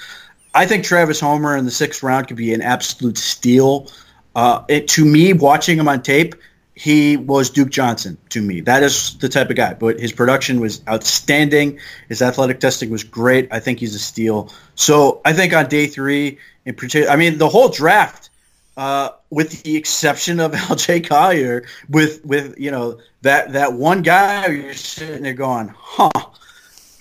I 0.53 0.67
think 0.67 0.83
Travis 0.83 1.19
Homer 1.19 1.57
in 1.57 1.65
the 1.65 1.71
sixth 1.71 2.03
round 2.03 2.27
could 2.27 2.37
be 2.37 2.53
an 2.53 2.61
absolute 2.61 3.17
steal. 3.17 3.91
Uh, 4.35 4.63
it, 4.67 4.87
to 4.89 5.03
me, 5.03 5.33
watching 5.33 5.79
him 5.79 5.87
on 5.87 6.03
tape, 6.03 6.35
he 6.75 7.15
was 7.15 7.49
Duke 7.49 7.69
Johnson 7.69 8.17
to 8.29 8.41
me. 8.41 8.59
That 8.59 8.83
is 8.83 9.17
the 9.17 9.29
type 9.29 9.49
of 9.49 9.55
guy. 9.55 9.73
But 9.73 9.97
his 9.97 10.11
production 10.11 10.59
was 10.59 10.81
outstanding. 10.87 11.79
His 12.09 12.21
athletic 12.21 12.59
testing 12.59 12.89
was 12.89 13.05
great. 13.05 13.47
I 13.51 13.61
think 13.61 13.79
he's 13.79 13.95
a 13.95 13.99
steal. 13.99 14.51
So 14.75 15.21
I 15.23 15.31
think 15.31 15.53
on 15.53 15.69
day 15.69 15.87
three, 15.87 16.37
in 16.65 16.75
particular, 16.75 17.11
I 17.11 17.15
mean 17.15 17.37
the 17.37 17.47
whole 17.47 17.69
draft, 17.69 18.29
uh, 18.75 19.11
with 19.29 19.63
the 19.63 19.77
exception 19.77 20.41
of 20.41 20.53
L.J. 20.69 21.01
Collier, 21.01 21.65
with 21.89 22.25
with 22.25 22.59
you 22.59 22.71
know 22.71 22.99
that 23.21 23.53
that 23.53 23.73
one 23.73 24.01
guy, 24.01 24.47
you're 24.47 24.73
sitting 24.73 25.23
there 25.23 25.33
going, 25.33 25.73
huh. 25.77 26.09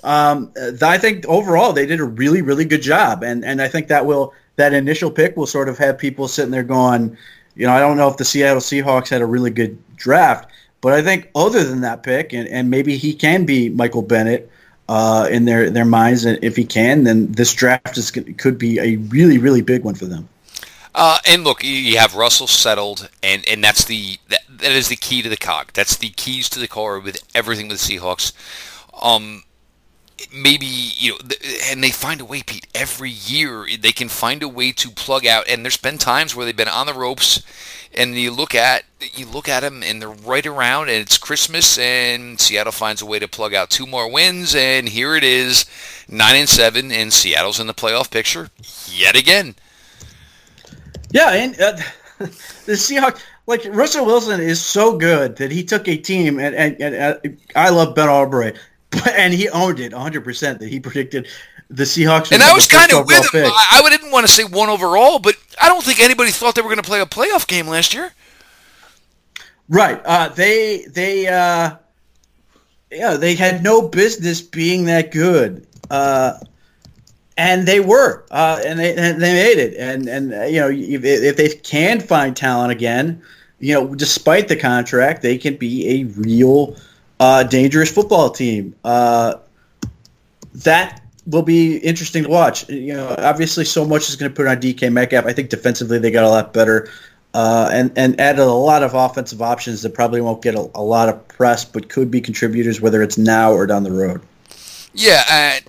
Um, 0.05 0.53
I 0.83 0.99
think 0.99 1.27
overall 1.27 1.73
they 1.73 1.87
did 1.87 1.99
a 1.99 2.05
really 2.05 2.43
really 2.43 2.67
good 2.67 2.83
job, 2.83 3.25
and 3.25 3.45
and 3.45 3.61
I 3.61 3.69
think 3.69 3.89
that 3.89 4.07
will 4.07 4.35
that 4.57 4.73
initial 4.73 5.11
pick 5.11 5.37
will 5.37 5.47
sort 5.47 5.69
of 5.69 5.79
have 5.79 5.99
people 5.99 6.29
sitting 6.29 6.53
there 6.53 6.63
going 6.63 7.17
you 7.55 7.67
know, 7.67 7.73
I 7.73 7.79
don't 7.79 7.97
know 7.97 8.09
if 8.09 8.17
the 8.17 8.25
Seattle 8.25 8.61
Seahawks 8.61 9.09
had 9.09 9.23
a 9.23 9.27
really 9.27 9.51
good 9.51 9.79
draft, 9.97 10.51
but 10.81 10.93
I 10.93 11.03
think 11.03 11.31
other 11.35 11.65
than 11.65 11.81
that 11.83 12.03
pick, 12.03 12.33
and, 12.33 12.49
and 12.49 12.71
maybe 12.71 12.97
he 12.97 13.15
can 13.15 13.45
be 13.45 13.69
Michael 13.69 14.03
Bennett, 14.03 14.51
uh, 14.89 15.29
in 15.31 15.45
their 15.45 15.71
their 15.71 15.85
minds. 15.85 16.25
And 16.25 16.43
if 16.43 16.57
he 16.57 16.65
can, 16.65 17.05
then 17.05 17.33
this 17.33 17.53
draft 17.55 17.97
is 17.97 18.11
could 18.11 18.59
be 18.59 18.79
a 18.79 18.97
really 18.97 19.39
really 19.39 19.63
big 19.63 19.85
one 19.85 19.95
for 19.95 20.07
them. 20.07 20.29
Uh, 20.95 21.19
and 21.27 21.43
look, 21.43 21.65
you 21.65 21.99
have 21.99 22.15
Russell 22.15 22.47
settled, 22.47 23.09
and, 23.21 23.45
and 23.49 23.65
that's 23.65 23.85
the 23.85 24.19
that, 24.29 24.43
that 24.49 24.73
is 24.73 24.89
the 24.89 24.97
key 24.97 25.23
to 25.23 25.29
the 25.29 25.37
cog. 25.37 25.73
That's 25.75 25.97
the 25.97 26.11
keys 26.11 26.49
to 26.51 26.61
the 26.61 26.69
car 26.69 27.01
with 27.01 27.23
everything 27.35 27.69
with 27.69 27.81
the 27.81 27.97
Seahawks. 27.99 28.33
Um, 29.03 29.43
maybe 30.33 30.67
you 30.67 31.13
know, 31.13 31.19
and 31.65 31.83
they 31.83 31.91
find 31.91 32.21
a 32.21 32.25
way, 32.25 32.43
Pete. 32.43 32.67
Every 32.75 33.11
year 33.11 33.67
they 33.79 33.93
can 33.93 34.09
find 34.09 34.43
a 34.43 34.49
way 34.49 34.73
to 34.73 34.91
plug 34.91 35.27
out. 35.27 35.49
And 35.49 35.65
there's 35.65 35.77
been 35.77 35.99
times 35.99 36.35
where 36.35 36.45
they've 36.47 36.57
been 36.57 36.69
on 36.69 36.87
the 36.87 36.95
ropes, 36.95 37.43
and 37.95 38.15
you 38.15 38.31
look 38.31 38.55
at 38.55 38.85
you 39.01 39.27
look 39.27 39.49
at 39.49 39.61
them, 39.61 39.83
and 39.83 40.01
they're 40.01 40.09
right 40.09 40.47
around, 40.47 40.89
and 40.89 40.99
it's 40.99 41.19
Christmas, 41.19 41.79
and 41.79 42.41
Seattle 42.41 42.73
finds 42.73 43.03
a 43.03 43.07
way 43.07 43.19
to 43.19 43.29
plug 43.29 43.55
out 43.55 43.71
two 43.71 43.87
more 43.87 44.11
wins, 44.11 44.55
and 44.55 44.89
here 44.89 45.17
it 45.17 45.25
is, 45.25 45.67
nine 46.09 46.37
and 46.37 46.49
seven, 46.49 46.91
and 46.93 47.13
Seattle's 47.13 47.61
in 47.61 47.67
the 47.67 47.75
playoff 47.75 48.11
picture 48.11 48.51
yet 48.87 49.17
again. 49.17 49.55
Yeah, 51.11 51.33
and 51.33 51.61
uh, 51.61 51.77
the 52.19 52.73
Seahawks 52.73 53.21
like 53.47 53.65
Russell 53.71 54.07
Wilson 54.07 54.41
is 54.41 54.61
so 54.61 54.97
good 54.97 55.37
that 55.37 55.53
he 55.53 55.63
took 55.63 55.87
a 55.87 55.97
team 55.97 56.39
and, 56.39 56.55
and, 56.55 56.81
and 56.81 56.95
uh, 56.95 57.19
I 57.55 57.71
love 57.71 57.95
Ben 57.95 58.09
Aubrey 58.09 58.55
and 59.11 59.33
he 59.33 59.49
owned 59.49 59.81
it 59.81 59.93
100% 59.93 60.59
that 60.59 60.69
he 60.69 60.81
predicted 60.81 61.29
the 61.71 61.85
Seahawks. 61.85 62.33
And 62.33 62.43
I 62.43 62.53
was 62.53 62.67
kind 62.67 62.93
of 62.93 63.07
with 63.07 63.35
him. 63.35 63.47
I, 63.47 63.83
I 63.85 63.91
didn't 63.91 64.11
want 64.11 64.27
to 64.27 64.33
say 64.33 64.45
one 64.45 64.69
overall, 64.69 65.19
but 65.19 65.37
I 65.61 65.69
don't 65.69 65.83
think 65.83 66.01
anybody 66.01 66.31
thought 66.31 66.55
they 66.55 66.63
were 66.63 66.69
going 66.69 66.83
to 66.83 66.89
play 66.89 67.01
a 67.01 67.07
playoff 67.07 67.47
game 67.47 67.67
last 67.67 67.95
year. 67.95 68.13
Right. 69.69 70.01
Uh, 70.05 70.29
they 70.29 70.85
they 70.85 71.27
uh, 71.27 71.77
yeah 72.91 73.17
they 73.17 73.35
had 73.35 73.63
no 73.63 73.89
business 73.89 74.43
being 74.43 74.85
that 74.87 75.11
good, 75.11 75.67
uh, 75.91 76.39
and 77.39 77.67
they 77.67 77.81
were, 77.81 78.27
uh, 78.31 78.61
and 78.65 78.79
they 78.79 78.95
and 78.95 79.23
they 79.23 79.33
made 79.33 79.59
it. 79.59 79.75
And 79.79 80.07
and 80.07 80.35
uh, 80.35 80.43
you 80.45 80.61
know 80.61 80.69
if, 80.71 81.03
if 81.05 81.37
they 81.37 81.49
can 81.49 82.01
find 82.01 82.37
talent 82.37 82.73
again, 82.73 83.23
you 83.59 83.73
know 83.73 83.95
despite 83.95 84.49
the 84.49 84.57
contract, 84.57 85.23
they 85.23 85.39
can 85.39 85.57
be 85.57 86.01
a 86.01 86.05
real 86.05 86.77
uh, 87.25 87.43
dangerous 87.43 87.91
football 87.91 88.29
team. 88.29 88.75
Uh, 88.85 89.37
that 90.57 91.03
will 91.27 91.43
be 91.43 91.79
interesting 91.79 92.25
to 92.25 92.29
watch. 92.29 92.69
You 92.69 92.93
know, 92.93 93.15
obviously, 93.17 93.65
so 93.65 93.87
much 93.87 94.11
is 94.11 94.17
going 94.17 94.31
to 94.31 94.37
put 94.37 94.47
on 94.47 94.59
DK 94.59 94.93
Metcalf. 94.93 95.25
I 95.25 95.33
think 95.33 95.49
defensively 95.49 95.99
they 95.99 96.11
got 96.11 96.25
a 96.25 96.29
lot 96.29 96.53
better, 96.53 96.91
uh, 97.33 97.71
and 97.73 97.91
and 97.97 98.21
added 98.21 98.43
a 98.43 98.53
lot 98.53 98.83
of 98.83 98.93
offensive 98.93 99.41
options 99.41 99.81
that 99.83 99.95
probably 99.95 100.21
won't 100.21 100.43
get 100.43 100.55
a, 100.55 100.71
a, 100.75 100.83
lot 100.83 101.09
of 101.09 101.27
press, 101.29 101.65
but 101.65 101.89
could 101.89 102.11
be 102.11 102.21
contributors 102.21 102.83
whether 102.83 103.03
it's 103.03 103.17
now 103.17 103.53
or 103.53 103.67
down 103.67 103.85
the 103.85 103.93
road. 103.93 104.21
Yeah, 104.93 105.23
uh, 105.31 105.61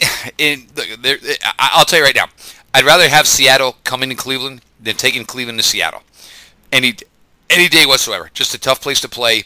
I'll 1.57 1.85
tell 1.85 1.99
you 1.99 2.05
right 2.05 2.15
now, 2.15 2.27
I'd 2.73 2.83
rather 2.83 3.07
have 3.07 3.27
Seattle 3.27 3.77
coming 3.85 4.09
to 4.09 4.15
Cleveland 4.15 4.61
than 4.83 4.97
taking 4.97 5.23
Cleveland 5.23 5.59
to 5.59 5.63
Seattle, 5.63 6.03
any 6.73 6.95
any 7.49 7.69
day 7.69 7.85
whatsoever. 7.85 8.29
Just 8.33 8.53
a 8.53 8.59
tough 8.59 8.81
place 8.81 8.99
to 8.99 9.09
play. 9.09 9.45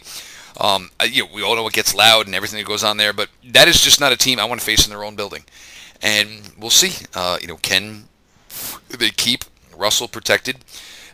Um, 0.60 0.91
you 1.03 1.24
know, 1.24 1.30
we 1.34 1.41
all 1.41 1.55
know 1.55 1.68
it 1.68 1.74
gets 1.74 1.95
loud 1.95 2.26
and 2.26 2.36
everything 2.36 2.60
that 2.60 2.68
goes 2.68 2.84
on 2.84 2.97
there, 2.97 3.14
but 3.14 3.30
that 3.45 3.68
is 3.68 3.82
just 3.82 3.99
not 3.99 4.12
a 4.12 4.18
team 4.18 4.39
I 4.39 4.45
want 4.45 4.60
to 4.60 4.66
face 4.66 4.86
in 4.86 4.91
their 4.91 5.03
own 5.03 5.16
building. 5.16 5.45
And 6.01 6.51
we'll 6.60 6.70
see. 6.70 7.05
Uh, 7.16 7.38
you 7.41 7.47
know, 7.47 7.57
can 7.57 8.05
they 8.89 9.10
keep 9.10 9.45
Russell 9.76 10.07
protected? 10.07 10.57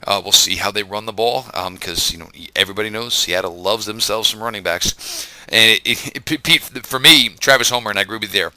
Uh, 0.05 0.21
we'll 0.23 0.31
see 0.31 0.55
how 0.55 0.71
they 0.71 0.83
run 0.83 1.05
the 1.05 1.13
ball 1.13 1.45
because 1.71 2.13
um, 2.13 2.19
you 2.19 2.23
know 2.23 2.29
everybody 2.55 2.89
knows 2.89 3.13
Seattle 3.13 3.55
loves 3.55 3.85
themselves 3.85 4.29
some 4.29 4.43
running 4.43 4.63
backs. 4.63 5.27
And 5.49 5.79
it, 5.83 6.15
it, 6.15 6.43
Pete, 6.43 6.61
for 6.85 6.99
me, 6.99 7.29
Travis 7.39 7.69
Homer, 7.69 7.89
and 7.89 7.99
I 7.99 8.03
agree 8.03 8.17
with 8.17 8.31
there. 8.31 8.51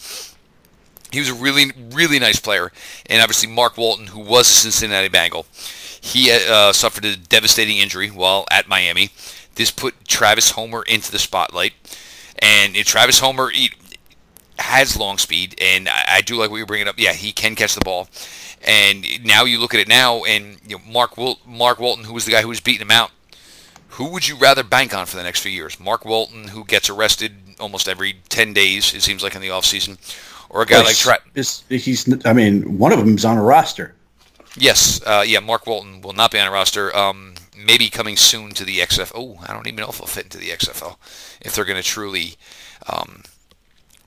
He 1.11 1.21
was 1.21 1.31
a 1.31 1.35
really, 1.35 1.73
really 1.91 2.19
nice 2.19 2.39
player, 2.39 2.71
and 3.07 3.23
obviously 3.23 3.49
Mark 3.49 3.79
Walton, 3.79 4.09
who 4.09 4.21
was 4.21 4.47
a 4.49 4.61
Cincinnati 4.61 5.09
Bengal, 5.09 5.47
he 6.01 6.31
uh, 6.31 6.73
suffered 6.73 7.05
a 7.07 7.17
devastating 7.17 7.79
injury 7.79 8.09
while 8.09 8.47
at 8.51 8.69
Miami. 8.69 9.11
This 9.59 9.73
put 9.73 10.05
Travis 10.07 10.53
Homer 10.53 10.83
into 10.83 11.11
the 11.11 11.19
spotlight, 11.19 11.73
and 12.39 12.77
Travis 12.77 13.19
Homer 13.19 13.51
he 13.51 13.73
has 14.57 14.97
long 14.97 15.19
speed, 15.19 15.57
and 15.61 15.89
I, 15.89 16.05
I 16.09 16.21
do 16.21 16.37
like 16.37 16.49
what 16.49 16.59
you're 16.59 16.67
bringing 16.67 16.87
up. 16.87 16.95
Yeah, 16.97 17.13
he 17.13 17.33
can 17.33 17.57
catch 17.57 17.75
the 17.75 17.81
ball, 17.81 18.09
and 18.65 19.05
now 19.25 19.45
you 19.45 19.59
look 19.59 19.75
at 19.75 19.81
it 19.81 19.89
now, 19.89 20.23
and 20.23 20.59
you 20.65 20.77
know, 20.77 20.83
Mark 20.89 21.17
Wil- 21.17 21.41
Mark 21.45 21.81
Walton, 21.81 22.05
who 22.05 22.15
was 22.15 22.25
the 22.25 22.31
guy 22.31 22.43
who 22.43 22.49
was 22.49 22.61
beating 22.61 22.83
him 22.83 22.93
out. 22.93 23.11
Who 23.89 24.11
would 24.13 24.29
you 24.29 24.37
rather 24.37 24.63
bank 24.63 24.95
on 24.95 25.07
for 25.07 25.17
the 25.17 25.25
next 25.25 25.41
few 25.41 25.51
years? 25.51 25.81
Mark 25.81 26.05
Walton, 26.05 26.47
who 26.47 26.65
gets 26.65 26.89
arrested 26.89 27.33
almost 27.59 27.89
every 27.89 28.21
10 28.29 28.53
days, 28.53 28.95
it 28.95 29.03
seems 29.03 29.25
like 29.25 29.35
in 29.35 29.41
the 29.41 29.49
offseason, 29.49 29.99
or 30.51 30.63
a 30.63 30.67
guy 30.67 30.83
like 30.83 30.95
Tra- 30.95 31.19
he's 31.69 32.07
I 32.25 32.33
mean, 32.33 32.79
one 32.79 32.93
of 32.93 33.01
them 33.01 33.17
is 33.17 33.25
on 33.25 33.37
a 33.37 33.43
roster. 33.43 33.97
Yes, 34.57 35.01
uh, 35.05 35.25
yeah, 35.27 35.41
Mark 35.41 35.67
Walton 35.67 36.01
will 36.01 36.13
not 36.13 36.31
be 36.31 36.39
on 36.39 36.47
a 36.47 36.51
roster. 36.53 36.95
Um, 36.97 37.35
maybe 37.65 37.91
coming 37.91 38.17
soon 38.17 38.51
to 38.53 38.65
the 38.65 38.79
XFL. 38.79 39.13
Oh, 39.15 39.45
I 39.47 39.53
don't 39.53 39.67
even 39.67 39.81
know 39.81 39.89
if 39.89 39.97
it'll 39.97 40.07
fit 40.07 40.25
into 40.25 40.39
the 40.39 40.51
XFL 40.51 40.97
if 41.41 41.55
they're 41.55 41.65
going 41.65 41.81
to 41.81 41.83
truly 41.83 42.37
um, 42.87 43.23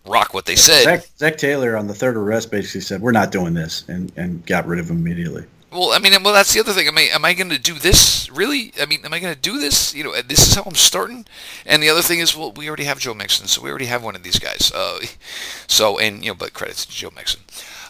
rock 0.06 0.34
what 0.34 0.46
they 0.46 0.56
said. 0.56 0.84
Zach, 0.84 1.06
Zac, 1.18 1.38
Taylor 1.38 1.76
on 1.78 1.88
the 1.88 1.94
third 1.94 2.18
arrest 2.18 2.52
basically 2.52 2.82
said, 2.82 3.02
"We're 3.02 3.12
not 3.12 3.32
doing 3.32 3.54
this," 3.54 3.86
and, 3.88 4.12
and 4.16 4.46
got 4.46 4.66
rid 4.66 4.80
of 4.80 4.90
him 4.90 4.98
immediately. 4.98 5.46
Well, 5.72 5.94
I 5.94 6.00
mean, 6.00 6.12
well, 6.22 6.34
that's 6.34 6.54
the 6.54 6.60
other 6.60 6.74
thing. 6.74 6.88
Am 6.88 6.98
I 6.98 7.04
am 7.14 7.24
I 7.24 7.34
going 7.34 7.50
to 7.50 7.60
do 7.60 7.76
this 7.76 8.30
really? 8.30 8.74
I 8.80 8.86
mean, 8.86 9.06
am 9.06 9.14
I 9.14 9.20
going 9.20 9.34
to 9.34 9.40
do 9.40 9.60
this? 9.60 9.96
You 9.96 10.04
know, 10.04 10.22
this 10.22 10.48
is 10.48 10.56
how 10.56 10.64
I'm 10.64 10.76
starting. 10.76 11.26
And 11.66 11.82
the 11.82 11.90
other 11.90 12.02
thing 12.02 12.20
is, 12.20 12.36
well, 12.36 12.52
we 12.52 12.68
already 12.68 12.84
have 12.84 13.00
Joe 13.00 13.14
Mixon, 13.14 13.48
so 13.48 13.62
we 13.62 13.70
already 13.70 13.86
have 13.86 14.04
one 14.04 14.16
of 14.16 14.24
these 14.24 14.40
guys. 14.40 14.72
Uh, 14.74 15.00
so, 15.68 15.98
and 15.98 16.24
you 16.24 16.32
know, 16.32 16.36
but 16.36 16.54
credits 16.54 16.86
to 16.86 16.92
Joe 16.92 17.12
Mixon. 17.16 17.42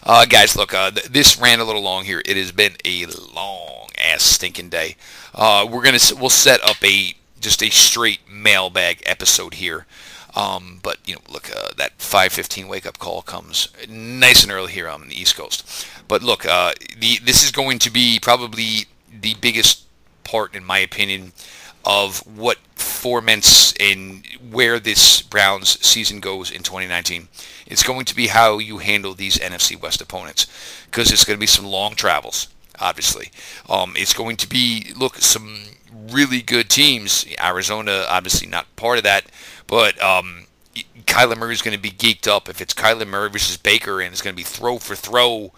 Uh, 0.04 0.26
guys, 0.26 0.56
look, 0.56 0.74
uh, 0.74 0.90
th- 0.90 1.06
this 1.06 1.38
ran 1.38 1.60
a 1.60 1.64
little 1.64 1.82
long 1.82 2.04
here. 2.04 2.22
It 2.24 2.36
has 2.36 2.52
been 2.52 2.74
a 2.84 3.06
long 3.06 3.81
ass 4.02 4.22
stinking 4.22 4.68
day. 4.68 4.96
Uh, 5.34 5.66
we're 5.70 5.82
gonna 5.82 5.98
we'll 6.18 6.30
set 6.30 6.62
up 6.62 6.82
a 6.84 7.14
just 7.40 7.62
a 7.62 7.70
straight 7.70 8.20
mailbag 8.30 9.02
episode 9.06 9.54
here. 9.54 9.86
Um, 10.34 10.80
but 10.82 10.98
you 11.04 11.14
know, 11.14 11.20
look, 11.28 11.50
uh, 11.54 11.72
that 11.76 11.98
5:15 11.98 12.68
wake 12.68 12.86
up 12.86 12.98
call 12.98 13.22
comes 13.22 13.68
nice 13.88 14.42
and 14.42 14.52
early 14.52 14.72
here 14.72 14.88
on 14.88 15.08
the 15.08 15.20
East 15.20 15.36
Coast. 15.36 15.86
But 16.08 16.22
look, 16.22 16.46
uh, 16.46 16.72
the 16.96 17.18
this 17.18 17.42
is 17.42 17.50
going 17.50 17.78
to 17.80 17.90
be 17.90 18.18
probably 18.20 18.86
the 19.12 19.34
biggest 19.34 19.84
part, 20.24 20.54
in 20.54 20.64
my 20.64 20.78
opinion, 20.78 21.32
of 21.84 22.18
what 22.26 22.58
foments 22.74 23.74
and 23.78 24.24
where 24.50 24.78
this 24.78 25.20
Browns 25.22 25.84
season 25.84 26.20
goes 26.20 26.50
in 26.50 26.62
2019. 26.62 27.28
It's 27.66 27.82
going 27.82 28.04
to 28.06 28.14
be 28.14 28.28
how 28.28 28.58
you 28.58 28.78
handle 28.78 29.14
these 29.14 29.38
NFC 29.38 29.80
West 29.80 30.00
opponents 30.00 30.46
because 30.86 31.10
it's 31.10 31.24
going 31.24 31.36
to 31.36 31.40
be 31.40 31.46
some 31.46 31.66
long 31.66 31.94
travels, 31.94 32.48
obviously. 32.82 33.30
Um, 33.68 33.94
it's 33.96 34.12
going 34.12 34.36
to 34.36 34.48
be, 34.48 34.92
look, 34.96 35.16
some 35.16 35.62
really 36.10 36.42
good 36.42 36.68
teams. 36.68 37.24
Arizona, 37.42 38.04
obviously 38.08 38.48
not 38.48 38.74
part 38.76 38.98
of 38.98 39.04
that, 39.04 39.24
but 39.66 40.00
um, 40.02 40.46
Kyler 41.06 41.36
Murray 41.36 41.54
is 41.54 41.62
going 41.62 41.76
to 41.76 41.82
be 41.82 41.90
geeked 41.90 42.26
up. 42.26 42.48
If 42.48 42.60
it's 42.60 42.74
Kyler 42.74 43.06
Murray 43.06 43.30
versus 43.30 43.56
Baker 43.56 44.00
and 44.00 44.12
it's 44.12 44.22
going 44.22 44.34
to 44.34 44.36
be 44.36 44.42
throw 44.42 44.78
for 44.78 44.94
throw, 44.94 45.52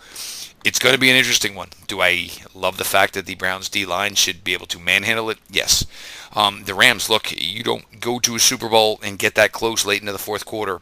it's 0.65 0.79
going 0.79 0.95
to 0.95 1.01
be 1.01 1.11
an 1.11 1.17
interesting 1.17 1.55
one. 1.55 1.69
Do 1.87 2.01
I 2.01 2.31
love 2.55 2.77
the 2.77 2.85
fact 2.85 3.15
that 3.15 3.27
the 3.27 3.35
Browns 3.35 3.69
D 3.69 3.85
line 3.85 4.15
should 4.15 4.45
be 4.45 4.55
able 4.55 4.67
to 4.67 4.79
manhandle 4.79 5.31
it? 5.31 5.39
Yes. 5.51 5.87
Um, 6.35 6.65
the 6.65 6.75
Rams, 6.75 7.09
look, 7.09 7.33
you 7.33 7.63
don't 7.63 8.01
go 8.01 8.19
to 8.19 8.35
a 8.35 8.41
Super 8.41 8.69
Bowl 8.69 8.99
and 9.03 9.19
get 9.19 9.35
that 9.37 9.53
close 9.53 9.85
late 9.85 10.01
into 10.01 10.13
the 10.13 10.19
fourth 10.19 10.45
quarter 10.45 10.81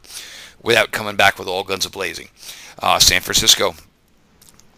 without 0.63 0.93
coming 0.93 1.17
back 1.17 1.39
with 1.39 1.49
all 1.49 1.65
guns 1.65 1.87
blazing. 1.89 2.29
Uh, 2.79 2.99
San 2.99 3.21
Francisco, 3.21 3.75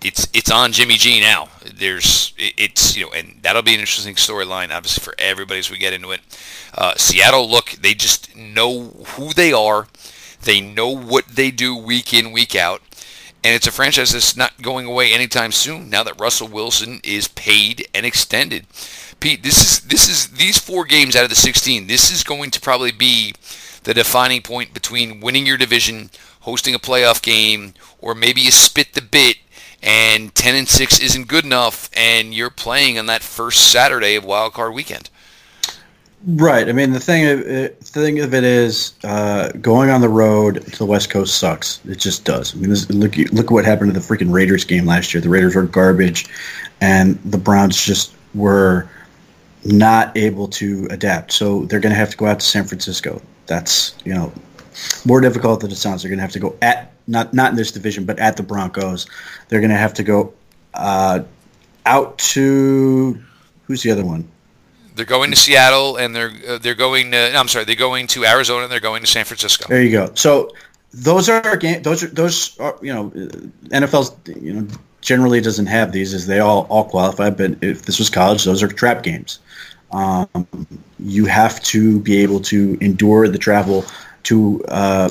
it's 0.05 0.29
it's 0.35 0.51
on 0.51 0.73
Jimmy 0.73 0.95
G 0.95 1.21
now. 1.21 1.49
There's 1.65 2.35
it's 2.37 2.97
you 2.97 3.07
know, 3.07 3.13
and 3.13 3.39
that'll 3.43 3.63
be 3.63 3.75
an 3.75 3.81
interesting 3.81 4.15
storyline, 4.15 4.71
obviously 4.71 5.03
for 5.03 5.15
everybody 5.19 5.59
as 5.59 5.71
we 5.71 5.79
get 5.79 5.95
into 5.95 6.13
it. 6.13 6.21
Uh, 6.75 6.95
Seattle, 6.97 7.49
look, 7.49 7.71
they 7.71 7.95
just 7.95 8.37
know 8.37 8.91
who 9.07 9.33
they 9.33 9.53
are. 9.53 9.89
They 10.43 10.61
know 10.61 10.91
what 10.91 11.27
they 11.29 11.51
do 11.51 11.75
week 11.75 12.13
in, 12.13 12.33
week 12.33 12.55
out. 12.55 12.83
And 13.43 13.55
it's 13.55 13.67
a 13.67 13.73
franchise 13.73 14.13
that's 14.13 14.37
not 14.37 14.63
going 14.63 14.87
away 14.87 15.13
anytime 15.13 15.53
soon 15.53 15.91
now 15.91 16.03
that 16.03 16.19
Russell 16.21 16.49
Wilson 16.49 17.01
is 17.05 17.29
paid 17.29 17.87
and 17.95 18.07
extended. 18.07 18.67
Pete, 19.21 19.43
this 19.43 19.59
is 19.59 19.81
this 19.81 20.09
is 20.09 20.29
these 20.29 20.59
four 20.59 20.85
games 20.85 21.17
out 21.17 21.25
of 21.25 21.31
the 21.31 21.37
16. 21.37 21.87
This 21.87 22.11
is 22.11 22.25
going 22.25 22.51
to 22.51 22.61
probably 22.61 22.93
be 22.93 23.35
the 23.85 23.95
defining 23.95 24.43
point 24.43 24.75
between 24.75 25.21
winning 25.21 25.47
your 25.47 25.59
division, 25.59 26.11
hosting 26.41 26.75
a 26.75 26.79
playoff 26.79 27.23
game, 27.23 27.75
or 28.01 28.15
maybe 28.15 28.41
you 28.41 28.51
spit 28.51 28.95
the 28.95 29.03
bit 29.03 29.37
and 29.85 30.35
10 30.35 30.55
and 30.57 30.69
6 30.69 31.01
isn't 31.01 31.29
good 31.29 31.45
enough 31.45 31.91
and 31.95 32.35
you're 32.35 32.51
playing 32.51 32.99
on 32.99 33.07
that 33.07 33.23
first 33.23 33.71
Saturday 33.71 34.17
of 34.17 34.25
wild 34.25 34.55
card 34.55 34.75
weekend. 34.75 35.11
Right. 36.27 36.67
I 36.67 36.73
mean, 36.73 36.93
the 36.93 37.01
thing 37.01 37.27
of 37.27 37.41
it, 37.41 37.79
thing 37.81 38.21
of 38.21 38.33
it 38.33 38.45
is, 38.45 38.95
uh, 39.05 39.51
going 39.61 39.91
on 39.91 40.01
the 40.01 40.09
road 40.09 40.65
to 40.67 40.79
the 40.79 40.87
West 40.87 41.11
Coast 41.11 41.37
sucks. 41.37 41.81
It 41.87 41.99
just 41.99 42.25
does. 42.25 42.55
I 42.55 42.59
mean, 42.59 42.71
this, 42.71 42.89
look 42.91 43.17
look 43.33 43.51
what 43.51 43.67
happened 43.67 43.93
to 43.93 44.01
the 44.01 44.05
freaking 44.05 44.33
Raiders 44.33 44.65
game 44.65 44.87
last 44.87 45.13
year. 45.13 45.21
The 45.21 45.29
Raiders 45.29 45.55
were 45.55 45.65
garbage, 45.65 46.27
and 46.81 47.19
the 47.25 47.37
Browns 47.37 47.85
just 47.85 48.15
were 48.35 48.89
not 49.67 50.17
able 50.17 50.49
to 50.49 50.89
adapt. 50.91 51.33
So 51.33 51.67
they're 51.67 51.81
going 51.81 51.93
to 51.93 51.99
have 51.99 52.11
to 52.11 52.17
go 52.17 52.25
out 52.25 52.41
to 52.41 52.47
San 52.47 52.65
Francisco. 52.65 53.21
That's 53.47 53.95
you 54.07 54.15
know 54.15 54.33
more 55.05 55.21
difficult 55.21 55.61
than 55.61 55.71
it 55.71 55.77
sounds. 55.77 56.03
They're 56.03 56.09
going 56.11 56.19
to 56.19 56.23
have 56.23 56.33
to 56.33 56.41
go 56.41 56.57
at 56.63 56.93
not 57.07 57.35
not 57.35 57.51
in 57.51 57.57
this 57.57 57.73
division, 57.73 58.05
but 58.05 58.19
at 58.19 58.37
the 58.37 58.43
Broncos. 58.43 59.07
They're 59.49 59.61
going 59.61 59.71
to 59.71 59.77
have 59.77 59.95
to 59.95 60.03
go 60.03 60.35
uh, 60.73 61.21
out 61.87 62.19
to 62.19 63.19
who's 63.67 63.83
the 63.83 63.91
other 63.91 64.05
one? 64.05 64.29
They're 64.97 65.05
going 65.05 65.31
to 65.31 65.37
Seattle, 65.37 65.97
and 65.97 66.15
they're 66.15 66.33
uh, 66.49 66.59
they're 66.59 66.75
going 66.75 67.11
to. 67.13 67.37
I'm 67.37 67.49
sorry, 67.49 67.65
they're 67.65 67.75
going 67.75 68.07
to 68.09 68.25
Arizona, 68.25 68.65
and 68.65 68.73
they're 68.73 68.81
going 68.81 69.03
to 69.03 69.09
San 69.09 69.25
Francisco. 69.25 69.67
There 69.69 69.83
you 69.83 69.91
go. 69.91 70.13
So 70.15 70.53
those 70.93 71.29
are 71.29 71.57
game. 71.57 71.83
Those 71.83 72.05
are 72.05 72.09
those 72.09 72.59
are 72.61 72.79
you 72.81 72.93
know 72.93 73.11
NFL's 73.11 74.15
you 74.41 74.53
know 74.53 74.69
generally 75.01 75.41
doesn't 75.41 75.67
have 75.67 75.93
these 75.93 76.15
as 76.15 76.27
they 76.27 76.39
all 76.39 76.67
all 76.71 76.85
qualify. 76.85 77.31
But 77.31 77.63
if 77.63 77.83
this 77.83 77.99
was 77.99 78.09
college, 78.09 78.45
those 78.45 78.63
are 78.63 78.69
trap 78.69 79.03
games. 79.03 79.41
Um, 79.91 80.47
you 80.99 81.27
have 81.27 81.63
to 81.65 82.01
be 82.01 82.19
able 82.19 82.41
to 82.41 82.79
endure 82.81 83.29
the 83.29 83.39
travel 83.39 83.85
to 84.25 84.63
uh, 84.69 85.11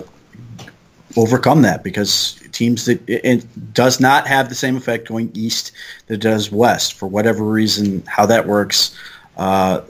overcome 1.15 1.61
that 1.63 1.83
because 1.83 2.39
teams 2.51 2.85
that 2.85 3.01
it 3.07 3.73
does 3.73 3.99
not 3.99 4.27
have 4.27 4.49
the 4.49 4.55
same 4.55 4.77
effect 4.77 5.07
going 5.07 5.31
east 5.33 5.71
that 6.07 6.17
does 6.17 6.51
west 6.51 6.93
for 6.93 7.07
whatever 7.07 7.43
reason. 7.43 8.03
How 8.05 8.25
that 8.27 8.47
works 8.47 8.95
uh, 9.37 9.81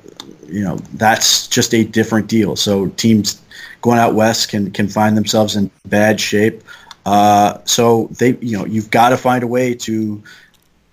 you 0.47 0.63
know, 0.63 0.77
that's 0.93 1.47
just 1.47 1.73
a 1.73 1.83
different 1.83 2.27
deal. 2.27 2.55
So 2.55 2.87
teams 2.89 3.41
going 3.81 3.99
out 3.99 4.13
west 4.15 4.49
can 4.49 4.71
can 4.71 4.87
find 4.87 5.17
themselves 5.17 5.55
in 5.55 5.69
bad 5.85 6.19
shape. 6.19 6.63
Uh, 7.05 7.59
so 7.65 8.07
they, 8.11 8.37
you 8.37 8.57
know, 8.57 8.65
you've 8.65 8.89
got 8.89 9.09
to 9.09 9.17
find 9.17 9.43
a 9.43 9.47
way 9.47 9.73
to 9.73 10.23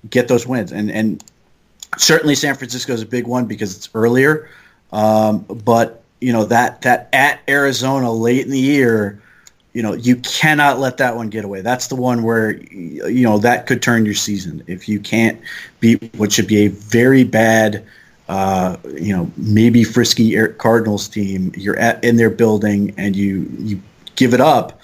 get 0.09 0.29
those 0.29 0.47
wins, 0.47 0.73
and 0.73 0.91
and 0.91 1.23
certainly 1.99 2.35
San 2.35 2.55
Francisco 2.57 2.93
is 2.93 3.03
a 3.03 3.07
big 3.07 3.27
one 3.27 3.47
because 3.47 3.77
it's 3.77 3.89
earlier. 3.95 4.49
Um, 4.93 5.41
but 5.41 6.00
you 6.21 6.33
know 6.33 6.45
that 6.45 6.83
that 6.83 7.09
at 7.13 7.41
Arizona 7.49 8.13
late 8.13 8.45
in 8.45 8.51
the 8.51 8.59
year, 8.59 9.21
you 9.73 9.83
know 9.83 9.93
you 9.93 10.17
cannot 10.17 10.79
let 10.79 10.99
that 10.99 11.17
one 11.17 11.29
get 11.31 11.45
away. 11.45 11.61
That's 11.61 11.89
the 11.89 11.97
one 11.97 12.23
where 12.23 12.53
you 12.53 13.23
know 13.23 13.39
that 13.39 13.67
could 13.67 13.83
turn 13.83 14.05
your 14.05 14.15
season 14.15 14.63
if 14.67 14.89
you 14.89 15.01
can't 15.01 15.41
beat 15.81 16.15
what 16.17 16.33
should 16.33 16.47
be 16.47 16.67
a 16.67 16.69
very 16.69 17.25
bad 17.25 17.87
uh, 18.31 18.77
you 18.95 19.15
know, 19.15 19.29
maybe 19.37 19.83
frisky 19.83 20.37
Cardinals 20.53 21.09
team, 21.09 21.51
you're 21.57 21.77
at, 21.77 22.05
in 22.05 22.15
their 22.15 22.31
building 22.31 22.95
and 22.97 23.17
you 23.17 23.51
you 23.59 23.83
give 24.15 24.35
it 24.35 24.41
up, 24.41 24.81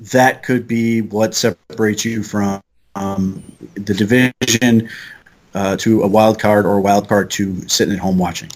that 0.00 0.42
could 0.42 0.66
be 0.66 1.02
what 1.02 1.34
separates 1.34 2.06
you 2.06 2.22
from 2.22 2.62
um, 2.94 3.42
the 3.74 3.92
division 3.92 4.88
uh, 5.52 5.76
to 5.76 6.02
a 6.04 6.06
wild 6.06 6.40
card 6.40 6.64
or 6.64 6.78
a 6.78 6.80
wild 6.80 7.06
card 7.06 7.30
to 7.32 7.68
sitting 7.68 7.92
at 7.92 8.00
home 8.00 8.16
watching. 8.16 8.48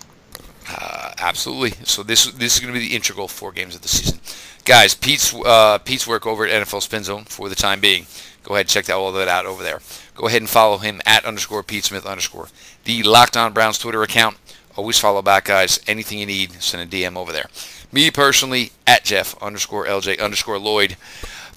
Absolutely. 1.20 1.72
So 1.84 2.02
this 2.02 2.24
this 2.32 2.54
is 2.54 2.60
going 2.60 2.72
to 2.72 2.80
be 2.80 2.88
the 2.88 2.96
integral 2.96 3.28
four 3.28 3.52
games 3.52 3.74
of 3.74 3.82
the 3.82 3.88
season, 3.88 4.20
guys. 4.64 4.94
Pete's 4.94 5.34
uh, 5.34 5.78
Pete's 5.78 6.06
work 6.06 6.26
over 6.26 6.46
at 6.46 6.66
NFL 6.66 6.82
Spin 6.82 7.04
Zone 7.04 7.24
for 7.24 7.48
the 7.48 7.54
time 7.54 7.80
being. 7.80 8.06
Go 8.42 8.54
ahead 8.54 8.64
and 8.64 8.70
check 8.70 8.86
that 8.86 8.94
all 8.94 9.12
that 9.12 9.28
out 9.28 9.44
over 9.44 9.62
there. 9.62 9.80
Go 10.14 10.26
ahead 10.26 10.40
and 10.40 10.48
follow 10.48 10.78
him 10.78 11.02
at 11.04 11.26
underscore 11.26 11.62
Pete 11.62 11.84
Smith 11.84 12.06
underscore 12.06 12.48
the 12.84 13.02
Locked 13.02 13.36
On 13.36 13.52
Browns 13.52 13.78
Twitter 13.78 14.02
account. 14.02 14.38
Always 14.76 14.98
follow 14.98 15.20
back, 15.20 15.44
guys. 15.44 15.78
Anything 15.86 16.20
you 16.20 16.26
need, 16.26 16.52
send 16.62 16.82
a 16.82 16.96
DM 16.96 17.16
over 17.16 17.32
there. 17.32 17.50
Me 17.92 18.10
personally, 18.10 18.72
at 18.86 19.04
Jeff 19.04 19.40
underscore 19.42 19.84
LJ 19.84 20.20
underscore 20.20 20.58
Lloyd. 20.58 20.96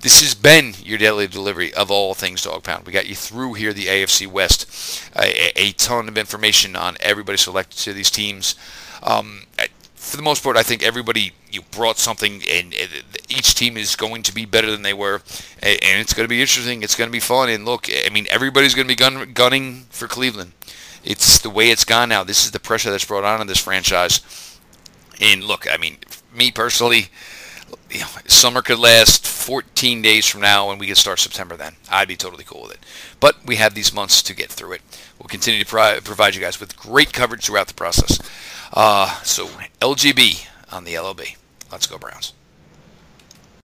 This 0.02 0.20
has 0.20 0.36
been 0.36 0.74
your 0.84 0.98
daily 0.98 1.28
delivery 1.28 1.74
of 1.74 1.90
all 1.90 2.14
things 2.14 2.42
Dog 2.42 2.64
Pound. 2.64 2.86
We 2.86 2.92
got 2.92 3.08
you 3.08 3.16
through 3.16 3.54
here, 3.54 3.72
the 3.72 3.86
AFC 3.86 4.28
West. 4.28 5.02
A, 5.16 5.58
a 5.58 5.72
ton 5.72 6.10
of 6.10 6.18
information 6.18 6.76
on 6.76 6.98
everybody 7.00 7.38
selected 7.38 7.78
to 7.80 7.94
these 7.94 8.12
teams. 8.12 8.56
Um, 9.02 9.44
for 10.04 10.18
the 10.18 10.24
most 10.24 10.44
part, 10.44 10.58
I 10.58 10.64
think 10.64 10.84
everybody 10.84 11.32
you 11.50 11.62
brought 11.72 11.98
something, 11.98 12.44
and, 12.52 12.74
uh, 12.74 12.78
and 12.82 13.04
each 13.30 13.56
team 13.56 13.78
is 13.78 13.96
going 13.96 14.22
to 14.24 14.34
be 14.34 14.46
better 14.46 14.70
than 14.70 14.82
they 14.82 14.94
were, 14.94 15.22
and, 15.62 15.80
and 15.82 16.02
it's 16.02 16.14
going 16.14 16.26
to 16.26 16.30
be 16.30 16.42
interesting. 16.42 16.84
It's 16.84 16.96
going 16.96 17.08
to 17.08 17.12
be 17.12 17.22
fun. 17.22 17.50
And 17.50 17.64
look, 17.64 17.88
I 17.90 18.10
mean, 18.10 18.28
everybody's 18.30 18.76
going 18.76 18.86
to 18.86 18.92
be 18.92 18.98
gun, 18.98 19.32
gunning 19.32 19.86
for 19.90 20.10
Cleveland. 20.10 20.52
It's 21.06 21.40
the 21.40 21.50
way 21.50 21.70
it's 21.70 21.86
gone 21.86 22.10
now. 22.10 22.24
This 22.26 22.44
is 22.44 22.52
the 22.52 22.60
pressure 22.60 22.92
that's 22.92 23.06
brought 23.06 23.24
on 23.24 23.40
in 23.40 23.48
this 23.48 23.60
franchise. 23.60 24.60
And 25.22 25.44
look, 25.44 25.66
I 25.72 25.78
mean, 25.78 25.98
me 26.36 26.52
personally, 26.52 27.08
you 27.90 28.02
know, 28.02 28.08
summer 28.28 28.62
could 28.62 28.80
last 28.80 29.26
14 29.26 30.02
days 30.02 30.28
from 30.28 30.42
now, 30.42 30.70
and 30.70 30.82
we 30.82 30.88
could 30.88 30.98
start 30.98 31.20
September 31.20 31.56
then. 31.56 31.76
I'd 31.90 32.10
be 32.10 32.18
totally 32.18 32.44
cool 32.44 32.64
with 32.64 32.74
it. 32.74 32.80
But 33.22 33.38
we 33.46 33.56
have 33.56 33.74
these 33.74 33.94
months 33.94 34.22
to 34.24 34.36
get 34.36 34.52
through 34.52 34.74
it. 34.74 34.82
We'll 35.18 35.30
continue 35.30 35.64
to 35.64 35.70
pro- 35.70 36.02
provide 36.02 36.36
you 36.36 36.42
guys 36.42 36.60
with 36.60 36.76
great 36.76 37.14
coverage 37.14 37.46
throughout 37.46 37.68
the 37.68 37.74
process. 37.74 38.20
Uh, 38.74 39.22
so 39.24 39.48
LGB 39.80 40.48
on 40.72 40.84
the 40.84 40.98
LOB. 40.98 41.22
Let's 41.72 41.86
go 41.86 41.98
Browns. 41.98 42.34